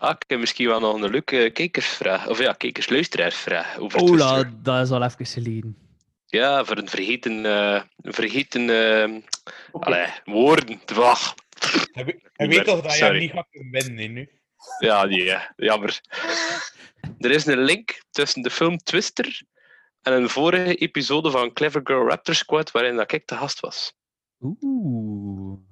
Ah, 0.00 0.16
ik 0.18 0.30
heb 0.30 0.38
misschien 0.38 0.68
wel 0.68 0.80
nog 0.80 0.94
een 0.94 1.10
leuke 1.10 1.50
kijkersvraag. 1.52 2.28
Of 2.28 2.38
ja, 2.38 2.52
kijkersluisteraarsvraag 2.52 3.78
over 3.78 4.00
Ola, 4.00 4.50
dat 4.62 4.84
is 4.84 4.90
al 4.90 5.02
even 5.02 5.26
geleden. 5.26 5.76
Ja, 6.26 6.64
voor 6.64 6.76
een 6.76 6.88
vergeten, 6.88 7.46
eh, 7.46 7.82
een 8.00 8.12
vergeten 8.12 8.70
eh, 8.70 9.22
allee, 9.72 10.06
woorden. 10.24 10.80
Wacht. 10.94 11.42
Niet 12.36 12.48
weet 12.54 12.64
toch 12.64 12.80
dat 12.80 12.92
je 12.92 12.98
sorry. 12.98 13.12
hem 13.12 13.20
niet 13.20 13.30
gaat 13.30 13.46
kunnen 13.50 13.70
winnen 13.70 13.96
hè, 13.96 14.06
nu? 14.06 14.30
Ja, 14.78 15.04
nee, 15.04 15.32
eh, 15.32 15.42
jammer. 15.56 16.00
Er 17.18 17.30
is 17.30 17.46
een 17.46 17.62
link 17.62 18.02
tussen 18.10 18.42
de 18.42 18.50
film 18.50 18.76
Twister 18.76 19.42
en 20.02 20.12
een 20.12 20.28
vorige 20.28 20.74
episode 20.74 21.30
van 21.30 21.52
Clever 21.52 21.80
Girl 21.84 22.08
Raptor 22.08 22.34
Squad 22.34 22.70
waarin 22.70 22.96
dat 22.96 23.12
ik 23.12 23.26
de 23.26 23.36
gast 23.36 23.60
was. 23.60 23.94
Oeh. 24.38 25.69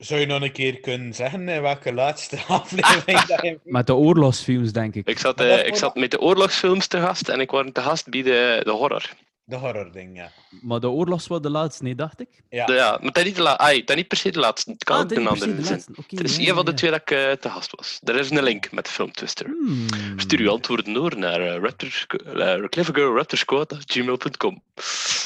Zou 0.00 0.20
je 0.20 0.26
nog 0.26 0.42
een 0.42 0.52
keer 0.52 0.80
kunnen 0.80 1.14
zeggen 1.14 1.48
in 1.48 1.62
welke 1.62 1.92
laatste 1.92 2.38
aflevering 2.48 3.20
dat 3.20 3.42
je... 3.42 3.58
Met 3.64 3.86
de 3.86 3.94
oorlogsfilms, 3.94 4.72
denk 4.72 4.94
ik. 4.94 5.08
Ik 5.08 5.18
zat, 5.18 5.40
eh, 5.40 5.66
ik 5.66 5.74
zat 5.76 5.94
met 5.94 6.10
de 6.10 6.20
oorlogsfilms 6.20 6.86
te 6.86 7.00
gast 7.00 7.28
en 7.28 7.40
ik 7.40 7.50
was 7.50 7.66
te 7.72 7.80
gast 7.80 8.08
bij 8.08 8.22
de, 8.22 8.60
de 8.64 8.70
horror. 8.70 9.10
De 9.44 9.56
horror 9.56 9.92
ding, 9.92 10.16
ja. 10.16 10.30
Maar 10.60 10.80
de 10.80 10.88
oorlogs 10.88 11.26
was 11.26 11.40
de 11.40 11.50
laatste, 11.50 11.82
nee, 11.82 11.94
dacht 11.94 12.20
ik. 12.20 12.28
Ja. 12.50 12.66
De- 12.66 12.72
ja, 12.72 12.90
maar 12.90 13.12
dat 13.12 13.16
is 13.16 13.24
niet, 13.24 13.36
de 13.36 13.42
la- 13.42 13.58
ai, 13.58 13.78
dat 13.78 13.88
is 13.90 13.94
niet 13.96 14.08
per 14.08 14.16
se 14.16 14.30
de 14.30 14.38
laatste. 14.38 14.70
Het 14.70 14.84
kan 14.84 14.96
Ah, 14.96 15.02
ook 15.02 15.10
een 15.10 15.26
andere 15.28 15.54
de 15.56 15.64
zijn. 15.64 15.84
Oké, 15.90 16.16
Het 16.16 16.24
is 16.28 16.36
ja, 16.36 16.48
een 16.48 16.54
van 16.54 16.64
de 16.64 16.70
ja, 16.70 16.76
twee 16.76 16.90
dat 16.90 17.00
ik 17.00 17.10
eh, 17.10 17.30
te 17.32 17.50
gast 17.50 17.76
was. 17.76 18.00
Er 18.04 18.16
is 18.18 18.30
een 18.30 18.42
link 18.42 18.72
met 18.72 18.84
de 18.84 18.90
film 18.90 19.12
Twister. 19.12 19.46
Hmm. 19.46 19.86
Stuur 20.16 20.38
uw 20.40 20.50
antwoorden 20.50 20.92
door 20.94 21.18
naar 21.18 21.40
uh, 21.40 21.56
Raptor, 21.62 22.06
uh, 22.36 22.64
clevergirlraptorsquad.gmail.com 22.68 24.62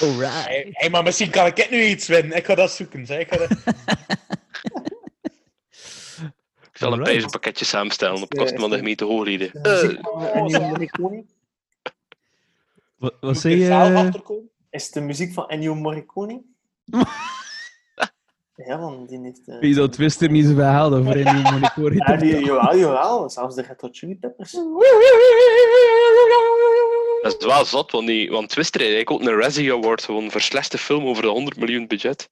Alright. 0.00 0.44
Hey, 0.46 0.68
hey, 0.72 0.90
maar 0.90 1.02
misschien 1.02 1.30
kan 1.30 1.46
ik 1.46 1.56
het 1.56 1.70
nu 1.70 1.84
iets 1.84 2.06
winnen. 2.06 2.36
Ik 2.36 2.44
ga 2.44 2.54
dat 2.54 2.70
zoeken. 2.72 3.06
Zeg. 3.06 3.18
Ik 3.18 3.28
ga 3.28 3.36
dat... 3.36 3.48
Ik 6.72 6.80
zal 6.80 6.92
een 6.92 7.02
prijzenpakketje 7.02 7.64
samenstellen 7.64 8.22
op 8.22 8.32
Eh, 8.32 8.38
kosten 8.38 8.60
van 8.60 8.68
de 8.70 8.74
is 8.74 8.80
gemeente 8.80 9.04
Hooglieden. 9.04 9.50
De 9.52 9.68
Eh, 9.68 9.82
muziek 9.82 10.00
van 10.02 10.26
Ennio 10.26 10.60
Morricone? 10.68 11.24
Wat, 12.96 13.14
wat 13.20 13.36
zei 13.38 13.56
je? 13.56 14.10
Is 14.70 14.84
het 14.84 14.92
de 14.92 15.00
muziek 15.00 15.32
van 15.32 15.48
Ennio 15.48 15.74
Morricone? 15.74 16.42
ja, 18.66 18.78
want 18.78 19.08
die 19.08 19.20
heeft... 19.20 19.48
eh, 19.48 19.58
Wie 19.58 19.74
zou 19.74 19.88
Twister 19.88 20.30
niet 20.30 20.44
zo 20.46 20.54
voor 21.04 21.14
een 21.14 21.34
nieuwe 21.34 21.50
monitor? 21.74 21.94
Ja, 21.94 22.16
die, 22.16 22.44
jawel, 22.44 22.76
jawel. 22.78 23.30
Zelfs 23.30 23.54
de 23.54 23.62
Red 23.62 24.20
Peppers. 24.20 24.52
dat 27.22 27.36
is 27.38 27.46
wel 27.46 27.64
zot, 27.64 27.90
want, 27.92 28.06
die, 28.06 28.30
want 28.30 28.48
Twister 28.48 28.80
heeft 28.80 29.08
ook 29.08 29.20
een 29.20 29.36
Razzie 29.40 29.72
Award 29.72 30.02
gewonnen 30.04 30.30
voor 30.30 30.40
slechtste 30.40 30.78
film 30.78 31.06
over 31.06 31.22
de 31.22 31.28
100 31.28 31.56
miljoen 31.56 31.86
budget. 31.86 32.28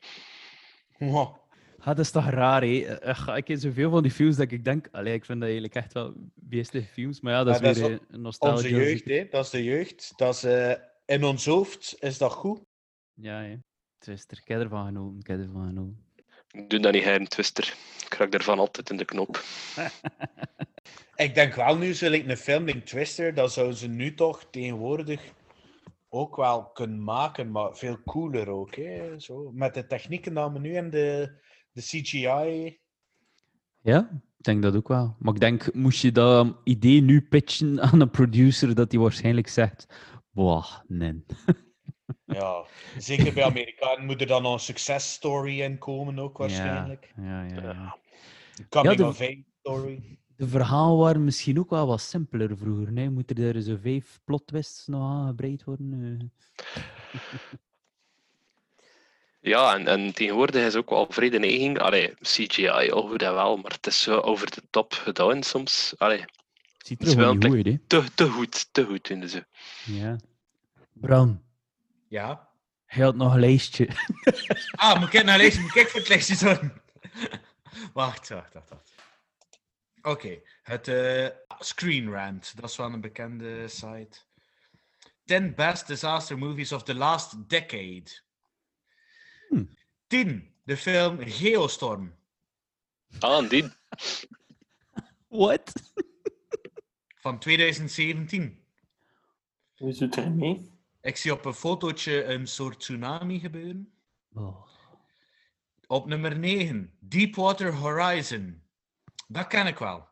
Wow. 0.98 1.40
Ah, 1.84 1.88
dat 1.88 1.98
is 1.98 2.10
toch 2.10 2.30
raar, 2.30 2.62
hè? 2.62 2.80
Eh, 2.82 3.36
Ik 3.36 3.44
ken 3.44 3.58
zoveel 3.58 3.90
van 3.90 4.02
die 4.02 4.10
films 4.10 4.36
dat 4.36 4.50
ik 4.50 4.64
denk... 4.64 4.88
Allee, 4.92 5.14
ik 5.14 5.24
vind 5.24 5.38
dat 5.38 5.48
eigenlijk 5.48 5.78
echt 5.78 5.92
wel 5.92 6.12
beestige 6.34 6.86
films. 6.86 7.20
Maar 7.20 7.32
ja, 7.32 7.44
dat 7.44 7.54
is 7.54 7.60
dat 7.60 7.76
weer 7.76 7.90
is 7.90 7.98
eh, 7.98 8.04
een 8.08 8.20
nostalgie. 8.20 8.74
Onze 8.74 8.84
jeugd, 8.84 9.04
hè. 9.04 9.26
Dat 9.30 9.44
is 9.44 9.50
de 9.50 9.64
jeugd. 9.64 10.12
Dat 10.16 10.34
is, 10.34 10.44
eh, 10.44 10.72
in 11.04 11.24
ons 11.24 11.46
hoofd 11.46 11.96
is 11.98 12.18
dat 12.18 12.32
goed. 12.32 12.60
Ja, 13.14 13.40
ja. 13.42 13.56
Twister. 13.98 14.38
Ik 14.38 14.48
heb 14.48 14.60
ervan 14.60 14.86
genoten. 14.86 15.18
Ik 15.18 15.26
heb 15.26 15.40
ervan. 15.40 15.96
Ik 16.50 16.70
doe 16.70 16.80
dat 16.80 16.92
niet 16.92 17.04
her, 17.04 17.28
Twister. 17.28 17.74
Ik 18.06 18.14
raak 18.14 18.30
daarvan 18.30 18.58
altijd 18.58 18.90
in 18.90 18.96
de 18.96 19.04
knop. 19.04 19.40
Ik 21.16 21.34
denk 21.34 21.54
wel 21.54 21.76
nu, 21.76 21.94
zo 21.94 22.10
like 22.10 22.30
een 22.30 22.36
film 22.36 22.68
in 22.68 22.82
Twister, 22.82 23.34
dat 23.34 23.52
zouden 23.52 23.76
ze 23.76 23.88
nu 23.88 24.14
toch 24.14 24.46
tegenwoordig 24.50 25.32
ook 26.08 26.36
wel 26.36 26.64
kunnen 26.64 27.04
maken, 27.04 27.50
maar 27.50 27.76
veel 27.76 28.02
cooler 28.04 28.48
ook. 28.48 28.74
Hè? 28.74 29.20
Zo, 29.20 29.50
met 29.52 29.74
de 29.74 29.86
technieken 29.86 30.34
die 30.34 30.44
we 30.44 30.58
nu 30.58 30.74
hebben, 30.74 30.92
de, 30.92 31.32
de 31.72 31.80
CGI. 31.80 32.78
Ja, 33.82 34.10
ik 34.38 34.44
denk 34.44 34.62
dat 34.62 34.76
ook 34.76 34.88
wel. 34.88 35.16
Maar 35.18 35.34
ik 35.34 35.40
denk, 35.40 35.74
moest 35.74 36.02
je 36.02 36.12
dat 36.12 36.56
idee 36.64 37.00
nu 37.00 37.22
pitchen 37.22 37.80
aan 37.80 38.00
een 38.00 38.10
producer, 38.10 38.74
dat 38.74 38.90
die 38.90 39.00
waarschijnlijk 39.00 39.48
zegt... 39.48 39.86
Boah, 40.30 40.66
nee. 40.86 41.24
Ja, 42.24 42.66
zeker 42.98 43.32
bij 43.34 43.44
Amerikanen 43.44 44.06
moet 44.06 44.20
er 44.20 44.26
dan 44.26 44.46
een 44.46 44.58
successtory 44.58 45.60
in 45.60 45.78
komen 45.78 46.18
ook 46.18 46.38
waarschijnlijk. 46.38 47.12
Ja, 47.16 47.44
ja, 47.44 47.62
ja. 47.62 47.98
Coming 48.68 48.96
de- 48.96 49.06
of 49.06 49.20
age 49.20 49.44
story. 49.58 50.18
De 50.36 50.48
verhalen 50.48 50.98
waren 50.98 51.24
misschien 51.24 51.58
ook 51.58 51.70
wel 51.70 51.86
wat 51.86 52.00
simpeler 52.00 52.56
vroeger. 52.56 52.92
Nee? 52.92 53.10
Moeten 53.10 53.36
er 53.36 53.62
zo 53.62 53.76
vijf 53.80 54.20
plot 54.24 54.46
twists 54.46 54.86
nog 54.86 55.02
aangebreid 55.02 55.64
worden? 55.64 56.32
Ja, 59.44 59.74
en, 59.74 59.86
en 59.88 60.12
tegenwoordig 60.14 60.66
is 60.66 60.74
ook 60.76 60.90
wel 60.90 61.06
vrij 61.10 61.30
de 61.30 61.38
neiging. 61.38 61.78
Allee, 61.78 62.14
CGI, 62.20 62.66
al 62.90 63.08
goed 63.08 63.22
en 63.22 63.34
wel, 63.34 63.56
maar 63.56 63.70
het 63.72 63.86
is 63.86 64.02
zo 64.02 64.18
over 64.20 64.50
de 64.50 64.62
top 64.70 64.92
gedaan 64.92 65.42
soms. 65.42 65.94
Allee, 65.98 66.24
Ziet 66.78 66.98
Het 66.98 67.00
er 67.00 67.06
is 67.08 67.14
wel 67.14 67.32
goed 67.34 67.44
uit, 67.66 67.88
te, 67.88 68.04
te 68.14 68.28
goed, 68.28 68.72
te 68.72 68.84
goed 68.84 69.06
vinden 69.06 69.28
ze. 69.28 69.46
hè? 69.84 69.92
Ja. 70.04 70.16
Bram, 70.92 71.42
Ja. 72.08 72.48
hij 72.86 73.04
had 73.04 73.14
nog 73.14 73.32
een 73.34 73.40
lijstje. 73.40 73.88
Ah, 74.70 75.00
moet 75.00 75.14
ik 75.14 75.24
naar 75.24 75.38
lezen? 75.38 75.62
Moet 75.62 75.76
ik 75.76 75.88
voor 75.88 76.00
het 76.00 76.08
lijstje 76.08 76.34
zorgen? 76.34 76.82
wacht, 77.92 78.28
wacht, 78.28 78.52
wacht. 78.54 78.68
wacht. 78.68 78.92
Oké, 80.02 80.40
het 80.62 80.88
eh, 80.88 81.26
Screen 81.58 82.10
Rant. 82.12 82.52
Dat 82.60 82.70
is 82.70 82.76
wel 82.76 82.92
een 82.92 83.00
bekende 83.00 83.68
site. 83.68 84.18
10 85.24 85.54
best 85.54 85.86
disaster 85.86 86.38
movies 86.38 86.72
of 86.72 86.82
the 86.82 86.94
last 86.94 87.48
decade. 87.48 88.04
Hmm. 89.52 89.68
10. 90.06 90.54
De 90.64 90.76
film 90.76 91.18
Geostorm. 91.20 92.14
Ah, 93.18 93.48
die. 93.48 93.70
What? 95.28 95.72
Van 97.14 97.38
2017. 97.38 98.64
Wie 99.76 99.94
doet 99.94 100.16
er 100.16 100.32
mee? 100.32 100.70
Ik 101.00 101.16
zie 101.16 101.32
op 101.32 101.44
een 101.44 101.54
fotootje 101.54 102.24
een 102.24 102.46
soort 102.46 102.80
tsunami 102.80 103.40
gebeuren. 103.40 103.92
Oh. 104.34 104.66
Op 105.86 106.06
nummer 106.06 106.38
9, 106.38 106.96
Deepwater 106.98 107.74
Horizon. 107.74 108.62
Dat 109.28 109.46
ken 109.46 109.66
ik 109.66 109.78
wel. 109.78 110.08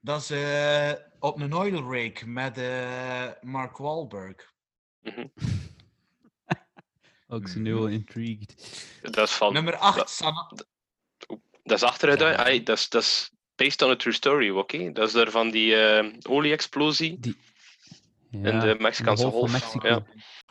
Dat 0.00 0.20
is 0.20 0.30
eh, 0.30 0.92
op 1.18 1.40
een 1.40 1.52
oil 1.52 1.90
rig 1.90 2.26
met 2.26 2.58
eh, 2.58 3.26
Mark 3.40 3.76
Wahlberg. 3.76 4.54
Ook 7.30 7.48
zo 7.48 7.58
nu 7.58 7.74
al 7.76 7.86
intrigued. 7.86 8.54
Dat 9.02 9.28
is 9.28 9.32
van... 9.34 9.52
Nummer 9.52 9.76
8, 9.76 9.96
dat- 9.96 10.10
San... 10.10 10.58
Dat 11.62 11.76
is 11.78 11.82
achteruit. 11.82 12.20
hè. 12.20 12.36
Ai, 12.36 12.62
dat, 12.62 12.78
is, 12.78 12.88
dat 12.88 13.02
is 13.02 13.30
based 13.54 13.82
on 13.82 13.90
a 13.90 13.96
true 13.96 14.12
story, 14.12 14.50
oké? 14.50 14.92
Dat 14.92 15.08
is 15.08 15.14
er 15.14 15.30
van 15.30 15.50
die 15.50 15.74
eh, 15.76 16.14
olie-explosie 16.28 17.18
Ja, 18.30 18.50
in 18.50 18.58
de 18.60 18.76
Mexicaanse 18.78 19.26
Golf. 19.30 19.52
Mexico. 19.52 19.88
Ja. 19.88 20.06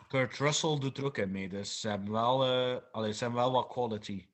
Kurt 0.08 0.36
Russell 0.38 0.78
doet 0.78 0.98
er 0.98 1.04
ook 1.04 1.18
in 1.18 1.30
mee, 1.30 1.48
dus 1.48 1.80
ze 1.80 1.88
hebben 1.88 2.10
wel, 2.10 2.44
eh 2.44 2.76
allee, 2.92 3.12
ze 3.12 3.24
hebben 3.24 3.40
wel 3.40 3.52
wat 3.52 3.66
quality. 3.66 4.26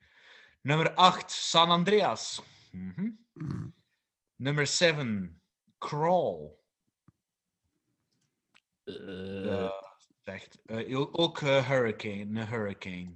Nummer 0.61 0.95
8, 0.95 1.31
San 1.31 1.71
Andreas. 1.71 2.43
Mhm. 2.71 3.09
Nummer 4.37 4.67
7, 4.67 5.41
Crawl. 5.79 6.49
Eh, 8.85 9.45
Ja, 9.45 9.86
echt. 10.29 10.59
Eh, 10.67 11.01
ook- 11.13 11.41
eh, 11.41 11.69
Hurricane, 11.69 12.41
een 12.41 12.49
Hurricane. 12.49 13.11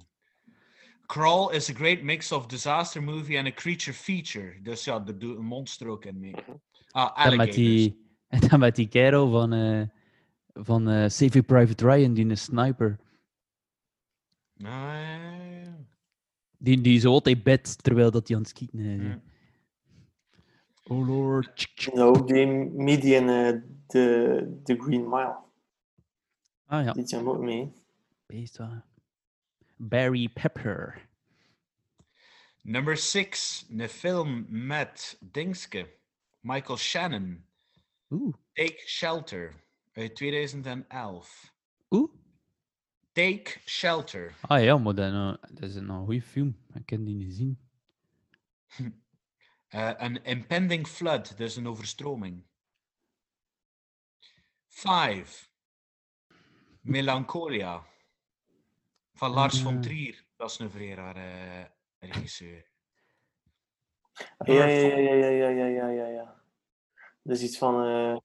Crawl 1.05 1.49
is 1.53 1.69
a 1.69 1.73
great 1.73 2.01
mix 2.01 2.31
of 2.31 2.45
disaster 2.45 3.03
movie 3.03 3.37
en 3.37 3.45
a 3.45 3.51
creature 3.51 3.93
feature. 3.97 4.61
Dus 4.61 4.83
ja, 4.83 5.03
er 5.07 5.19
doet 5.19 5.37
een 5.37 5.45
monster 5.45 5.87
ook 5.87 6.05
in 6.05 6.19
mee. 6.19 6.35
Ah, 6.91 7.25
en 7.25 7.37
met 7.37 7.53
die, 7.53 8.05
en 8.27 8.47
dan 8.47 8.59
met 8.59 8.75
die 8.75 8.87
kerel 8.87 9.31
van, 9.31 9.53
eh 9.53 9.81
van 10.53 10.89
eh 10.89 11.09
Saving 11.09 11.45
Private 11.45 11.85
Ryan, 11.85 12.13
die 12.13 12.29
een 12.29 12.37
sniper. 12.37 12.99
Die, 16.57 16.81
die 16.81 16.99
zo 16.99 17.11
altijd 17.11 17.43
bed 17.43 17.83
terwijl 17.83 18.11
dat 18.11 18.27
hij 18.27 18.37
aan 18.37 18.43
het 18.43 18.51
schieten 18.51 18.79
is. 18.79 19.15
Oh 20.83 21.07
lord. 21.07 21.71
Nou, 21.93 22.17
ook 22.17 22.27
die 22.27 22.45
median, 22.45 23.25
de, 23.87 24.59
de 24.63 24.75
Green 24.81 25.09
Mile. 25.09 25.37
Ah 26.71 26.83
ja, 26.85 26.93
Die 26.93 27.07
zijn 27.07 27.27
ook 27.27 27.39
mee. 27.39 27.73
beest. 28.25 28.59
Barry 29.75 30.29
Pepper. 30.29 31.09
Nummer 32.61 32.97
6, 32.97 33.65
een 33.69 33.89
film 33.89 34.45
met 34.49 35.17
Dingske. 35.21 35.93
Michael 36.39 36.77
Shannon. 36.77 37.45
Oeh. 38.09 38.35
Take 38.53 38.83
Shelter 38.85 39.63
uit 39.93 40.15
2011. 40.15 41.53
Oeh. 41.89 42.11
Take 43.11 43.59
Shelter. 43.65 44.35
Ah 44.41 44.63
ja, 44.63 44.77
maar 44.77 44.95
dat, 44.95 45.39
dat 45.51 45.69
is 45.69 45.75
een 45.75 45.89
goede 46.05 46.21
film. 46.21 46.57
Ik 46.73 46.89
heb 46.89 47.05
die 47.05 47.15
niet 47.15 47.25
gezien. 47.27 47.59
Eh, 49.67 49.91
een 49.97 50.23
impending 50.23 50.87
flood, 50.87 51.37
dus 51.37 51.55
een 51.55 51.67
overstroming. 51.67 52.43
5. 54.67 55.50
Melancholia. 56.81 57.83
Van 59.13 59.31
Lars 59.31 59.61
von 59.61 59.75
Eh. 59.75 59.81
Trier. 59.81 60.25
Dat 60.35 60.49
is 60.49 60.59
een 60.59 60.71
vrij 60.71 60.93
rare 60.93 61.71
regisseur. 61.99 62.69
Ja, 64.45 64.53
ja, 64.53 64.65
ja, 64.65 64.97
ja, 64.97 65.13
ja, 65.13 65.27
ja, 65.27 65.47
ja, 65.49 65.65
ja, 65.65 65.87
ja, 65.87 66.07
ja. 66.07 66.41
Dat 67.23 67.37
is 67.37 67.43
iets 67.43 67.57
van, 67.57 67.85
eh, 67.85 68.17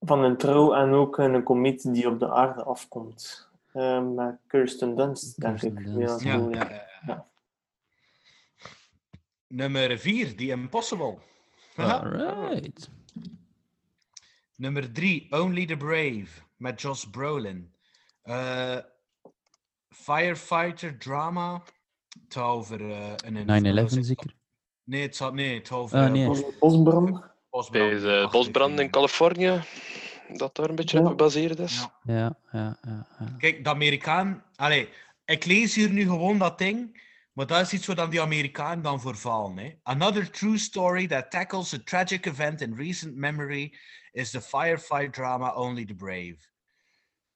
van 0.00 0.24
een 0.24 0.36
trouw 0.36 0.74
en 0.74 0.92
ook 0.92 1.18
een 1.18 1.42
komeet 1.42 1.94
die 1.94 2.08
op 2.08 2.18
de 2.18 2.30
aarde 2.30 2.62
afkomt. 2.64 3.48
Eh, 3.72 4.08
met 4.08 4.38
Kirsten 4.46 4.96
Dunst, 4.96 5.40
denk 5.40 5.58
Kirsten 5.58 5.78
ik. 5.78 5.94
Dunst, 5.94 6.22
Ja, 6.24 6.36
Ja, 6.36 6.48
ja, 6.50 6.70
ja, 6.70 6.86
ja. 7.06 7.26
Nummer 9.46 9.98
4, 9.98 10.36
The 10.36 10.46
Impossible. 10.46 11.18
Haha. 11.74 11.98
Alright. 11.98 12.90
Nummer 14.56 14.92
3, 14.92 15.26
Only 15.30 15.66
the 15.66 15.76
Brave, 15.76 16.28
met 16.64 16.80
Josh 16.80 17.04
Brolin. 17.04 17.74
Eh, 18.22 18.78
firefighter 19.88 20.98
drama. 20.98 21.62
Het 22.24 22.34
gaat 22.34 22.44
over 22.44 22.90
eh, 22.90 23.12
een... 23.16 23.88
9-11 23.88 23.98
zeker? 24.00 24.34
Nee, 24.84 25.02
het 25.02 25.16
gaat, 25.16 25.32
nee, 25.34 25.58
het 25.58 25.68
gaat 25.68 25.78
over... 25.78 25.98
Ah, 25.98 26.04
eh, 26.04 26.12
nee. 26.12 26.26
bos- 26.26 26.40
Bos- 26.40 26.58
Bosbrand. 26.58 27.22
bosbrand. 27.50 27.90
Bij 27.90 28.00
de 28.00 28.22
Ach, 28.24 28.30
bosbrand 28.32 28.80
in 28.80 28.90
Californië, 28.90 29.62
dat 30.36 30.56
daar 30.56 30.68
een 30.68 30.74
beetje 30.74 30.96
Ja. 30.98 31.02
op 31.02 31.08
gebaseerd 31.10 31.58
is. 31.58 31.76
Ja. 32.02 32.14
Ja, 32.14 32.38
ja, 32.52 32.78
ja. 32.82 33.06
ja. 33.18 33.34
Kijk, 33.38 33.64
de 33.64 33.70
Amerikaan... 33.70 34.44
Allee, 34.56 34.88
ik 35.24 35.44
lees 35.44 35.74
hier 35.74 35.90
nu 35.90 36.02
gewoon 36.02 36.38
dat 36.38 36.58
ding, 36.58 37.02
maar 37.32 37.46
dat 37.46 37.60
is 37.60 37.72
iets 37.72 37.86
waar 37.86 37.96
dan 37.96 38.10
die 38.10 38.20
Amerikaan 38.20 38.82
dan 38.82 39.00
voor 39.00 39.16
vallen. 39.16 39.56
Hè. 39.58 39.74
Another 39.82 40.30
true 40.30 40.58
story 40.58 41.06
that 41.06 41.30
tackles 41.30 41.74
a 41.74 41.78
tragic 41.84 42.26
event 42.26 42.60
in 42.60 42.74
recent 42.74 43.14
memory 43.16 43.74
is 44.12 44.30
the 44.30 44.40
firefight 44.40 45.12
drama 45.12 45.54
Only 45.54 45.84
the 45.84 45.94
Brave. 45.94 46.36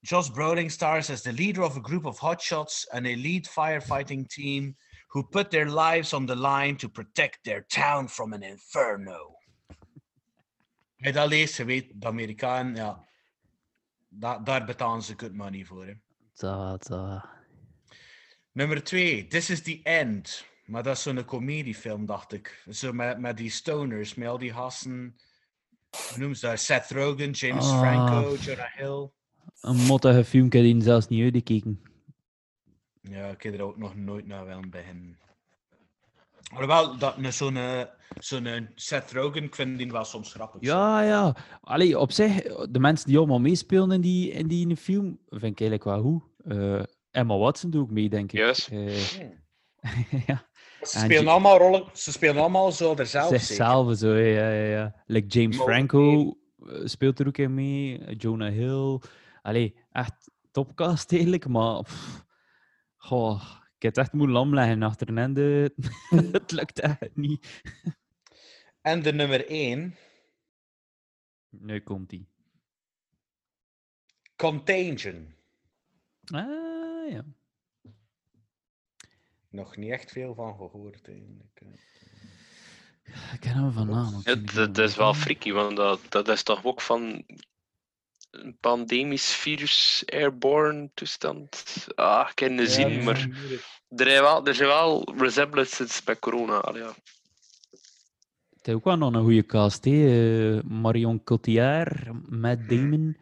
Josh 0.03 0.31
Brolin 0.31 0.71
stars 0.71 1.11
as 1.11 1.23
the 1.23 1.33
leader 1.33 1.63
of 1.63 1.77
a 1.77 1.81
group 1.81 2.05
of 2.07 2.19
hotshots, 2.21 2.87
an 2.93 3.05
elite 3.07 3.49
firefighting 3.49 4.27
team 4.29 4.77
who 5.09 5.23
put 5.29 5.51
their 5.51 5.69
lives 5.69 6.13
on 6.13 6.27
the 6.27 6.37
line 6.37 6.77
to 6.77 6.89
protect 6.89 7.39
their 7.45 7.65
town 7.67 8.09
from 8.09 8.33
an 8.33 8.43
inferno. 8.43 9.37
Als 11.01 11.13
dat 11.13 11.29
leest, 11.29 11.57
je 11.57 11.65
weet, 11.65 11.91
de 11.95 12.07
Amerikaan, 12.07 12.75
ja, 12.75 13.05
da- 14.09 14.39
daar 14.39 14.65
betalen 14.65 15.03
ze 15.03 15.15
good 15.17 15.33
money 15.35 15.65
voor. 15.65 15.87
Hè. 15.87 15.93
Zo, 16.33 16.77
zo. 16.81 17.21
Nummer 18.53 18.83
twee, 18.85 19.27
This 19.27 19.51
is 19.51 19.63
the 19.63 19.81
End. 19.83 20.45
Maar 20.65 20.83
dat 20.83 20.97
is 20.97 21.03
zo'n 21.03 21.25
comediefilm, 21.25 22.07
dacht 22.07 22.33
ik. 22.33 22.63
Zo 22.71 22.93
met, 22.93 23.19
met 23.19 23.37
die 23.37 23.51
stoners, 23.51 24.15
met 24.15 24.29
al 24.29 24.39
die 24.39 24.53
hassen. 24.53 25.17
Hoe 26.09 26.19
noemen 26.19 26.37
ze 26.37 26.47
dat? 26.47 26.61
Seth 26.61 26.91
Rogen, 26.91 27.31
James 27.31 27.65
Ah. 27.71 27.79
Franco, 27.79 28.37
Jonah 28.37 28.73
Hill. 28.75 29.11
Een 29.61 29.77
mottige 29.77 30.25
film, 30.25 30.47
ik 30.47 30.53
heb 30.53 30.63
die 30.63 30.83
zelfs 30.83 31.09
niet 31.09 31.23
uitgekeken. 31.23 31.81
Ja, 33.03 33.27
ik 33.27 33.43
heb 33.43 33.55
er 33.55 33.63
ook 33.63 33.77
nog 33.77 33.97
nooit 33.97 34.27
naar 34.27 34.47
wel 34.47 34.61
beginnen. 34.71 35.19
Alhoewel, 36.53 36.99
dat, 36.99 37.15
zo'n 37.35 37.57
eh, 37.57 37.83
zo'n 38.19 38.47
eh, 38.47 38.63
Seth 38.75 39.13
Rogen, 39.13 39.43
ik 39.45 39.55
vind 39.55 39.79
die 39.79 39.91
wel 39.93 40.05
soms 40.05 40.33
grappig. 40.33 40.61
zo. 40.63 40.69
Ja, 40.73 41.03
ja. 41.03 41.37
Allee, 41.61 41.99
op 41.99 42.13
zich, 42.13 42.43
de 42.71 42.79
mensen 42.79 43.07
die 43.09 43.19
allemaal 43.19 43.41
meespelen 43.41 43.91
in 43.93 44.01
die, 44.01 44.31
in 44.31 44.47
die 44.47 44.77
film, 44.77 45.19
vind 45.29 45.61
ik 45.61 45.61
eigenlijk 45.61 45.85
wel 45.85 46.03
goed. 46.03 46.23
Eh, 46.45 46.83
Emma 47.11 47.37
Watson 47.37 47.71
doet 47.71 47.83
ook 47.83 47.91
mee, 47.91 48.09
denk 48.09 48.33
ik. 48.33 48.39
Juist. 48.39 48.71
Hmm. 49.81 50.21
ja, 50.27 50.49
Ze 50.83 50.99
En 50.99 51.05
spelen 51.05 51.29
allemaal 51.29 51.59
rollen, 51.59 51.85
ze 51.93 52.13
spelen 52.13 52.37
allemaal 52.37 52.73
zo 52.73 52.95
zelf 52.97 53.07
zeker. 53.29 53.41
zichzelf 53.41 53.97
zo, 53.97 54.15
ja, 54.15 54.51
ja, 54.51 54.65
ja. 54.65 55.03
Like 55.07 55.27
James 55.27 55.57
Franco 55.57 56.37
speelt 56.85 57.19
er 57.19 57.27
ook 57.27 57.39
in 57.39 57.55
mee, 57.55 58.15
Jonah 58.17 58.53
Hill. 58.53 59.01
Allee, 59.49 59.77
echt 59.93 60.31
topcast 60.51 61.13
eigenlijk, 61.13 61.49
maar... 61.49 61.83
pff, 61.83 62.25
goh, 62.97 63.43
ik 63.77 63.83
heb 63.83 63.95
het 63.95 64.05
echt 64.05 64.13
moeten 64.13 64.37
lam 64.37 64.55
leggen 64.55 64.83
achter 64.83 65.09
een 65.09 65.19
einde. 65.19 65.75
het 66.33 66.51
lukt 66.51 66.81
echt 66.81 67.17
niet. 67.17 67.63
En 68.81 69.03
de 69.03 69.13
nummer 69.13 69.47
één, 69.47 69.97
Nu 71.49 71.81
komt 71.81 72.11
hij. 72.11 72.27
Contagion. 74.37 75.35
Ah, 76.25 77.11
ja. 77.11 77.25
Nog 79.49 79.77
niet 79.77 79.91
echt 79.91 80.13
veel 80.13 80.35
van 80.35 80.57
gehoord 80.57 81.09
eigenlijk. 81.09 81.61
Ik 83.33 83.41
ken 83.41 83.55
hem 83.55 83.73
van 83.73 83.89
naam. 83.89 84.21
Ja, 84.25 84.35
die 84.35 84.71
dat, 84.71 84.79
is 84.79 84.97
wel 84.97 85.15
freaky, 85.15 85.53
want 85.53 85.77
dat, 85.77 86.01
dat 86.09 86.29
is 86.29 86.43
toch 86.43 86.65
ook 86.65 86.81
van 86.81 87.25
een 88.45 88.57
pandemisch 88.61 89.35
virus, 89.35 90.03
airborne 90.07 90.91
toestand. 90.95 91.87
Ah, 91.95 92.27
ik 92.29 92.35
kan 92.35 92.57
het 92.57 92.71
zien, 92.71 92.89
ja. 92.89 93.03
maar 93.05 93.29
er 93.89 94.07
zijn 94.07 94.23
wel, 94.23 94.47
er 94.47 94.55
zijn 94.55 94.69
wel 94.69 95.15
resemblances 95.17 96.03
met 96.05 96.19
corona. 96.19 96.57
Allee, 96.57 96.83
ja. 96.83 96.95
Het 98.57 98.69
is 98.69 98.75
ook 98.75 98.85
wel 98.85 98.97
nog 98.97 99.15
een 99.15 99.23
goede 99.23 99.47
cast, 99.47 99.85
hè. 99.85 100.57
Eh, 100.57 100.63
Marion 100.63 101.25
Cotillard, 101.25 102.31
Matt 102.31 102.69
Damon. 102.69 103.17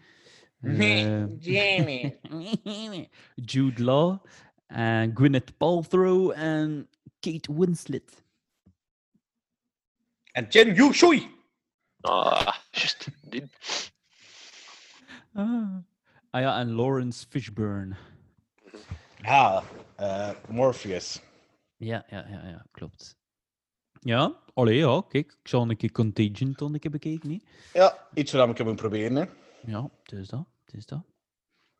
eh, 0.60 1.40
Jamie. 1.40 2.18
Jude 3.34 3.82
Law, 3.82 4.18
en 4.66 5.10
Gwyneth 5.14 5.56
Paltrow 5.56 6.32
en 6.34 6.88
Kate 7.20 7.54
Winslet. 7.54 8.24
En 10.32 10.46
Jen 10.48 10.74
Yu 10.74 10.92
Shui. 10.92 11.34
Ah, 12.00 12.54
juist. 12.70 13.08
Ah. 15.36 15.76
ah 16.30 16.40
ja, 16.40 16.58
en 16.58 16.72
Lawrence 16.72 17.26
Fishburne. 17.28 17.96
Ja, 19.22 19.62
eh, 19.96 20.30
Morpheus. 20.48 21.22
Ja, 21.76 22.04
ja, 22.08 22.26
ja, 22.28 22.48
ja 22.48 22.66
klopt. 22.70 23.16
Ja, 24.00 24.36
allee, 24.54 24.76
ja, 24.76 25.02
kijk. 25.08 25.36
Ik 25.42 25.48
zal 25.48 25.70
een 25.70 25.76
keer 25.76 25.92
Contagion 25.92 26.54
toen 26.54 26.74
een 26.74 26.80
keer 26.80 26.90
bekeken. 26.90 27.30
hè. 27.30 27.38
Ja, 27.72 28.08
iets 28.14 28.32
wat 28.32 28.48
ik 28.48 28.58
heb 28.58 28.76
proberen. 28.76 29.16
Hè. 29.16 29.24
Ja, 29.66 29.90
het 30.02 30.12
is 30.12 30.28
dat. 30.28 30.46
Het 30.64 30.74
is 30.74 30.86
dat. 30.86 31.04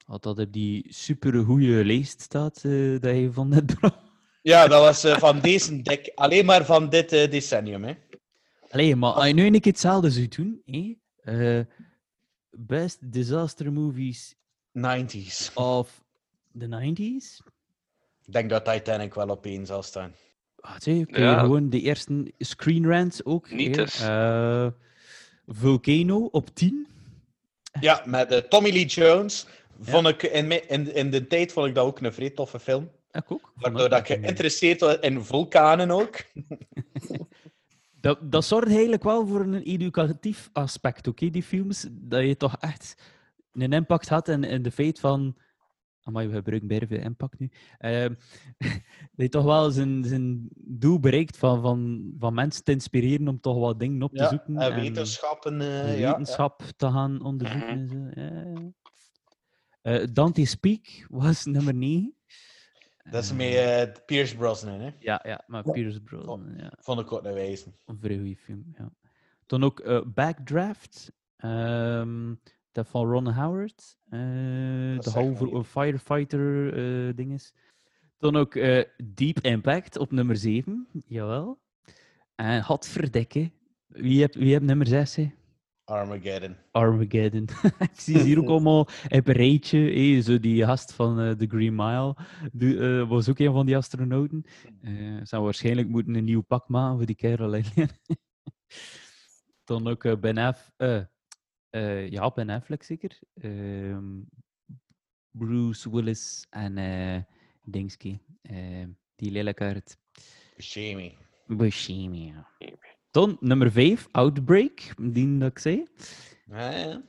Als 0.07 0.21
dat 0.21 0.39
op 0.39 0.53
die 0.53 0.87
super 0.89 1.45
goede 1.45 1.85
lijst 1.85 2.21
staat 2.21 2.57
eh, 2.65 3.01
dat 3.01 3.17
je 3.17 3.29
van 3.33 3.49
net 3.49 3.67
bracht. 3.75 4.05
Ja, 4.43 4.67
dat 4.67 4.81
was 4.81 5.05
eh, 5.05 5.17
van 5.17 5.41
deze 5.41 5.83
dek, 5.83 6.13
alleen 6.15 6.45
maar 6.45 6.65
van 6.65 6.89
dit 6.89 7.13
eh, 7.13 7.31
decennium. 7.31 7.85
Hè. 7.85 7.95
Allee, 8.71 8.97
maar 8.97 9.13
als 9.13 9.27
je 9.27 9.33
nu 9.33 9.47
een 9.47 9.61
keer 9.61 9.73
hetzelfde 9.73 10.11
zou 10.11 10.29
doen, 10.29 10.63
hè? 10.65 10.97
Best 12.59 12.99
disaster 13.13 13.73
movies 13.73 14.35
90s. 14.79 15.53
of 15.55 16.05
the 16.59 16.67
90s. 16.67 17.43
Ik 18.27 18.33
denk 18.33 18.51
dat 18.51 18.65
Titanic 18.65 19.15
wel 19.15 19.29
op 19.29 19.47
één 19.47 19.67
zal 19.67 19.83
staan. 19.83 20.13
Wat 20.57 20.83
zeg, 20.83 20.95
kun 21.07 21.07
je 21.23 21.29
Ja. 21.29 21.39
gewoon 21.39 21.71
de 21.71 21.81
eerste 21.81 22.33
Screen 22.39 22.87
Rant 22.87 23.25
ook. 23.25 23.51
Niet 23.51 23.77
hè? 23.77 23.83
dus. 23.83 24.01
Eh, 24.01 24.67
Volcano 25.47 26.25
op 26.25 26.55
10. 26.55 26.87
Ja, 27.81 28.03
met 28.07 28.31
eh, 28.31 28.39
Tommy 28.39 28.71
Lee 28.71 28.87
Jones. 28.87 29.47
Vond 29.81 30.07
ik 30.09 30.23
in, 30.23 30.69
in, 30.69 30.95
in 30.95 31.11
de 31.11 31.27
tijd 31.27 31.53
vond 31.53 31.67
ik 31.67 31.75
dat 31.75 31.85
ook 31.87 32.01
een 32.01 32.13
vrij 32.13 32.31
toffe 32.31 32.59
film. 32.61 32.91
Ik 33.13 33.33
ook. 33.33 33.53
Waardoor 33.55 33.89
dat 33.89 33.99
ik 33.99 34.07
geïnteresseerd 34.07 34.81
was 34.81 34.99
in 35.01 35.25
vulkanen 35.25 35.91
ook. 35.91 36.17
Dat, 38.07 38.33
dat 38.33 38.45
zorgt 38.45 38.69
eigenlijk 38.73 39.03
wel 39.03 39.27
voor 39.27 39.41
een 39.41 39.55
educatief 39.63 40.51
aspect, 40.53 41.07
oké, 41.07 41.31
die 41.31 41.43
films. 41.43 41.87
Dat 41.91 42.23
je 42.23 42.37
toch 42.37 42.57
echt 42.57 43.03
een 43.53 43.73
impact 43.73 44.09
had 44.09 44.29
in, 44.29 44.45
in 44.45 44.63
de 44.63 44.71
feit 44.71 45.01
van... 45.01 45.37
Amai, 46.03 46.29
we 46.29 46.35
gebruiken 46.35 46.69
bijna 46.69 46.87
veel 46.87 47.01
impact 47.01 47.39
nu. 47.39 47.51
Ehm, 47.79 48.15
dat 49.17 49.27
je 49.27 49.29
toch 49.29 49.45
wel 49.45 49.71
zijn, 49.71 50.05
zijn 50.05 50.49
doel 50.55 51.01
bereikt 51.01 51.37
van, 51.37 51.63
van, 51.63 52.11
van 52.19 52.35
mensen 52.35 52.65
te 52.65 52.73
inspireren 52.73 53.29
om 53.29 53.41
toch 53.41 53.59
wat 53.59 53.79
dingen 53.81 54.03
op 54.03 54.13
te 54.15 54.23
Ja, 54.23 54.29
zoeken. 54.29 54.57
en 54.57 54.73
en 54.73 54.81
wetenschappen. 54.81 55.61
eh, 55.61 55.99
ja, 55.99 56.11
wetenschap 56.11 56.63
te 56.77 56.87
gaan 56.87 57.23
onderzoeken. 57.25 57.69
En 57.69 57.89
zo. 57.89 58.21
Ja. 58.21 58.73
Eh, 59.83 60.07
Dante 60.13 60.45
Speak 60.45 61.07
was 61.09 61.45
nummer 61.45 61.75
9. 61.75 62.16
Dat 63.11 63.23
is 63.23 63.33
met 63.33 63.55
eh, 63.55 64.05
Pierce 64.07 64.37
Brosnan, 64.37 64.81
hè. 64.81 64.91
Ja, 64.99 65.21
ja, 65.25 65.45
maar 65.47 65.63
Pierce 65.63 66.01
Brosnan, 66.01 66.55
ja. 66.57 66.73
Vond 66.79 67.01
ik 67.01 67.13
ook 67.13 67.25
een 67.25 67.33
wijze. 67.33 67.73
Een 67.85 67.99
vrij 68.01 68.17
goede 68.17 68.37
film, 68.37 68.65
ja. 68.79 68.93
Dan 69.47 69.65
ook 69.65 69.81
eh, 69.81 70.01
Backdraft, 70.07 71.13
ehm 71.37 72.35
dat 72.77 72.89
van 72.89 73.11
Ron 73.11 73.33
Howard, 73.33 73.99
eh, 74.05 74.19
de 74.99 75.11
halve 75.15 75.45
niet. 75.45 75.55
een 75.55 75.65
firefighter 75.65 76.73
eh 76.73 77.17
dinges. 77.17 77.55
Dan 78.19 78.37
ook 78.37 78.55
eh, 78.55 78.85
Deep 79.15 79.41
Impact 79.41 79.99
op 79.99 80.11
nummer 80.11 80.37
7, 80.37 80.87
jawel. 81.07 81.61
En 82.35 82.65
Godverdikke, 82.65 83.51
wie 83.87 84.21
heb, 84.21 84.35
wie 84.35 84.53
heb 84.53 84.63
nummer 84.63 84.87
6? 84.87 85.17
Hè? 85.17 85.33
Armageddon. 85.87 86.57
Armageddon. 86.73 87.49
Ik 87.93 88.01
zie 88.01 88.19
ze 88.19 88.25
hier 88.25 88.39
ook 88.39 88.49
allemaal 88.49 88.81
op 88.81 89.27
een 89.27 89.33
rijtje. 89.33 89.79
hé, 89.79 90.21
zo 90.21 90.41
die 90.41 90.65
gast 90.65 90.93
van 90.93 91.21
eh, 91.21 91.31
The 91.31 91.47
Green 91.47 91.75
Mile 91.75 92.17
die, 92.53 92.79
eh, 92.79 93.09
was 93.09 93.29
ook 93.29 93.39
een 93.39 93.53
van 93.53 93.67
die 93.67 93.77
astronauten. 93.77 94.45
Eh 94.83 95.21
zou 95.23 95.45
waarschijnlijk 95.45 95.89
moeten 95.89 96.15
een 96.15 96.25
nieuw 96.25 96.43
pak 96.43 96.69
maken 96.69 96.97
voor 96.97 97.07
die 97.07 97.15
kerel. 97.17 97.63
Dan 99.65 99.87
ook 99.89 100.05
eh, 100.05 100.17
Ben 100.21 100.39
Aff... 100.39 100.73
eh, 100.77 101.03
eh, 101.71 102.11
ja, 102.11 102.31
Ben 102.31 102.51
Affleck 102.51 102.83
zeker. 102.83 103.19
Ehm, 103.35 104.21
Bruce 105.31 105.91
Willis 105.91 106.47
en 106.51 106.79
eh 106.79 107.23
Dingski. 107.63 108.21
eh, 108.43 108.87
die 109.17 109.31
lelijke 109.31 109.65
uit 109.65 109.99
Buscemi. 110.57 111.17
Buscemi. 111.47 112.27
ja. 112.27 112.49
Dan 113.17 113.37
nummer 113.41 113.73
5, 113.73 114.09
Outbreak, 114.13 114.95
die 115.01 115.39
dat 115.39 115.51
ik 115.51 115.59
zei. 115.59 115.87
Ja, 116.47 116.71
ja. 116.71 117.03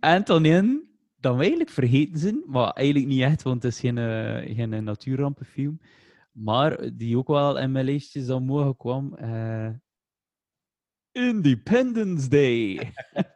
En 0.00 0.24
dan 0.24 0.44
in, 0.44 0.88
dan 1.20 1.34
we 1.34 1.40
eigenlijk 1.40 1.70
vergeten 1.70 2.18
zijn, 2.18 2.42
maar 2.46 2.70
eigenlijk 2.70 3.06
niet 3.06 3.22
echt, 3.22 3.42
want 3.42 3.62
het 3.62 3.72
is 3.72 3.80
geen, 3.80 3.98
eh, 3.98 4.56
geen 4.56 4.84
natuurrampenfilm. 4.84 5.80
Maar 6.32 6.96
die 6.96 7.18
ook 7.18 7.28
wel 7.28 7.58
in 7.58 7.72
mijn 7.72 7.84
lijstjes 7.84 8.26
dan 8.26 8.44
mogen 8.44 8.76
kwam. 8.76 9.14
eh, 9.14 9.68
Independence 11.12 12.28
Day. 12.28 12.78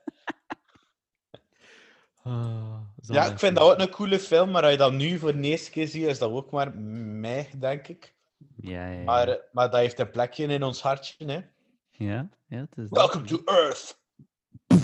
Ah, 2.22 2.80
Ja, 3.00 3.30
ik 3.30 3.38
vind 3.38 3.56
dat 3.56 3.72
ook 3.72 3.78
een 3.78 3.90
coole 3.90 4.18
film, 4.18 4.50
maar 4.50 4.62
als 4.62 4.70
je 4.72 4.78
dat 4.78 4.92
nu 4.92 5.18
voor 5.18 5.32
de 5.32 5.40
eerste 5.48 5.70
keer 5.70 5.88
ziet, 5.88 6.06
is 6.06 6.18
dat 6.18 6.30
ook 6.30 6.50
maar 6.50 6.78
mij, 6.78 7.50
denk 7.58 7.88
ik. 7.88 8.14
Ja, 8.56 8.86
ja, 8.90 8.98
ja. 8.98 9.04
Maar, 9.04 9.28
eh, 9.28 9.36
maar 9.52 9.70
dat 9.70 9.80
heeft 9.80 9.98
een 9.98 10.10
plekje 10.10 10.46
in 10.46 10.62
ons 10.62 10.82
hartje, 10.82 11.24
hè. 11.32 11.40
Ja, 12.00 12.28
ja 12.46 12.58
het 12.58 12.76
is 12.78 12.88
dat. 12.88 12.98
Welcome 12.98 13.24
to 13.26 13.42
Earth! 13.44 13.98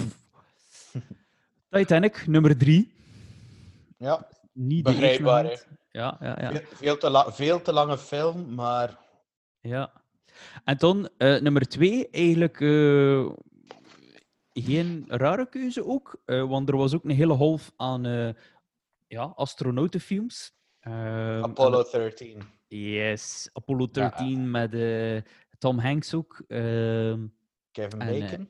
Titanic, 1.70 2.26
nummer 2.26 2.56
3. 2.58 2.92
Ja, 3.98 4.28
Niet 4.52 4.84
Begrijpbaar, 4.84 5.44
hand. 5.44 5.66
Ja, 5.90 6.16
ja, 6.20 6.36
ja. 6.40 6.50
ve- 6.52 6.66
veel 6.76 6.96
te, 6.98 7.10
la- 7.10 7.32
veel 7.32 7.62
te 7.62 7.72
lange 7.72 7.98
film, 7.98 8.54
maar 8.54 8.98
Ja. 9.60 9.92
En 10.64 10.76
dan 10.76 11.08
eh, 11.18 11.40
nummer 11.40 11.68
twee, 11.68 12.08
eigenlijk 12.10 12.60
eh, 12.60 13.30
geen 14.52 15.04
rare 15.08 15.48
keuze 15.48 15.84
ook, 15.84 16.20
eh, 16.24 16.48
want 16.48 16.68
er 16.68 16.76
was 16.76 16.94
ook 16.94 17.04
een 17.04 17.10
hele 17.10 17.34
golf 17.34 17.72
aan 17.76 18.06
eh, 18.06 18.28
ja, 19.06 19.22
astronautenfilms. 19.22 20.54
Ehm, 20.80 21.42
Apollo 21.44 21.82
en- 21.82 21.90
13. 22.00 22.42
Yes, 22.68 23.48
Apollo 23.52 23.88
13 23.90 24.50
met 24.50 24.74
eh, 24.74 25.16
Tom 25.58 25.78
Hanks 25.78 26.14
ook. 26.14 26.42
ehm, 26.48 27.26
Kevin 27.72 28.00
en, 28.00 28.08
eh, 28.08 28.20
Bacon. 28.20 28.48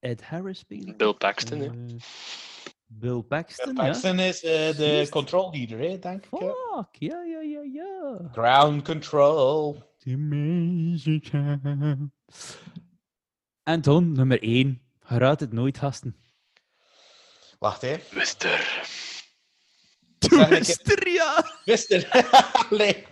Ed 0.00 0.22
Harris 0.22 0.58
speelde. 0.58 0.94
Bill 0.96 1.12
Paxton. 1.12 1.62
Eh, 1.62 1.70
Bill 2.86 3.22
Paxton, 3.22 3.74
Bill 3.74 3.84
Paxton 3.84 4.18
is 4.18 4.42
eh, 4.42 4.76
de 4.76 5.06
control 5.10 5.50
leader, 5.50 5.78
hè, 5.78 5.98
denk 5.98 6.24
ik. 6.24 6.40
ja. 6.40 6.46
ja. 6.46 6.54
Fuck, 6.76 6.94
ja, 6.98 7.22
ja, 7.22 7.40
ja, 7.40 7.62
ja. 7.62 8.28
Ground 8.32 8.84
control. 8.84 9.82
The. 9.98 10.10
En 13.62 13.80
dan 13.80 14.12
nummer 14.12 14.42
1. 14.42 14.82
Je 15.08 15.18
raadt 15.18 15.40
het 15.40 15.52
nooit, 15.52 15.78
gasten. 15.78 16.16
Wacht, 17.58 17.82
hè. 17.82 17.96
Mister. 18.14 18.82
Ja! 21.12 21.60
Mister. 21.64 22.08
Allee. 22.70 23.06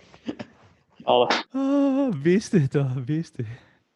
Alle. 1.07 1.45
Ah, 1.51 2.21
beestig 2.21 2.67
toch, 2.67 3.03
beestig. 3.05 3.47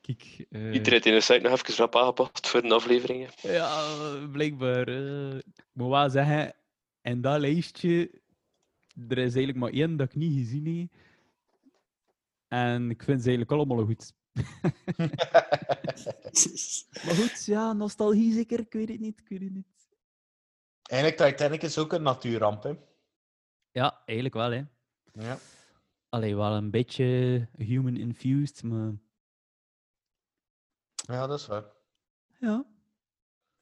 Kijk, 0.02 0.46
eh, 0.50 0.74
Iedereen 0.74 0.92
heeft 0.94 1.06
in 1.06 1.14
de 1.14 1.22
site 1.22 1.40
nog 1.40 1.52
even 1.52 1.76
rap 1.76 1.96
aangepast 1.96 2.48
voor 2.48 2.62
de 2.62 2.74
afleveringen. 2.74 3.30
ja, 3.42 3.96
blijkbaar. 4.32 4.88
eh, 4.88 5.36
ik 5.38 5.66
moet 5.74 5.90
wel 5.90 6.10
zeggen, 6.10 6.54
in 7.02 7.22
dat 7.22 7.40
lijstje, 7.40 8.12
er 9.08 9.18
is 9.18 9.36
eigenlijk 9.36 9.58
maar 9.58 9.72
één 9.72 9.98
dat 9.98 10.08
ik 10.08 10.16
niet 10.16 10.38
gezien 10.38 10.80
heb. 10.80 10.90
En 12.48 12.90
ik 12.90 13.04
vind 13.04 13.22
ze 13.24 13.30
eigenlijk 13.30 13.52
allemaal 13.52 13.86
goed. 13.86 14.14
Maar 17.06 17.16
goed, 17.16 17.46
ja, 17.46 17.74
nostalgie 17.74 18.34
zeker, 18.34 18.60
ik 18.60 18.74
weet 18.74 18.90
het 18.90 19.00
niet, 19.00 19.20
ik 19.20 19.28
weet 19.30 19.42
het 19.42 19.54
niet. 19.54 19.66
Eigenlijk, 20.82 21.32
Titanic 21.32 21.62
is 21.62 21.78
ook 21.78 21.94
een 21.94 22.02
natuurramp, 22.04 22.64
hè. 22.64 22.74
Ja, 23.72 24.02
eigenlijk 24.06 24.36
wel, 24.36 24.52
hè. 24.52 24.62
Ja. 25.14 25.38
Allee, 26.12 26.36
wel 26.36 26.52
een 26.52 26.72
beetje 26.72 27.48
human 27.58 27.96
infused, 27.98 28.64
maar 28.64 28.92
ja, 30.96 31.28
dat 31.28 31.40
is 31.40 31.48
waar. 31.48 31.64
ja. 32.40 32.66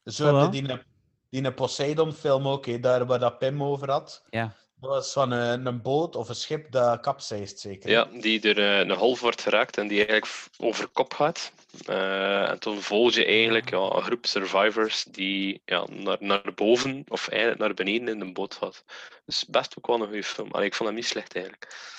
Zo 0.03 0.31
Voilà. 0.31 0.41
heb 0.41 0.53
je 0.53 0.67
die, 0.67 0.81
die 1.29 1.43
een 1.43 1.53
Poseidon-film 1.53 2.47
ook, 2.47 2.65
hè, 2.65 2.79
daar 2.79 3.05
waar 3.05 3.19
dat 3.19 3.37
Pim 3.37 3.63
over 3.63 3.91
had. 3.91 4.23
Ja. 4.29 4.55
Dat 4.75 4.89
was 4.89 5.13
van 5.13 5.31
een, 5.31 5.65
een 5.65 5.81
boot 5.81 6.15
of 6.15 6.29
een 6.29 6.35
schip 6.35 6.71
dat 6.71 6.99
kapseist, 6.99 7.59
zeker. 7.59 7.89
Ja, 7.89 8.03
die 8.05 8.41
er 8.41 8.57
eh, 8.57 8.79
een 8.79 8.97
half 8.97 9.19
wordt 9.19 9.41
geraakt 9.41 9.77
en 9.77 9.87
die 9.87 9.97
eigenlijk 9.97 10.47
over 10.57 10.87
kop 10.87 11.13
gaat. 11.13 11.51
Eh, 11.85 12.49
en 12.49 12.59
toen 12.59 12.81
volg 12.81 13.13
je 13.13 13.25
eigenlijk 13.25 13.69
ja, 13.69 13.77
een 13.77 14.01
groep 14.01 14.25
survivors 14.25 15.03
die 15.03 15.61
ja, 15.65 15.85
naar, 15.89 16.17
naar 16.19 16.53
boven 16.55 17.03
of 17.07 17.27
eigenlijk 17.27 17.61
naar 17.61 17.73
beneden 17.73 18.07
in 18.07 18.19
de 18.19 18.31
boot 18.31 18.55
gaat. 18.55 18.83
Dus 19.25 19.45
best 19.45 19.77
ook 19.77 19.87
wel 19.87 20.01
een 20.01 20.07
goede 20.07 20.23
film. 20.23 20.51
Allee, 20.51 20.67
ik 20.67 20.75
vond 20.75 20.89
hem 20.89 20.97
niet 20.97 21.07
slecht 21.07 21.35
eigenlijk. 21.35 21.97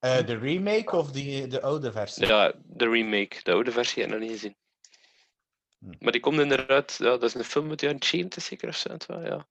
Eh, 0.00 0.26
de 0.26 0.38
remake 0.38 0.96
of 0.96 1.12
die, 1.12 1.46
de 1.46 1.62
oude 1.62 1.92
versie? 1.92 2.26
Ja, 2.26 2.52
de 2.66 2.88
remake, 2.88 3.40
de 3.42 3.52
oude 3.52 3.72
versie 3.72 4.02
heb 4.02 4.12
ik 4.12 4.18
nog 4.18 4.28
niet 4.28 4.38
gezien. 4.38 4.56
Hm. 5.78 5.92
Maar 5.98 6.12
die 6.12 6.20
komt 6.20 6.40
inderdaad, 6.40 6.96
ja, 6.98 7.10
dat 7.10 7.22
is 7.22 7.34
een 7.34 7.44
film 7.44 7.76
de 7.76 7.86
jaren 7.86 8.02
70 8.02 8.42
zeker 8.42 8.68
of 8.68 8.76
zo. 8.76 8.96
Ja. 9.08 9.46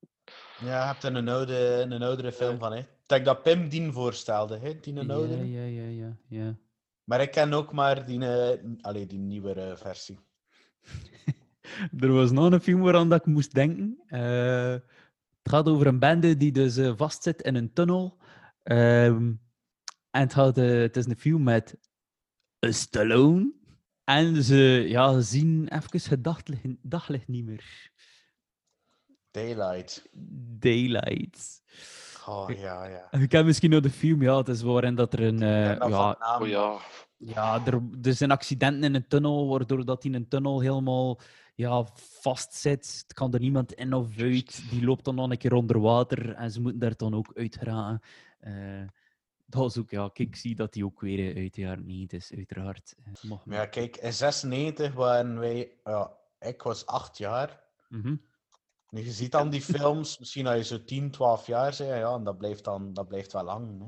Ja, 0.59 0.79
je 0.79 0.85
hebt 0.85 1.03
er 1.03 1.15
een, 1.15 1.29
oude, 1.29 1.85
een 1.89 2.01
oudere 2.01 2.31
film 2.31 2.59
van, 2.59 2.71
hè. 2.71 2.79
Ik 2.79 2.87
denk 3.05 3.25
dat 3.25 3.43
Pim 3.43 3.69
die 3.69 3.91
voorstelde, 3.91 4.57
hè. 4.57 4.79
Die 4.79 4.95
een 4.95 5.11
oudere. 5.11 5.51
ja, 5.51 5.63
ja, 5.63 5.87
ja, 5.87 6.17
ja. 6.27 6.55
Maar 7.03 7.21
ik 7.21 7.31
ken 7.31 7.53
ook 7.53 7.71
maar 7.71 8.05
die, 8.05 8.25
eh, 8.25 8.59
allee, 8.81 9.05
die 9.05 9.19
nieuwere 9.19 9.77
versie. 9.77 10.19
Er 11.99 12.13
was 12.13 12.31
nog 12.31 12.51
een 12.51 12.61
film 12.61 12.81
waaraan 12.81 13.09
dat 13.09 13.19
ik 13.19 13.25
moest 13.25 13.53
denken. 13.53 13.99
Eh, 14.07 14.71
het 15.41 15.51
gaat 15.51 15.67
over 15.67 15.87
een 15.87 15.99
bende 15.99 16.37
die 16.37 16.51
dus 16.51 16.77
eh, 16.77 16.93
vastzit 16.95 17.41
in 17.41 17.55
een 17.55 17.73
tunnel. 17.73 18.17
Ehm, 18.63 19.31
en 20.11 20.21
het, 20.21 20.33
gaat, 20.33 20.57
eh, 20.57 20.79
het 20.79 20.97
is 20.97 21.05
een 21.05 21.17
film 21.17 21.43
met 21.43 21.77
een 22.59 22.73
Stallone 22.73 23.53
En 24.03 24.43
ze, 24.43 24.85
ja, 24.87 25.13
ze 25.13 25.21
zien 25.21 25.67
even 25.67 26.09
het 26.09 26.23
daglicht, 26.23 26.63
daglicht 26.81 27.27
niet 27.27 27.45
meer. 27.45 27.91
Daylight. 29.31 30.09
Daylight. 30.59 31.61
Oh 32.27 32.49
ja, 32.49 32.85
ja. 32.85 33.19
Je 33.19 33.27
kent 33.27 33.45
misschien 33.45 33.69
nog 33.69 33.81
de 33.81 33.89
film, 33.89 34.21
ja, 34.21 34.37
het 34.37 34.47
is 34.47 34.61
waarin 34.61 34.95
dat 34.95 35.13
er 35.13 35.21
een... 35.21 35.41
eh, 35.41 35.69
En 35.69 35.79
dan 35.79 35.89
ja, 35.89 36.37
Oh 36.39 36.47
ja. 36.47 36.77
Ja, 37.17 37.65
er, 37.65 37.81
er 38.01 38.13
zijn 38.13 38.31
accidenten 38.31 38.83
in 38.83 38.95
een 38.95 39.07
tunnel, 39.07 39.47
waardoor 39.47 39.85
dat 39.85 40.03
in 40.03 40.13
een 40.13 40.27
tunnel 40.27 40.59
helemaal 40.59 41.19
ja, 41.55 41.87
vastzit. 41.95 43.03
Het 43.07 43.13
kan 43.13 43.33
er 43.33 43.39
niemand 43.39 43.73
in 43.73 43.93
of 43.93 44.17
uit. 44.19 44.69
Die 44.69 44.85
loopt 44.85 45.05
dan 45.05 45.15
nog 45.15 45.29
een 45.29 45.37
keer 45.37 45.53
onder 45.53 45.79
water 45.79 46.33
en 46.33 46.51
ze 46.51 46.61
moeten 46.61 46.79
daar 46.79 46.95
dan 46.95 47.15
ook 47.15 47.31
uit 47.33 47.55
geraken. 47.55 48.01
Eh, 48.39 48.81
dat 49.49 49.69
is 49.69 49.77
ook, 49.77 49.89
ja, 49.89 50.09
kijk, 50.13 50.29
ik 50.29 50.35
zie 50.35 50.55
dat 50.55 50.73
die 50.73 50.85
ook 50.85 51.01
weer 51.01 51.35
uit 51.35 51.53
de 51.53 51.61
jaren 51.61 51.85
90 51.85 52.19
is, 52.19 52.37
uiteraard. 52.37 52.95
Eh, 53.03 53.29
mag 53.29 53.45
Maar 53.45 53.57
ja, 53.57 53.65
kijk, 53.65 53.97
in 53.97 54.13
96 54.13 54.93
waren 54.93 55.39
wij... 55.39 55.71
Ja, 55.83 56.11
ik 56.39 56.61
was 56.61 56.85
acht 56.85 57.17
jaar. 57.17 57.63
Nu, 58.89 59.03
je 59.03 59.11
ziet 59.11 59.31
dan 59.31 59.49
die 59.49 59.61
films, 59.61 60.19
misschien 60.19 60.47
als 60.47 60.57
je 60.57 60.63
zo 60.63 60.83
10, 60.83 61.11
12 61.11 61.47
jaar 61.47 61.75
bent, 61.77 61.89
ja, 61.89 62.13
en 62.15 62.23
dat 62.23 62.37
blijft, 62.37 62.63
dan, 62.63 62.93
dat 62.93 63.07
blijft 63.07 63.31
wel 63.33 63.43
lang. 63.43 63.79
Hè. 63.81 63.87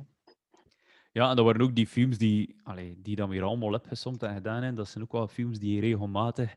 Ja, 1.12 1.30
en 1.30 1.36
dat 1.36 1.46
waren 1.46 1.62
ook 1.62 1.76
die 1.76 1.88
films 1.88 2.18
die, 2.18 2.60
allee, 2.64 3.02
die 3.02 3.16
dan 3.16 3.30
weer 3.30 3.44
allemaal 3.44 3.74
opgesomd 3.74 4.24
en 4.24 4.34
gedaan 4.34 4.56
hebben. 4.56 4.76
Dat 4.76 4.88
zijn 4.88 5.04
ook 5.04 5.12
wel 5.12 5.28
films 5.28 5.60
die 5.60 5.80
regelmatig 5.80 6.54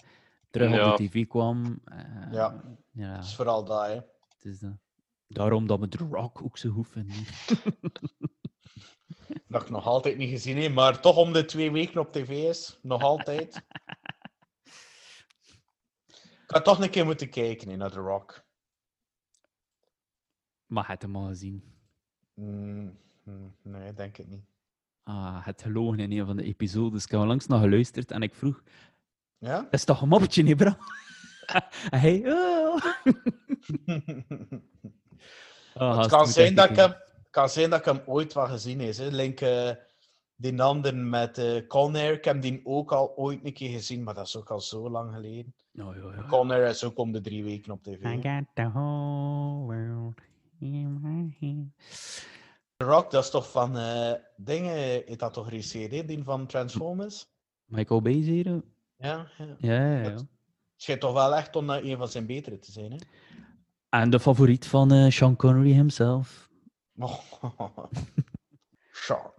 terug 0.50 0.70
Ja. 0.70 0.90
op 0.92 0.96
de 0.96 1.08
tv 1.08 1.26
kwamen. 1.26 1.80
Eh, 1.84 2.32
Ja. 2.32 2.62
ja. 2.92 3.14
Dat 3.14 3.24
is 3.24 3.34
vooral 3.34 3.64
dat, 3.64 3.86
hè. 3.86 3.92
Het 3.94 4.44
is 4.44 4.58
dat. 4.58 4.76
Daarom 5.28 5.66
dat 5.66 5.80
we 5.80 5.88
The 5.88 6.06
Rock 6.10 6.42
ook 6.42 6.58
zo 6.58 6.70
goed 6.70 6.88
vinden. 6.88 7.14
Dat 9.48 9.62
ik 9.62 9.70
nog 9.70 9.86
altijd 9.86 10.16
niet 10.16 10.30
gezien 10.30 10.62
heb, 10.62 10.72
maar 10.72 11.00
toch 11.00 11.16
om 11.16 11.32
de 11.32 11.44
twee 11.44 11.70
weken 11.70 12.00
op 12.00 12.12
tv 12.12 12.28
is. 12.48 12.78
Nog 12.82 13.02
altijd. 13.02 13.64
ik 16.06 16.50
had 16.50 16.64
toch 16.64 16.80
een 16.80 16.90
keer 16.90 17.04
moeten 17.04 17.30
kijken 17.30 17.68
hè, 17.68 17.76
naar 17.76 17.90
The 17.90 18.00
Rock. 18.00 18.44
Maar 20.66 20.82
je 20.82 20.88
hebt 20.88 21.02
hem 21.02 21.16
al 21.16 21.26
gezien. 21.26 21.72
Mm, 22.34 22.98
mm, 23.24 23.56
nee, 23.62 23.92
denk 23.92 24.18
ik 24.18 24.28
niet. 24.28 24.44
Ah, 25.02 25.46
het 25.46 25.62
gelogen 25.62 25.98
in 25.98 26.12
een 26.12 26.26
van 26.26 26.36
de 26.36 26.42
episodes. 26.42 27.04
Ik 27.04 27.10
heb 27.10 27.20
langs 27.20 27.46
naar 27.46 27.60
geluisterd 27.60 28.10
en 28.10 28.22
ik 28.22 28.34
vroeg: 28.34 28.62
Ja? 29.38 29.60
Dat 29.62 29.72
is 29.72 29.84
toch 29.84 30.00
een 30.02 30.08
moppetje, 30.08 30.42
nee, 30.42 30.54
bro? 30.54 30.72
hij. 32.00 32.32
Oh. 32.32 32.84
Ah, 35.74 35.98
het 35.98 36.06
kan 36.08 36.26
zijn, 36.26 36.54
dat 36.54 36.68
ik 36.70 36.74
kijken. 36.74 37.02
Kan 37.34 37.48
zijn 37.48 37.70
dat 37.70 37.78
ik 37.78 37.84
hem 37.84 38.00
ooit 38.06 38.32
wel 38.32 38.46
gezien 38.46 38.80
heb. 38.80 38.96
Hè. 38.96 39.08
Link, 39.08 39.40
eh, 39.40 39.70
die 40.36 40.62
andere 40.62 40.96
met 40.96 41.38
eh 41.38 41.66
Conair, 41.66 42.12
ik 42.12 42.24
heb 42.24 42.42
die 42.42 42.60
ook 42.64 42.92
al 42.92 43.16
ooit 43.16 43.44
een 43.44 43.52
keer 43.52 43.70
gezien, 43.70 44.02
maar 44.02 44.14
dat 44.14 44.26
is 44.26 44.36
ook 44.36 44.50
al 44.50 44.60
zo 44.60 44.90
lang 44.90 45.14
geleden. 45.14 45.54
Oh, 45.78 45.94
ja, 45.96 46.14
ja. 46.16 46.26
Conair 46.28 46.68
is 46.68 46.84
ook 46.84 46.98
om 46.98 47.12
de 47.12 47.20
drie 47.20 47.44
weken 47.44 47.72
op 47.72 47.82
tv. 47.82 48.04
I 48.04 48.20
got 48.22 48.44
the 48.54 48.70
whole 48.70 49.64
world 49.64 50.20
in 50.60 51.00
my 51.00 51.68
Rock, 52.76 53.10
dat 53.10 53.24
is 53.24 53.30
toch 53.30 53.50
van 53.50 53.78
eh, 53.78 54.12
dingen, 54.36 54.74
heeft 54.74 55.18
dat 55.18 55.32
toch 55.32 55.44
geregisseerd, 55.44 55.92
hè? 55.92 56.04
die 56.04 56.24
van 56.24 56.46
Transformers? 56.46 57.26
Michael 57.64 58.02
Bay, 58.02 58.22
zie 58.22 58.44
je? 58.44 58.62
Ja, 58.96 59.28
ja. 59.38 59.56
Ja, 59.58 59.74
ja, 59.74 60.02
ja. 60.02 60.10
Het 60.10 60.26
schijnt 60.76 61.00
toch 61.00 61.12
wel 61.12 61.34
echt 61.34 61.56
om 61.56 61.70
een 61.70 61.96
van 61.96 62.08
zijn 62.08 62.26
betere 62.26 62.58
te 62.58 62.72
zijn, 62.72 62.92
hè? 62.92 62.98
En 63.88 64.10
de 64.10 64.20
favoriet 64.20 64.66
van 64.66 64.92
eh, 64.92 65.10
Sean 65.10 65.36
Connery 65.36 65.72
himself. 65.72 66.43
Sean. 68.92 69.32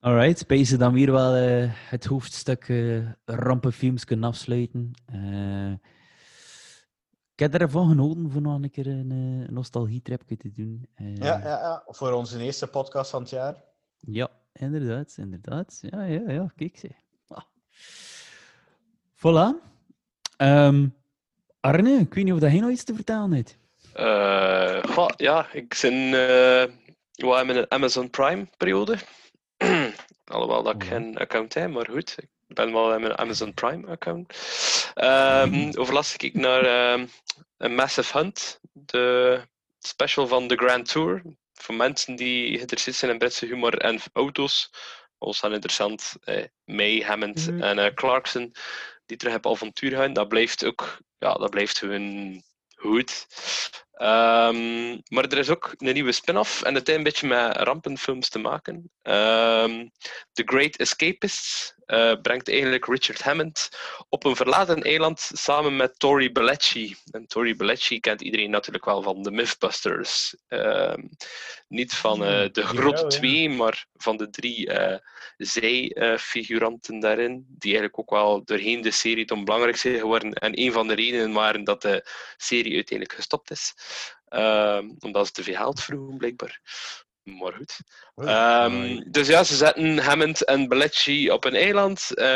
Alright, 0.00 0.38
Space 0.38 0.76
dan 0.76 0.92
weer 0.92 1.12
wel 1.12 1.34
eh, 1.34 1.70
het 1.72 2.04
hoofdstuk 2.04 2.68
eh, 2.68 3.10
rampenfilms 3.24 4.04
kunnen 4.04 4.28
afsluiten. 4.28 4.90
Eh, 5.06 5.72
ik 7.32 7.40
heb 7.40 7.54
ervan 7.54 7.88
genoten 7.88 8.30
voor 8.30 8.42
nog 8.42 8.62
een 8.62 8.70
keer 8.70 8.86
een 8.86 9.46
nostalgietripje 9.50 10.36
te 10.36 10.50
doen. 10.50 10.88
Ja, 10.96 11.38
ja, 11.38 11.38
ja, 11.42 11.82
voor 11.86 12.12
onze 12.12 12.38
eerste 12.38 12.66
podcast 12.66 13.10
van 13.10 13.20
het 13.20 13.30
jaar. 13.30 13.64
Ja, 13.98 14.30
inderdaad, 14.52 15.14
inderdaad. 15.16 15.78
Ja, 15.80 16.02
ja, 16.02 16.30
ja, 16.30 16.52
kijk 16.56 16.78
ze. 16.78 16.90
Ah. 17.26 17.44
Voilà. 19.16 19.72
Ehm, 20.36 20.88
Arne, 21.60 21.90
ik 21.90 22.14
weet 22.14 22.24
niet 22.24 22.32
of 22.32 22.40
dat 22.40 22.50
jij 22.50 22.60
nog 22.60 22.70
iets 22.70 22.84
te 22.84 22.94
vertellen 22.94 23.32
hebt. 23.32 23.58
Eh, 23.94 24.82
goh, 24.82 25.08
ja, 25.16 25.48
ik 25.52 25.74
zit 25.74 25.92
eh 25.92 26.64
wel 27.14 27.40
in 27.40 27.48
een 27.48 27.70
Amazon 27.70 28.10
Prime 28.10 28.46
periode. 28.56 28.96
Alhoewel 30.24 30.62
dat 30.62 30.74
ik 30.74 30.82
Ja. 30.82 30.88
geen 30.88 31.18
account 31.18 31.54
heb, 31.54 31.70
maar 31.70 31.86
goed. 31.90 32.14
Ik 32.48 32.54
ben 32.54 32.72
wel 32.72 32.94
in 32.94 33.00
mijn 33.00 33.18
Amazon 33.18 33.54
Prime 33.54 33.86
account. 33.90 34.34
Ehm 34.94 35.72
overlast 35.78 36.22
ik 36.22 36.34
naar 36.34 36.64
ehm, 36.64 37.06
een 37.56 37.74
Massive 37.74 38.18
Hunt, 38.18 38.60
de 38.72 39.40
special 39.78 40.26
van 40.26 40.46
de 40.48 40.56
Grand 40.56 40.88
Tour. 40.88 41.22
Voor 41.54 41.74
mensen 41.74 42.16
die 42.16 42.54
geïnteresseerd 42.54 42.96
zijn 42.96 43.10
in 43.12 43.18
Britse 43.18 43.46
humor 43.46 43.78
en 43.78 44.00
auto's. 44.12 44.70
Ons 45.18 45.38
zijn 45.38 45.52
interessant. 45.52 46.14
Eh, 46.24 46.44
May, 46.64 47.00
Hammond 47.06 47.46
Mhm. 47.50 47.62
en 47.62 47.78
eh, 47.78 47.94
Clarkson, 47.94 48.54
die 49.06 49.16
terug 49.16 49.34
op 49.34 49.46
avontuur 49.46 49.96
gaan. 49.96 50.12
Dat 50.12 50.28
blijft 50.28 50.64
ook, 50.64 50.98
ja, 51.18 51.34
dat 51.34 51.50
blijft 51.50 51.78
gewoon 51.78 52.42
goed. 52.84 53.26
Ehm, 53.94 54.98
maar 55.08 55.24
er 55.24 55.38
is 55.38 55.48
ook 55.48 55.74
een 55.78 55.94
nieuwe 55.94 56.12
spin-off 56.12 56.62
en 56.62 56.74
het 56.74 56.86
heeft 56.86 56.98
een 56.98 57.04
beetje 57.04 57.26
met 57.26 57.56
rampenfilms 57.56 58.28
te 58.28 58.38
maken. 58.38 58.90
Ehm, 59.02 59.86
The 60.32 60.42
Great 60.44 60.76
Escapists 60.76 61.74
eh, 61.86 62.12
brengt 62.22 62.48
eigenlijk 62.48 62.86
Richard 62.86 63.22
Hammond 63.22 63.68
op 64.08 64.24
een 64.24 64.36
verlaten 64.36 64.82
eiland 64.82 65.30
samen 65.32 65.76
met 65.76 65.98
Tori 65.98 66.32
Belleci. 66.32 66.96
En 67.10 67.26
Tori 67.26 67.56
Belleci 67.56 68.00
kent 68.00 68.20
iedereen 68.20 68.50
natuurlijk 68.50 68.84
wel 68.84 69.02
van 69.02 69.22
de 69.22 69.30
Mythbusters. 69.30 70.36
Ehm, 70.48 71.02
niet 71.68 71.94
van 71.94 72.24
eh, 72.24 72.42
de 72.42 72.50
die 72.52 72.62
grote 72.62 73.02
ja. 73.02 73.08
twee, 73.08 73.50
maar 73.50 73.86
van 73.94 74.16
de 74.16 74.30
drie 74.30 74.68
eh 74.68 74.98
zij-figuranten 75.36 77.00
daarin, 77.00 77.46
die 77.48 77.72
eigenlijk 77.72 77.98
ook 77.98 78.10
wel 78.10 78.44
doorheen 78.44 78.80
de 78.80 78.90
serie 78.90 79.24
dan 79.24 79.44
belangrijk 79.44 79.76
zijn 79.76 79.98
geworden. 79.98 80.32
En 80.32 80.60
een 80.60 80.72
van 80.72 80.88
de 80.88 80.94
redenen 80.94 81.32
waren 81.32 81.64
dat 81.64 81.82
de 81.82 82.06
serie 82.36 82.74
uiteindelijk 82.74 83.18
gestopt 83.18 83.50
is. 83.50 83.74
Ehm, 84.28 84.90
omdat 84.98 85.26
ze 85.26 85.32
te 85.32 85.42
veel 85.42 85.54
geld 85.54 85.82
vroegen, 85.82 86.16
blijkbaar. 86.16 86.60
Maar 87.24 87.52
goed. 87.52 87.78
Ehm, 88.14 89.02
dus 89.10 89.26
ja, 89.26 89.44
ze 89.44 89.56
zetten 89.56 89.98
Hammond 89.98 90.44
en 90.44 90.68
Belleci 90.68 91.30
op 91.30 91.44
een 91.44 91.54
eiland. 91.54 92.14
Eh, 92.14 92.26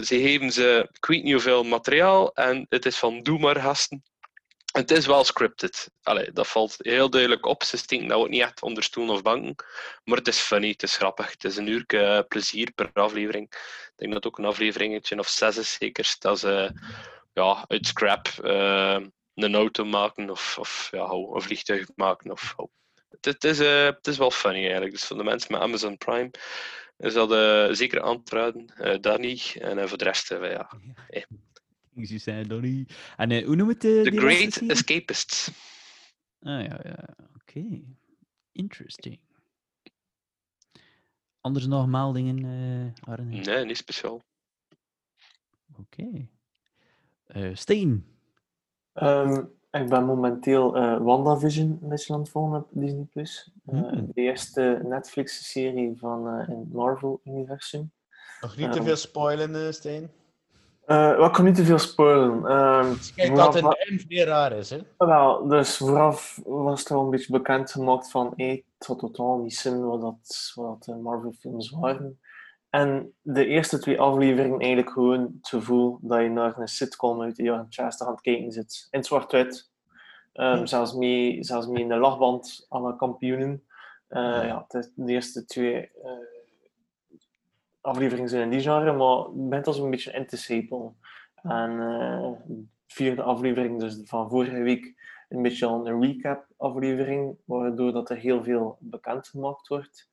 ze 0.00 0.04
geven 0.20 0.52
ze, 0.52 0.88
ik 0.92 1.06
weet 1.06 1.22
niet 1.22 1.32
hoeveel 1.32 1.64
materiaal. 1.64 2.32
En 2.34 2.66
het 2.68 2.86
is 2.86 2.96
van 2.96 3.22
doe 3.22 3.38
maar, 3.38 3.60
gasten. 3.60 4.02
Het 4.72 4.90
is 4.90 5.06
wel 5.06 5.24
scripted. 5.24 5.90
Allee, 6.02 6.32
dat 6.32 6.48
valt 6.48 6.74
heel 6.78 7.10
duidelijk 7.10 7.46
op. 7.46 7.62
Ze 7.62 7.76
stinken 7.76 8.08
dat 8.08 8.18
ook 8.18 8.28
niet 8.28 8.40
echt 8.40 8.62
onder 8.62 8.82
stoelen 8.82 9.14
of 9.14 9.22
banken. 9.22 9.66
Maar 10.04 10.18
het 10.18 10.28
is 10.28 10.38
funny, 10.38 10.68
het 10.68 10.82
is 10.82 10.96
grappig. 10.96 11.30
Het 11.30 11.44
is 11.44 11.56
een 11.56 11.66
uur 11.66 11.84
plezier 12.28 12.72
per 12.72 12.90
aflevering. 12.92 13.46
Ik 13.50 13.92
denk 13.96 14.12
dat 14.12 14.26
ook 14.26 14.38
een 14.38 14.44
afleveringetje 14.44 15.18
of 15.18 15.28
zes 15.28 15.56
is 15.56 15.72
zeker. 15.72 16.14
Dat 16.18 16.38
ze 16.38 16.72
ja, 17.32 17.64
uit 17.68 17.86
scrap 17.86 18.28
eh, 18.28 18.98
een 19.34 19.54
auto 19.54 19.84
maken 19.84 20.30
of, 20.30 20.58
of 20.58 20.88
ja, 20.90 21.04
een 21.10 21.42
vliegtuig 21.42 21.88
maken. 21.94 22.30
Of, 22.30 22.54
het, 23.10 23.24
het, 23.24 23.44
is, 23.44 23.58
eh, 23.58 23.84
het 23.84 24.06
is 24.06 24.18
wel 24.18 24.30
funny 24.30 24.62
eigenlijk. 24.62 24.92
Dus 24.92 25.04
voor 25.04 25.16
de 25.16 25.24
mensen 25.24 25.52
met 25.52 25.60
Amazon 25.60 25.98
Prime 25.98 26.30
is 26.98 27.14
dat 27.14 27.30
zeker 27.76 28.02
aan 28.02 28.22
te 28.22 28.34
raden. 28.36 28.66
Eh 28.66 29.00
Danny. 29.00 29.40
En 29.54 29.78
eh, 29.78 29.86
voor 29.86 29.98
de 29.98 30.04
rest, 30.04 30.28
ja. 30.28 30.70
Zie 31.94 32.18
zijn 32.18 32.48
Donnie. 32.48 32.86
En 33.16 33.44
hoe 33.44 33.56
noem 33.56 33.68
het? 33.68 33.84
eh, 33.84 34.02
The 34.02 34.10
Great? 34.10 34.56
Escapists. 34.56 35.50
Ah 36.40 36.64
ja, 36.66 36.80
ja. 36.82 37.08
Oké. 37.34 37.82
Interesting. 38.52 39.20
Anders 41.40 41.66
nog 41.66 41.86
meldingen, 41.86 42.44
eh 42.44 43.12
Arne? 43.12 43.40
Nee, 43.40 43.64
niet 43.64 43.76
speciaal. 43.76 44.22
Oké. 45.78 46.28
Eh, 47.26 47.50
Steen. 47.54 48.06
Ehm, 48.92 49.42
ik 49.70 49.88
ben 49.88 50.04
momenteel 50.04 50.76
eh 50.76 50.96
WandaVision 51.00 51.78
een 51.82 51.88
beetje 51.88 52.14
aan 52.14 52.20
het 52.20 52.28
volgen 52.28 52.58
op 52.58 52.68
Disney+. 52.70 53.04
Plus. 53.12 53.50
Eh, 53.66 53.78
Hmm. 53.78 54.06
De 54.14 54.20
eerste 54.20 54.80
Netflix-serie 54.84 55.92
van 55.98 56.28
eh, 56.28 56.48
in 56.48 56.58
het 56.58 56.72
Marvel-universum. 56.72 57.92
Nog 58.40 58.56
niet 58.56 58.72
te 58.72 58.78
Ehm. 58.78 58.86
veel 58.86 58.96
spoilen, 58.96 59.74
Steen. 59.74 60.10
Eh 60.86 61.16
wat 61.16 61.30
kan 61.30 61.44
niet 61.44 61.54
te 61.54 61.64
veel 61.64 61.78
spoilen. 61.78 62.46
Ehm, 62.46 62.92
Kijk, 63.16 63.28
vooraf 63.28 63.54
dat 63.60 63.76
in 63.88 63.96
de 63.96 64.04
vrij 64.08 64.24
raar 64.24 64.52
is, 64.52 64.70
hè? 64.70 64.78
Wel, 64.98 65.46
dus 65.48 65.76
vooraf 65.76 66.40
was 66.44 66.84
er 66.84 66.96
al 66.96 67.04
een 67.04 67.10
beetje 67.10 67.32
bekend 67.32 67.70
gemaakt 67.70 68.10
van 68.10 68.32
hey, 68.36 68.64
het 68.78 68.86
zou 68.86 68.98
totaal 68.98 69.38
niet 69.38 69.54
zijn 69.54 69.86
wat, 69.86 70.00
dat, 70.00 70.52
wat 70.54 70.82
de 70.84 70.94
Marvel-films 70.94 71.70
waren. 71.70 72.20
En 72.72 73.14
de 73.22 73.46
eerste 73.46 73.78
twee 73.78 74.00
afleveringen 74.00 74.58
eigenlijk 74.58 74.90
gewoon 74.90 75.20
het 75.20 75.48
gevoel 75.48 75.98
dat 76.00 76.20
je 76.20 76.28
naar 76.28 76.58
een 76.58 76.68
sitcom 76.68 77.22
uit 77.22 77.36
de 77.36 77.42
jaren 77.42 77.66
60 77.68 78.06
aan 78.06 78.12
het 78.12 78.22
kijken 78.22 78.52
zit. 78.52 78.88
In 78.90 79.04
zwart-wit. 79.04 79.70
Ehm, 80.32 80.58
Hm. 80.58 80.66
zelfs, 80.66 80.94
mee, 80.94 81.44
zelfs 81.44 81.66
mee 81.66 81.82
in 81.82 81.88
de 81.88 81.96
lachband 81.96 82.66
de 82.68 82.94
kampioenen. 82.96 83.64
Eh, 84.08 84.46
ja, 84.46 84.64
de, 84.68 84.92
de 84.94 85.12
eerste 85.12 85.44
twee 85.44 85.90
eh, 86.02 86.10
afleveringen 87.80 88.28
zijn 88.28 88.42
in 88.42 88.50
die 88.50 88.60
genre, 88.60 88.92
maar 88.92 89.48
bent 89.48 89.66
als 89.66 89.78
een 89.78 89.90
beetje 89.90 90.12
in 90.12 90.26
te 90.26 90.36
sepelen. 90.36 90.96
En 91.34 91.70
eh, 91.70 92.32
de 92.46 92.64
vierde 92.86 93.22
aflevering, 93.22 93.80
dus 93.80 94.00
van 94.04 94.30
vorige 94.30 94.62
week, 94.62 94.94
een 95.28 95.42
beetje 95.42 95.66
een 95.66 96.00
recap-aflevering, 96.00 97.36
waardoor 97.44 97.92
dat 97.92 98.10
er 98.10 98.16
heel 98.16 98.42
veel 98.42 98.76
bekendgemaakt 98.80 99.68
wordt. 99.68 100.10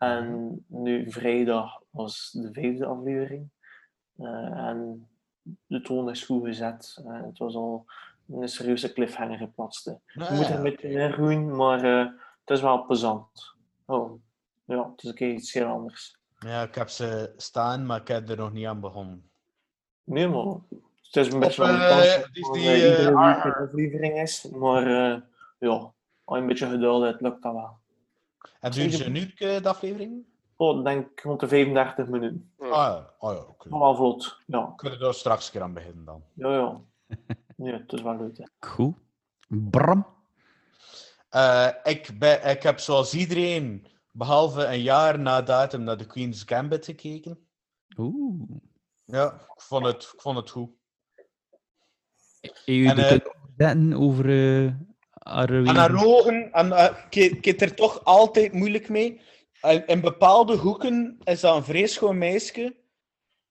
En 0.00 0.64
nu 0.66 1.10
vrijdag 1.10 1.82
was 1.90 2.30
de 2.30 2.52
vijfde 2.52 2.86
aflevering. 2.86 3.50
Eh, 4.16 4.66
en 4.68 5.08
de 5.66 5.80
toon 5.80 6.10
is 6.10 6.24
goed 6.24 6.44
gezet. 6.44 7.02
Eh, 7.06 7.22
het 7.22 7.38
was 7.38 7.54
al 7.54 7.84
een 8.28 8.48
serieuze 8.48 8.92
cliffhanger 8.92 9.38
geplaatst. 9.38 9.84
Je 9.84 10.26
moet 10.30 10.48
er 10.48 10.54
een 10.54 10.62
beetje 10.62 10.88
in 10.88 11.12
groeien, 11.12 11.56
maar 11.56 11.84
eh, 11.84 12.12
het 12.44 12.56
is 12.56 12.60
wel 12.60 12.84
plezant. 12.84 13.54
Oh, 13.84 14.20
ja, 14.64 14.90
het 14.90 15.02
is 15.02 15.08
een 15.08 15.14
keer 15.14 15.32
iets 15.32 15.52
heel 15.52 15.66
anders. 15.66 16.18
Ja, 16.38 16.62
ik 16.62 16.74
heb 16.74 16.88
ze 16.88 17.32
staan, 17.36 17.86
maar 17.86 18.00
ik 18.00 18.08
heb 18.08 18.28
er 18.28 18.36
nog 18.36 18.52
niet 18.52 18.66
aan 18.66 18.80
begonnen. 18.80 19.30
Nee, 20.04 20.28
maar 20.28 20.44
het 21.02 21.16
is 21.16 21.32
een 21.32 21.40
beetje 21.40 21.62
wel 21.62 21.74
een 21.74 21.88
kans 21.88 22.14
het 22.14 22.32
die, 22.32 23.16
aflevering 23.16 24.20
is. 24.20 24.44
Maar 24.44 24.88
ja, 24.88 25.22
je 25.58 25.90
een 26.24 26.46
beetje 26.46 26.68
geduld 26.68 27.02
hebt, 27.02 27.20
lukt 27.20 27.42
dat 27.42 27.52
wel. 27.52 27.79
En 28.60 28.70
duurt 28.70 28.92
ze 28.92 29.04
een 29.04 29.16
uur, 29.16 29.34
eh, 29.36 29.62
de 29.62 29.68
aflevering? 29.68 30.24
Oh, 30.56 30.78
ik 30.78 30.84
denk 30.84 31.20
rond 31.20 31.40
de 31.40 31.48
35 31.48 32.06
minuten. 32.06 32.52
Ah 32.58 32.68
ja, 32.68 33.14
oh, 33.18 33.32
ja 33.32 33.38
oké. 33.40 33.78
Wel 33.78 33.94
vlot, 33.96 34.38
ja. 34.46 34.72
Kunnen 34.76 34.98
we 34.98 35.06
er 35.06 35.14
straks 35.14 35.46
een 35.46 35.52
keer 35.52 35.62
aan 35.62 35.72
beginnen 35.74 36.04
dan. 36.04 36.22
Ja, 36.34 36.52
ja. 36.54 36.80
Ja, 37.56 37.72
het 37.72 37.92
is 37.92 38.02
wel 38.02 38.16
leuk. 38.16 38.36
hè. 38.38 38.44
Goed. 38.68 38.96
Bram. 39.48 40.06
Eh, 41.28 41.68
ik, 41.82 42.18
ben, 42.18 42.48
ik 42.50 42.62
heb 42.62 42.78
zoals 42.78 43.14
iedereen, 43.14 43.86
behalve 44.12 44.64
een 44.66 44.80
jaar 44.82 45.18
na 45.18 45.42
datum, 45.42 45.82
naar 45.82 45.96
de 45.96 46.06
Queen's 46.06 46.42
Gambit 46.46 46.84
gekeken. 46.84 47.38
Oeh. 47.96 48.40
Ja, 49.04 49.32
ik 49.32 49.62
vond 49.62 49.86
het, 49.86 50.10
ik 50.14 50.20
vond 50.20 50.36
het 50.36 50.50
goed. 50.50 50.70
Heb 52.40 52.56
je 52.64 52.88
En, 52.88 52.96
de 52.96 53.02
eh, 53.02 53.26
zetten 53.56 53.94
over 53.94 54.28
eh 54.64 54.72
haar 55.20 55.50
En 55.50 55.76
haar 55.76 56.04
ogen, 56.04 56.52
en, 56.52 56.72
eh, 56.72 56.96
ik, 57.10 57.32
ik 57.32 57.44
heb 57.44 57.60
er 57.60 57.74
toch 57.74 58.04
altijd 58.04 58.52
moeilijk 58.52 58.88
mee. 58.88 59.20
In, 59.60 59.86
in 59.86 60.00
bepaalde 60.00 60.56
hoeken 60.56 61.18
is 61.24 61.40
dat 61.40 61.56
een 61.56 61.64
vreeschoon 61.64 62.18
meisje, 62.18 62.76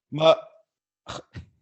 maar 0.08 0.48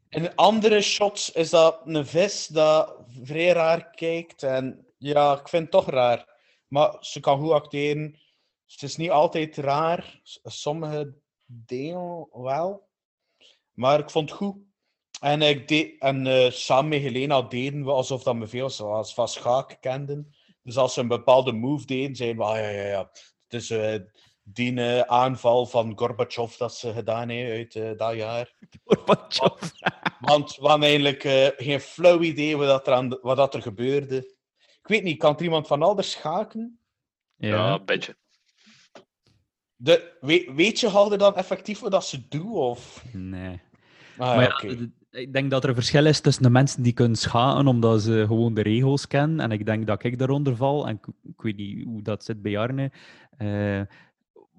in 0.09 0.35
andere 0.35 0.81
shots 0.81 1.31
is 1.31 1.49
dat 1.49 1.81
een 1.85 2.05
vis 2.05 2.47
dat 2.47 2.95
vrij 3.23 3.51
raar 3.51 3.89
kijkt. 3.89 4.43
En 4.43 4.85
ja, 4.97 5.39
ik 5.39 5.47
vind 5.47 5.61
het 5.61 5.71
toch 5.71 5.89
raar. 5.89 6.35
Maar 6.67 6.97
ze 6.99 7.19
kan 7.19 7.39
goed 7.39 7.51
acteren. 7.51 8.19
Het 8.67 8.81
is 8.81 8.95
niet 8.95 9.09
altijd 9.09 9.57
raar. 9.57 10.19
Sommige 10.43 11.15
delen 11.45 12.27
wel. 12.31 12.88
Maar 13.73 13.99
ik 13.99 14.09
vond 14.09 14.29
het 14.29 14.38
goed. 14.39 14.55
En, 15.19 15.41
ik 15.41 15.68
deed, 15.68 16.02
en 16.02 16.27
eh, 16.27 16.52
samen 16.52 16.89
met 16.89 17.02
Helena 17.02 17.41
deden 17.41 17.84
we 17.84 17.91
alsof 17.91 18.23
dat 18.23 18.38
we 18.38 18.48
veel 18.48 18.69
zoals 18.69 19.14
van 19.14 19.27
schaak 19.27 19.77
kenden. 19.81 20.35
Dus 20.64 20.77
als 20.77 20.94
ze 20.94 20.99
een 20.99 21.07
bepaalde 21.07 21.52
move 21.52 21.85
deden, 21.85 22.15
zeiden 22.15 22.38
we, 22.38 22.44
ah 22.44 22.57
ja, 22.57 22.69
ja, 22.69 22.84
ja. 22.84 23.10
Het 23.48 23.61
is 23.61 23.69
eh, 23.69 23.99
die 24.44 24.81
eh, 24.81 24.99
aanval 24.99 25.65
van 25.65 25.98
Gorbachev 25.98 26.56
dat 26.57 26.76
ze 26.76 26.94
gedaan 26.94 27.30
heeft 27.30 27.76
uit 27.76 27.98
dat 27.98 28.15
jaar. 28.15 28.53
Gorbachev. 28.84 29.72
Want 30.19 30.56
we 30.56 30.68
hadden 30.68 30.88
eigenlijk 30.88 31.23
eh, 31.23 31.48
geen 31.56 31.80
flauw 31.80 32.22
idee 32.22 32.57
wat, 32.57 32.68
dat 32.68 32.88
er 32.88 32.94
aan 32.94 33.19
wat 33.22 33.38
dat 33.38 33.53
er 33.53 33.61
gebeurde. 33.61 34.18
Ik 34.57 34.88
weet 34.88 35.03
niet, 35.03 35.18
kan 35.18 35.35
er 35.38 35.44
iemand 35.44 35.68
van 35.68 35.81
Alders 35.81 36.11
schaken? 36.11 36.80
Ja, 37.35 37.73
een 37.73 37.85
beetje. 37.85 38.18
De, 39.76 40.18
weet, 40.19 40.53
weet 40.53 40.80
je 40.80 40.88
Halder 40.88 41.18
dan 41.18 41.35
effectief 41.35 41.80
wat 41.80 41.91
dat 41.91 42.06
ze 42.06 42.27
doen? 42.27 42.52
Of? 42.52 43.03
Nee. 43.14 43.61
Ah, 44.18 44.35
maar 44.35 44.65
ja, 44.65 44.69
ja, 44.69 44.88
ik 45.11 45.34
denk 45.34 45.51
dat 45.51 45.63
er 45.63 45.69
een 45.69 45.75
verschil 45.75 46.05
is 46.05 46.19
tussen 46.19 46.43
de 46.43 46.49
mensen 46.49 46.84
die 46.84 46.93
kunnen 46.93 47.17
schaken 47.17 47.67
omdat 47.67 48.01
ze 48.01 48.23
gewoon 48.27 48.53
de 48.53 48.61
regels 48.61 49.07
kennen. 49.07 49.39
En 49.39 49.51
ik 49.51 49.65
denk 49.65 49.88
dat 49.88 50.03
ik 50.03 50.19
daaronder 50.19 50.55
val. 50.55 50.88
En 50.88 50.95
ik, 50.95 51.07
ik 51.23 51.41
weet 51.41 51.55
niet 51.55 51.85
hoe 51.85 52.01
dat 52.01 52.23
zit 52.23 52.41
bij 52.41 52.57
Arne. 52.57 52.91
Eh, 53.38 53.81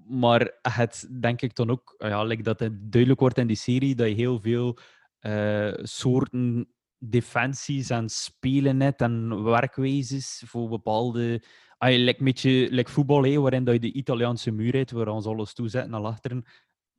maar 0.08 0.52
het 0.62 1.08
denk 1.20 1.42
ik 1.42 1.54
dan 1.54 1.70
ook, 1.70 1.94
ja, 1.98 2.24
like 2.24 2.42
dat 2.42 2.60
het 2.60 2.92
duidelijk 2.92 3.20
wordt 3.20 3.38
in 3.38 3.46
die 3.46 3.56
serie, 3.56 3.94
dat 3.94 4.08
je 4.08 4.14
heel 4.14 4.40
veel 4.40 4.78
eh, 5.18 5.72
soorten 5.82 6.68
defensies 6.98 7.90
en 7.90 8.08
spelen 8.08 8.80
hebt 8.80 9.00
en 9.00 9.42
werkwijzes 9.42 10.42
voor 10.46 10.68
bepaalde... 10.68 11.42
Ah, 11.78 11.90
like, 11.90 12.18
een 12.18 12.24
beetje 12.24 12.68
like 12.70 12.90
voetbal, 12.90 13.40
waarin 13.40 13.64
dat 13.64 13.74
je 13.74 13.80
de 13.80 13.92
Italiaanse 13.92 14.50
muur 14.50 14.76
hebt, 14.76 14.90
waar 14.90 15.08
ons 15.08 15.26
alles 15.26 15.54
toe 15.54 15.68
zetten 15.68 15.90
naar 15.90 16.02
achteren. 16.02 16.44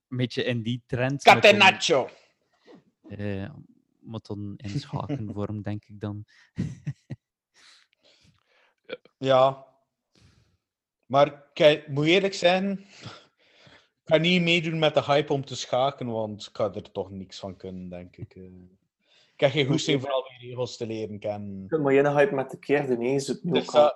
Een 0.08 0.18
beetje 0.18 0.44
in 0.44 0.64
die 0.64 0.84
trend. 0.86 1.24
Catenaccio! 1.24 2.10
Eh, 3.10 3.50
maar 4.00 4.20
dan 4.22 4.54
in 4.58 4.80
schakenvorm, 4.80 5.62
denk 5.70 5.86
ik 5.86 6.00
dan. 6.00 6.26
Ja. 9.18 9.66
Maar 11.06 11.44
kijk, 11.54 11.82
ik 11.82 11.88
moet 11.88 12.06
eerlijk 12.06 12.34
zijn, 12.34 12.72
ik 12.72 14.06
ga 14.06 14.18
niet 14.18 14.42
meedoen 14.42 14.80
met 14.80 14.94
de 14.94 15.04
hype 15.04 15.34
om 15.34 15.46
te 15.46 15.56
schaken, 15.56 16.08
want 16.08 16.46
ik 16.46 16.56
ga 16.56 16.74
er 16.74 16.92
toch 16.92 17.10
niks 17.10 17.40
van 17.40 17.58
kunnen, 17.58 17.90
denk 17.90 18.18
ik. 18.18 18.36
eh. 18.36 18.44
Ik 19.40 19.46
heb 19.46 19.54
geen 19.54 19.66
goesting 19.68 20.02
voor 20.02 20.12
al 20.12 20.28
die 20.28 20.50
regels 20.50 20.78
te 20.78 20.88
leren 20.88 21.20
kennen. 21.20 21.82
Maar 21.82 21.94
je 21.94 22.10
hype 22.10 22.36
met 22.36 22.52
de 22.52 22.60
keer 22.60 22.88
de 22.88 22.98
nee, 22.98 23.16
het 23.16 23.44
nu 23.44 23.52
Dus, 23.52 23.74
uh, 23.74 23.90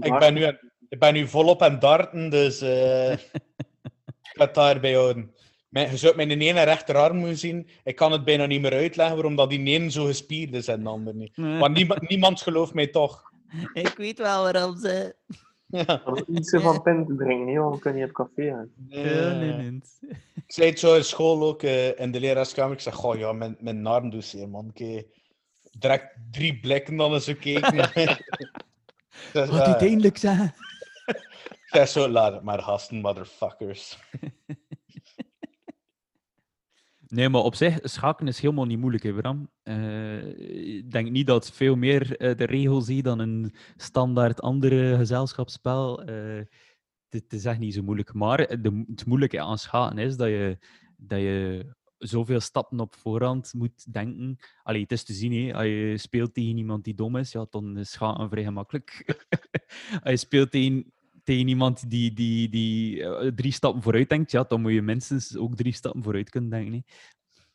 Ik 0.00 0.18
ben 0.18 0.34
nu, 0.34 0.44
ik 0.88 0.98
ben 0.98 1.14
nu 1.14 1.28
volop 1.28 1.62
aan 1.62 1.72
het 1.72 1.80
darten, 1.80 2.30
dus 2.30 2.60
eh, 2.60 3.12
ik 3.12 4.32
ga 4.32 4.44
het 4.44 4.54
daarbij 4.54 4.92
houden. 4.92 5.34
Mijn, 5.76 5.90
je 5.90 5.96
zou 5.96 6.16
mijn 6.16 6.30
ene 6.30 6.62
rechterarm 6.62 7.16
moeten 7.16 7.38
zien. 7.38 7.68
Ik 7.84 7.96
kan 7.96 8.12
het 8.12 8.24
bijna 8.24 8.46
niet 8.46 8.60
meer 8.60 8.72
uitleggen 8.72 9.14
waarom 9.14 9.36
dat 9.36 9.50
die 9.50 9.66
ene 9.66 9.90
zo 9.90 10.04
gespierd 10.04 10.54
is 10.54 10.68
en 10.68 10.82
de 10.82 10.88
ander 10.88 11.14
niet. 11.14 11.36
Maar 11.36 11.70
niemand, 11.70 12.08
niemand 12.08 12.40
gelooft 12.40 12.74
mij 12.74 12.86
toch. 12.86 13.32
Ik 13.72 13.94
weet 13.96 14.18
wel 14.18 14.42
waarom 14.42 14.76
ze. 14.76 15.14
Ja. 15.66 16.02
Iets 16.28 16.50
van 16.50 16.82
pen 16.82 17.06
te 17.06 17.14
drinken, 17.14 17.44
nee, 17.44 17.58
want 17.58 17.74
we 17.74 17.80
kunnen 17.80 18.00
niet 18.00 18.08
op 18.08 18.14
café 18.14 18.48
gaan. 18.50 18.70
Nee, 18.88 19.04
Eh, 19.04 19.38
nee. 19.38 19.80
Ik 20.34 20.52
zei 20.52 20.68
het 20.68 20.78
zo 20.78 20.94
in 20.94 21.04
school 21.04 21.42
ook, 21.42 21.62
eh, 21.62 22.00
in 22.00 22.12
de 22.12 22.20
leraarskamer. 22.20 22.72
Ik 22.72 22.80
zeg, 22.80 22.94
goh 22.94 23.18
ja, 23.18 23.32
mijn, 23.32 23.56
mijn 23.60 23.86
arm 23.86 24.10
doet 24.10 24.24
zeer, 24.24 24.48
man. 24.48 24.70
Ik 24.74 25.06
direct 25.78 26.16
drie 26.30 26.60
blikken 26.60 26.96
dan 26.96 27.12
eens 27.12 27.24
gekeken. 27.24 27.76
Wat 29.32 29.48
eh, 29.48 29.60
uiteindelijk 29.60 30.16
zijn. 30.16 30.54
ik 31.06 31.66
zeg 31.70 31.88
zo, 31.88 32.08
laat 32.08 32.32
het 32.32 32.42
maar 32.42 32.60
hasten, 32.60 33.00
motherfuckers. 33.00 33.98
Nee, 37.08 37.28
maar 37.28 37.40
op 37.40 37.54
zich, 37.54 37.78
schaken 37.82 38.28
is 38.28 38.40
helemaal 38.40 38.64
niet 38.64 38.78
moeilijk, 38.78 39.02
hè, 39.02 39.12
Bram. 39.12 39.50
Eh, 39.62 40.76
ik 40.76 40.90
denk 40.90 41.10
niet 41.10 41.26
dat 41.26 41.52
veel 41.52 41.76
meer 41.76 42.16
eh, 42.16 42.36
de 42.36 42.44
regels 42.44 42.84
zie 42.86 43.02
dan 43.02 43.18
een 43.18 43.54
standaard 43.76 44.40
andere 44.40 44.96
gezelschapsspel. 44.96 46.02
Eh, 46.02 46.36
het, 47.08 47.22
het 47.22 47.32
is 47.32 47.44
echt 47.44 47.58
niet 47.58 47.74
zo 47.74 47.82
moeilijk. 47.82 48.12
Maar 48.14 48.62
de, 48.62 48.84
het 48.86 49.06
moeilijke 49.06 49.40
aan 49.40 49.58
schaken 49.58 49.98
is 49.98 50.16
dat 50.16 50.28
je, 50.28 50.58
dat 50.96 51.18
je 51.18 51.66
zoveel 51.98 52.40
stappen 52.40 52.80
op 52.80 52.94
voorhand 52.94 53.52
moet 53.54 53.92
denken. 53.92 54.36
Allee, 54.62 54.82
het 54.82 54.92
is 54.92 55.04
te 55.04 55.12
zien, 55.12 55.46
hè. 55.46 55.54
als 55.54 55.64
je 55.64 55.94
speelt 55.98 56.34
tegen 56.34 56.58
iemand 56.58 56.84
die 56.84 56.94
dom 56.94 57.16
is, 57.16 57.32
ja, 57.32 57.46
dan 57.50 57.78
is 57.78 57.90
schaken 57.90 58.28
vrij 58.28 58.44
gemakkelijk. 58.44 59.04
als 60.02 60.10
je 60.10 60.16
speelt 60.16 60.50
tegen, 60.50 60.92
tegen 61.26 61.48
iemand 61.48 61.90
die, 61.90 62.12
die, 62.12 62.48
die 62.48 63.02
eh, 63.02 63.32
drie 63.34 63.52
stappen 63.52 63.82
vooruit 63.82 64.08
denkt, 64.08 64.30
ja, 64.30 64.44
dan 64.48 64.60
moet 64.60 64.72
je 64.72 64.82
minstens 64.82 65.36
ook 65.36 65.56
drie 65.56 65.72
stappen 65.72 66.02
vooruit 66.02 66.30
kunnen 66.30 66.50
denken. 66.50 66.72
Hè. 66.72 66.80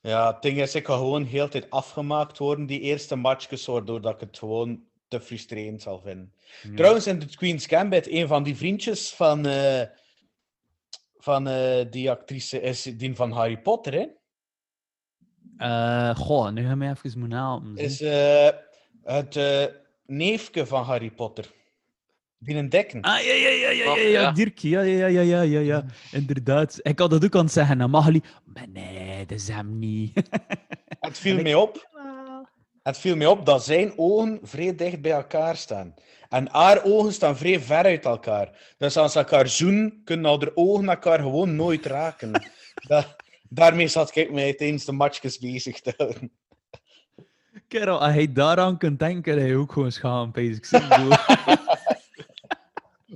Ja, 0.10 0.34
het 0.34 0.42
ding 0.42 0.58
is, 0.58 0.76
ik 0.76 0.86
ga 0.86 0.96
gewoon 0.96 1.24
heel 1.24 1.48
tijd 1.48 1.70
afgemaakt 1.70 2.38
worden, 2.38 2.66
die 2.66 2.80
eerste 2.80 3.16
matchjes, 3.16 3.66
waardoor 3.66 4.02
dat 4.02 4.14
ik 4.14 4.20
het 4.20 4.38
gewoon 4.38 4.84
te 5.08 5.22
frustrerend 5.22 5.82
zal 5.82 6.02
vinden. 6.02 6.34
Ja. 6.64 6.76
Trouwens, 6.76 7.08
in 7.08 7.20
The 7.20 7.38
Queen's 7.38 7.66
Gambit, 7.66 8.08
een 8.08 8.28
van 8.28 8.44
die 8.44 8.56
vriendjes 8.56 9.14
van, 9.14 9.46
eh, 9.46 9.82
van 11.18 11.48
eh, 11.48 11.86
die 11.90 12.12
actrice 12.12 12.62
is 12.62 12.84
die 12.84 13.16
van 13.16 13.32
Harry 13.32 13.58
Potter, 13.58 13.94
hè? 13.94 14.06
Eh, 15.62 16.16
goh, 16.16 16.52
nu 16.52 16.66
gaan 16.66 16.80
we 16.80 16.88
even 16.88 17.20
moeten 17.20 17.38
helpen. 17.38 17.78
Is 17.78 18.02
eh, 18.02 18.50
het 19.04 19.36
eh, 19.36 19.66
neefje 20.06 20.66
van 20.66 20.84
Harry 20.84 21.12
Potter. 21.12 21.52
Die 22.44 22.56
een 22.56 22.70
dekken. 22.70 23.02
Ah, 23.02 23.20
ja, 23.20 23.34
ja, 23.34 23.50
ja, 23.50 23.70
ja, 23.70 23.84
ja, 23.84 23.96
ja, 23.96 24.08
ja. 24.22 24.32
Dirk, 24.32 24.58
ja, 24.58 24.82
ja, 24.82 25.08
ja, 25.08 25.22
ja, 25.22 25.42
ja, 25.42 25.60
ja, 25.60 25.86
inderdaad. 26.12 26.80
Ik 26.82 27.00
had 27.00 27.10
dat 27.10 27.24
ook 27.24 27.36
aan 27.36 27.44
het 27.44 27.54
zeggen 27.54 27.82
aan 27.82 27.90
Magali, 27.90 28.22
maar 28.46 28.66
nee, 28.74 29.26
dat 29.26 29.38
is 29.38 29.48
hem 29.48 29.80
niet. 29.80 30.22
Het 31.00 31.20
viel 31.20 31.42
mij 31.42 31.56
op. 31.56 31.90
Het 32.84 32.98
viel 32.98 33.16
mij 33.16 33.28
op 33.28 33.46
dat 33.46 33.64
zijn 33.64 33.94
ogen 33.96 34.40
vrij 34.44 34.76
dicht 34.76 35.02
bij 35.02 35.12
elkaar 35.12 35.56
staan. 35.56 35.94
En 36.30 36.48
haar 36.52 36.84
ogen 36.84 37.14
staan 37.14 37.38
vrij 37.38 37.60
ver 37.60 37.84
uit 37.84 38.06
elkaar. 38.06 38.74
Dus 38.78 38.98
als 38.98 39.12
ze 39.12 39.20
elkaar 39.20 39.48
zoenen, 39.48 40.02
kunnen 40.04 40.26
al 40.26 40.40
de 40.40 40.52
ogen 40.56 40.90
elkaar 40.90 41.20
gewoon 41.20 41.56
nooit 41.56 41.86
raken. 41.86 42.32
Da- 42.88 43.16
daarmee 43.50 43.88
zat 43.88 44.16
ik 44.16 44.32
mij 44.32 44.54
tijdens 44.54 44.86
de 44.86 44.92
matchjes 44.92 45.40
bezig 45.40 45.82
te 45.82 45.94
houden. 45.98 46.32
Kerel, 47.68 48.02
als 48.02 48.14
hij 48.14 48.34
daaraan 48.34 48.78
kunt 48.78 49.00
denken, 49.00 49.40
hij 49.40 49.56
ook 49.56 49.72
gewoon 49.72 49.92
schaam, 49.92 50.32
het 50.34 50.70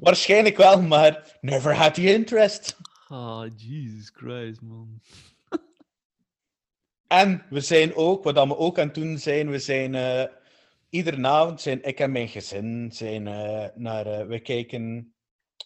Waarschijnlijk 0.05 0.57
wel, 0.57 0.81
maar 0.81 1.37
never 1.41 1.75
had 1.75 1.93
the 1.93 2.13
interest. 2.13 2.77
Ah, 3.07 3.45
Jesus 3.55 4.11
Christ, 4.13 4.61
man. 4.61 5.01
En 7.07 7.45
we 7.49 7.61
zijn 7.61 7.95
ook, 7.95 8.23
wat 8.23 8.47
we 8.47 8.57
ook 8.57 8.79
aan 8.79 8.85
het 8.85 8.95
doen 8.95 9.17
zijn, 9.17 9.49
we 9.49 9.59
zijn 9.59 9.95
eh, 9.95 10.23
iedere 10.89 11.27
avond, 11.27 11.61
zijn 11.61 11.83
ik 11.83 11.99
en 11.99 12.11
mijn 12.11 12.27
gezin, 12.27 12.91
zijn 12.91 13.27
eh, 13.27 13.67
naar, 13.75 14.05
eh, 14.05 14.27
we 14.27 14.39
kijken 14.39 15.13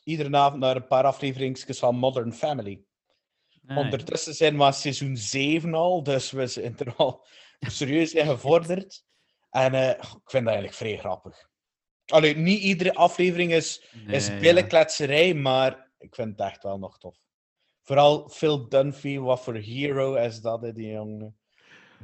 iedere 0.04 0.38
avond 0.38 0.60
naar 0.60 0.76
een 0.76 0.88
paar 0.88 1.04
afleveringsjes 1.04 1.80
van 1.80 1.96
Modern 1.96 2.34
Family. 2.34 2.84
Ondertussen 3.68 4.34
zijn 4.34 4.58
we 4.58 4.64
aan 4.64 4.74
seizoen 4.74 5.18
7 5.18 5.74
al, 5.74 6.04
dus 6.04 6.32
we 6.32 6.48
zijn 6.48 6.78
er 6.78 6.94
al 6.96 7.26
serieus 7.60 8.14
in 8.14 8.26
gevorderd. 8.26 9.04
En 9.50 9.74
ik 9.74 10.30
vind 10.30 10.46
dat 10.46 10.54
eigenlijk 10.54 10.74
vrij 10.74 10.98
grappig. 10.98 11.49
Allee, 12.10 12.36
niet 12.36 12.62
iedere 12.62 12.94
aflevering 12.94 13.52
is, 13.54 13.84
is 14.08 14.28
Nee, 14.28 14.36
ja. 14.36 14.42
billenkletserij, 14.42 15.34
maar 15.34 15.92
ik 16.00 16.16
vind 16.16 16.38
het 16.40 16.48
echt 16.48 16.64
wel 16.64 16.78
nog 16.80 16.98
tof. 16.98 17.16
Vooral 17.84 18.30
Phil 18.30 18.70
Dunphy, 18.70 19.18
wat 19.18 19.44
voor 19.44 19.56
hero 19.56 20.14
is 20.16 20.42
dat, 20.42 20.62
hè, 20.62 20.74
die 20.74 20.92
jongen. 20.92 21.38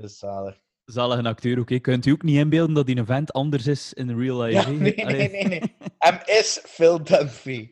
Is 0.01 0.17
zalig. 0.17 0.59
Zalig 0.85 1.17
een 1.17 1.25
acteur, 1.25 1.59
oké. 1.59 1.79
Kunt 1.79 2.05
u 2.05 2.11
ook 2.11 2.23
niet 2.23 2.37
inbeelden 2.37 2.75
dat 2.75 2.85
die 2.85 2.97
een 2.97 3.05
vent 3.05 3.33
anders 3.33 3.67
is 3.67 3.93
in 3.93 4.19
real 4.19 4.41
life? 4.41 4.61
Ja, 4.61 4.69
nee, 4.69 4.95
nee, 4.95 5.29
nee, 5.29 5.43
nee. 5.47 5.61
Hem 5.97 6.19
is 6.25 6.59
Phil 6.63 7.03
Dunphy. 7.03 7.69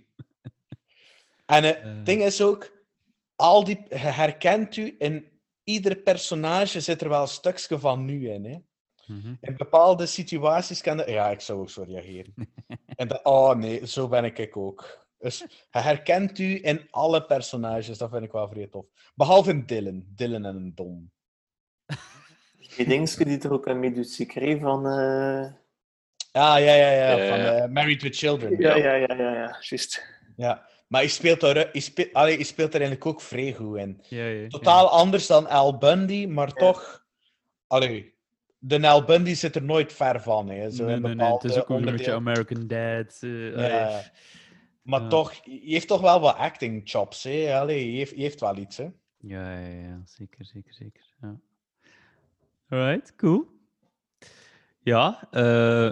En 1.45 1.63
het 1.63 1.77
Eh. 1.81 2.03
ding 2.03 2.23
is 2.23 2.41
ook, 2.41 2.71
al 3.35 3.63
die, 3.63 3.79
herkent 3.89 4.75
u 4.75 4.95
in 4.99 5.31
ieder 5.63 5.95
personage 5.95 6.81
zit 6.81 7.01
er 7.01 7.09
wel 7.09 7.21
een 7.21 7.27
stukje 7.27 7.79
van 7.79 8.05
nu 8.05 8.29
in. 8.29 8.45
Hè? 8.45 8.57
Mhm. 9.13 9.33
In 9.41 9.57
bepaalde 9.57 10.05
situaties 10.05 10.81
kan 10.81 10.97
dat... 10.97 11.09
Ja, 11.09 11.29
ik 11.29 11.39
zou 11.39 11.59
ook 11.59 11.69
zo 11.69 11.83
reageren. 11.87 12.33
En 12.95 13.07
dat, 13.07 13.19
oh 13.23 13.55
nee, 13.55 13.87
zo 13.87 14.07
ben 14.07 14.23
ik 14.25 14.57
ook. 14.57 15.05
Dus 15.17 15.37
je 15.71 15.79
herkent 15.79 16.39
u 16.39 16.59
in 16.61 16.87
alle 16.89 17.25
personages, 17.25 17.97
dat 17.97 18.09
vind 18.09 18.23
ik 18.23 18.31
wel 18.31 18.49
vrij 18.49 18.67
tof. 18.67 18.85
Behalve 19.15 19.65
Dylan. 19.65 20.03
Dylan 20.15 20.45
en 20.45 20.55
een 20.55 20.75
dom. 20.75 21.11
Die 22.75 22.87
dingetje 22.87 23.25
die 23.25 23.39
er 23.39 23.53
ook 23.53 23.67
in 23.67 23.93
doet, 23.93 24.09
Secret 24.09 24.59
van... 24.59 24.87
eh, 24.87 25.51
Ah, 26.33 26.59
ja, 26.59 26.73
ja, 26.73 26.91
ja. 26.91 27.17
Eh. 27.17 27.29
Van 27.29 27.39
eh, 27.39 27.69
Married 27.69 28.01
with 28.01 28.15
Children. 28.15 28.59
Ja, 28.59 28.75
ja, 28.75 28.93
ja, 28.93 29.13
ja, 29.15 29.33
ja, 29.33 29.57
juist. 29.59 30.03
Ja. 30.35 30.67
Maar 30.87 31.01
hij 31.01 31.09
speelt, 31.09 31.43
er, 31.43 31.69
hij, 31.71 31.81
speelt, 31.81 32.13
allee, 32.13 32.35
hij 32.35 32.43
speelt 32.43 32.73
er 32.73 32.79
eigenlijk 32.81 33.05
ook 33.05 33.21
vrij 33.21 33.53
goed 33.53 33.77
in. 33.77 34.01
Ja, 34.09 34.25
ja, 34.25 34.47
Totaal 34.47 34.89
anders 34.89 35.27
dan 35.27 35.47
Al 35.47 35.77
Bundy, 35.77 36.25
maar 36.25 36.53
toch... 36.53 37.05
Allee, 37.67 38.12
de 38.65 39.03
Bundy 39.05 39.33
zit 39.33 39.55
er 39.55 39.63
nooit 39.63 39.93
ver 39.93 40.21
van. 40.21 40.49
Hè. 40.49 40.69
Zo 40.69 40.85
Nee, 40.85 40.99
nee, 40.99 41.15
nee, 41.15 41.33
het 41.33 41.43
is 41.43 41.57
ook 41.59 41.69
een 41.69 41.85
beetje. 41.85 42.13
American 42.13 42.67
Dad. 42.67 43.17
eh, 43.21 43.69
Ja. 43.69 44.01
Maar 44.81 45.01
Ja. 45.01 45.07
toch, 45.07 45.43
hij 45.43 45.61
heeft 45.63 45.87
toch 45.87 46.01
wel 46.01 46.19
wat 46.19 46.35
acting 46.35 46.81
chops. 46.85 47.23
Hè. 47.23 47.55
Allee, 47.59 47.87
hij 47.87 47.97
heeft, 47.97 48.11
hij 48.11 48.21
heeft 48.21 48.39
wel 48.39 48.57
iets. 48.57 48.77
Hè. 48.77 48.87
Ja, 49.17 49.59
ja, 49.59 49.67
ja, 49.67 50.01
zeker, 50.05 50.45
zeker, 50.45 50.73
zeker. 50.73 51.03
Ja. 51.21 51.35
Alright, 52.69 53.15
cool. 53.15 53.45
Ja, 54.79 55.27
eh, 55.31 55.91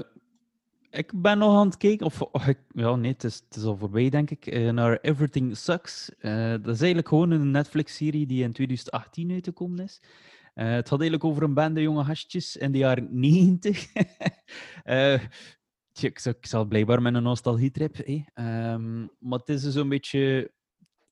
ik 0.90 1.22
ben 1.22 1.38
nog 1.38 1.56
aan 1.60 1.66
het 1.68 1.78
kijken, 1.78 2.06
of, 2.06 2.22
of 2.22 2.48
ik, 2.48 2.58
ja, 2.74 2.96
nee, 2.96 3.12
het 3.12 3.24
is, 3.24 3.42
het 3.50 3.56
is 3.56 3.64
al 3.64 3.78
voorbij, 3.78 4.10
denk 4.10 4.30
ik, 4.32 4.46
eh, 4.48 4.70
naar 4.70 5.00
Everything 5.02 5.58
Sucks. 5.58 6.12
Dat 6.22 6.68
is 6.68 6.80
eigenlijk 6.80 7.08
gewoon 7.08 7.32
een 7.32 7.52
Netflix-serie 7.52 8.26
die 8.26 8.44
in 8.44 8.52
2018 8.54 9.32
uitgekomen 9.32 9.84
is. 9.84 10.02
Eh, 10.54 10.72
het 10.72 10.88
gaat 10.88 11.00
eigenlijk 11.00 11.30
over 11.30 11.44
een 11.44 11.54
bende 11.54 11.82
jonge 11.82 12.04
gastjes 12.04 12.58
in 12.58 12.72
de 12.72 12.78
jaren 12.78 13.08
90. 13.12 13.86
Eh, 14.84 15.22
ik, 16.00 16.20
zal, 16.42 16.66
blijkbaar 16.66 17.02
met 17.02 17.14
een 17.14 17.24
nostalgietrip. 17.24 17.96
Ehm, 17.96 19.00
maar 19.00 19.40
het 19.40 19.50
is 19.50 19.62
dus 19.62 19.74
zo'n 19.74 19.90
beetje 19.90 20.52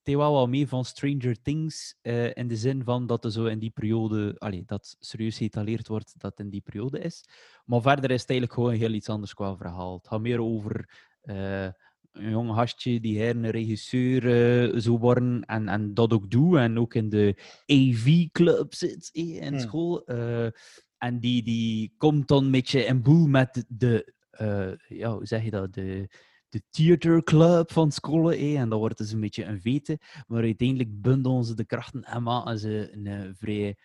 het 0.02 0.14
wel 0.16 0.32
wat 0.32 0.48
mee 0.48 0.68
van 0.68 0.84
Stranger 0.84 1.42
Things, 1.42 1.96
eh, 2.02 2.36
in 2.36 2.48
de 2.48 2.56
zin 2.56 2.84
van 2.84 3.06
dat 3.06 3.24
er 3.24 3.32
zo 3.32 3.44
in 3.44 3.58
die 3.58 3.70
periode, 3.70 4.36
dat 4.66 4.96
serieus 4.98 5.36
getaleerd 5.36 5.88
wordt 5.88 6.14
dat 6.18 6.30
het 6.30 6.40
in 6.40 6.50
die 6.50 6.60
periode 6.60 6.98
is. 6.98 7.24
Maar 7.64 7.82
verder 7.82 8.10
is 8.10 8.20
het 8.20 8.30
eigenlijk 8.30 8.58
gewoon 8.60 8.74
heel 8.74 8.92
iets 8.92 9.08
anders 9.08 9.34
qua 9.34 9.56
verhaal. 9.56 9.96
Het 9.96 10.08
gaat 10.08 10.20
meer 10.20 10.40
over 10.40 10.88
eh, 11.20 11.68
een 12.12 12.30
jong 12.30 12.54
gastje 12.54 13.00
die 13.00 13.18
her 13.20 13.36
een 13.36 13.50
regisseur 13.50 14.22
eh, 14.26 14.78
zou 14.80 14.98
worden 14.98 15.44
en, 15.44 15.68
en 15.68 15.94
dat 15.94 16.12
ook 16.12 16.30
doet 16.30 16.56
en 16.56 16.78
ook 16.78 16.94
in 16.94 17.08
de 17.08 17.34
AV-club 17.66 18.74
zit 18.74 19.10
eh, 19.12 19.36
in 19.36 19.48
Hmm. 19.48 19.58
school. 19.58 20.04
eh, 20.04 20.46
en 20.98 21.20
die, 21.20 21.42
die 21.42 21.94
komt 21.96 22.28
dan 22.28 22.44
een 22.44 22.50
beetje 22.50 22.84
in 22.84 23.02
boel 23.02 23.26
met 23.26 23.64
de, 23.68 24.12
ja, 24.88 25.12
hoe 25.14 25.26
zeg 25.26 25.44
je 25.44 25.50
dat, 25.50 25.72
de, 25.74 26.08
de 26.48 26.62
theaterclub 26.70 27.72
van 27.72 27.92
school. 27.92 28.32
eh, 28.32 28.60
en 28.60 28.68
dat 28.68 28.78
wordt 28.78 28.98
dus 28.98 29.12
een 29.12 29.20
beetje 29.20 29.44
een 29.44 29.60
vete. 29.60 29.98
Maar 30.26 30.42
uiteindelijk 30.42 31.00
bundelen 31.02 31.44
ze 31.44 31.54
de 31.54 31.64
krachten 31.64 32.02
en 32.04 32.22
maken 32.22 32.58
ze 32.58 32.90
een 32.92 33.34
vrij 33.36 33.76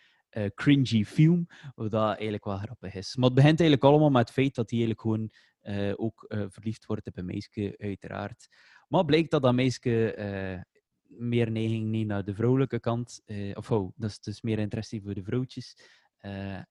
cringy 0.54 1.04
film, 1.04 1.46
wat 1.74 1.90
dat 1.90 2.08
eigenlijk 2.08 2.44
wel 2.44 2.56
grappig 2.58 2.94
is. 2.94 3.16
Maar 3.16 3.24
het 3.26 3.34
begint 3.34 3.60
eigenlijk 3.60 3.90
allemaal 3.90 4.10
met 4.10 4.20
het 4.20 4.30
feit 4.32 4.54
dat 4.54 4.70
hij 4.70 4.78
eigenlijk 4.78 5.00
gewoon 5.00 5.30
eh, 5.66 5.92
ook 5.96 6.24
eh, 6.28 6.44
verliefd 6.48 6.86
wordt 6.86 7.06
op 7.06 7.16
een 7.16 7.24
meisje, 7.24 7.74
uiteraard. 7.78 8.48
Maar 8.88 9.04
blijkt 9.04 9.30
dat 9.30 9.42
dat 9.42 9.54
meisje 9.54 10.14
eh, 10.14 10.60
meer 11.02 11.50
neiging 11.50 11.86
niet 11.86 12.06
naar 12.06 12.24
de 12.24 12.34
vrouwelijke 12.34 12.80
kant, 12.80 13.22
of 13.54 13.70
oh, 13.70 13.92
dat 13.96 14.10
is 14.10 14.20
dus 14.20 14.42
meer 14.42 14.58
interesse 14.58 15.00
voor 15.00 15.14
de 15.14 15.22
vrouwtjes. 15.22 15.76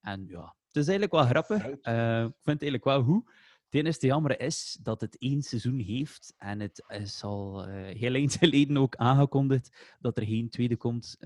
En 0.01 0.25
ja, 0.27 0.55
het 0.67 0.75
is 0.75 0.87
eigenlijk 0.87 1.11
wel 1.11 1.25
grappig. 1.25 1.65
Ik 1.65 1.79
vind 1.81 2.61
het 2.61 2.61
eigenlijk 2.61 2.83
wel 2.83 3.03
goed. 3.03 3.29
Het 3.69 3.85
enige 3.85 4.05
jammer 4.05 4.39
is 4.39 4.77
dat 4.81 5.01
het 5.01 5.17
één 5.17 5.41
seizoen 5.41 5.79
heeft 5.79 6.33
en 6.37 6.59
het 6.59 6.83
is 6.87 7.23
al 7.23 7.65
heel 7.69 8.13
eind 8.13 8.35
geleden 8.43 8.77
ook 8.77 8.95
aangekondigd 8.95 9.95
dat 9.99 10.17
er 10.17 10.25
geen 10.25 10.49
tweede 10.49 10.77
komt, 10.77 11.17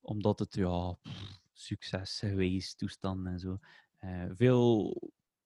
omdat 0.00 0.38
het 0.38 0.54
ja, 0.54 0.96
succes 1.52 2.18
geweest, 2.18 2.78
toestand 2.78 3.26
en 3.26 3.38
zo. 3.38 3.58
Veel, 4.34 4.96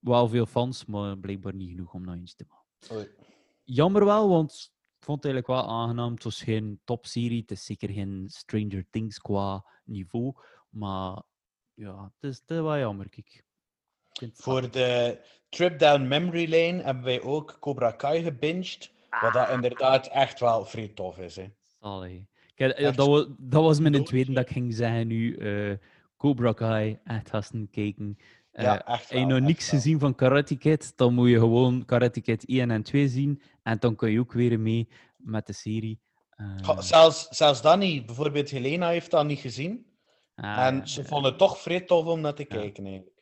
wel 0.04 0.28
veel 0.28 0.46
fans, 0.46 0.84
maar 0.84 1.18
blijkbaar 1.18 1.54
niet 1.54 1.70
genoeg 1.70 1.92
om 1.94 2.04
nog 2.04 2.14
eens 2.14 2.34
te 2.34 2.44
maken. 2.48 2.96
Oei. 2.96 3.08
Jammer 3.64 4.04
wel, 4.04 4.28
want 4.28 4.72
ik 4.98 5.04
vond 5.04 5.22
het 5.24 5.32
eigenlijk 5.32 5.46
wel 5.60 5.76
aangenaam. 5.78 6.14
Het 6.14 6.24
was 6.24 6.42
geen 6.42 6.80
topserie, 6.84 7.40
het 7.40 7.50
is 7.50 7.64
zeker 7.64 7.90
geen 7.90 8.24
Stranger 8.28 8.84
Things 8.90 9.18
qua 9.18 9.64
niveau, 9.84 10.32
maar 10.68 11.22
ja, 11.74 12.04
het 12.04 12.30
is, 12.30 12.38
het 12.38 12.50
is 12.50 12.56
wel 12.60 12.78
jammer, 12.78 13.08
kijk. 13.08 13.44
Voor 14.32 14.70
de 14.70 15.20
trip 15.48 15.78
down 15.78 16.08
memory 16.08 16.50
lane 16.50 16.82
hebben 16.82 17.04
wij 17.04 17.22
ook 17.22 17.56
Cobra 17.60 17.90
Kai 17.90 18.22
gebinged. 18.22 18.92
Wat 19.20 19.32
dat 19.32 19.48
inderdaad 19.48 20.06
echt 20.06 20.40
wel 20.40 20.64
vrij 20.64 20.88
tof 20.88 21.18
is. 21.18 21.36
Hè. 21.36 21.52
Kijk, 22.54 22.72
eh, 22.72 22.86
Echt 22.86 22.96
dat, 22.96 23.06
was, 23.06 23.26
dat 23.38 23.62
was 23.62 23.80
mijn 23.80 24.04
tweede 24.04 24.32
dat 24.32 24.46
ik 24.48 24.52
ging 24.52 24.74
zeggen 24.74 25.06
nu. 25.06 25.36
eh, 25.36 25.76
Cobra 26.16 26.52
Kai, 26.52 26.98
echt 27.04 27.30
gasten 27.30 27.70
kijken. 27.70 28.18
Eh, 28.54 28.64
Ja, 28.64 28.86
echt 28.86 29.08
Heb 29.10 29.18
je 29.18 29.26
nog 29.26 29.40
niks 29.40 29.68
gezien 29.68 29.98
van 29.98 30.14
Karate 30.14 30.56
Kid, 30.56 30.92
dan 30.96 31.14
moet 31.14 31.28
je 31.28 31.38
gewoon 31.38 31.84
Karate 31.84 32.20
Kid 32.20 32.44
1 32.48 32.70
en 32.70 32.82
2 32.82 33.08
zien. 33.08 33.42
En 33.62 33.78
dan 33.78 33.96
kun 33.96 34.10
je 34.10 34.20
ook 34.20 34.32
weer 34.32 34.60
mee 34.60 34.88
met 35.16 35.46
de 35.46 35.52
serie. 35.52 36.00
Eh, 36.30 36.78
Zelfs, 36.78 37.28
zelfs 37.28 37.62
dat 37.62 37.78
niet. 37.78 38.06
Bijvoorbeeld 38.06 38.50
Helena 38.50 38.88
heeft 38.88 39.10
dat 39.10 39.26
niet 39.26 39.38
gezien. 39.38 39.86
ah, 40.34 40.66
en 40.66 40.88
ze 40.88 41.00
ja. 41.00 41.06
vonden 41.06 41.30
het 41.30 41.38
toch 41.38 41.58
vrij 41.58 41.80
tof 41.80 42.06
om 42.06 42.20
naar 42.20 42.34
te 42.34 42.44
kijken. 42.44 42.84
Eigenlijk. 42.84 43.12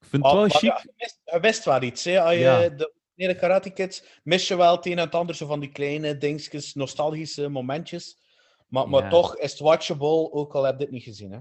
Ik 0.00 0.06
vind 0.08 0.22
het 0.24 0.32
Maar- 0.32 0.34
wel 0.34 0.48
chic. 0.48 0.60
je, 0.60 0.92
wist, 0.96 1.20
je 1.24 1.40
wist 1.40 1.64
wel 1.64 1.82
iets. 1.82 2.04
Hè? 2.04 2.20
Als 2.22 2.34
je 2.34 2.72
de 2.76 2.92
originele 3.14 3.40
Karate 3.40 3.70
Kids 3.70 4.20
mis 4.24 4.48
je 4.48 4.56
wel 4.56 4.76
het 4.76 4.86
een 4.86 4.92
en 4.92 4.98
het 4.98 5.14
ander 5.14 5.34
zo 5.34 5.46
van 5.46 5.60
die 5.60 5.70
kleine 5.72 6.16
dingetjes, 6.18 6.74
nostalgische 6.74 7.48
momentjes. 7.48 8.18
Maar, 8.68 8.88
maar 8.88 9.10
toch 9.10 9.36
is 9.36 9.50
het 9.50 9.60
watchable, 9.60 10.32
ook 10.32 10.54
al 10.54 10.62
heb 10.64 10.72
je 10.78 10.84
dit 10.84 10.90
niet 10.94 11.02
gezien. 11.02 11.32
Hè? 11.32 11.38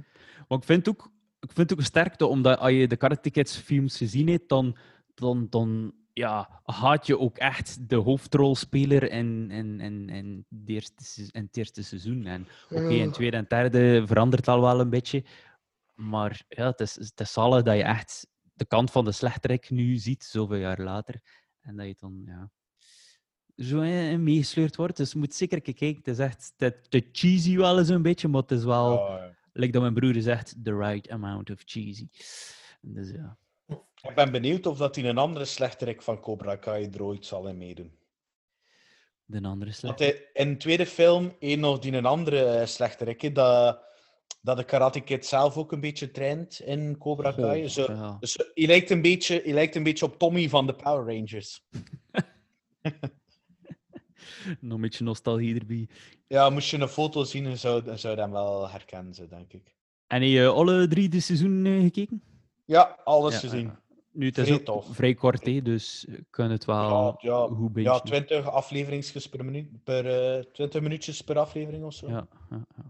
Maar 0.48 0.58
ik 0.58 0.64
vind 0.64 0.90
ook, 0.90 1.12
ik 1.50 1.56
vind 1.56 1.72
ook 1.72 1.78
een 1.78 1.86
sterkte, 1.86 2.26
omdat 2.26 2.60
als 2.60 2.72
je 2.72 2.88
de 2.88 2.98
Karate 2.98 3.32
Kids 3.32 3.58
films 3.58 3.98
gezien 3.98 4.28
hebt, 4.28 4.50
dan, 4.50 4.78
dan, 5.14 5.48
dan 5.50 5.94
ja, 6.14 6.62
haat 6.64 7.08
je 7.08 7.20
ook 7.20 7.38
echt 7.38 7.90
de 7.90 7.96
hoofdrolspeler 7.96 9.12
in, 9.12 9.52
in, 9.52 9.80
in, 9.80 10.10
in, 10.10 10.46
de 10.50 10.74
eerste, 10.74 11.30
in 11.32 11.44
het 11.44 11.58
eerste 11.58 11.84
seizoen. 11.84 12.26
En 12.26 12.48
oké, 12.70 12.88
in 12.88 13.02
het 13.02 13.14
tweede 13.14 13.38
en 13.38 13.46
derde 13.48 14.04
verandert 14.08 14.46
het 14.46 14.56
al 14.56 14.62
wel 14.62 14.80
een 14.80 14.90
beetje. 14.90 15.24
Maar 15.96 16.44
ja, 16.48 16.66
het 16.66 16.80
is, 16.80 16.96
het 16.96 17.20
is 17.20 17.34
zalig 17.34 17.64
dat 17.64 17.76
je 17.76 17.84
echt 17.84 18.28
de 18.54 18.66
kant 18.66 18.92
van 18.92 19.06
de 19.06 19.12
slechterik 19.12 19.70
nu 19.70 19.98
ziet, 19.98 20.24
zoveel 20.24 20.58
jaar 20.58 20.82
later. 20.82 21.22
En 21.62 21.76
dat 21.76 21.86
je 21.86 21.96
dan, 22.00 22.22
ja, 22.26 22.50
zo 23.56 23.82
in, 23.82 24.10
in 24.10 24.24
meegesleurd 24.24 24.76
wordt. 24.76 24.98
Dus 24.98 25.12
je 25.12 25.18
moet 25.18 25.34
zeker 25.34 25.62
kijken. 25.62 25.96
Het 25.96 26.08
is 26.08 26.20
echt 26.20 26.54
te, 26.56 26.82
te 26.90 27.10
cheesy 27.12 27.58
wel 27.58 27.80
eens 27.80 27.90
een 27.90 28.02
beetje, 28.02 28.28
maar 28.28 28.42
het 28.42 28.52
is 28.52 28.64
wel... 28.64 28.98
Oh, 28.98 29.18
ja. 29.18 29.34
Like 29.58 29.72
dat 29.72 29.82
mijn 29.82 29.94
broer 29.94 30.22
zegt, 30.22 30.56
the 30.64 30.78
right 30.78 31.10
amount 31.10 31.50
of 31.50 31.62
cheesy. 31.66 32.08
Dus 32.82 33.10
ja. 33.10 33.38
Ik 34.02 34.16
ben 34.16 34.32
benieuwd 34.32 34.66
of 34.66 34.78
dat 34.78 34.96
hij 34.96 35.06
een 35.06 35.18
andere 35.18 35.46
slechterik 35.46 36.02
van 36.02 36.20
Cobra 36.20 36.56
Kai 36.56 36.90
er 36.90 37.04
ooit 37.04 37.26
zal 37.26 37.48
in 37.48 37.58
meedoen. 37.58 37.92
De 39.26 39.42
andere 39.42 39.66
Want 39.66 39.76
slecht. 39.76 40.00
hij, 40.00 40.30
in 40.34 40.50
de 40.50 40.58
tweede 40.58 40.86
film, 40.86 41.36
een 41.40 41.64
of 41.64 41.80
die 41.80 41.94
een 41.94 42.06
andere 42.06 42.46
eh, 42.46 42.66
slechterik, 42.66 43.36
dat, 43.36 43.80
dat 44.42 44.58
de 44.58 44.64
Karate 44.64 45.02
Kid 45.02 45.26
zelf 45.26 45.58
ook 45.58 45.72
een 45.72 45.80
beetje 45.80 46.12
traint 46.12 46.60
in 46.60 46.98
Cobra 46.98 47.32
Kai. 47.32 47.70
Zo, 47.70 47.92
Ja. 47.92 48.18
Dus 48.20 48.36
hij 48.54 48.66
lijkt, 48.66 48.90
een 48.90 49.02
beetje, 49.02 49.42
hij 49.44 49.54
lijkt 49.54 49.76
een 49.76 49.84
beetje 49.84 50.06
op 50.06 50.20
Tommy 50.20 50.50
van 50.50 50.68
de 50.68 50.76
Power 50.76 51.16
Rangers. 51.16 51.64
Nog 54.62 54.76
een 54.76 54.82
beetje 54.82 55.04
nostalgie 55.04 55.60
erbij. 55.60 55.88
Ja, 56.28 56.50
moest 56.50 56.70
je 56.70 56.78
een 56.80 56.88
foto 56.88 57.24
zien, 57.24 57.44
dan 57.44 57.58
zou, 57.58 57.84
dan 57.84 58.00
zou 58.00 58.16
je 58.16 58.22
hem 58.22 58.32
wel 58.32 58.70
herkennen, 58.70 59.14
zo, 59.14 59.28
denk 59.28 59.54
ik. 59.54 59.76
En 60.08 60.22
heb 60.22 60.32
je 60.32 60.48
alle 60.48 60.88
drie 60.88 61.10
de 61.10 61.20
seizoenen 61.20 61.76
eh, 61.76 61.82
gekeken? 61.82 62.22
Ja, 62.66 62.98
alles 63.04 63.34
Ja, 63.34 63.40
gezien. 63.40 63.72
Nu, 64.12 64.26
het 64.26 64.38
is 64.38 64.44
Vrij 64.46 64.58
ook 64.58 64.64
tof. 64.66 64.88
vrij 64.96 65.14
kort, 65.14 65.46
hè, 65.46 65.62
dus 65.62 66.06
je 66.10 66.26
kan 66.30 66.50
het 66.52 66.66
wel 66.66 66.78
Ja, 66.78 67.16
ja, 67.20 67.48
goed 67.48 67.58
ja, 67.68 67.70
bingen. 67.72 68.04
20 68.04 68.50
afleveringsjes 68.50 69.30
per 69.30 69.46
minuut, 69.46 69.84
per, 69.84 70.36
eh 70.38 70.44
20 70.54 70.82
minuutjes 70.82 71.22
per 71.22 71.38
aflevering 71.38 71.84
of 71.84 71.94
zo. 71.94 72.08
Ja, 72.10 72.28
ja, 72.50 72.62
ja. 72.76 72.84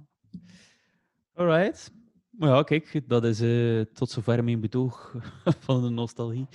Alright. 1.34 1.92
Maar 2.30 2.50
ja, 2.50 2.64
kijk, 2.64 3.02
dat 3.08 3.24
is 3.24 3.42
eh, 3.42 3.82
tot 3.94 4.10
zover 4.10 4.44
mijn 4.44 4.60
betoog 4.60 5.16
van 5.66 5.82
de 5.84 5.90
nostalgie. 5.90 6.48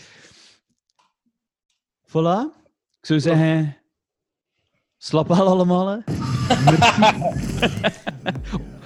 Voilà. 2.09 2.59
Ik 3.01 3.07
zou 3.07 3.21
zeggen, 3.21 3.77
slap 5.03 5.29
wel 5.29 5.47
allemaal. 5.47 5.89
Hè. 5.89 5.97
Merci. 6.65 7.01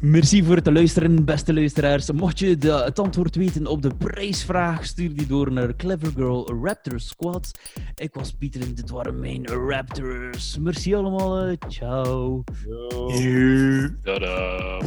Merci 0.00 0.44
voor 0.44 0.56
het 0.56 0.66
luisteren, 0.66 1.24
beste 1.24 1.54
luisteraars. 1.54 2.10
Mocht 2.12 2.38
je 2.38 2.56
de, 2.56 2.72
het 2.72 2.98
antwoord 2.98 3.36
weten 3.36 3.66
op 3.66 3.82
de 3.82 3.94
prijsvraag, 3.94 4.84
stuur 4.86 5.14
die 5.14 5.26
door 5.26 5.52
naar 5.52 5.76
Clever 5.76 6.12
Girl 6.14 6.52
Raptor 6.62 7.00
Squad. 7.00 7.58
Ik 7.94 8.14
was 8.14 8.32
Pieter 8.32 8.60
en 8.60 8.74
dit 8.74 8.90
waren 8.90 9.20
mijn 9.20 9.46
Raptors. 9.46 10.58
Merci 10.58 10.94
allemaal. 10.94 11.34
hè. 11.34 11.54
Ciao. 11.68 12.44
Tada. 14.02 14.78